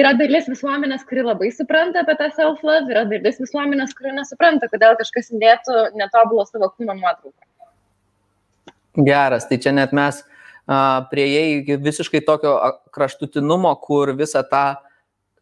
yra 0.00 0.14
dalis 0.16 0.48
visuomenės, 0.48 1.04
kuri 1.10 1.26
labai 1.26 1.50
supranta 1.52 2.06
apie 2.06 2.16
tą 2.22 2.30
self-love, 2.38 2.88
yra 2.94 3.04
dalis 3.12 3.42
visuomenės, 3.44 3.92
kuri 3.98 4.16
nesupranta, 4.16 4.70
kodėl 4.72 4.96
kažkas 5.02 5.28
įdėtų 5.36 5.84
netobulo 6.00 6.48
savo 6.48 6.72
kūno 6.72 6.96
nuotrauką. 6.96 7.44
Geras, 9.04 9.44
tai 9.46 9.60
čia 9.62 9.70
net 9.76 9.92
mes 9.94 10.24
uh, 10.24 10.37
prieėjai 10.68 11.62
iki 11.62 11.78
visiškai 11.80 12.20
tokio 12.26 12.54
kraštutinumo, 12.92 13.72
kur 13.80 14.12
visą 14.16 14.42
tą 14.44 14.66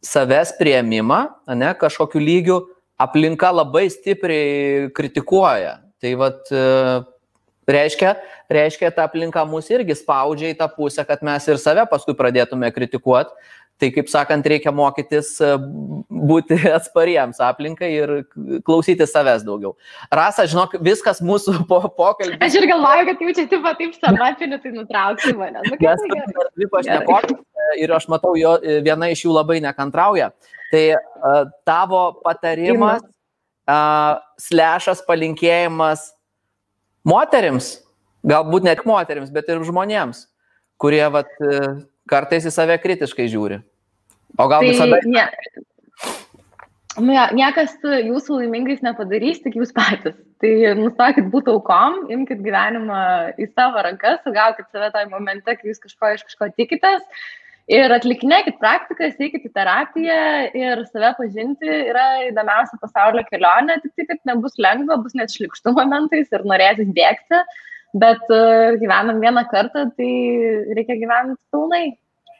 savęs 0.05 0.55
prieimimą, 0.59 1.21
ne, 1.59 1.73
kažkokiu 1.75 2.23
lygiu 2.23 2.61
aplinka 2.99 3.51
labai 3.51 3.89
stipriai 3.91 4.89
kritikuoja. 4.95 5.81
Tai 6.01 6.13
vad, 6.21 6.47
e, 6.53 7.03
reiškia, 7.67 8.15
reiškia, 8.53 8.93
ta 8.95 9.07
aplinka 9.09 9.43
mus 9.49 9.69
irgi 9.73 9.97
spaudžia 9.99 10.53
į 10.53 10.59
tą 10.61 10.69
pusę, 10.71 11.03
kad 11.09 11.25
mes 11.27 11.49
ir 11.49 11.59
save 11.59 11.87
paskui 11.91 12.15
pradėtume 12.15 12.71
kritikuoti 12.73 13.35
Tai 13.77 13.91
kaip 13.93 14.09
sakant, 14.09 14.47
reikia 14.49 14.73
mokytis 14.73 15.35
e, 15.45 15.51
būti 16.31 16.57
atspariems 16.79 17.41
aplinkai 17.45 17.91
ir 17.93 18.13
klausyti 18.65 19.05
savęs 19.09 19.45
daugiau. 19.47 19.75
Rasa, 20.13 20.47
žinok, 20.49 20.79
viskas 20.85 21.21
mūsų 21.25 21.59
po 21.71 21.83
pokalbį. 21.99 22.39
Aš 22.45 22.61
ir 22.61 22.69
galvoju, 22.71 23.09
kad 23.11 23.25
jau 23.27 23.35
čia 23.37 23.49
taip 23.51 23.67
pat 23.67 23.81
taip 23.83 23.99
samatiniu, 24.01 24.61
tai 24.63 24.73
nutraukti 24.77 25.35
mane. 25.37 25.65
Nu, 25.67 25.77
Mes 25.77 26.07
turime 26.07 26.49
dvi 26.57 26.71
pašnekovės 26.73 27.43
ir 27.83 27.93
aš 27.93 28.09
matau, 28.13 28.33
jo, 28.39 28.57
e, 28.63 28.81
viena 28.87 29.11
iš 29.13 29.27
jų 29.27 29.37
labai 29.37 29.61
nekantrauja. 29.65 30.33
Tai 30.73 30.87
tavo 31.63 32.01
patarimas, 32.25 33.05
uh, 33.71 34.19
slešas 34.39 35.03
palinkėjimas 35.07 36.13
moterims, 37.07 37.83
galbūt 38.27 38.67
ne 38.67 38.75
tik 38.77 38.87
moterims, 38.87 39.31
bet 39.31 39.49
ir 39.49 39.63
žmonėms, 39.67 40.27
kurie 40.79 41.05
vat, 41.11 41.31
kartais 42.11 42.47
į 42.49 42.53
save 42.55 42.77
kritiškai 42.83 43.29
žiūri. 43.33 43.61
O 44.37 44.49
gal 44.51 44.65
tai, 44.65 44.73
visada... 44.73 45.01
Ne. 45.07 45.27
Nu, 46.97 47.13
ja, 47.13 47.27
niekas 47.37 47.75
jūsų 47.83 48.41
laimingais 48.41 48.81
nepadarys, 48.85 49.43
tik 49.45 49.59
jūs 49.59 49.75
patys. 49.77 50.17
Tai 50.41 50.53
nustokit 50.79 51.27
būti 51.33 51.53
aukom, 51.53 52.07
imkite 52.13 52.45
gyvenimą 52.45 53.01
į 53.41 53.51
savo 53.53 53.83
rankas, 53.85 54.23
sugaukit 54.25 54.69
save 54.73 54.93
toj 54.95 55.11
momente, 55.13 55.57
kai 55.57 55.73
jūs 55.73 55.83
kažko 55.83 56.15
iš 56.17 56.25
kažko 56.29 56.49
tikitės 56.57 57.05
Ir 57.67 57.91
atlikinėkit 57.91 58.61
praktikas, 58.61 59.17
eikit 59.19 59.49
į 59.49 59.51
terapiją 59.57 60.19
ir 60.55 60.83
save 60.87 61.09
pažinti 61.19 61.67
yra 61.67 62.05
įdomiausia 62.29 62.79
pasaulio 62.79 63.25
kelionė, 63.27 63.81
tik 63.83 63.91
tai, 63.99 64.05
kad 64.13 64.21
nebus 64.31 64.55
lengva, 64.63 65.01
bus 65.03 65.17
net 65.19 65.35
šlikštų 65.35 65.73
momentais 65.75 66.31
ir 66.31 66.45
norėsis 66.47 66.93
bėgti, 66.95 67.41
bet 68.03 68.25
uh, 68.33 68.77
gyvenam 68.81 69.21
vieną 69.23 69.47
kartą, 69.53 69.89
tai 69.97 70.11
reikia 70.77 70.99
gyventi 71.03 71.39
pilnai. 71.55 71.85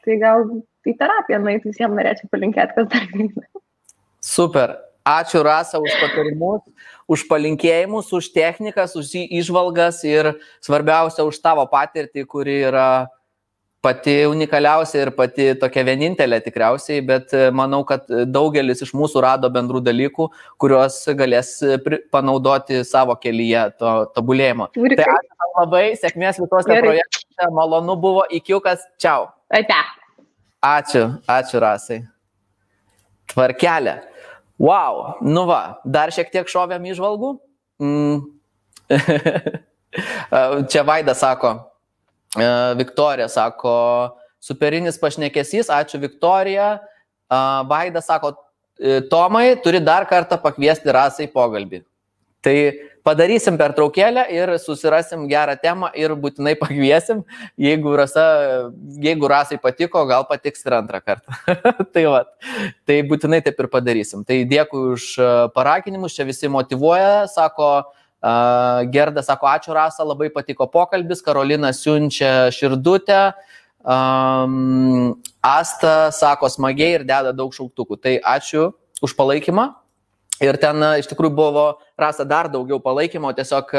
Tai 0.07 0.17
gal 0.21 0.45
į 0.87 0.93
terapiją 0.95 1.39
nueiti 1.43 1.71
visiems 1.71 1.97
norėčiau 1.97 2.29
palinkėti, 2.31 2.75
kas 2.77 2.91
dar 2.93 3.07
vyksta. 3.11 3.63
Super. 4.23 4.77
Ačiū 5.07 5.39
Rasa 5.39 5.79
už 5.79 5.93
patarimus, 6.01 6.65
už 7.07 7.21
palinkėjimus, 7.29 8.09
už 8.11 8.27
technikas, 8.35 8.91
už 8.99 9.13
išvalgas 9.23 10.01
ir 10.03 10.33
svarbiausia 10.59 11.23
už 11.23 11.39
tavo 11.39 11.63
patirtį, 11.71 12.25
kuri 12.27 12.57
yra 12.67 13.07
pati 13.87 14.15
unikaliausia 14.27 15.05
ir 15.05 15.11
pati 15.15 15.47
tokia 15.61 15.85
vienintelė 15.87 16.41
tikriausiai, 16.43 16.99
bet 17.07 17.31
e, 17.37 17.47
manau, 17.55 17.79
kad 17.87 18.09
daugelis 18.27 18.83
iš 18.83 18.91
mūsų 18.97 19.23
rado 19.23 19.51
bendrų 19.53 19.79
dalykų, 19.85 20.27
kuriuos 20.59 20.99
galės 21.19 21.53
e, 21.63 21.77
panaudoti 22.11 22.81
savo 22.87 23.15
kelyje 23.21 23.63
to 23.79 23.93
tobulėjimo. 24.17 24.69
Tai 24.75 25.07
ačiū 25.13 25.37
labai, 25.61 25.85
sėkmės 26.01 26.41
visose 26.43 26.81
projektuose, 26.83 27.49
malonu 27.55 27.95
buvo, 28.03 28.25
ikiukas, 28.39 28.83
čiau. 29.01 29.29
Ate. 29.53 29.79
Ačiū, 30.67 31.05
ačiū 31.31 31.63
Rasai. 31.63 32.01
Tvarkelė. 33.31 33.99
Wow, 34.59 35.19
nu 35.21 35.45
va, 35.47 35.79
dar 35.85 36.11
šiek 36.13 36.31
tiek 36.33 36.49
šovėm 36.49 36.89
išvalgų. 36.91 37.35
Mm. 37.83 38.25
Čia 40.71 40.83
Vaida 40.87 41.13
sako, 41.17 41.53
Viktorija 42.77 43.27
sako, 43.29 44.17
superinis 44.43 44.99
pašnekesys, 44.99 45.71
ačiū 45.71 45.99
Viktorija. 46.01 46.77
Vaida 47.67 48.01
sako, 48.01 48.33
e, 48.79 49.01
Tomai, 49.09 49.55
turi 49.63 49.79
dar 49.83 50.05
kartą 50.07 50.37
pakviesti 50.41 50.91
rasai 50.91 51.27
pokalbį. 51.27 51.81
Tai 52.45 52.55
padarysim 53.03 53.57
per 53.59 53.73
traukėlę 53.75 54.23
ir 54.31 54.53
susirasim 54.61 55.25
gerą 55.27 55.57
temą 55.59 55.89
ir 55.95 56.13
būtinai 56.15 56.53
pakviesim. 56.59 57.23
Jeigu, 57.59 57.95
rasa, 57.97 58.23
jeigu 59.03 59.27
rasai 59.27 59.57
patiko, 59.59 60.05
gal 60.07 60.27
patiks 60.29 60.63
ir 60.67 60.77
antrą 60.77 61.01
kartą. 61.03 61.35
tai, 61.93 62.05
va, 62.07 62.23
tai 62.87 63.01
būtinai 63.07 63.41
taip 63.43 63.59
ir 63.59 63.71
padarysim. 63.73 64.23
Tai 64.27 64.39
dėkui 64.47 64.83
už 64.93 65.13
e, 65.19 65.29
paraginimus, 65.55 66.15
čia 66.15 66.27
visi 66.29 66.51
motivuoja, 66.51 67.25
sako, 67.33 67.71
uh, 67.81 68.06
Gerda 68.21 69.21
sako, 69.21 69.47
ačiū 69.51 69.75
Rasa, 69.77 70.03
labai 70.03 70.29
patiko 70.33 70.65
pokalbis, 70.71 71.21
Karolina 71.21 71.69
siunčia 71.73 72.49
širdutę. 72.51 73.33
Um, 73.87 75.21
Asta 75.45 76.09
sako 76.11 76.49
smagiai 76.49 76.97
ir 76.97 77.05
deda 77.07 77.31
daug 77.31 77.53
šauktukų. 77.53 77.99
Tai 78.01 78.17
ačiū 78.35 78.71
už 79.05 79.13
palaikymą. 79.15 79.69
Ir 80.43 80.57
ten 80.61 80.83
iš 80.99 81.07
tikrųjų 81.09 81.33
buvo 81.33 81.65
rasta 81.97 82.25
dar 82.27 82.45
daugiau 82.53 82.77
palaikymo, 82.81 83.31
tiesiog 83.33 83.71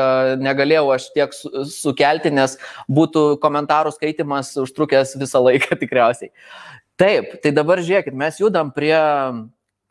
negalėjau 0.42 0.88
aš 0.90 1.04
tiek 1.14 1.34
sukelti, 1.70 2.32
nes 2.34 2.56
būtų 2.90 3.38
komentarų 3.42 3.92
skaitimas 3.94 4.56
užtrukęs 4.58 5.14
visą 5.20 5.42
laiką 5.44 5.78
tikriausiai. 5.82 6.32
Taip, 6.98 7.36
tai 7.44 7.52
dabar 7.54 7.78
žiūrėkit, 7.78 8.16
mes 8.18 8.40
judam 8.42 8.72
prie 8.74 8.96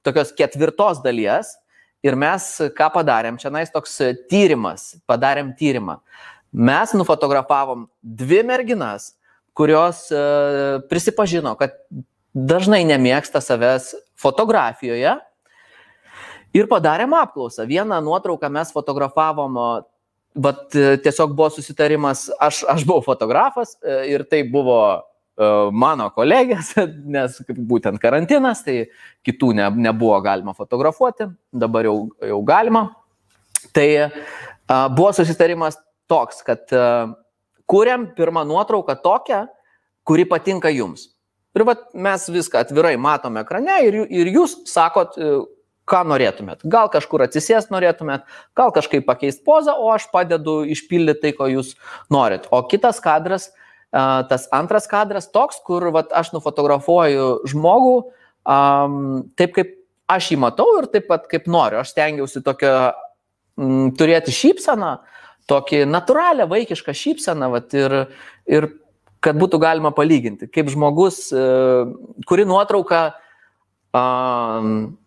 tokios 0.04 0.34
ketvirtos 0.36 1.00
dalies 1.06 1.54
ir 2.06 2.18
mes 2.20 2.50
ką 2.78 2.90
padarėm, 2.94 3.40
čia 3.42 3.52
nais 3.54 3.72
toks 3.74 3.98
tyrimas, 4.32 4.96
padarėm 5.10 5.54
tyrimą. 5.58 6.00
Mes 6.54 6.94
nufotografavom 6.96 7.88
dvi 8.02 8.44
merginas, 8.48 9.12
kurios 9.58 10.06
prisipažino, 10.90 11.56
kad 11.60 11.76
dažnai 12.38 12.84
nemėgsta 12.88 13.42
savęs 13.42 13.92
fotografijoje 14.20 15.18
ir 16.56 16.70
padarėm 16.70 17.16
apklausą. 17.18 17.66
Vieną 17.70 18.00
nuotrauką 18.06 18.50
mes 18.54 18.72
fotografavom, 18.74 19.58
bet 20.38 20.78
tiesiog 21.04 21.34
buvo 21.38 21.50
susitarimas, 21.54 22.28
aš, 22.40 22.64
aš 22.70 22.86
buvau 22.88 23.04
fotografas 23.06 23.76
e, 23.82 24.00
ir 24.14 24.24
tai 24.30 24.44
buvo 24.46 24.80
e, 24.94 25.02
mano 25.72 26.10
kolegės, 26.16 26.74
nes 27.16 27.40
būtent 27.48 28.02
karantinas, 28.02 28.64
tai 28.66 28.88
kitų 29.28 29.54
ne, 29.58 29.68
nebuvo 29.88 30.18
galima 30.26 30.56
fotografuoti, 30.58 31.30
dabar 31.54 31.90
jau, 31.90 31.98
jau 32.22 32.40
galima. 32.48 32.88
Tai 33.76 33.88
buvo 34.96 35.12
susitarimas 35.14 35.78
toks, 36.10 36.42
kad 36.46 36.72
kuriam 37.70 38.08
pirmą 38.18 38.46
nuotrauką 38.48 38.96
tokią, 39.04 39.44
kuri 40.08 40.26
patinka 40.30 40.72
jums. 40.72 41.10
Ir 41.58 41.66
vat, 41.66 41.88
mes 41.98 42.28
viską 42.30 42.62
atvirai 42.62 42.96
matome 43.02 43.42
ekrane 43.42 43.80
ir, 43.88 44.04
ir 44.14 44.30
jūs 44.30 44.60
sakot, 44.70 45.18
ką 45.88 46.02
norėtumėt. 46.12 46.66
Gal 46.68 46.90
kažkur 46.92 47.24
atsisės 47.26 47.70
norėtumėt, 47.72 48.26
gal 48.58 48.74
kažkaip 48.76 49.08
pakeisti 49.08 49.46
pozą, 49.48 49.74
o 49.80 49.90
aš 49.94 50.10
padedu 50.12 50.60
išpildyti 50.68 51.24
tai, 51.24 51.32
ko 51.38 51.48
jūs 51.50 51.74
norit. 52.14 52.50
O 52.52 52.60
kitas 52.68 53.00
kadras, 53.04 53.50
tas 53.92 54.48
antras 54.52 54.88
kadras 54.90 55.30
toks, 55.32 55.62
kur 55.66 55.90
vat, 55.96 56.12
aš 56.12 56.34
nufotografuoju 56.36 57.28
žmogų 57.48 57.96
um, 58.48 59.28
taip, 59.40 59.54
kaip 59.56 59.76
aš 60.12 60.32
jį 60.34 60.40
matau 60.42 60.68
ir 60.82 60.90
taip 60.92 61.08
pat 61.12 61.28
kaip 61.32 61.48
noriu. 61.52 61.82
Aš 61.82 61.94
stengiausi 61.94 62.44
tokią 62.46 62.74
m, 63.60 63.92
turėti 63.98 64.34
šypseną, 64.36 64.98
tokį 65.48 65.86
natūralią 65.88 66.48
vaikišką 66.52 66.96
šypseną 66.96 67.52
vat, 67.54 67.76
ir, 67.78 67.98
ir 68.48 68.70
kad 69.24 69.40
būtų 69.40 69.60
galima 69.64 69.92
palyginti, 69.96 70.50
kaip 70.52 70.70
žmogus, 70.72 71.28
e, 71.32 71.46
kuri 72.28 72.46
nuotrauka 72.48 73.02
um, 73.96 74.98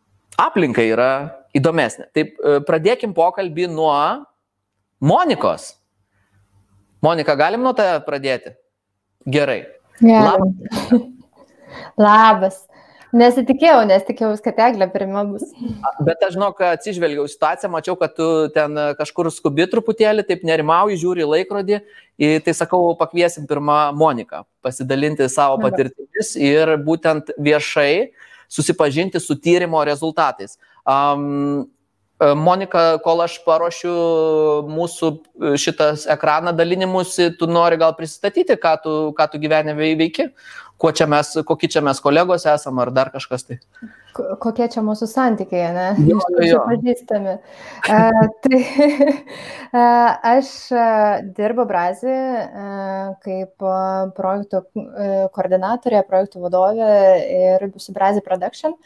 aplinka 0.41 0.85
yra 0.85 1.13
įdomesnė. 1.57 2.09
Taip, 2.17 2.35
e, 2.41 2.59
pradėkim 2.67 3.15
pokalbį 3.17 3.69
nuo 3.73 3.93
Monikos. 5.01 5.75
Monika, 7.01 7.37
galim 7.39 7.63
nuo 7.65 7.73
tave 7.77 8.03
pradėti? 8.05 8.53
Gerai. 9.27 9.65
Labas. 10.01 10.91
Labas. 12.09 12.61
Nesitikėjau, 13.11 13.81
nes 13.91 14.05
tikėjau, 14.07 14.37
kad 14.45 14.59
eglė 14.69 14.87
pirmia 14.93 15.25
bus. 15.27 15.49
Bet 16.07 16.21
aš 16.23 16.37
žinau, 16.37 16.53
kad 16.55 16.77
atsižvelgiau 16.77 17.25
situaciją, 17.27 17.71
mačiau, 17.73 17.97
kad 17.99 18.15
tu 18.15 18.29
ten 18.55 18.79
kažkur 19.01 19.33
skubi 19.35 19.67
truputėlį, 19.73 20.23
taip 20.29 20.45
nerimauji, 20.47 21.01
žiūri 21.03 21.27
laikrodį. 21.27 21.81
Tai 22.47 22.55
sakau, 22.55 22.85
pakviesim 23.01 23.49
pirmą 23.51 23.81
Moniką 23.99 24.45
pasidalinti 24.63 25.27
savo 25.33 25.59
patirtimis 25.65 26.37
ir 26.39 26.77
būtent 26.87 27.35
viešai 27.35 28.13
susipažinti 28.51 29.19
su 29.23 29.35
tyrimo 29.43 29.83
rezultatais. 29.87 30.55
Um, 30.87 31.67
Monika, 32.21 32.99
kol 33.01 33.23
aš 33.25 33.39
paruošiu 33.47 33.93
mūsų 34.69 35.09
šitas 35.61 36.05
ekraną 36.13 36.53
dalinimusi, 36.53 37.31
tu 37.41 37.49
nori 37.49 37.79
gal 37.81 37.95
pristatyti, 37.97 38.59
ką 38.61 38.75
tu, 38.85 38.97
ką 39.17 39.27
tu 39.33 39.41
gyvenime 39.41 39.95
veiki, 39.97 40.29
kuo 40.77 40.93
čia 40.93 41.09
mes, 41.09 41.33
kokie 41.49 41.71
čia 41.73 41.81
mes 41.85 42.03
kolegos 42.05 42.45
esam 42.45 42.83
ar 42.85 42.93
dar 42.93 43.09
kažkas 43.15 43.49
tai. 43.49 43.61
Kokie 44.15 44.67
čia 44.73 44.83
mūsų 44.85 45.07
santykiai, 45.11 45.71
ne? 45.75 45.87
Jo, 46.09 46.19
jo. 46.45 46.63
Pažįstami. 46.67 47.35
uh, 47.91 48.23
tai 48.45 48.61
uh, 49.77 50.09
aš 50.33 50.51
dirbu 51.37 51.67
Brazį 51.69 52.17
kaip 53.25 53.69
projektų 54.17 54.65
koordinatorė, 55.37 56.03
projektų 56.09 56.43
vadovė 56.47 56.91
ir 57.37 57.69
su 57.79 57.95
Brazį 57.97 58.25
Production. 58.27 58.77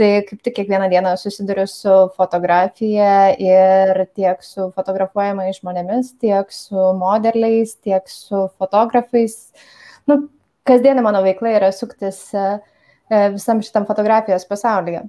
Tai 0.00 0.10
kaip 0.24 0.40
tik 0.40 0.54
kiekvieną 0.56 0.88
dieną 0.88 1.12
susiduriu 1.20 1.66
su 1.68 1.92
fotografija 2.16 3.34
ir 3.36 4.06
tiek 4.16 4.40
su 4.42 4.70
fotografuojamais 4.72 5.60
žmonėmis, 5.60 6.14
tiek 6.22 6.48
su 6.54 6.86
modeliais, 6.96 7.76
tiek 7.84 8.08
su 8.08 8.46
fotografais. 8.56 9.36
Nu, 10.08 10.24
kasdienė 10.66 11.04
mano 11.04 11.20
veikla 11.26 11.58
yra 11.58 11.68
suktis 11.76 12.24
uh, 12.32 12.56
visam 13.34 13.60
šitam 13.64 13.86
fotografijos 13.88 14.46
pasaulyje. 14.48 15.02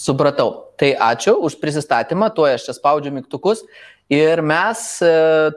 Supratau. 0.00 0.72
Tai 0.80 0.94
ačiū 1.12 1.36
už 1.44 1.58
prisistatymą, 1.60 2.30
tuo 2.32 2.46
aš 2.48 2.64
čia 2.68 2.74
spaudžiu 2.76 3.12
mygtukus 3.12 3.60
ir 4.08 4.40
mes 4.40 4.80
e, 5.04 5.10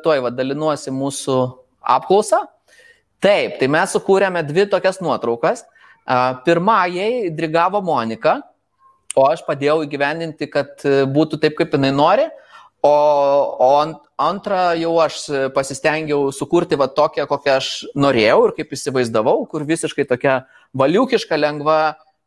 tuoj 0.04 0.26
vadalinuosi 0.26 0.92
mūsų 0.92 1.38
apklausą. 1.96 2.42
Taip, 3.24 3.56
tai 3.62 3.70
mes 3.72 3.94
sukūrėme 3.96 4.44
dvi 4.44 4.68
tokias 4.68 5.00
nuotraukas. 5.00 5.64
Pirmajai 6.44 7.32
drigavo 7.32 7.80
Monika, 7.80 8.42
o 9.16 9.24
aš 9.30 9.46
padėjau 9.48 9.86
įgyvendinti, 9.86 10.50
kad 10.52 10.84
e, 10.84 11.06
būtų 11.08 11.40
taip, 11.40 11.56
kaip 11.56 11.78
jinai 11.78 11.94
nori. 11.96 12.28
O, 12.84 12.90
o 13.64 13.68
ant, 13.80 14.00
antrą 14.20 14.74
jau 14.76 14.98
aš 15.00 15.22
pasistengiau 15.56 16.34
sukurti 16.36 16.76
va 16.76 16.90
tokią, 16.92 17.24
kokią 17.30 17.54
aš 17.56 17.70
norėjau 17.96 18.42
ir 18.50 18.54
kaip 18.58 18.76
įsivaizdavau, 18.76 19.46
kur 19.48 19.64
visiškai 19.64 20.04
tokia 20.10 20.42
valiukiška, 20.76 21.40
lengva 21.40 21.78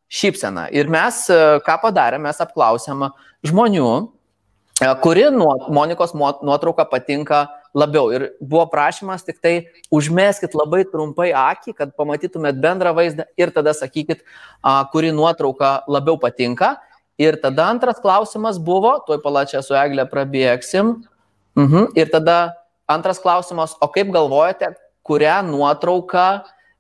šypsena. 0.09 0.71
Ir 0.73 0.89
mes 0.89 1.27
ką 1.67 1.77
padarėme, 1.83 2.31
mes 2.31 2.41
apklausėm 2.41 3.05
žmonių, 3.45 3.91
kuri 5.05 5.29
nuo 5.35 5.53
Monikos 5.69 6.17
nuotrauka 6.17 6.89
patinka 6.89 7.45
labiau. 7.77 8.09
Ir 8.17 8.31
buvo 8.41 8.65
prašymas 8.73 9.29
tik 9.29 9.45
tai 9.45 9.55
užmeskit 9.93 10.57
labai 10.57 10.87
trumpai 10.89 11.35
akį, 11.37 11.77
kad 11.77 11.93
pamatytumėt 12.01 12.57
bendrą 12.65 12.97
vaizdą 12.97 13.29
ir 13.37 13.53
tada 13.53 13.77
sakykit, 13.77 14.25
kuri 14.93 15.13
nuotrauka 15.13 15.83
labiau 15.85 16.17
patinka. 16.17 16.79
Ir 17.19 17.39
tada 17.41 17.71
antras 17.73 18.01
klausimas 18.03 18.59
buvo, 18.61 18.99
tuoj 19.07 19.23
palačią 19.25 19.63
su 19.65 19.77
Eglė 19.79 20.05
prabėgsim. 20.11 20.99
Mhm. 21.57 21.95
Ir 21.97 22.11
tada 22.13 22.57
antras 22.89 23.19
klausimas, 23.23 23.75
o 23.81 23.89
kaip 23.89 24.13
galvojate, 24.15 24.75
kurią 25.07 25.41
nuotrauką 25.47 26.29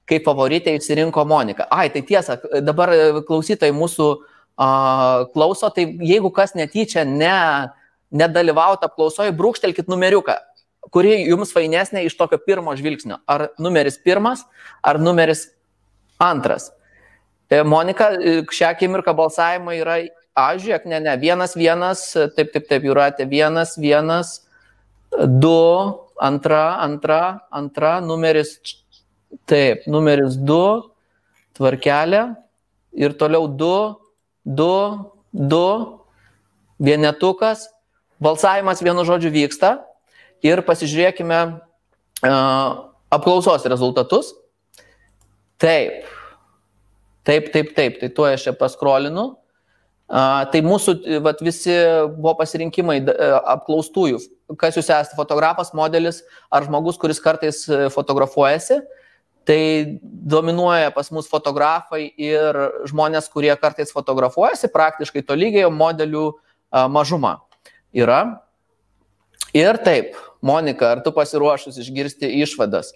kaip 0.06 0.26
favoritė 0.26 0.76
išsirinko 0.76 1.24
Monika. 1.26 1.66
Ai, 1.70 1.88
tai 1.90 2.02
tiesa, 2.06 2.38
dabar 2.62 2.92
klausytojai 3.26 3.74
mūsų 3.74 4.06
uh, 4.14 5.26
klauso, 5.32 5.70
tai 5.74 5.88
jeigu 6.06 6.30
kas 6.34 6.54
netyčia 6.58 7.02
ne, 7.08 7.72
nedalyvautų 8.14 8.86
apklausoje, 8.86 9.34
brūkštelkit 9.36 9.90
numeriuką, 9.90 10.36
kuri 10.94 11.18
jums 11.26 11.50
fainesnė 11.54 12.04
iš 12.06 12.14
tokio 12.18 12.38
pirmo 12.38 12.74
žvilgsnio. 12.78 13.18
Ar 13.26 13.48
numeris 13.58 13.98
pirmas, 13.98 14.46
ar 14.82 15.00
numeris 15.02 15.48
antras. 16.22 16.70
E, 17.50 17.62
Monika, 17.66 18.12
e, 18.14 18.38
šią 18.46 18.70
akimirką 18.74 19.14
balsavimai 19.14 19.80
yra, 19.80 19.98
aš 20.36 20.64
žiūrėk, 20.64 20.88
ne, 20.90 21.00
ne, 21.02 21.16
vienas, 21.20 21.56
vienas, 21.56 22.08
taip, 22.14 22.52
taip, 22.54 22.66
taip, 22.68 22.84
jūratė, 22.84 23.26
vienas, 23.30 23.76
vienas, 23.80 24.34
du, 25.16 25.58
antra, 26.20 26.64
antra, 26.84 27.22
antra, 27.54 27.98
numeris 28.04 28.58
Taip, 29.44 29.84
numeris 29.90 30.38
2, 30.38 30.56
tvarkelė 31.58 32.22
ir 32.96 33.14
toliau 33.18 33.50
2, 33.50 33.70
2, 34.46 34.68
2, 35.34 35.62
vienetukas. 36.80 37.66
Balsavimas 38.22 38.80
vienu 38.80 39.04
žodžiu 39.04 39.30
vyksta 39.34 39.74
ir 40.46 40.62
pasižiūrėkime 40.64 41.40
uh, 41.52 42.68
apklausos 43.12 43.66
rezultatus. 43.68 44.32
Taip, 45.60 46.06
taip, 47.26 47.50
taip, 47.52 47.74
taip, 47.76 48.00
tai 48.00 48.08
tuo 48.08 48.28
aš 48.30 48.48
čia 48.48 48.56
paskrolinu. 48.56 49.34
Tai 50.06 50.60
mūsų 50.62 50.92
vat, 51.24 51.40
visi 51.42 51.74
buvo 52.14 52.36
pasirinkimai 52.38 53.00
uh, 53.02 53.40
apklaustųjų. 53.56 54.20
Kas 54.60 54.76
jūs 54.78 54.86
esate, 54.86 55.16
fotografas, 55.18 55.72
modelis 55.74 56.20
ar 56.54 56.62
žmogus, 56.68 57.00
kuris 57.02 57.18
kartais 57.22 57.64
fotografuojasi. 57.94 58.78
Uh, 58.78 59.06
Tai 59.46 59.98
dominuoja 60.02 60.90
pas 60.90 61.06
mus 61.14 61.28
fotografai 61.30 62.08
ir 62.18 62.56
žmonės, 62.90 63.28
kurie 63.30 63.52
kartais 63.60 63.94
fotografuojasi, 63.94 64.72
praktiškai 64.74 65.22
tolygiai 65.22 65.70
modelių 65.70 66.24
mažuma 66.90 67.36
yra. 67.94 68.40
Ir 69.54 69.78
taip, 69.86 70.18
Monika, 70.42 70.96
ar 70.96 71.04
tu 71.04 71.14
pasiruošus 71.14 71.78
išgirsti 71.78 72.32
išvadas? 72.42 72.90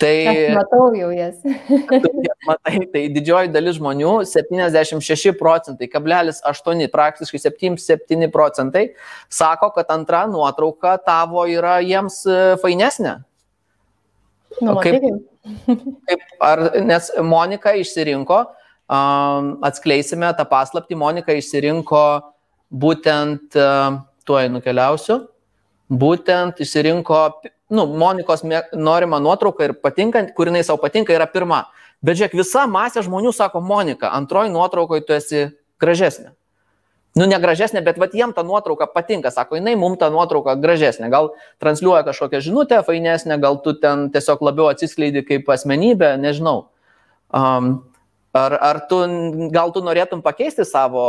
Tai 0.00 0.14
Aš 0.32 0.40
matau 0.56 0.86
jau 0.96 1.12
jas. 1.12 1.36
matai, 2.46 2.84
tai 2.92 3.04
didžioji 3.12 3.50
dalis 3.54 3.78
žmonių, 3.78 4.12
76 4.28 5.34
procentai, 5.38 5.88
kablelis 5.90 6.42
8, 6.48 6.86
praktiškai 6.92 7.40
77 7.42 8.30
procentai, 8.34 8.86
sako, 9.32 9.72
kad 9.76 9.92
antra 9.94 10.24
nuotrauka 10.30 10.96
tavo 11.06 11.44
yra 11.50 11.78
jiems 11.84 12.22
e, 12.26 12.40
fainesnė. 12.62 13.18
Nu, 14.60 14.76
kaip, 14.82 15.06
kaip, 16.08 16.26
ar, 16.42 16.64
nes 16.84 17.10
Monika 17.24 17.74
išsirinko, 17.78 18.42
um, 18.92 19.54
atskleisime 19.64 20.30
tą 20.36 20.46
paslapti, 20.50 20.98
Monika 20.98 21.34
išsirinko 21.38 22.04
būtent, 22.72 23.56
uh, 23.56 24.02
tuoj 24.28 24.50
nukeliausiu, 24.52 25.22
būtent 25.92 26.60
išsirinko, 26.64 27.22
nu, 27.72 27.86
Monikos 28.00 28.44
norima 28.44 29.20
nuotrauka 29.22 29.68
ir 29.68 29.76
patinkant, 29.80 30.34
kur 30.36 30.50
jinai 30.50 30.64
savo 30.66 30.82
patinka, 30.82 31.14
yra 31.16 31.28
pirma. 31.30 31.64
Bet 32.02 32.18
žiūrėk, 32.18 32.38
visa 32.40 32.66
masė 32.66 33.04
žmonių 33.06 33.30
sako, 33.34 33.62
Monika, 33.62 34.10
antroji 34.16 34.50
nuotraukoje 34.54 35.04
tu 35.06 35.14
esi 35.14 35.44
gražesnė 35.82 36.32
nu 37.18 37.28
negražesnė, 37.28 37.82
bet 37.84 38.00
vat 38.00 38.14
jiem 38.16 38.32
ta 38.32 38.44
nuotrauka 38.46 38.86
patinka, 38.88 39.32
sako, 39.32 39.58
jinai 39.58 39.74
mums 39.76 40.00
ta 40.00 40.08
nuotrauka 40.12 40.54
gražesnė, 40.60 41.10
gal 41.12 41.32
transliuoja 41.62 42.04
kažkokią 42.08 42.40
žinutę 42.44 42.80
fainesnę, 42.86 43.36
gal 43.42 43.60
tu 43.64 43.74
ten 43.76 44.08
tiesiog 44.14 44.44
labiau 44.48 44.70
atsiskleidi 44.72 45.24
kaip 45.26 45.50
asmenybė, 45.52 46.14
nežinau. 46.20 46.70
Um, 47.32 47.74
ar, 48.36 48.56
ar 48.56 48.82
tu, 48.88 49.02
gal 49.52 49.74
tu 49.76 49.84
norėtum 49.84 50.24
pakeisti 50.24 50.64
savo 50.68 51.04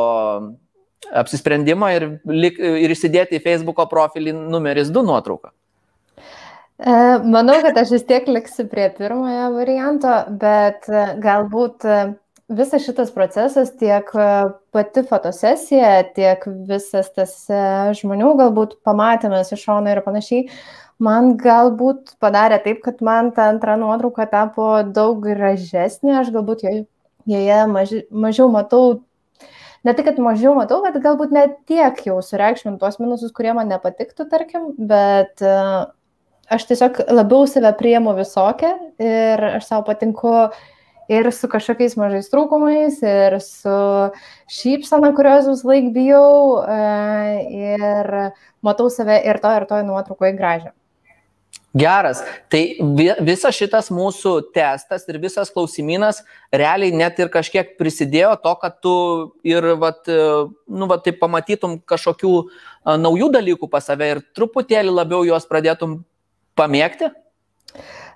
apsisprendimą 1.24 1.91
ir, 1.95 2.07
ir 2.28 2.95
įsidėti 2.95 3.40
į 3.40 3.44
Facebook'o 3.44 3.88
profilį 3.91 4.36
numeris 4.36 4.91
2 4.91 5.07
nuotrauką? 5.07 5.56
E, 6.80 6.91
manau, 7.30 7.60
kad 7.62 7.78
aš 7.78 7.91
vis 7.94 8.06
tiek 8.10 8.26
liksiu 8.28 8.66
prie 8.70 8.88
pirmojo 8.98 9.52
varianto, 9.54 10.14
bet 10.41 10.88
e, 10.90 11.04
galbūt 11.22 11.86
e, 11.86 11.98
visas 12.54 12.82
šitas 12.88 13.12
procesas, 13.14 13.70
tiek 13.78 14.10
pati 14.74 15.04
fotosesija, 15.10 15.94
tiek 16.18 16.44
visas 16.68 17.12
tas 17.14 17.38
žmonių 18.02 18.34
galbūt 18.41 18.76
pamatymas 18.86 19.54
iš 19.54 19.68
šono 19.70 19.94
ir 19.94 20.02
panašiai, 20.06 20.50
man 21.02 21.36
galbūt 21.40 22.18
padarė 22.22 22.60
taip, 22.66 22.82
kad 22.84 23.06
man 23.06 23.32
ta 23.38 23.48
antra 23.54 23.78
nuotrauka 23.80 24.28
tapo 24.34 24.74
daug 24.84 25.24
gražesnė, 25.24 26.18
aš 26.20 26.34
galbūt 26.36 26.68
joje, 26.68 27.64
maži, 27.70 28.04
mažiau 28.12 28.50
matau, 28.54 29.00
ne 29.86 29.94
tik, 29.94 30.10
kad 30.10 30.22
mažiau 30.22 30.58
matau, 30.58 30.82
bet 30.84 30.98
galbūt 31.06 31.34
net 31.38 31.60
tiek 31.70 32.06
jau 32.10 32.20
sureikšmint 32.26 32.82
tuos 32.82 33.00
minusus, 33.02 33.34
kurie 33.34 33.54
man 33.54 33.70
nepatiktų, 33.72 34.28
tarkim, 34.34 34.74
bet 34.78 35.45
aš 36.52 36.68
tiesiog 36.70 37.02
labiau 37.11 37.48
save 37.48 37.74
priemu 37.80 38.14
visokią 38.18 38.74
ir 38.99 39.44
aš 39.56 39.68
savo 39.70 39.86
patinku 39.88 40.34
ir 41.11 41.32
su 41.36 41.49
kažkokiais 41.52 41.98
mažais 41.99 42.30
trūkumais, 42.32 43.02
ir 43.03 43.40
su 43.44 43.74
šypsena, 44.52 45.11
kurios 45.15 45.49
vis 45.49 45.65
laik 45.68 45.91
bijau, 45.95 46.64
e, 46.64 46.78
ir 47.74 48.14
matau 48.64 48.90
save 48.90 49.20
ir 49.26 49.41
to, 49.44 49.52
ir 49.57 49.68
to 49.68 49.82
nuotraukoje 49.84 50.38
gražią. 50.40 50.72
Geras. 51.74 52.20
Tai 52.53 52.60
visas 53.26 53.56
šitas 53.57 53.88
mūsų 53.90 54.36
testas 54.53 55.07
ir 55.10 55.18
visas 55.18 55.49
klausimynas 55.49 56.20
realiai 56.53 56.94
net 56.94 57.18
ir 57.18 57.32
kažkiek 57.34 57.72
prisidėjo 57.80 58.36
to, 58.44 58.52
kad 58.61 58.78
tu 58.78 58.94
ir, 59.41 59.65
vat, 59.82 60.06
nu, 60.06 60.90
vat, 60.91 61.02
tai 61.02 61.15
pamatytum 61.18 61.80
kažkokių 61.90 62.34
naujų 63.02 63.32
dalykų 63.34 63.72
pas 63.74 63.90
save 63.90 64.11
ir 64.11 64.22
truputėlį 64.38 64.94
labiau 64.94 65.26
juos 65.26 65.49
pradėtum 65.49 66.03
pamėgti? 66.60 67.12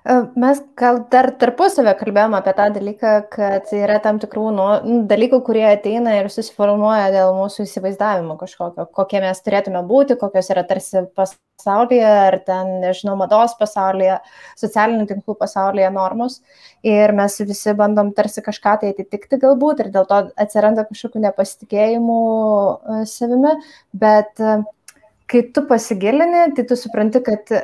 E, 0.08 0.14
mes 0.40 0.60
gal 0.78 1.00
dar 1.12 1.26
tarpusavę 1.40 1.92
kalbėjom 1.98 2.36
apie 2.38 2.52
tą 2.56 2.68
dalyką, 2.76 3.10
kad 3.34 3.72
yra 3.76 3.98
tam 4.04 4.20
tikrų 4.22 4.44
nu, 4.54 4.66
dalykų, 5.10 5.40
kurie 5.44 5.66
ateina 5.68 6.14
ir 6.20 6.30
susiformuoja 6.32 7.10
dėl 7.12 7.34
mūsų 7.36 7.66
įsivaizdavimo 7.66 8.38
kažkokio, 8.40 8.86
kokie 8.94 9.20
mes 9.24 9.42
turėtume 9.44 9.82
būti, 9.90 10.16
kokios 10.20 10.48
yra 10.54 10.62
tarsi 10.68 11.02
pasaulyje, 11.18 12.08
ar 12.08 12.38
ten, 12.46 12.78
nežinau, 12.84 13.18
mados 13.20 13.56
pasaulyje, 13.58 14.20
socialinių 14.60 15.08
tinklų 15.10 15.34
pasaulyje 15.42 15.90
normos. 15.92 16.40
Ir 16.86 17.12
mes 17.18 17.40
visi 17.42 17.74
bandom 17.76 18.14
tarsi 18.16 18.44
kažką 18.46 18.78
tai 18.80 18.92
atitikti 18.94 19.40
galbūt 19.42 19.82
ir 19.82 19.90
dėl 19.96 20.06
to 20.08 20.22
atsiranda 20.38 20.86
kažkokių 20.88 21.26
nepasitikėjimų 21.26 22.20
e, 22.22 23.00
savimi, 23.10 23.58
bet 24.06 24.38
e, 24.40 24.60
kai 25.28 25.42
tu 25.52 25.66
pasigilini, 25.68 26.52
tai 26.56 26.64
tu 26.70 26.78
supranti, 26.78 27.20
kad 27.26 27.58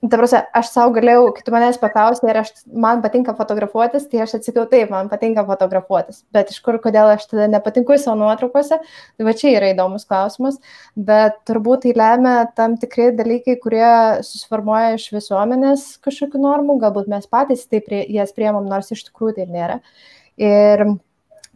Ta 0.00 0.16
prasme, 0.16 0.38
aš 0.56 0.70
savo 0.72 0.94
galėjau, 0.96 1.26
kai 1.36 1.42
tu 1.44 1.52
manęs 1.52 1.76
paklausai, 1.76 2.30
ar 2.32 2.38
aš, 2.40 2.54
man 2.72 3.02
patinka 3.04 3.34
fotografuotis, 3.36 4.06
tai 4.08 4.22
aš 4.24 4.38
atsakiau 4.38 4.64
taip, 4.70 4.88
man 4.88 5.10
patinka 5.12 5.42
fotografuotis. 5.44 6.22
Bet 6.32 6.54
iš 6.54 6.62
kur, 6.64 6.78
kodėl 6.80 7.10
aš 7.12 7.26
tada 7.28 7.50
nepatinku 7.52 7.98
savo 8.00 8.16
nuotraukose, 8.22 8.78
tai 8.80 9.26
va 9.26 9.34
čia 9.36 9.52
yra 9.58 9.68
įdomus 9.74 10.08
klausimas. 10.08 10.56
Bet 10.96 11.36
turbūt 11.50 11.84
tai 11.84 11.92
lemia 12.00 12.46
tam 12.56 12.78
tikri 12.80 13.10
dalykai, 13.18 13.58
kurie 13.60 13.90
susiformuoja 14.24 14.94
iš 14.96 15.10
visuomenės 15.18 15.84
kažkokių 16.06 16.40
normų, 16.46 16.78
galbūt 16.86 17.12
mes 17.12 17.28
patys 17.28 17.66
tai 17.68 17.82
prie, 17.84 18.00
jas 18.08 18.32
priemam, 18.32 18.64
nors 18.72 18.88
iš 18.96 19.04
tikrųjų 19.10 19.36
tai 19.42 19.48
nėra. 19.52 19.78
Ir 20.40 20.86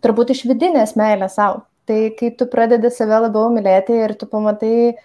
turbūt 0.05 0.37
iš 0.37 0.45
vidinės 0.53 0.99
meilės 1.01 1.41
savo. 1.41 1.65
Tai 1.89 1.99
kai 2.21 2.29
tu 2.37 2.45
pradedi 2.53 2.93
save 2.93 3.25
labiau 3.25 3.49
mylėti 3.53 3.97
ir 4.05 4.15
tu 4.21 4.29
pamatai, 4.29 4.99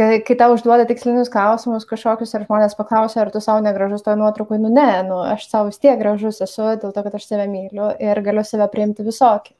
kai, 0.00 0.10
kai 0.24 0.36
tau 0.40 0.54
užduoda 0.54 0.86
tikslinius 0.88 1.30
klausimus 1.32 1.86
kažkokius 1.88 2.32
ir 2.36 2.46
žmonės 2.46 2.76
paklausia, 2.78 3.20
ar 3.22 3.30
tu 3.34 3.42
savo 3.44 3.60
negražus 3.64 4.04
toje 4.06 4.18
nuotraukoje, 4.20 4.62
nu 4.62 4.72
ne, 4.72 4.90
nu, 5.06 5.20
aš 5.34 5.46
savo 5.50 5.68
vis 5.68 5.80
tiek 5.82 6.00
gražus 6.00 6.40
esu 6.46 6.72
dėl 6.80 6.94
to, 6.96 7.04
kad 7.04 7.16
aš 7.18 7.28
save 7.28 7.48
myliu 7.50 7.90
ir 8.00 8.22
galiu 8.24 8.44
save 8.46 8.68
priimti 8.72 9.06
visokį. 9.06 9.56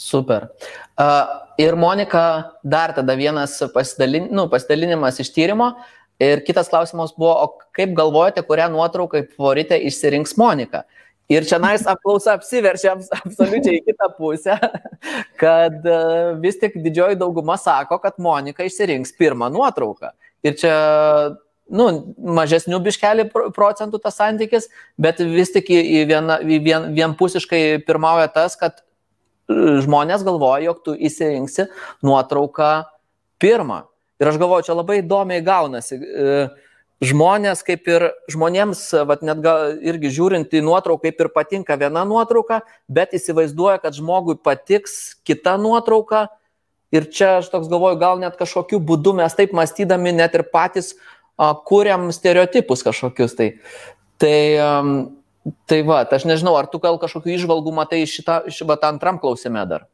Super. 0.00 0.48
Uh, 0.96 1.26
ir 1.60 1.76
Monika, 1.76 2.22
dar 2.64 2.94
tada 2.96 3.16
vienas 3.18 3.58
pasidalin, 3.74 4.30
nu, 4.32 4.46
pasidalinimas 4.52 5.20
iš 5.20 5.32
tyrimo. 5.34 5.74
Ir 6.20 6.42
kitas 6.44 6.68
klausimas 6.68 7.12
buvo, 7.16 7.32
o 7.32 7.74
kaip 7.76 7.92
galvojate, 7.96 8.44
kurią 8.44 8.68
nuotrauką 8.72 9.22
kaip 9.22 9.36
favoritę 9.36 9.76
išsirinks 9.88 10.36
Monika? 10.40 10.84
Ir 11.30 11.46
čia 11.46 11.60
nais 11.62 11.84
apklausa 11.86 12.34
apsiverčia 12.34 12.96
absoliučiai 12.96 13.78
į 13.78 13.84
kitą 13.86 14.08
pusę, 14.16 14.56
kad 15.42 15.86
e, 15.86 16.00
vis 16.42 16.58
tik 16.58 16.74
didžioji 16.82 17.20
dauguma 17.20 17.54
sako, 17.60 18.00
kad 18.02 18.18
Monika 18.18 18.66
išsirinks 18.66 19.14
pirmą 19.18 19.50
nuotrauką. 19.54 20.10
Ir 20.42 20.56
čia 20.58 20.74
nu, 21.70 21.86
mažesnių 22.38 22.80
biškelį 22.82 23.28
procentų 23.54 24.00
tas 24.02 24.18
santykis, 24.18 24.66
bet 24.98 25.22
vis 25.22 25.52
tik 25.54 25.70
į, 25.70 25.78
į 25.78 26.00
viena, 26.10 26.40
į 26.42 26.58
vien, 26.64 26.88
vienpusiškai 26.96 27.62
pirmauja 27.86 28.30
tas, 28.34 28.56
kad 28.58 28.82
žmonės 29.50 30.24
galvoja, 30.26 30.64
jog 30.68 30.82
tu 30.86 30.94
įsirinksi 30.94 31.68
nuotrauką 32.06 32.72
pirmą. 33.42 33.84
Ir 34.20 34.28
aš 34.28 34.38
galvoju, 34.40 34.66
čia 34.66 34.76
labai 34.76 35.00
įdomiai 35.00 35.44
gaunasi. 35.44 35.96
E, 35.96 36.34
žmonės 37.04 37.62
kaip 37.66 37.88
ir 37.88 38.06
žmonėms, 38.30 38.82
vat, 39.08 39.22
net 39.26 39.40
gal 39.44 39.76
irgi 39.80 40.12
žiūrint 40.18 40.52
į 40.52 40.64
nuotrauką, 40.66 41.08
kaip 41.08 41.22
ir 41.24 41.30
patinka 41.32 41.76
viena 41.80 42.04
nuotrauka, 42.08 42.60
bet 42.88 43.14
įsivaizduoja, 43.16 43.78
kad 43.82 43.96
žmogui 43.96 44.36
patiks 44.36 45.16
kita 45.24 45.56
nuotrauka. 45.60 46.28
Ir 46.90 47.06
čia 47.06 47.38
aš 47.38 47.52
toks 47.52 47.70
galvoju, 47.70 48.00
gal 48.00 48.18
net 48.18 48.34
kažkokiu 48.36 48.80
būdu 48.82 49.14
mes 49.20 49.36
taip 49.38 49.54
mąstydami 49.54 50.12
net 50.16 50.34
ir 50.34 50.42
patys 50.50 50.96
a, 51.38 51.54
kuriam 51.54 52.10
stereotipus 52.12 52.82
kažkokius. 52.82 53.36
Tai, 53.38 53.48
tai 54.18 54.36
um, 54.58 54.94
Tai 55.40 55.78
va, 55.88 56.02
aš 56.04 56.26
nežinau, 56.28 56.52
ar 56.58 56.68
tu 56.68 56.76
gal 56.82 56.98
kažkokių 57.00 57.32
išvalgų 57.32 57.72
matai 57.72 58.02
šitą, 58.08 58.42
šitą 58.52 58.76
antram 58.90 59.16
klausime 59.22 59.62
dar? 59.68 59.86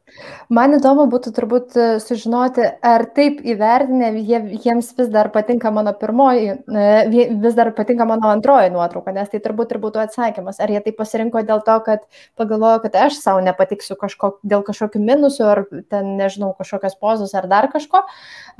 Man 0.56 0.76
įdomu 0.76 1.08
būtų 1.10 1.32
turbūt 1.34 1.74
e, 1.74 1.86
sužinoti, 2.00 2.62
ar 2.86 3.04
taip 3.16 3.40
įvertinę 3.42 4.12
jie, 4.14 4.38
jiems 4.62 4.92
vis 4.94 5.08
dar 5.10 5.32
patinka 5.34 5.72
mano 5.74 5.90
pirmoji, 5.98 6.52
e, 6.70 7.24
vis 7.42 7.56
dar 7.58 7.72
patinka 7.74 8.06
mano 8.06 8.30
antroji 8.30 8.70
nuotrauka, 8.70 9.10
nes 9.16 9.32
tai 9.32 9.40
turbūt 9.42 9.74
ir 9.74 9.80
būtų 9.82 10.04
atsakymas. 10.04 10.62
Ar 10.62 10.70
jie 10.70 10.80
tai 10.84 10.94
pasirinko 10.94 11.42
dėl 11.48 11.64
to, 11.66 11.76
kad 11.88 12.06
pagalvojo, 12.38 12.84
kad 12.86 13.00
aš 13.08 13.18
savo 13.18 13.42
nepatiksiu 13.44 13.98
kažko, 13.98 14.36
dėl 14.46 14.62
kažkokių 14.70 15.02
minusų, 15.02 15.50
ar 15.50 15.64
ten, 15.90 16.14
nežinau, 16.22 16.52
kažkokios 16.56 16.94
pozos 17.02 17.34
ar 17.34 17.50
dar 17.50 17.66
kažko, 17.74 18.06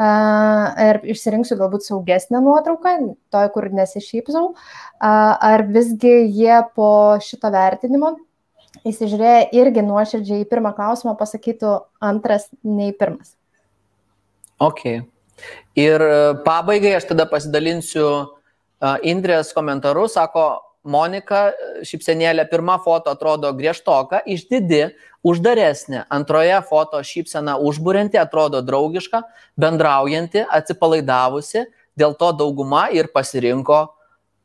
ar 0.02 1.02
išsirinksiu 1.06 1.60
galbūt 1.62 1.86
saugesnę 1.86 2.43
nuotrauką, 2.43 2.98
toj, 3.31 3.51
kur 3.55 3.70
nesišypsau, 3.70 4.51
ar 4.98 5.68
visgi 5.70 6.18
jie 6.27 6.64
po 6.74 6.90
šito 7.23 7.55
vertinimo 7.55 8.16
įsižiūrėję 8.85 9.48
irgi 9.57 9.85
nuoširdžiai 9.86 10.44
į 10.44 10.48
pirmą 10.51 10.74
klausimą 10.77 11.16
pasakytų 11.19 11.73
antras 12.05 12.48
nei 12.65 12.93
pirmas. 12.97 13.35
Ok. 14.59 14.82
Ir 15.77 16.03
e, 16.03 16.15
pabaigai 16.44 16.94
aš 16.97 17.11
tada 17.11 17.27
pasidalinsiu 17.28 18.07
e, 18.07 18.27
Indrės 19.12 19.53
komentaru, 19.57 20.07
sako, 20.09 20.47
Monika, 20.86 21.51
šypsenėlė, 21.82 22.44
pirma 22.47 22.77
foto 22.78 23.11
atrodo 23.11 23.51
griežtoka, 23.59 24.20
išdidi, 24.23 24.85
uždaresnė, 25.27 26.05
antroje 26.15 26.61
foto 26.69 27.01
šypsena 27.03 27.57
užbūrinti, 27.59 28.20
atrodo 28.20 28.61
draugiška, 28.62 29.24
bendraujanti, 29.59 30.44
atsipalaidavusi, 30.47 31.65
dėl 31.98 32.15
to 32.20 32.31
dauguma 32.39 32.86
ir 32.94 33.11
pasirinko 33.11 33.81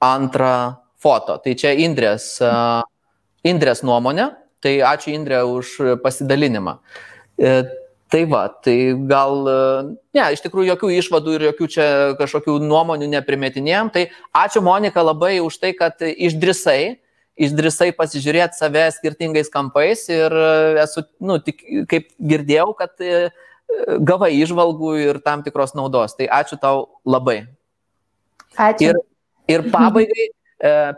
antrą 0.02 0.82
foto. 0.98 1.38
Tai 1.38 1.53
čia 1.53 1.76
Indrės, 1.86 2.34
Indrės 3.47 3.81
nuomonė, 3.85 4.31
tai 4.61 4.77
ačiū 4.85 5.13
Indrė 5.15 5.41
už 5.49 5.73
pasidalinimą. 6.03 6.77
E, 7.41 7.53
tai 8.13 8.23
va, 8.30 8.43
tai 8.63 8.76
gal, 9.09 9.47
ne, 10.13 10.26
iš 10.35 10.43
tikrųjų 10.45 10.73
jokių 10.73 10.89
išvadų 10.99 11.38
ir 11.38 11.45
jokių 11.49 11.69
čia 11.73 11.85
kažkokių 12.19 12.57
nuomonių 12.61 13.07
neprimetinėjom, 13.15 13.89
tai 13.93 14.09
ačiū 14.35 14.61
Monika 14.65 15.01
labai 15.05 15.39
už 15.41 15.57
tai, 15.63 15.72
kad 15.77 16.03
išdrisai, 16.03 16.99
išdrisai 17.41 17.89
pasižiūrėti 17.97 18.59
save 18.59 18.84
skirtingais 18.97 19.49
kampais 19.49 20.03
ir 20.11 20.35
esu, 20.84 21.05
nu, 21.23 21.39
tik 21.41 21.63
kaip 21.89 22.11
girdėjau, 22.19 22.68
kad 22.77 22.93
e, 23.01 23.31
gavai 24.03 24.34
išvalgų 24.38 24.93
ir 25.07 25.22
tam 25.23 25.41
tikros 25.47 25.73
naudos. 25.73 26.13
Tai 26.19 26.27
ačiū 26.41 26.59
tau 26.61 26.91
labai. 27.07 27.45
Ačiū. 28.59 28.91
Ir, 28.91 29.01
ir 29.55 29.65
pabaigai 29.72 30.27
E, 30.27 30.38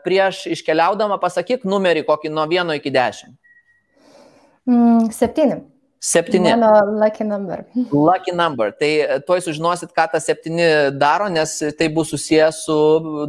prieš 0.04 0.46
iškeliaudama 0.58 1.20
pasakyk 1.22 1.64
numerį 1.64 2.04
kokį 2.08 2.32
nuo 2.34 2.44
1 2.50 2.76
iki 2.80 2.92
10. 2.92 3.32
Mm, 4.68 5.12
septyni. 5.12 5.62
Septyni. 6.04 6.50
Mano 6.50 7.00
lucky 7.00 7.24
number. 7.24 7.66
Lucky 7.92 8.32
number. 8.36 8.72
Tai 8.72 8.90
e, 8.90 9.20
tuoj 9.24 9.40
sužinosit, 9.46 9.94
ką 9.96 10.10
tas 10.12 10.28
septyni 10.28 10.66
daro, 11.00 11.30
nes 11.32 11.54
tai 11.80 11.88
bus 11.88 12.12
susijęs 12.12 12.60
su 12.66 12.76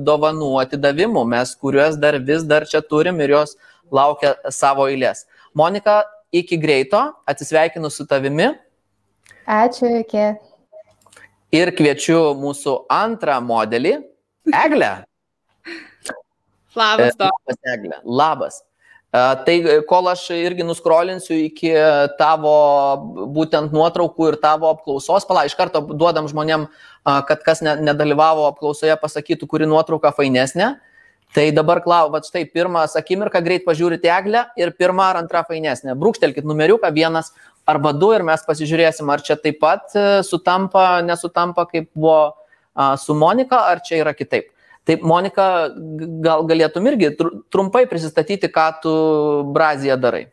dovanų 0.03 0.51
atidavimu, 0.65 1.23
mes 1.31 1.55
kuriuos 1.55 1.95
dar 2.03 2.19
vis 2.19 2.43
dar 2.43 2.67
čia 2.67 2.83
turim 2.83 3.23
ir 3.23 3.37
jos 3.37 3.55
laukia 3.95 4.35
savo 4.51 4.89
eilės. 4.91 5.23
Monika, 5.55 6.01
iki 6.35 6.59
greito, 6.59 6.99
atsisveikinu 7.31 7.91
su 7.95 8.09
tavimi. 8.11 8.51
Ačiū, 9.47 9.93
iki. 10.01 10.27
Ir 11.55 11.71
kviečiu 11.79 12.19
mūsų 12.43 12.81
antrą 12.91 13.39
modelį, 13.39 14.01
Eglę. 14.51 15.05
Labas, 16.79 17.19
to. 17.19 17.29
Labas, 17.31 17.61
Eglė. 17.75 17.99
Labas. 18.05 18.63
Tai 19.15 19.55
kol 19.87 20.09
aš 20.11 20.25
irgi 20.35 20.65
nuskrolinsiu 20.67 21.37
iki 21.45 21.71
tavo 22.19 22.55
būtent 23.37 23.71
nuotraukų 23.75 24.33
ir 24.33 24.37
tavo 24.43 24.73
apklausos, 24.75 25.27
pala, 25.29 25.45
iš 25.47 25.55
karto 25.55 25.85
duodam 25.93 26.27
žmonėm, 26.27 26.67
kad 27.29 27.45
kas 27.47 27.63
nedalyvavo 27.63 28.49
apklausoje 28.49 28.97
pasakytų, 28.99 29.47
kuri 29.47 29.71
nuotrauka 29.71 30.11
fainesnė. 30.17 30.73
Tai 31.35 31.45
dabar 31.51 31.81
klau, 31.83 32.13
va 32.15 32.21
štai 32.23 32.45
pirmas 32.47 32.93
akimirka 32.99 33.41
greit 33.43 33.65
pažiūrite 33.67 34.07
eglę 34.07 34.45
ir 34.59 34.71
pirma 34.79 35.09
ar 35.11 35.19
antra 35.19 35.43
fainesnė. 35.47 35.97
Brūkštelkit 35.99 36.47
numeriuką 36.47 36.91
vienas 36.95 37.33
arba 37.67 37.91
du 37.95 38.13
ir 38.15 38.23
mes 38.27 38.43
pasižiūrėsim, 38.47 39.11
ar 39.11 39.23
čia 39.23 39.35
taip 39.43 39.59
pat 39.63 39.95
e, 39.99 40.05
sutampa, 40.27 41.03
nesutampa, 41.07 41.67
kaip 41.71 41.91
buvo 41.95 42.35
su 42.99 43.15
Monika, 43.15 43.65
ar 43.71 43.83
čia 43.87 44.01
yra 44.03 44.15
kitaip. 44.15 44.51
Tai 44.85 44.99
Monika, 45.01 45.49
gal 46.25 46.45
galėtum 46.49 46.87
irgi 46.91 47.15
trumpai 47.53 47.87
prisistatyti, 47.89 48.51
ką 48.53 48.67
tu 48.83 48.95
Braziją 49.57 49.97
darai. 50.01 50.27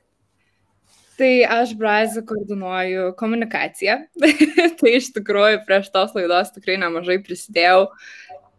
Tai 1.22 1.30
aš 1.62 1.76
Brazį 1.78 2.24
koordinuoju 2.28 3.12
komunikaciją. 3.20 4.00
tai 4.80 4.94
iš 4.98 5.12
tikrųjų 5.16 5.62
prieš 5.68 5.92
tos 5.94 6.16
laidos 6.18 6.52
tikrai 6.56 6.80
nemažai 6.82 7.20
prisidėjau. 7.24 7.86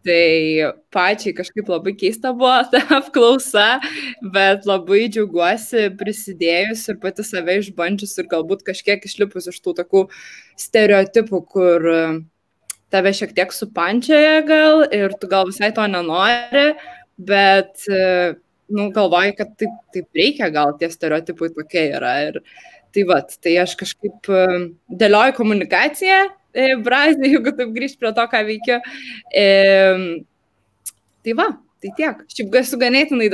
Tai 0.03 0.73
pačiai 0.91 1.35
kažkaip 1.37 1.69
labai 1.71 1.93
keista 1.95 2.33
buvo 2.35 2.57
ta 2.73 2.81
apklausa, 2.97 3.67
bet 4.35 4.67
labai 4.67 5.05
džiaugiuosi 5.13 5.93
prisidėjus 5.99 6.83
ir 6.91 6.99
pati 7.03 7.23
save 7.27 7.61
išbandžius 7.61 8.17
ir 8.19 8.31
galbūt 8.33 8.65
kažkiek 8.67 9.05
išlipus 9.07 9.47
iš 9.53 9.61
tų 9.63 9.77
tokių 9.79 10.09
stereotipų, 10.59 11.43
kur 11.55 11.87
tave 12.93 13.13
šiek 13.17 13.33
tiek 13.37 13.53
supančioja 13.55 14.43
gal 14.49 14.85
ir 14.93 15.15
tu 15.21 15.31
gal 15.31 15.49
visai 15.49 15.73
to 15.75 15.85
nenori, 15.91 16.67
bet, 17.17 17.87
e, 17.89 18.35
nu, 18.73 18.91
galvoji, 18.95 19.35
kad 19.39 19.57
taip, 19.61 19.75
taip 19.95 20.21
reikia, 20.23 20.51
gal 20.53 20.77
tie 20.79 20.91
stereotipai 20.93 21.51
tokie 21.57 21.89
yra. 21.97 22.15
Ir 22.29 22.41
tai 22.93 23.05
va, 23.09 23.19
tai 23.45 23.57
aš 23.63 23.75
kažkaip 23.81 24.29
e, 24.29 24.47
dėlioju 25.03 25.37
komunikaciją, 25.39 26.23
e, 26.55 26.71
Brazilija, 26.85 27.39
jeigu 27.39 27.55
taip 27.59 27.75
grįžt 27.77 28.01
prie 28.01 28.13
to, 28.17 28.27
ką 28.33 28.43
veikiu. 28.49 28.81
E, 29.43 29.47
tai 31.25 31.37
va, 31.39 31.49
tai 31.83 31.93
tiek. 31.99 32.25
Šiaip 32.33 32.59
esu 32.63 32.81
ganėtinai 32.81 33.31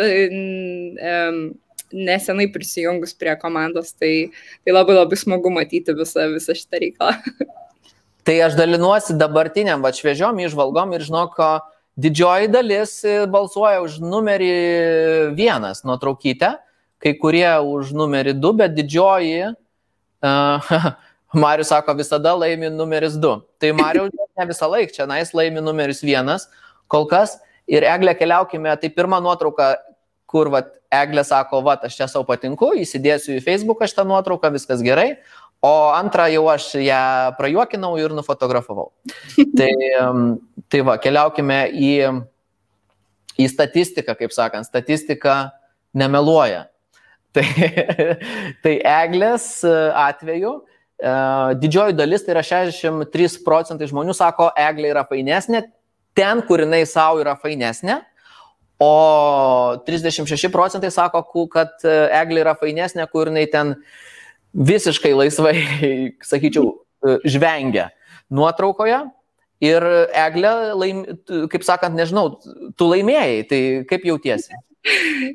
nesenai 1.89 2.51
prisijungus 2.53 3.15
prie 3.17 3.35
komandos, 3.41 3.95
tai, 3.97 4.29
tai 4.65 4.75
labai 4.75 4.99
labai 4.99 5.19
smagu 5.19 5.53
matyti 5.53 5.95
visą, 5.97 6.29
visą 6.35 6.57
šitą 6.57 6.83
reikalą. 6.85 7.17
Tai 8.29 8.35
aš 8.45 8.59
dalinuosi 8.59 9.15
dabartiniam, 9.17 9.81
va 9.81 9.89
šviežiom 9.97 10.37
išvalgom 10.45 10.91
ir 10.93 11.01
žinok, 11.07 11.39
didžioji 11.97 12.51
dalis 12.53 12.91
balsuoja 13.33 13.79
už 13.81 13.95
numerį 14.05 14.51
vienas 15.39 15.81
nuotraukytę, 15.89 16.51
kai 17.01 17.13
kurie 17.17 17.49
už 17.65 17.95
numerį 17.97 18.35
du, 18.37 18.51
bet 18.59 18.75
didžioji, 18.77 19.55
uh, 20.21 20.69
Marius 21.47 21.73
sako, 21.73 21.97
visada 21.97 22.35
laimi 22.37 22.69
numeris 22.69 23.17
du. 23.17 23.33
Tai 23.57 23.73
Marius 23.81 24.13
ne 24.37 24.49
visą 24.53 24.69
laiką, 24.75 24.93
čia 24.99 25.09
nais 25.09 25.33
laimi 25.33 25.65
numeris 25.65 26.05
vienas, 26.05 26.51
kol 26.85 27.09
kas. 27.09 27.39
Ir 27.65 27.89
Eglė 27.89 28.13
keliaukime, 28.13 28.77
tai 28.77 28.93
pirma 28.93 29.23
nuotrauka, 29.25 29.79
kur 30.29 30.53
vat, 30.53 30.75
Eglė 30.93 31.25
sako, 31.25 31.65
va, 31.65 31.81
aš 31.81 31.97
čia 31.97 32.13
savo 32.13 32.29
patinku, 32.29 32.75
įsidėsiu 32.77 33.39
į 33.39 33.43
Facebooką 33.49 33.89
šitą 33.89 34.05
nuotrauką, 34.09 34.53
viskas 34.53 34.85
gerai. 34.85 35.15
O 35.65 35.91
antrą 35.91 36.29
jau 36.31 36.45
aš 36.53 36.71
ją 36.79 37.03
prajuokinau 37.39 37.97
ir 37.99 38.15
nufotografavau. 38.15 38.93
tai, 39.59 39.73
tai 40.71 40.83
va, 40.87 40.95
keliaukime 41.03 41.65
į, 41.75 41.93
į 43.43 43.49
statistiką, 43.51 44.15
kaip 44.19 44.35
sakant, 44.35 44.69
statistika 44.69 45.49
nemeluoja. 45.95 46.67
Tai, 47.39 47.45
tai 48.65 48.71
eglės 48.89 49.61
atveju 49.63 50.49
e, 50.57 51.11
didžioji 51.61 51.95
dalis, 51.95 52.23
tai 52.25 52.33
yra 52.33 52.43
63 52.43 53.43
procentai 53.45 53.87
žmonių 53.91 54.15
sako, 54.17 54.47
eglė 54.59 54.89
yra 54.95 55.05
fainesnė 55.07 55.61
ten, 56.17 56.41
kur 56.49 56.65
jinai 56.65 56.81
savo 56.89 57.21
yra 57.21 57.37
fainesnė, 57.39 57.99
o 58.81 58.89
36 59.87 60.49
procentai 60.51 60.91
sako, 60.91 61.21
kad 61.53 61.85
eglė 61.85 62.47
yra 62.47 62.57
fainesnė, 62.59 63.07
kur 63.13 63.29
jinai 63.29 63.45
ten 63.53 63.77
uh, 63.77 64.09
visiškai 64.55 65.13
laisvai, 65.17 65.57
sakyčiau, 66.31 66.73
e, 67.05 67.19
žvengia 67.29 67.89
nuotraukoje 68.31 69.03
ir 69.65 69.85
Eglė, 70.15 70.55
laim, 70.79 71.03
kaip 71.51 71.67
sakant, 71.67 71.97
nežinau, 71.99 72.39
tu 72.79 72.89
laimėjai, 72.93 73.45
tai 73.51 73.61
kaip 73.91 74.07
jautiesi? 74.07 74.55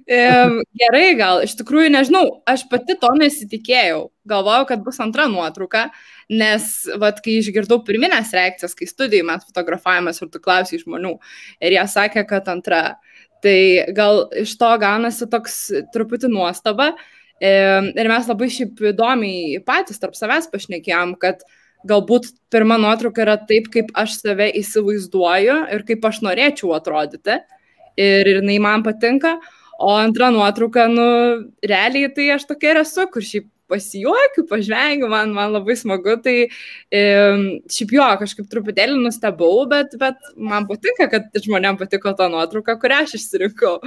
Gerai, 0.08 1.14
gal, 1.20 1.42
iš 1.44 1.58
tikrųjų 1.60 1.92
nežinau, 1.94 2.24
aš 2.50 2.66
pati 2.72 2.96
to 3.00 3.10
nesitikėjau. 3.20 4.08
Galvojau, 4.30 4.68
kad 4.70 4.84
bus 4.86 5.00
antra 5.04 5.28
nuotrauka, 5.30 5.90
nes, 6.32 6.70
vad, 7.00 7.20
kai 7.24 7.38
išgirdau 7.42 7.82
pirminės 7.86 8.32
reakcijas, 8.34 8.76
kai 8.80 8.88
studijai 8.90 9.26
mes 9.28 9.44
fotografavomės 9.50 10.24
ir 10.24 10.32
tu 10.32 10.42
klausai 10.44 10.80
žmonių 10.82 11.18
ir 11.60 11.76
jie 11.76 11.84
sakė, 11.92 12.26
kad 12.30 12.48
antra. 12.54 12.84
Tai 13.44 13.60
gal 13.92 14.22
iš 14.40 14.56
to 14.56 14.70
gaunasi 14.80 15.28
toks 15.28 15.58
truputį 15.92 16.30
nuostaba. 16.32 16.94
Ir 17.44 18.08
mes 18.08 18.30
labai 18.30 18.48
šiaip 18.54 18.80
įdomiai 18.94 19.60
patys 19.68 20.00
tarp 20.00 20.16
savęs 20.16 20.48
pašnekėjom, 20.54 21.18
kad 21.20 21.44
galbūt 21.88 22.30
pirma 22.54 22.78
nuotrauka 22.80 23.26
yra 23.26 23.36
taip, 23.50 23.68
kaip 23.74 23.92
aš 24.00 24.22
save 24.22 24.48
įsivaizduoju 24.62 25.58
ir 25.76 25.84
kaip 25.88 26.06
aš 26.08 26.22
norėčiau 26.24 26.72
atrodyti 26.78 27.36
ir, 28.00 28.30
ir 28.30 28.40
jinai 28.40 28.60
man 28.64 28.86
patinka. 28.86 29.38
O 29.84 29.90
antra 29.98 30.30
nuotrauka, 30.32 30.86
nu, 30.88 31.06
realiai 31.66 32.12
tai 32.16 32.30
aš 32.38 32.46
tokia 32.48 32.72
ir 32.72 32.80
esu, 32.84 33.08
kur 33.12 33.26
šiaip 33.26 33.50
pasijuokiu, 33.74 34.46
pažvengiu, 34.48 35.10
man, 35.12 35.34
man 35.36 35.52
labai 35.56 35.76
smagu, 35.80 36.16
tai 36.24 36.36
šiaip 36.94 37.94
jo, 37.98 38.08
kažkaip 38.22 38.48
truputėlį 38.52 39.00
nustebau, 39.02 39.66
bet, 39.72 39.98
bet 40.00 40.32
man 40.38 40.70
patinka, 40.70 41.10
kad 41.12 41.44
žmonėms 41.44 41.82
patiko 41.82 42.14
ta 42.18 42.30
nuotrauka, 42.32 42.78
kurią 42.80 43.04
aš 43.08 43.18
išsirinkau. 43.20 43.80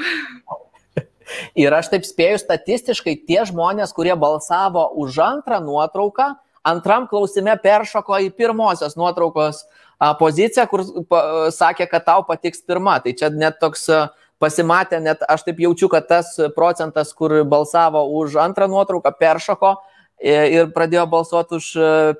Ir 1.59 1.74
aš 1.74 1.90
taip 1.93 2.07
spėju 2.07 2.40
statistiškai, 2.43 3.16
tie 3.28 3.44
žmonės, 3.48 3.94
kurie 3.97 4.15
balsavo 4.19 4.86
už 5.03 5.19
antrą 5.24 5.61
nuotrauką, 5.65 6.35
antram 6.66 7.07
klausime 7.11 7.57
peršoko 7.62 8.19
į 8.27 8.31
pirmosios 8.36 8.97
nuotraukos 8.98 9.65
poziciją, 10.20 10.66
kur 10.70 10.85
sakė, 11.55 11.89
kad 11.90 12.07
tau 12.07 12.24
patiks 12.28 12.62
pirma. 12.66 12.98
Tai 13.03 13.15
čia 13.16 13.31
net 13.32 13.61
toks 13.62 13.89
pasimatė, 14.43 15.01
net 15.01 15.23
aš 15.28 15.47
taip 15.47 15.61
jaučiu, 15.65 15.89
kad 15.93 16.09
tas 16.11 16.35
procentas, 16.57 17.15
kur 17.16 17.39
balsavo 17.48 18.05
už 18.20 18.36
antrą 18.43 18.69
nuotrauką, 18.69 19.15
peršoko 19.19 19.77
ir 20.22 20.70
pradėjo 20.72 21.06
balsuoti 21.12 21.55
už 21.59 21.66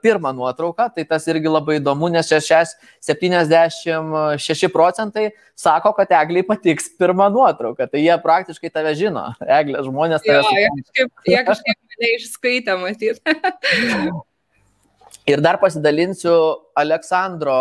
pirmą 0.03 0.33
nuotrauką, 0.37 0.95
tai 0.95 1.05
tas 1.09 1.27
irgi 1.31 1.49
labai 1.49 1.77
įdomu, 1.81 2.09
nes 2.13 2.29
76 2.29 4.69
procentai 4.73 5.31
sako, 5.57 5.93
kad 5.97 6.09
Egliai 6.21 6.45
patiks 6.47 6.89
pirmą 7.01 7.31
nuotrauką, 7.33 7.87
tai 7.89 8.01
jie 8.05 8.17
praktiškai 8.23 8.71
tave 8.73 8.95
žino, 8.99 9.35
Eglė 9.59 9.83
žmonės 9.87 10.23
tave 10.27 10.43
žino. 10.45 10.59
Jie 10.61 10.69
kažkaip, 10.77 11.09
jie 11.33 11.41
kažkaip 11.49 11.77
mane 11.81 12.09
išskaitė, 12.21 12.73
matyt. 12.85 13.17
Ir 15.27 15.43
dar 15.43 15.59
pasidalinsiu 15.59 16.33
Aleksandro 16.79 17.57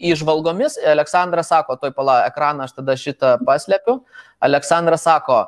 išvalgomis. 0.00 0.78
Aleksandras 0.80 1.50
sako, 1.52 1.76
toj 1.76 1.92
pala 1.96 2.22
ekraną 2.28 2.64
aš 2.64 2.72
tada 2.78 2.96
šitą 2.96 3.36
paslėpiu. 3.44 3.98
Aleksandras 4.40 5.04
sako, 5.04 5.42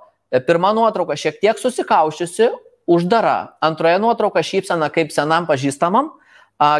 pirma 0.44 0.74
nuotrauka 0.76 1.16
šiek 1.16 1.40
tiek 1.40 1.56
susikaušiusi, 1.60 2.50
uždara. 2.86 3.56
Antroje 3.60 3.98
nuotrauka 4.02 4.42
šypsena 4.42 4.88
kaip 4.94 5.12
senam 5.14 5.48
pažįstamam. 5.48 6.14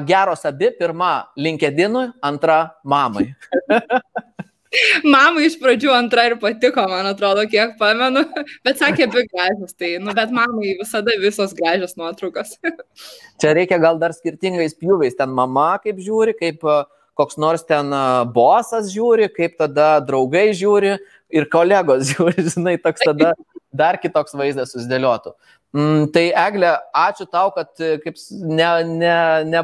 Geros 0.09 0.47
abi, 0.49 0.71
pirma 0.79 1.27
linkedinui, 1.37 2.09
antra 2.25 2.79
mamai. 2.85 3.29
Mamai 5.07 5.47
iš 5.47 5.57
pradžių 5.61 5.93
antra 5.95 6.27
ir 6.29 6.37
patiko, 6.41 6.85
man 6.91 7.07
atrodo, 7.09 7.45
kiek 7.51 7.77
pamenu, 7.81 8.23
bet 8.67 8.81
sakė 8.81 9.07
abi 9.07 9.25
gražios, 9.31 9.77
tai, 9.79 9.95
nu, 10.03 10.13
bet 10.17 10.33
mamai 10.35 10.75
visada 10.81 11.15
visos 11.23 11.55
gražios 11.57 11.97
nuotraukos. 12.01 12.57
Čia 13.41 13.55
reikia 13.57 13.79
gal 13.83 14.01
dar 14.03 14.15
skirtingais 14.17 14.77
pjūviais, 14.77 15.17
ten 15.19 15.33
mama 15.33 15.75
kaip 15.85 16.01
žiūri, 16.03 16.37
kaip 16.39 16.67
koks 17.17 17.39
nors 17.41 17.65
ten 17.67 17.93
bosas 18.35 18.93
žiūri, 18.93 19.31
kaip 19.33 19.57
tada 19.61 19.97
draugai 20.05 20.51
žiūri 20.57 20.97
ir 21.33 21.51
kolegos 21.53 22.07
žiūri, 22.13 22.47
žinai, 22.55 22.77
toks 22.83 23.05
tada 23.07 23.35
dar 23.77 23.99
kitoks 24.01 24.37
vaizdas 24.37 24.73
susidėliotų. 24.73 25.35
Mm, 25.77 26.07
tai 26.15 26.29
Eglė, 26.31 26.71
ačiū 26.97 27.27
tau, 27.29 27.51
kad 27.53 27.69
e, 27.83 27.97
kaip 28.01 28.17
ne, 28.31 28.69
ne, 28.87 29.17
ne 29.45 29.63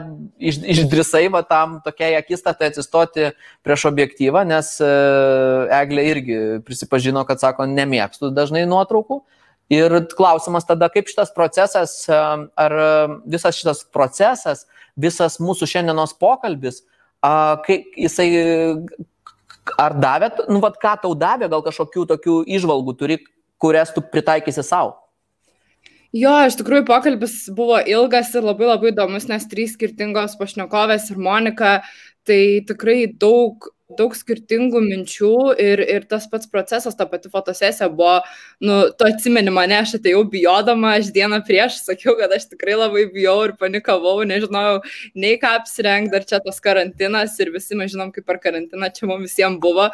iš, 0.51 0.59
išdrisai 0.75 1.23
va 1.33 1.41
tam 1.47 1.79
tokiai 1.85 2.19
akistatai 2.19 2.69
atsistoti 2.69 3.31
prieš 3.65 3.87
objektyvą, 3.89 4.43
nes 4.51 4.75
e, 4.83 4.91
Eglė 5.79 6.05
irgi 6.11 6.41
prisipažino, 6.67 7.23
kad 7.29 7.41
sako, 7.41 7.69
nemėgstu 7.71 8.33
dažnai 8.35 8.67
nuotraukų. 8.69 9.23
Ir 9.73 9.95
klausimas 10.13 10.67
tada, 10.69 10.91
kaip 10.93 11.09
šitas 11.09 11.33
procesas, 11.33 11.95
e, 12.11 12.21
ar 12.67 12.77
visas 13.25 13.57
šitas 13.57 13.87
procesas, 13.89 14.67
visas 15.01 15.39
mūsų 15.41 15.71
šiandienos 15.71 16.13
pokalbis, 16.21 16.83
kaip 17.23 17.99
jisai, 17.99 18.29
ar 19.79 19.95
davė, 19.99 20.33
nu, 20.51 20.59
vad 20.63 20.79
ką 20.83 20.97
tau 21.05 21.15
davė, 21.19 21.51
gal 21.53 21.63
kažkokių 21.65 22.07
tokių 22.15 22.41
išvalgų 22.59 22.97
turi, 22.99 23.19
kurias 23.63 23.95
tu 23.95 24.03
pritaikysi 24.03 24.65
savo? 24.67 24.97
Jo, 26.13 26.35
iš 26.45 26.59
tikrųjų 26.61 26.85
pokalbis 26.91 27.37
buvo 27.57 27.79
ilgas 27.89 28.35
ir 28.37 28.45
labai 28.45 28.67
labai 28.69 28.91
įdomus, 28.91 29.31
nes 29.31 29.47
trys 29.49 29.73
skirtingos 29.79 30.35
pašnekovės 30.37 31.07
ir 31.09 31.23
Monika, 31.23 31.79
tai 32.29 32.61
tikrai 32.69 33.07
daug 33.09 33.71
daug 33.99 34.15
skirtingų 34.17 34.83
minčių 34.85 35.33
ir, 35.63 35.83
ir 35.97 36.07
tas 36.11 36.27
pats 36.31 36.49
procesas, 36.51 36.97
ta 36.99 37.07
pati 37.11 37.31
fotosesija 37.33 37.89
buvo, 37.93 38.19
nu, 38.65 38.79
tu 38.97 39.07
atsimeni 39.09 39.53
mane, 39.55 39.79
aš 39.83 39.97
atėjau 39.99 40.25
bijodama, 40.33 40.97
aš 40.99 41.13
dieną 41.15 41.43
prieš 41.47 41.81
sakiau, 41.87 42.17
kad 42.19 42.33
aš 42.35 42.49
tikrai 42.53 42.77
labai 42.79 43.07
bijau 43.13 43.39
ir 43.47 43.55
panikavau, 43.61 44.19
nežinojau 44.29 44.81
nei 45.19 45.39
ką 45.43 45.55
apsirengti, 45.61 46.13
dar 46.15 46.27
čia 46.29 46.41
tas 46.45 46.61
karantinas 46.63 47.39
ir 47.43 47.53
visi 47.55 47.79
mes 47.79 47.93
žinom, 47.95 48.13
kaip 48.15 48.27
per 48.29 48.41
karantiną 48.43 48.91
čia 48.95 49.09
mums 49.11 49.29
visiems 49.29 49.61
buvo 49.63 49.89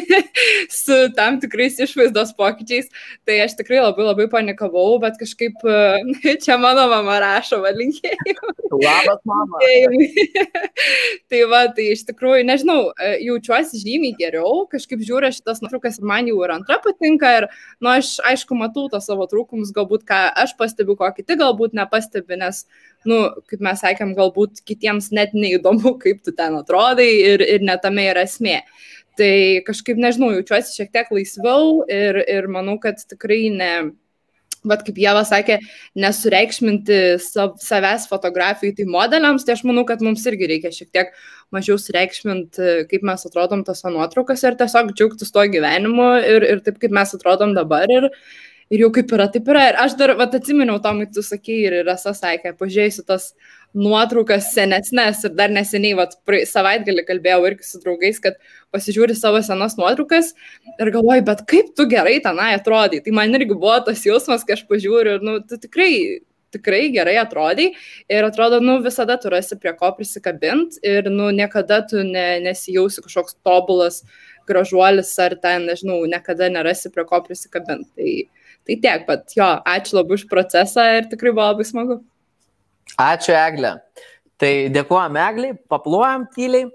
su 0.82 0.96
tam 1.16 1.40
tikrais 1.42 1.78
išvaizdos 1.82 2.34
pokyčiais, 2.38 2.90
tai 3.26 3.40
aš 3.44 3.56
tikrai 3.60 3.82
labai 3.82 4.06
labai 4.08 4.28
panikavau, 4.32 4.96
bet 5.02 5.18
kažkaip 5.20 5.66
čia 6.42 6.58
mano 6.60 6.86
mama 6.90 7.18
rašo 7.22 7.60
valinkėjimą. 7.64 8.54
Labas, 8.76 9.20
mama. 9.24 9.60
tai 11.30 11.42
va, 11.50 11.62
tai 11.74 11.90
iš 11.94 12.04
tikrųjų, 12.08 12.44
nežinau, 12.48 12.80
jaučiuosi 13.22 13.80
žymiai 13.82 14.14
geriau, 14.18 14.64
kažkaip 14.70 15.02
žiūriu 15.06 15.30
šitas 15.34 15.62
nuotraukas 15.62 15.98
ir 16.00 16.08
man 16.08 16.28
jau 16.30 16.38
ir 16.44 16.54
antra 16.54 16.78
patinka 16.84 17.32
ir, 17.40 17.48
na, 17.80 17.86
nu, 17.86 17.92
aš 17.96 18.16
aišku 18.32 18.58
matau 18.58 18.86
tos 18.92 19.08
savo 19.08 19.26
trūkumus, 19.30 19.72
galbūt 19.76 20.06
ką 20.08 20.20
aš 20.44 20.56
pastebiu, 20.58 20.96
ko 20.98 21.10
kiti 21.16 21.38
galbūt 21.40 21.76
nepastebi, 21.78 22.38
nes, 22.42 22.64
na, 23.04 23.12
nu, 23.12 23.20
kaip 23.50 23.64
mes 23.64 23.82
sakėm, 23.84 24.16
galbūt 24.18 24.64
kitiems 24.66 25.12
net 25.16 25.36
neįdomu, 25.36 25.96
kaip 26.04 26.24
tu 26.26 26.34
ten 26.36 26.58
atrodai 26.60 27.10
ir, 27.34 27.44
ir 27.44 27.66
netame 27.66 28.08
yra 28.12 28.26
esmė. 28.28 28.62
Tai 29.16 29.36
kažkaip, 29.64 29.96
nežinau, 29.96 30.34
jaučiuosi 30.34 30.74
šiek 30.76 30.90
tiek 30.92 31.12
laisviau 31.14 31.86
ir, 31.88 32.18
ir 32.28 32.50
manau, 32.52 32.76
kad 32.82 33.00
tikrai 33.08 33.46
ne 33.54 33.70
bet 34.66 34.82
kaip 34.86 34.98
Jėva 35.00 35.22
sakė, 35.26 35.58
nesureikšminti 35.98 37.00
sav, 37.22 37.56
savęs 37.62 38.08
fotografijai, 38.10 38.74
tai 38.76 38.86
modeliams, 38.90 39.46
tai 39.46 39.56
aš 39.56 39.64
manau, 39.68 39.86
kad 39.88 40.02
mums 40.04 40.24
irgi 40.28 40.50
reikia 40.50 40.72
šiek 40.74 40.90
tiek 40.94 41.12
mažiau 41.54 41.78
sureikšminti, 41.80 42.88
kaip 42.90 43.06
mes 43.06 43.28
atrodom 43.28 43.62
tose 43.66 43.92
nuotraukose 43.92 44.50
ir 44.50 44.58
tiesiog 44.58 44.92
džiaugtis 44.94 45.32
to 45.34 45.46
gyvenimu 45.52 46.10
ir, 46.24 46.46
ir 46.54 46.62
taip, 46.66 46.80
kaip 46.82 46.94
mes 46.94 47.14
atrodom 47.16 47.54
dabar. 47.56 47.86
Ir, 47.92 48.10
ir 48.72 48.82
jau 48.82 48.90
kaip 48.94 49.12
yra, 49.14 49.28
taip 49.32 49.48
yra. 49.52 49.68
Ir 49.70 49.78
aš 49.84 49.94
dar, 50.00 50.14
va, 50.18 50.26
atsiminiau, 50.26 50.80
Tomai, 50.82 51.06
tu 51.14 51.22
sakai 51.24 51.58
ir 51.68 51.78
Rasa 51.86 52.12
sakė, 52.16 52.54
pažiūrėsiu 52.58 53.06
tas 53.06 53.30
nuotraukas 53.76 54.50
senesnės 54.54 55.22
ir 55.28 55.34
dar 55.38 55.52
neseniai, 55.54 55.96
va, 55.98 56.08
savaitgalį 56.50 57.04
kalbėjau 57.06 57.42
irgi 57.50 57.68
su 57.68 57.82
draugais, 57.82 58.18
kad 58.22 58.38
pasižiūri 58.74 59.16
savo 59.18 59.42
senas 59.44 59.76
nuotraukas 59.78 60.32
ir 60.80 60.92
galvoju, 60.94 61.26
bet 61.28 61.44
kaip 61.50 61.74
tu 61.78 61.86
gerai 61.90 62.18
tenai 62.24 62.54
atrodai. 62.56 63.02
Tai 63.04 63.14
man 63.18 63.38
irgi 63.38 63.54
buvo 63.54 63.76
tas 63.86 64.02
jausmas, 64.06 64.46
kai 64.46 64.56
aš 64.58 64.66
pažiūriu 64.70 65.18
ir, 65.18 65.26
nu, 65.26 65.38
tu 65.46 65.60
tikrai 65.62 65.92
tikrai 66.56 66.88
gerai 66.94 67.16
atrodai 67.22 67.70
ir 68.08 68.26
atrodo, 68.26 68.60
nu, 68.64 68.78
visada 68.84 69.18
tu 69.20 69.32
rasi 69.32 69.58
prie 69.60 69.74
ko 69.78 69.92
prisikabint 69.96 70.80
ir, 70.82 71.10
nu, 71.12 71.30
niekada 71.34 71.82
tu 71.86 72.02
ne, 72.04 72.26
nesijausi 72.44 73.04
kažkoks 73.04 73.38
tobulas 73.46 74.02
gražuolis 74.46 75.12
ar 75.22 75.36
ten, 75.42 75.66
nežinau, 75.70 76.00
niekada 76.08 76.48
nerasi 76.52 76.92
prie 76.94 77.04
ko 77.08 77.20
prisikabint. 77.24 77.88
Tai, 77.98 78.12
tai 78.66 78.78
tiek, 78.82 79.06
bet 79.08 79.34
jo, 79.38 79.48
ačiū 79.76 79.98
labai 80.00 80.18
už 80.18 80.26
procesą 80.30 80.86
ir 80.98 81.10
tikrai 81.10 81.34
buvo 81.34 81.50
labai 81.50 81.66
smagu. 81.68 82.00
Ačiū, 83.02 83.34
Eglė. 83.34 83.76
Tai 84.40 84.52
dėkuojam 84.72 85.18
Egliai, 85.20 85.56
papluojam 85.70 86.26
tyliai 86.34 86.68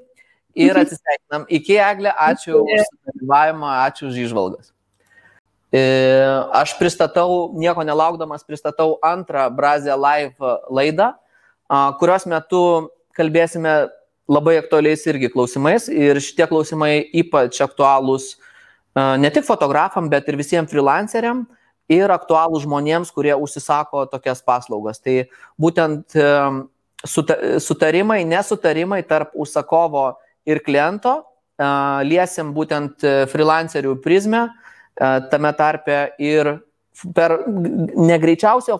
ir 0.57 0.77
atsisveikinam. 0.83 1.47
Iki 1.59 1.79
Eglė, 1.87 2.13
ačiū 2.29 2.61
už 2.65 2.93
dalyvavimą, 3.09 3.73
ačiū 3.87 4.09
už 4.11 4.21
išvalgas. 4.27 4.73
E, 5.72 5.81
aš 6.52 6.76
pristatau, 6.76 7.53
nieko 7.56 7.85
nelaukdamas, 7.88 8.43
pristatau 8.43 8.98
antrą 9.07 9.45
Brazė 9.56 9.95
Live 9.95 10.56
laidą, 10.68 11.14
kurios 12.02 12.27
metu 12.27 12.91
kalbėsime 13.15 13.88
labai 14.31 14.57
aktualiais 14.60 15.06
irgi 15.07 15.31
klausimais 15.31 15.88
ir 15.88 16.19
šitie 16.23 16.48
klausimai 16.52 16.99
ypač 17.23 17.61
aktualūs 17.64 18.34
ne 18.95 19.31
tik 19.31 19.48
fotografam, 19.48 20.10
bet 20.11 20.27
ir 20.27 20.35
visiems 20.39 20.72
freelanceriam 20.72 21.45
ir 21.91 22.11
aktualūs 22.11 22.65
žmonėms, 22.65 23.11
kurie 23.15 23.34
užsisako 23.35 24.06
tokias 24.11 24.43
paslaugas. 24.43 24.99
Tai 24.99 25.23
būtent 25.60 26.15
sutarimai, 27.64 28.22
nesutarimai 28.27 29.02
tarp 29.07 29.31
užsakovo 29.39 30.10
ir 30.48 30.60
kliento. 30.68 31.22
Liesim 32.07 32.52
būtent 32.56 33.03
freelancerių 33.31 33.95
prizmę 34.03 34.49
tame 35.31 35.51
tarpe 35.57 35.99
ir 36.21 36.53
per 37.15 37.37
negreičiausiai 37.47 38.77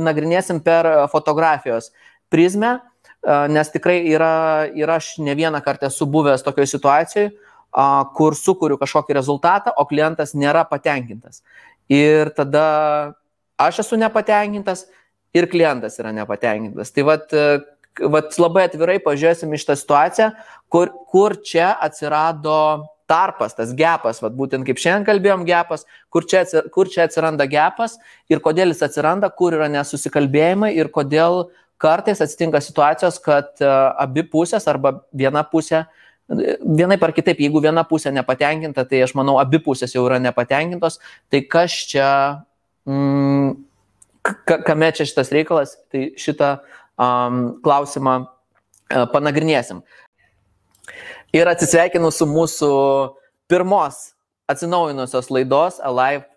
nagrinėsim 0.00 0.60
per 0.64 0.88
fotografijos 1.12 1.90
prizmę, 2.32 2.78
nes 3.24 3.72
tikrai 3.72 3.98
yra, 4.08 4.68
yra 4.76 4.98
aš 5.00 5.16
ne 5.24 5.34
vieną 5.36 5.60
kartą 5.64 5.90
esu 5.90 6.06
buvęs 6.10 6.44
tokioje 6.46 6.74
situacijoje, 6.74 7.32
kur 8.16 8.36
sukūriu 8.38 8.78
kažkokį 8.80 9.16
rezultatą, 9.18 9.72
o 9.76 9.84
klientas 9.88 10.34
nėra 10.38 10.62
patenkintas. 10.68 11.42
Ir 11.90 12.30
tada 12.36 12.66
aš 13.60 13.82
esu 13.84 13.98
nepatenkintas 14.00 14.86
ir 15.34 15.48
klientas 15.50 15.98
yra 15.98 16.14
nepatenkintas. 16.14 16.92
Tai 16.94 17.06
vat, 17.10 17.34
vat 18.14 18.38
labai 18.38 18.68
atvirai 18.68 19.00
pažiūrėsim 19.02 19.52
iš 19.56 19.66
tą 19.68 19.76
situaciją, 19.80 20.30
kur, 20.72 20.92
kur 21.10 21.36
čia 21.42 21.72
atsirado 21.82 22.86
tarpas, 23.06 23.54
tas 23.56 23.72
gepas, 23.76 24.20
vat, 24.22 24.32
būtent 24.36 24.64
kaip 24.66 24.80
šiandien 24.80 25.04
kalbėjom 25.08 25.44
gepas, 25.48 25.84
kur 26.12 26.24
čia, 26.28 26.44
kur 26.72 26.88
čia 26.90 27.04
atsiranda 27.04 27.46
gepas 27.50 27.98
ir 28.32 28.40
kodėl 28.44 28.72
jis 28.72 28.84
atsiranda, 28.86 29.28
kur 29.28 29.56
yra 29.56 29.68
nesusikalbėjimai 29.72 30.72
ir 30.78 30.88
kodėl 30.92 31.48
kartais 31.80 32.22
atsitinka 32.24 32.62
situacijos, 32.64 33.18
kad 33.22 33.52
uh, 33.60 33.92
abi 34.00 34.24
pusės 34.30 34.64
arba 34.70 34.96
viena 35.12 35.44
pusė, 35.44 35.84
vienai 36.28 36.96
par 37.00 37.12
kitaip, 37.12 37.42
jeigu 37.44 37.60
viena 37.60 37.84
pusė 37.84 38.12
nepatenkinta, 38.14 38.86
tai 38.88 39.02
aš 39.04 39.12
manau, 39.18 39.36
abi 39.42 39.60
pusės 39.60 39.92
jau 39.92 40.06
yra 40.06 40.16
nepatenkintos, 40.22 40.96
tai 41.28 41.42
kas 41.44 41.74
čia, 41.90 42.06
mm, 42.88 43.50
kame 44.48 44.88
čia 44.96 45.04
šitas 45.10 45.34
reikalas, 45.34 45.76
tai 45.92 46.06
šitą 46.16 46.54
um, 46.96 47.42
klausimą 47.66 48.16
uh, 48.24 49.04
panagrinėsim 49.12 49.84
ir 51.34 51.50
atsisveikinu 51.50 52.12
su 52.14 52.28
mūsų 52.30 52.70
pirmos 53.50 54.14
atsinaujinusios 54.50 55.30
laidos 55.34 55.80
Alive 55.82 56.28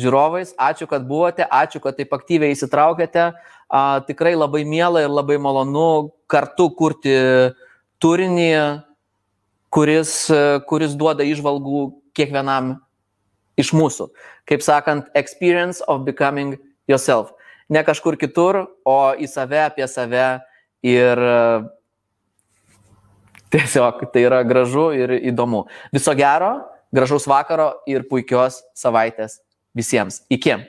žiūrovais. 0.00 0.54
Ačiū, 0.58 0.88
kad 0.90 1.06
buvote, 1.06 1.46
ačiū, 1.46 1.80
kad 1.82 1.98
taip 1.98 2.14
aktyviai 2.14 2.54
įsitraukėte. 2.54 3.32
A, 3.74 3.82
tikrai 4.06 4.34
labai 4.36 4.64
miela 4.68 5.02
ir 5.04 5.12
labai 5.12 5.38
malonu 5.42 6.14
kartu 6.30 6.68
kurti 6.76 7.14
turinį, 8.02 8.50
kuris, 9.74 10.16
kuris 10.68 10.96
duoda 10.98 11.26
išvalgų 11.26 11.86
kiekvienam 12.14 12.76
iš 13.58 13.72
mūsų. 13.74 14.10
Kaip 14.50 14.62
sakant, 14.66 15.08
experience 15.18 15.82
of 15.88 16.04
becoming 16.06 16.58
yourself. 16.90 17.32
Ne 17.70 17.82
kažkur 17.86 18.18
kitur, 18.20 18.66
o 18.84 18.98
į 19.16 19.30
save, 19.30 19.62
apie 19.70 19.86
save 19.88 20.26
ir 20.84 21.22
Tiesiog 23.52 24.06
tai 24.12 24.24
yra 24.26 24.42
gražu 24.46 24.88
ir 24.96 25.16
įdomu. 25.20 25.64
Viso 25.94 26.14
gero, 26.18 26.52
gražaus 26.94 27.26
vakaro 27.30 27.72
ir 27.90 28.06
puikios 28.10 28.62
savaitės 28.78 29.40
visiems. 29.76 30.22
Iki. 30.32 30.60